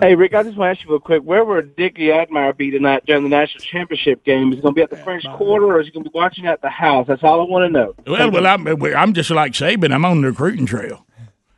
Hey, 0.00 0.14
Rick, 0.14 0.34
I 0.34 0.42
just 0.42 0.56
want 0.56 0.74
to 0.74 0.78
ask 0.80 0.84
you 0.86 0.90
real 0.90 1.00
quick. 1.00 1.22
Where 1.22 1.44
will 1.44 1.62
Dickie 1.62 2.10
Admire 2.10 2.52
be 2.54 2.70
tonight 2.70 3.04
during 3.06 3.22
the 3.24 3.28
national 3.28 3.62
championship 3.62 4.24
game? 4.24 4.48
Is 4.50 4.56
he 4.56 4.62
going 4.62 4.74
to 4.74 4.78
be 4.78 4.82
at 4.82 4.90
the 4.90 4.96
French 4.96 5.24
Quarter 5.36 5.66
or 5.66 5.80
is 5.80 5.86
he 5.86 5.92
going 5.92 6.04
to 6.04 6.10
be 6.10 6.14
watching 6.14 6.46
at 6.46 6.62
the 6.62 6.70
house? 6.70 7.06
That's 7.06 7.22
all 7.22 7.40
I 7.40 7.44
want 7.44 7.66
to 7.66 7.70
know. 7.70 7.94
Well, 8.06 8.30
well, 8.30 8.46
I'm, 8.46 8.66
I'm 8.66 9.12
just 9.12 9.30
like 9.30 9.52
Saban. 9.52 9.92
I'm 9.94 10.04
on 10.04 10.22
the 10.22 10.28
recruiting 10.28 10.64
trail. 10.66 11.06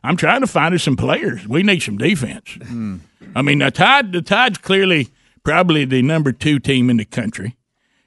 I'm 0.02 0.16
trying 0.16 0.40
to 0.40 0.46
find 0.48 0.74
us 0.74 0.82
some 0.82 0.96
players. 0.96 1.46
We 1.46 1.62
need 1.62 1.80
some 1.80 1.96
defense. 1.96 2.58
Hmm. 2.66 2.96
I 3.36 3.42
mean, 3.42 3.60
the 3.60 3.70
Tide, 3.70 4.12
the 4.12 4.22
Tide's 4.22 4.58
clearly 4.58 5.08
probably 5.44 5.84
the 5.84 6.02
number 6.02 6.32
two 6.32 6.58
team 6.58 6.90
in 6.90 6.96
the 6.96 7.04
country, 7.04 7.56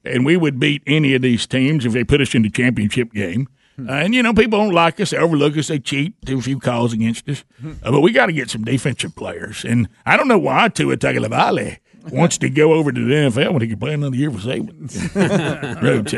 and 0.03 0.25
we 0.25 0.37
would 0.37 0.59
beat 0.59 0.83
any 0.87 1.13
of 1.13 1.21
these 1.21 1.45
teams 1.47 1.85
if 1.85 1.93
they 1.93 2.03
put 2.03 2.21
us 2.21 2.33
in 2.35 2.41
the 2.41 2.49
championship 2.49 3.11
game. 3.13 3.47
Uh, 3.79 3.93
and 3.93 4.13
you 4.13 4.21
know, 4.21 4.33
people 4.33 4.59
don't 4.59 4.73
like 4.73 4.99
us; 4.99 5.11
they 5.11 5.17
overlook 5.17 5.57
us, 5.57 5.67
they 5.67 5.79
cheat, 5.79 6.19
do 6.21 6.37
a 6.37 6.41
few 6.41 6.59
calls 6.59 6.93
against 6.93 7.27
us. 7.29 7.43
Uh, 7.83 7.91
but 7.91 8.01
we 8.01 8.11
got 8.11 8.27
to 8.27 8.33
get 8.33 8.49
some 8.49 8.63
defensive 8.63 9.15
players. 9.15 9.63
And 9.63 9.87
I 10.05 10.17
don't 10.17 10.27
know 10.27 10.37
why 10.37 10.67
Tua 10.69 10.97
Tagovailoa 10.97 11.77
wants 12.11 12.37
to 12.39 12.49
go 12.49 12.73
over 12.73 12.91
to 12.91 13.05
the 13.05 13.13
NFL 13.13 13.53
when 13.53 13.61
he 13.61 13.67
can 13.67 13.79
play 13.79 13.93
another 13.93 14.15
year 14.15 14.31
for 14.31 14.39
Saban. 14.39 15.81
Road. 15.81 16.11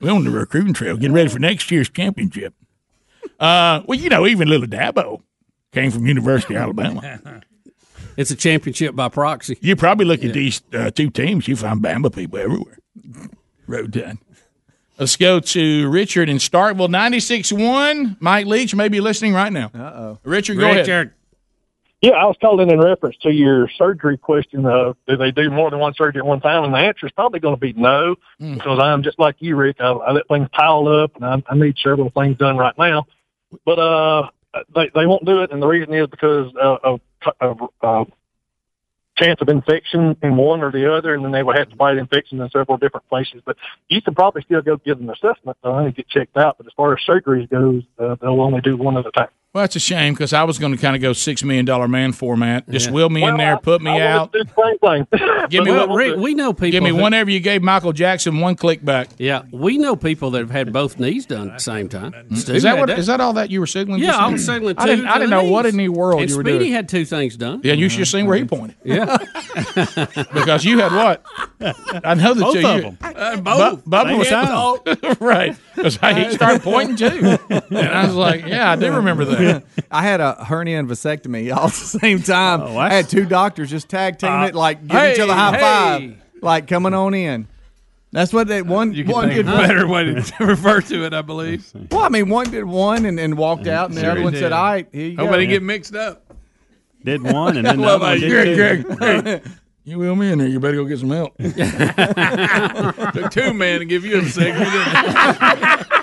We're 0.00 0.12
on 0.12 0.24
the 0.24 0.30
recruiting 0.30 0.74
trail, 0.74 0.96
getting 0.96 1.14
ready 1.14 1.28
for 1.28 1.38
next 1.38 1.70
year's 1.70 1.88
championship. 1.88 2.54
Uh, 3.38 3.82
well, 3.86 3.98
you 3.98 4.08
know, 4.08 4.26
even 4.26 4.48
little 4.48 4.66
Dabo 4.66 5.22
came 5.72 5.90
from 5.90 6.06
University 6.06 6.54
of 6.54 6.62
Alabama. 6.62 7.42
It's 8.16 8.30
a 8.30 8.36
championship 8.36 8.94
by 8.94 9.08
proxy. 9.08 9.58
You 9.60 9.76
probably 9.76 10.06
look 10.06 10.24
at 10.24 10.32
these 10.32 10.62
uh, 10.72 10.90
two 10.90 11.10
teams, 11.10 11.48
you 11.48 11.56
find 11.56 11.80
Bama 11.82 12.14
people 12.14 12.38
everywhere. 12.38 12.78
Roll 13.66 13.88
Tide. 13.88 14.18
Let's 14.98 15.16
go 15.16 15.40
to 15.40 15.88
Richard 15.88 16.28
in 16.28 16.36
Starkville, 16.36 16.88
96-1. 16.88 18.16
Mike 18.20 18.46
Leach 18.46 18.76
may 18.76 18.88
be 18.88 19.00
listening 19.00 19.34
right 19.34 19.52
now. 19.52 19.70
Uh-oh. 19.74 20.18
Richard, 20.22 20.56
go 20.56 20.70
ahead. 20.70 21.12
Yeah, 22.00 22.12
I 22.12 22.26
was 22.26 22.36
calling 22.38 22.70
in 22.70 22.78
reference 22.78 23.16
to 23.22 23.32
your 23.32 23.68
surgery 23.78 24.18
question 24.18 24.66
of 24.66 24.96
do 25.08 25.16
they 25.16 25.30
do 25.30 25.50
more 25.50 25.70
than 25.70 25.80
one 25.80 25.94
surgery 25.94 26.20
at 26.20 26.26
one 26.26 26.40
time? 26.40 26.62
And 26.62 26.74
the 26.74 26.78
answer 26.78 27.06
is 27.06 27.12
probably 27.12 27.40
going 27.40 27.54
to 27.54 27.60
be 27.60 27.72
no, 27.72 28.16
because 28.38 28.78
I'm 28.78 29.02
just 29.02 29.18
like 29.18 29.36
you, 29.38 29.56
Rick. 29.56 29.76
I, 29.80 29.86
I 29.88 30.12
let 30.12 30.28
things 30.28 30.48
pile 30.52 30.86
up, 30.86 31.16
and 31.16 31.24
I, 31.24 31.42
I 31.48 31.54
need 31.56 31.76
several 31.82 32.10
things 32.10 32.36
done 32.36 32.58
right 32.58 32.76
now. 32.76 33.06
But 33.64 33.78
uh, 33.78 34.28
they 34.74 34.90
they 34.94 35.06
won't 35.06 35.24
do 35.24 35.44
it, 35.44 35.50
and 35.50 35.62
the 35.62 35.66
reason 35.66 35.94
is 35.94 36.06
because 36.08 36.52
uh, 36.56 36.76
of, 36.84 37.00
uh, 37.40 38.04
chance 39.16 39.40
of 39.40 39.48
infection 39.48 40.16
in 40.22 40.36
one 40.36 40.62
or 40.62 40.72
the 40.72 40.92
other, 40.92 41.14
and 41.14 41.24
then 41.24 41.32
they 41.32 41.42
would 41.42 41.56
have 41.56 41.70
to 41.70 41.76
fight 41.76 41.96
infection 41.96 42.40
in 42.40 42.50
several 42.50 42.78
different 42.78 43.08
places. 43.08 43.40
But 43.44 43.56
you 43.88 44.02
can 44.02 44.14
probably 44.14 44.42
still 44.42 44.62
go 44.62 44.76
get 44.76 44.98
an 44.98 45.08
assessment 45.10 45.56
done 45.62 45.86
and 45.86 45.94
get 45.94 46.08
checked 46.08 46.36
out. 46.36 46.58
But 46.58 46.66
as 46.66 46.72
far 46.76 46.92
as 46.92 47.00
surgeries 47.08 47.48
goes, 47.48 47.82
uh, 47.98 48.16
they'll 48.20 48.40
only 48.40 48.60
do 48.60 48.76
one 48.76 48.96
at 48.96 49.06
a 49.06 49.12
time. 49.12 49.28
Well, 49.54 49.62
that's 49.62 49.76
a 49.76 49.80
shame 49.80 50.14
because 50.14 50.32
I 50.32 50.42
was 50.42 50.58
going 50.58 50.72
to 50.72 50.78
kind 50.78 50.96
of 50.96 51.00
go 51.02 51.12
$6 51.12 51.44
million 51.44 51.88
man 51.88 52.10
format. 52.10 52.68
Just 52.68 52.86
Yeah. 52.86 52.92
wheel 52.92 53.08
me 53.08 53.22
in 53.22 53.36
there, 53.36 53.56
put 53.56 53.80
me 53.80 53.92
I 53.92 54.04
out. 54.08 54.32
do 54.32 54.42
the 54.42 54.50
same 54.82 55.06
thing. 55.06 55.46
Give 55.48 55.62
me 55.62 55.70
Well, 55.70 55.86
what, 55.88 55.94
Rick, 55.96 56.16
we 56.16 56.34
know 56.34 56.52
people. 56.52 56.72
give 56.72 56.82
me 56.82 56.90
who- 56.90 56.96
whenever 56.96 57.30
you 57.30 57.38
gave 57.38 57.62
Michael 57.62 57.92
Jackson 57.92 58.40
one 58.40 58.56
click 58.56 58.84
back. 58.84 59.10
Yeah, 59.16 59.42
we 59.52 59.78
know 59.78 59.94
people 59.94 60.32
that 60.32 60.40
have 60.40 60.50
had 60.50 60.72
both 60.72 60.98
knees 60.98 61.24
done 61.26 61.50
at 61.50 61.58
the 61.58 61.62
same 61.62 61.88
time. 61.88 62.12
Stu 62.34 62.52
Is 62.54 62.64
that 62.64 62.78
had 62.78 62.88
what? 62.88 62.98
Is 62.98 63.06
that 63.06 63.20
all 63.20 63.34
that 63.34 63.50
you 63.52 63.60
were 63.60 63.66
signaling? 63.68 64.02
Yeah, 64.02 64.16
I 64.16 64.26
now? 64.26 64.32
was 64.32 64.44
signaling 64.44 64.76
I 64.78 64.86
didn't. 64.86 65.06
I 65.06 65.14
didn't 65.18 65.30
know 65.30 65.44
the 65.46 65.52
what 65.52 65.66
knees. 65.66 65.74
in 65.74 65.78
the 65.78 65.88
world 65.90 66.20
And 66.22 66.30
you 66.30 66.36
were 66.36 66.42
Speedy 66.42 66.50
doing. 66.58 66.60
Speedy 66.62 66.72
had 66.74 66.88
two 66.88 67.04
things 67.04 67.36
done. 67.36 67.60
Yeah, 67.62 67.74
you 67.74 67.88
should 67.88 68.00
have 68.00 68.08
seen 68.08 68.26
where 68.26 68.36
he 68.36 68.44
pointed 68.44 68.76
Yeah, 68.82 69.16
because 70.34 70.64
you 70.64 70.80
had 70.80 70.92
what? 70.92 71.24
I 72.04 72.14
know 72.14 72.34
that 72.34 72.40
Both 72.40 72.54
you. 72.56 72.66
of 72.66 72.76
you- 72.76 72.82
them. 72.82 72.98
Uh, 73.02 73.36
Bu- 73.36 73.42
both. 73.42 73.84
Bubba 73.84 74.18
was 74.18 74.28
time. 74.28 75.16
right 75.20 75.56
because 75.76 75.96
he 75.96 76.30
started 76.32 76.62
pointing 76.62 76.96
too, 76.96 77.38
and 77.50 77.78
I 77.78 78.06
was 78.06 78.14
like, 78.14 78.46
"Yeah, 78.46 78.70
I 78.72 78.76
do 78.76 78.92
remember 78.92 79.24
that." 79.26 79.64
I 79.90 80.02
had 80.02 80.20
a 80.20 80.44
hernia 80.44 80.78
and 80.78 80.88
vasectomy 80.88 81.54
all 81.54 81.64
at 81.66 81.70
the 81.72 81.98
same 81.98 82.22
time. 82.22 82.60
Oh, 82.62 82.76
I 82.78 82.92
had 82.92 83.08
two 83.08 83.24
doctors 83.26 83.70
just 83.70 83.88
tag 83.88 84.18
teaming 84.18 84.36
Uh, 84.40 84.46
it, 84.46 84.54
like 84.54 84.86
giving 84.86 85.12
each 85.12 85.18
other 85.20 85.34
high 85.34 85.52
hey. 85.56 85.60
five, 85.60 86.16
like 86.42 86.66
coming 86.68 86.94
on 86.94 87.14
in. 87.14 87.48
That's 88.12 88.32
what 88.32 88.46
they 88.46 88.62
one 88.62 88.92
You 88.92 89.04
one 89.06 89.28
did. 89.28 89.40
of 89.40 89.48
a 89.54 89.56
better 89.58 89.88
way 89.88 90.04
to 90.14 90.34
refer 90.46 90.80
to 90.82 91.04
it, 91.04 91.12
I 91.12 91.22
believe. 91.22 91.68
Well, 91.90 92.02
I 92.02 92.08
mean, 92.10 92.28
one 92.28 92.48
did 92.50 92.62
one 92.64 93.06
and, 93.06 93.18
and 93.18 93.36
walked 93.36 93.66
out, 93.66 93.88
and 93.88 93.96
the 93.96 94.02
Sure 94.02 94.10
other 94.12 94.22
one 94.22 94.32
did. 94.32 94.38
said, 94.40 94.52
"All 94.52 94.62
right, 94.64 94.86
here 94.92 95.08
you 95.08 95.16
Hope 95.16 95.28
go." 95.30 95.34
I 95.34 95.38
didn't 95.38 95.50
get 95.50 95.62
mixed 95.64 95.94
up. 95.96 96.20
Did 97.04 97.22
one, 97.22 97.56
and 97.56 97.66
then 97.66 97.76
the 97.78 97.82
Love 97.82 98.02
other 98.02 98.12
one 98.12 98.20
did 98.20 98.30
Greg, 98.56 98.86
two. 98.86 98.94
Greg, 98.96 99.24
Greg, 99.24 99.42
you 99.84 99.98
wheel 99.98 100.16
me 100.16 100.32
in 100.32 100.38
there. 100.38 100.48
You 100.48 100.58
better 100.60 100.76
go 100.76 100.84
get 100.84 100.98
some 100.98 101.10
help. 101.10 101.36
Took 103.12 103.30
two 103.30 103.52
men 103.54 103.80
to 103.80 103.84
give 103.84 104.04
you 104.04 104.18
a 104.18 104.24
segment. 104.24 104.70
didn't 104.70 105.94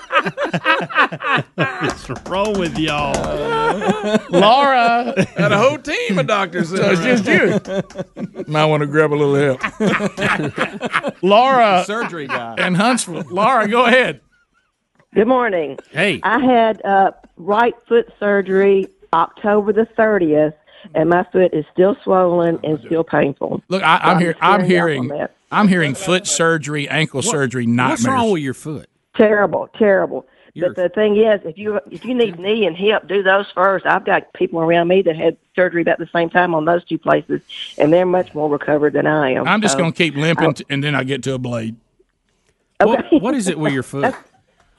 What's 1.56 2.10
wrong 2.30 2.60
with 2.60 2.78
y'all? 2.78 3.14
Laura, 4.30 5.14
it? 5.18 5.28
Had 5.30 5.52
a 5.52 5.58
whole 5.58 5.78
team 5.78 6.20
of 6.20 6.28
doctors. 6.28 6.70
so 6.70 6.76
it's 6.92 7.02
just 7.02 7.26
you. 7.26 7.60
Might 8.48 8.66
want 8.66 8.82
to 8.82 8.88
grab 8.88 9.14
a 9.14 9.16
little 9.16 9.36
help. 9.36 9.62
Laura 11.24 11.84
surgery 11.86 12.28
guy. 12.28 12.56
and 12.58 12.78
Huntsville. 12.78 13.24
Laura, 13.30 13.68
go 13.68 13.86
ahead. 13.86 14.22
Good 15.14 15.28
morning. 15.28 15.78
Hey. 15.90 16.20
I 16.24 16.40
had 16.40 16.82
uh, 16.86 17.12
right 17.38 17.74
foot 17.88 18.12
surgery 18.20 18.88
October 19.14 19.74
the 19.74 19.88
30th, 19.98 20.54
Mm-hmm. 20.86 20.96
and 20.96 21.10
my 21.10 21.24
foot 21.32 21.54
is 21.54 21.66
still 21.74 21.96
swollen 22.04 22.60
and 22.64 22.80
still 22.86 23.04
painful. 23.04 23.62
Look, 23.70 23.84
I, 23.84 23.98
So 24.00 24.04
I'm 24.04 24.20
here. 24.20 24.36
I'm 24.42 24.60
just 24.62 24.70
hearing. 24.72 25.08
that. 25.10 25.36
I'm 25.52 25.68
hearing 25.68 25.96
foot 25.96 26.26
surgery, 26.28 26.88
ankle 26.90 27.22
surgery, 27.22 27.66
nightmares. 27.66 28.04
what's 28.04 28.08
wrong 28.08 28.32
with 28.32 28.42
your 28.42 28.54
foot? 28.54 28.90
Terrible, 29.16 29.68
terrible. 29.78 30.26
You're- 30.54 30.74
But 30.74 30.82
the 30.84 30.90
thing 30.90 31.16
is, 31.18 31.40
if 31.46 31.58
you 31.58 31.80
if 31.92 32.04
you 32.04 32.14
need 32.14 32.38
knee 32.40 32.66
and 32.66 32.76
hip, 32.76 33.08
do 33.08 33.22
those 33.24 33.46
first. 33.54 33.86
I've 33.86 34.04
got 34.06 34.34
people 34.34 34.60
around 34.60 34.88
me 34.90 35.02
that 35.04 35.16
had 35.16 35.38
surgery 35.56 35.82
about 35.82 35.98
the 35.98 36.10
same 36.14 36.30
time 36.30 36.54
on 36.54 36.66
those 36.66 36.84
two 36.86 36.98
places, 36.98 37.42
and 37.78 37.94
they're 37.94 38.06
much 38.06 38.34
more 38.34 38.50
recovered 38.50 38.94
than 38.94 39.08
I 39.08 39.32
am. 39.32 39.48
I'm 39.48 39.62
just 39.62 39.74
So, 39.74 39.80
going 39.80 39.94
to 39.94 39.98
keep 39.98 40.16
limping, 40.16 40.54
t- 40.56 40.66
and 40.70 40.84
then 40.84 40.94
I 40.96 41.04
get 41.06 41.24
to 41.24 41.34
a 41.34 41.38
blade. 41.38 41.76
What, 42.82 43.06
what 43.12 43.36
is 43.36 43.48
it 43.48 43.60
with 43.60 43.72
your 43.74 43.84
foot? 43.84 44.14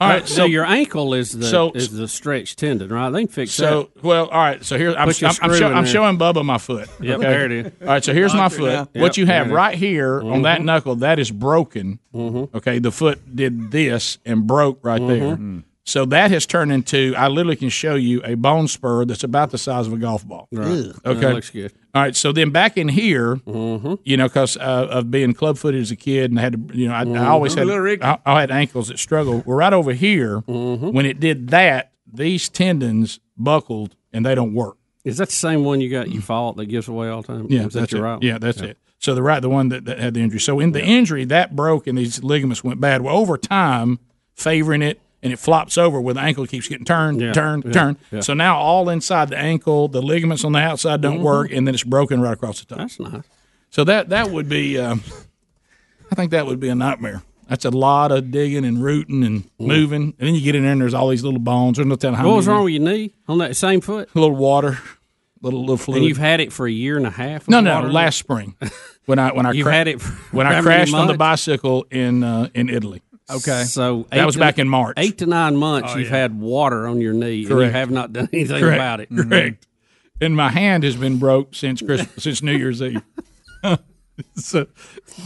All 0.01 0.09
right, 0.09 0.27
so, 0.27 0.35
so- 0.35 0.45
your 0.45 0.65
ankle 0.65 1.13
is 1.13 1.31
the 1.31 1.45
so- 1.45 1.71
is 1.73 1.91
the 1.91 2.07
stretched 2.07 2.59
tendon, 2.59 2.89
right? 2.91 3.09
They 3.09 3.19
can 3.21 3.27
fix 3.29 3.51
So 3.51 3.89
that. 3.93 4.03
well, 4.03 4.25
all 4.27 4.39
right. 4.41 4.63
So 4.65 4.77
here 4.77 4.89
I'm, 4.91 5.07
I'm, 5.07 5.31
I'm, 5.41 5.57
show, 5.57 5.71
I'm 5.71 5.85
showing 5.85 6.17
Bubba 6.17 6.43
my 6.43 6.57
foot. 6.57 6.89
Yep, 6.99 7.19
there 7.21 7.45
it 7.45 7.51
is. 7.51 7.71
All 7.81 7.87
right. 7.87 8.03
So 8.03 8.13
here's 8.13 8.33
my 8.33 8.49
foot. 8.49 8.89
now. 8.93 9.01
What 9.01 9.15
you 9.17 9.25
have 9.27 9.45
there 9.47 9.49
it 9.49 9.51
is. 9.51 9.55
right 9.55 9.77
here 9.77 10.21
on 10.21 10.41
that 10.41 10.59
Mhm. 10.61 10.65
knuckle 10.65 10.95
that 10.97 11.19
is 11.19 11.31
broken. 11.31 11.99
Mm-hmm. 12.13 12.57
Okay, 12.57 12.79
the 12.79 12.91
foot 12.91 13.35
did 13.35 13.71
this 13.71 14.17
and 14.25 14.45
broke 14.45 14.79
right 14.83 15.05
there. 15.05 15.37
So 15.85 16.05
that 16.05 16.31
has 16.31 16.45
turned 16.45 16.71
into. 16.71 17.13
I 17.17 17.27
literally 17.27 17.57
can 17.57 17.67
show 17.69 17.95
you 17.95 18.21
a 18.23 18.35
bone 18.35 18.67
spur 18.69 19.03
that's 19.05 19.23
about 19.25 19.51
the 19.51 19.57
size 19.57 19.85
of 19.85 19.91
a 19.93 19.97
golf 19.97 20.25
ball. 20.25 20.47
Right. 20.51 20.65
Ugh. 20.67 20.99
Okay. 21.05 21.19
That 21.19 21.33
looks 21.33 21.49
good. 21.49 21.73
All 21.93 22.01
right. 22.01 22.15
So 22.15 22.31
then 22.31 22.51
back 22.51 22.77
in 22.77 22.87
here, 22.87 23.35
Mm-hmm. 23.35 23.95
you 24.05 24.15
know, 24.15 24.27
because 24.27 24.55
uh, 24.57 24.87
of 24.89 25.11
being 25.11 25.33
club 25.33 25.57
footed 25.57 25.81
as 25.81 25.91
a 25.91 25.95
kid 25.97 26.31
and 26.31 26.39
I 26.39 26.43
had 26.43 26.69
to, 26.69 26.77
you 26.77 26.87
know, 26.87 26.93
I, 26.93 27.01
I 27.03 27.27
always 27.27 27.53
had 27.53 27.67
Little 27.67 27.81
Ricky. 27.83 28.01
I, 28.03 28.17
I 28.25 28.39
had 28.41 28.49
ankles 28.51 28.87
that 28.87 28.97
struggled. 28.97 29.45
Well, 29.45 29.57
right 29.57 29.73
over 29.73 29.91
here, 29.93 30.39
Mm-hmm. 30.47 30.91
when 30.91 31.05
it 31.05 31.19
did 31.19 31.49
that, 31.49 31.91
these 32.11 32.47
tendons 32.47 33.19
buckled 33.37 33.95
and 34.13 34.25
they 34.25 34.35
don't 34.35 34.53
work. 34.53 34.77
Is 35.03 35.17
that 35.17 35.27
the 35.29 35.35
same 35.35 35.65
one 35.65 35.81
you 35.81 35.89
got? 35.89 36.09
You 36.09 36.21
fought 36.21 36.55
that 36.55 36.67
gives 36.67 36.87
away 36.87 37.09
all 37.09 37.21
the 37.23 37.27
time? 37.27 37.47
Yeah, 37.49 37.65
is 37.65 37.73
that 37.73 37.81
that's 37.81 37.91
your 37.91 38.05
it. 38.05 38.09
right? 38.09 38.23
Yeah, 38.23 38.37
that's 38.37 38.61
it. 38.61 38.77
So 38.99 39.15
the 39.15 39.21
right, 39.21 39.41
the 39.41 39.49
one 39.49 39.67
that, 39.67 39.83
that 39.83 39.99
had 39.99 40.13
the 40.13 40.21
injury. 40.21 40.39
So 40.39 40.61
in 40.61 40.71
the 40.71 40.81
injury, 40.81 41.25
that 41.25 41.57
broke 41.57 41.87
and 41.87 41.97
these 41.97 42.23
ligaments 42.23 42.63
went 42.63 42.79
bad. 42.79 43.01
Well, 43.01 43.17
over 43.17 43.37
time, 43.37 43.99
favoring 44.33 44.81
it 44.81 45.01
and 45.23 45.33
it 45.33 45.39
flops 45.39 45.77
over 45.77 45.99
where 45.99 46.13
the 46.13 46.19
ankle 46.19 46.45
keeps 46.45 46.67
getting 46.67 46.85
turned, 46.85 47.19
Yeah, 47.21 47.31
turned, 47.33 47.63
yeah, 47.65 47.71
turned. 47.71 47.97
yeah. 48.11 48.19
So 48.19 48.33
now 48.33 48.57
all 48.57 48.89
inside 48.89 49.29
the 49.29 49.37
ankle, 49.37 49.87
the 49.87 50.01
ligaments 50.01 50.43
on 50.43 50.51
the 50.51 50.59
outside 50.59 51.01
don't 51.01 51.19
Mhm. 51.19 51.23
work, 51.23 51.51
and 51.51 51.65
then 51.65 51.73
it's 51.73 51.83
broken 51.83 52.21
right 52.21 52.33
across 52.33 52.59
the 52.59 52.65
top. 52.67 52.77
That's 52.79 52.99
nice. 52.99 53.23
So 53.71 53.83
that 53.85 54.09
that 54.09 54.29
would 54.29 54.47
be, 54.49 54.77
um, 54.77 55.01
I 56.11 56.15
think 56.15 56.31
that 56.31 56.45
would 56.45 56.59
be 56.59 56.69
a 56.69 56.75
nightmare. 56.75 57.23
That's 57.49 57.65
a 57.65 57.69
lot 57.71 58.11
of 58.11 58.31
digging 58.31 58.65
and 58.65 58.83
rooting 58.83 59.23
and 59.23 59.43
moving, 59.59 60.13
and 60.17 60.27
then 60.27 60.33
you 60.35 60.41
get 60.41 60.55
in 60.55 60.63
there 60.63 60.71
and 60.71 60.81
there's 60.81 60.93
all 60.93 61.09
these 61.09 61.23
little 61.23 61.39
bones. 61.39 61.77
There's 61.77 61.87
no 61.87 61.95
telling 61.95 62.17
how. 62.17 62.27
What 62.27 62.37
was 62.37 62.47
wrong 62.47 62.63
with 62.63 62.73
your 62.73 62.83
knee 62.83 63.11
on 63.27 63.37
that 63.39 63.55
same 63.55 63.81
foot? 63.81 64.09
A 64.15 64.19
little 64.19 64.35
water, 64.35 64.77
little 65.41 65.59
little 65.59 65.77
fluid. 65.77 65.99
And 65.99 66.07
you've 66.07 66.17
had 66.17 66.39
it 66.39 66.53
for 66.53 66.65
a 66.67 66.71
year 66.71 66.97
and 66.97 67.05
a 67.05 67.09
half. 67.11 67.47
No, 67.49 67.59
no, 67.59 67.81
last 67.81 68.17
spring 68.17 68.55
when 69.05 69.19
I 69.19 69.31
when 69.33 69.45
I 69.45 69.51
cra- 69.61 69.71
had 69.73 69.87
it 69.87 70.01
for 70.01 70.11
when 70.35 70.47
I 70.47 70.61
crashed 70.61 70.93
on 70.93 71.07
the 71.07 71.15
bicycle 71.17 71.85
in 71.91 72.23
uh, 72.23 72.47
in 72.53 72.69
Italy. 72.69 73.01
So 73.29 74.05
that 74.11 74.25
was 74.25 74.35
to- 74.35 74.39
back 74.39 74.59
in 74.59 74.67
March. 74.69 74.93
Eight 74.97 75.17
to 75.19 75.25
nine 75.25 75.55
months, 75.55 75.91
Oh, 75.93 75.97
you've 75.97 76.09
yeah. 76.09 76.17
had 76.17 76.39
water 76.39 76.87
on 76.87 77.01
your 77.01 77.13
knee, 77.13 77.41
and 77.45 77.49
you 77.49 77.57
have 77.59 77.89
not 77.91 78.13
done 78.13 78.29
anything 78.33 78.59
Correct. 78.59 78.75
about 78.77 78.99
it. 78.99 79.09
Correct. 79.15 79.67
And 80.21 80.35
my 80.35 80.49
hand 80.49 80.83
has 80.83 80.95
been 80.95 81.17
broke 81.17 81.55
since 81.55 81.81
Christmas, 81.81 82.11
since 82.23 82.41
New 82.41 82.55
Year's 82.55 82.81
Eve. 82.81 83.01
so, 84.35 84.67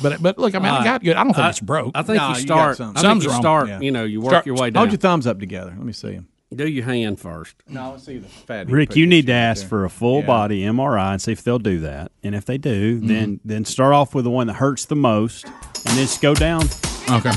but 0.02 0.22
but 0.22 0.38
look, 0.38 0.56
I 0.56 0.60
mean, 0.60 0.68
I 0.70 0.80
Uh, 0.80 0.84
got 0.84 1.04
good. 1.04 1.16
I 1.16 1.24
don't 1.24 1.34
think 1.34 1.46
I- 1.46 1.50
it's 1.50 1.60
broke. 1.60 1.92
I 1.96 2.02
think 2.04 2.18
Nah, 2.18 2.30
you 2.30 2.36
you 2.36 2.42
start. 2.42 2.70
got 2.72 2.78
some. 2.78 2.90
I 2.90 2.94
think 2.94 3.02
Something's 3.02 3.24
you 3.26 3.32
wrong. 3.32 3.42
start. 3.42 3.68
Yeah. 3.70 3.80
You 3.82 3.92
know, 3.92 4.04
you 4.06 4.22
work 4.22 4.32
Start- 4.32 4.46
your 4.46 4.56
way 4.56 4.70
down. 4.70 4.82
Hold 4.82 4.92
your 4.92 5.00
thumbs 5.00 5.28
up 5.28 5.40
together. 5.40 5.74
Let 5.76 5.86
me 5.86 5.94
see 5.94 6.12
them. 6.14 6.28
Do 6.56 6.66
your 6.66 6.86
hand 6.86 7.20
first. 7.20 7.56
No, 7.68 7.92
let's 7.92 8.06
see 8.06 8.20
the 8.20 8.28
fat. 8.30 8.70
Rick, 8.70 8.96
you 8.96 9.06
need 9.06 9.26
to 9.28 9.34
ask 9.34 9.68
for 9.68 9.84
a 9.84 9.90
full 9.90 10.22
Yeah. 10.22 10.28
body 10.28 10.62
MRI 10.64 11.12
and 11.12 11.22
see 11.22 11.34
if 11.34 11.44
they'll 11.44 11.60
do 11.60 11.80
that. 11.82 12.14
And 12.24 12.34
if 12.34 12.46
they 12.46 12.58
do, 12.58 12.98
Mm-hmm. 13.00 13.08
then 13.08 13.40
then 13.44 13.66
start 13.66 13.94
off 13.94 14.16
with 14.16 14.24
the 14.24 14.32
one 14.32 14.48
that 14.48 14.54
hurts 14.54 14.86
the 14.86 14.96
most, 14.96 15.44
and 15.46 15.54
then 15.88 15.98
just 15.98 16.22
go 16.22 16.34
down. 16.34 16.64
Okay. 17.10 17.32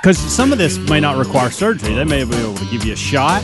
Because 0.00 0.18
some 0.18 0.52
of 0.52 0.58
this 0.58 0.78
may 0.78 1.00
not 1.00 1.16
require 1.18 1.50
surgery. 1.50 1.94
They 1.94 2.04
may 2.04 2.24
be 2.24 2.34
able 2.36 2.54
to 2.54 2.64
give 2.66 2.84
you 2.84 2.94
a 2.94 2.96
shot. 2.96 3.42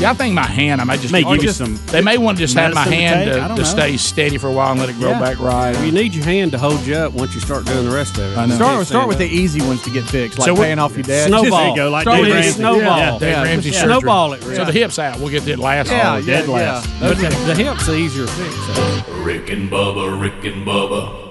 Yeah, 0.00 0.12
I 0.12 0.14
think 0.14 0.34
my 0.34 0.46
hand. 0.46 0.80
I 0.80 0.84
might 0.84 1.00
just 1.00 1.12
May 1.12 1.22
or 1.24 1.34
give 1.36 1.44
you 1.44 1.50
some 1.50 1.78
They 1.88 2.00
may 2.00 2.16
want 2.16 2.38
to 2.38 2.42
just 2.44 2.54
have 2.56 2.72
my 2.72 2.88
medicine 2.88 3.28
to 3.28 3.40
hand 3.40 3.56
to, 3.56 3.62
to 3.62 3.68
stay 3.68 3.98
steady 3.98 4.38
for 4.38 4.46
a 4.48 4.52
while 4.52 4.70
and 4.70 4.80
let 4.80 4.88
it 4.88 4.94
grow 4.94 5.10
Yeah. 5.10 5.20
back 5.20 5.38
right. 5.38 5.78
You 5.84 5.92
need 5.92 6.14
your 6.14 6.24
hand 6.24 6.52
to 6.52 6.58
hold 6.58 6.80
you 6.86 6.94
up 6.96 7.12
once 7.12 7.34
you 7.34 7.40
start 7.40 7.66
doing 7.66 7.84
the 7.86 7.94
rest 7.94 8.16
of 8.16 8.32
it. 8.32 8.38
I 8.38 8.46
know. 8.46 8.54
Start, 8.54 8.86
start 8.86 9.08
with 9.08 9.18
the 9.18 9.26
easy 9.26 9.60
ones 9.60 9.82
to 9.82 9.90
get 9.90 10.04
fixed, 10.04 10.38
like 10.38 10.46
So 10.46 10.56
paying 10.56 10.78
off 10.78 10.94
your 10.96 11.02
dad. 11.02 11.28
Snowball. 11.28 11.50
There 11.60 11.68
you 11.68 11.76
go, 11.76 11.90
like 11.90 12.02
Start 12.02 12.16
Dave 12.16 12.26
with 12.26 12.34
Ramsey. 12.34 12.50
snowball. 12.52 12.80
Yeah, 12.98 13.18
Dave 13.18 13.28
Yeah, 13.28 13.42
Ramsey 13.42 13.70
just 13.70 13.82
snowball 13.84 14.32
it, 14.32 14.42
So 14.42 14.64
the 14.64 14.72
hips 14.72 14.98
out. 14.98 15.18
We'll 15.20 15.28
get 15.28 15.44
that 15.44 15.58
last. 15.58 15.90
Yeah, 15.90 16.14
oh, 16.14 16.16
yeah, 16.16 16.24
dead 16.26 16.48
yeah. 16.48 16.54
last. 16.54 16.90
But 17.00 17.16
the, 17.18 17.28
the 17.28 17.54
hips 17.54 17.88
are 17.90 17.94
easier 17.94 18.24
to 18.24 18.32
fix. 18.32 19.08
Rick 19.18 19.50
and 19.50 19.70
Bubba, 19.70 20.18
Rick 20.18 20.44
and 20.50 20.66
Bubba. 20.66 21.29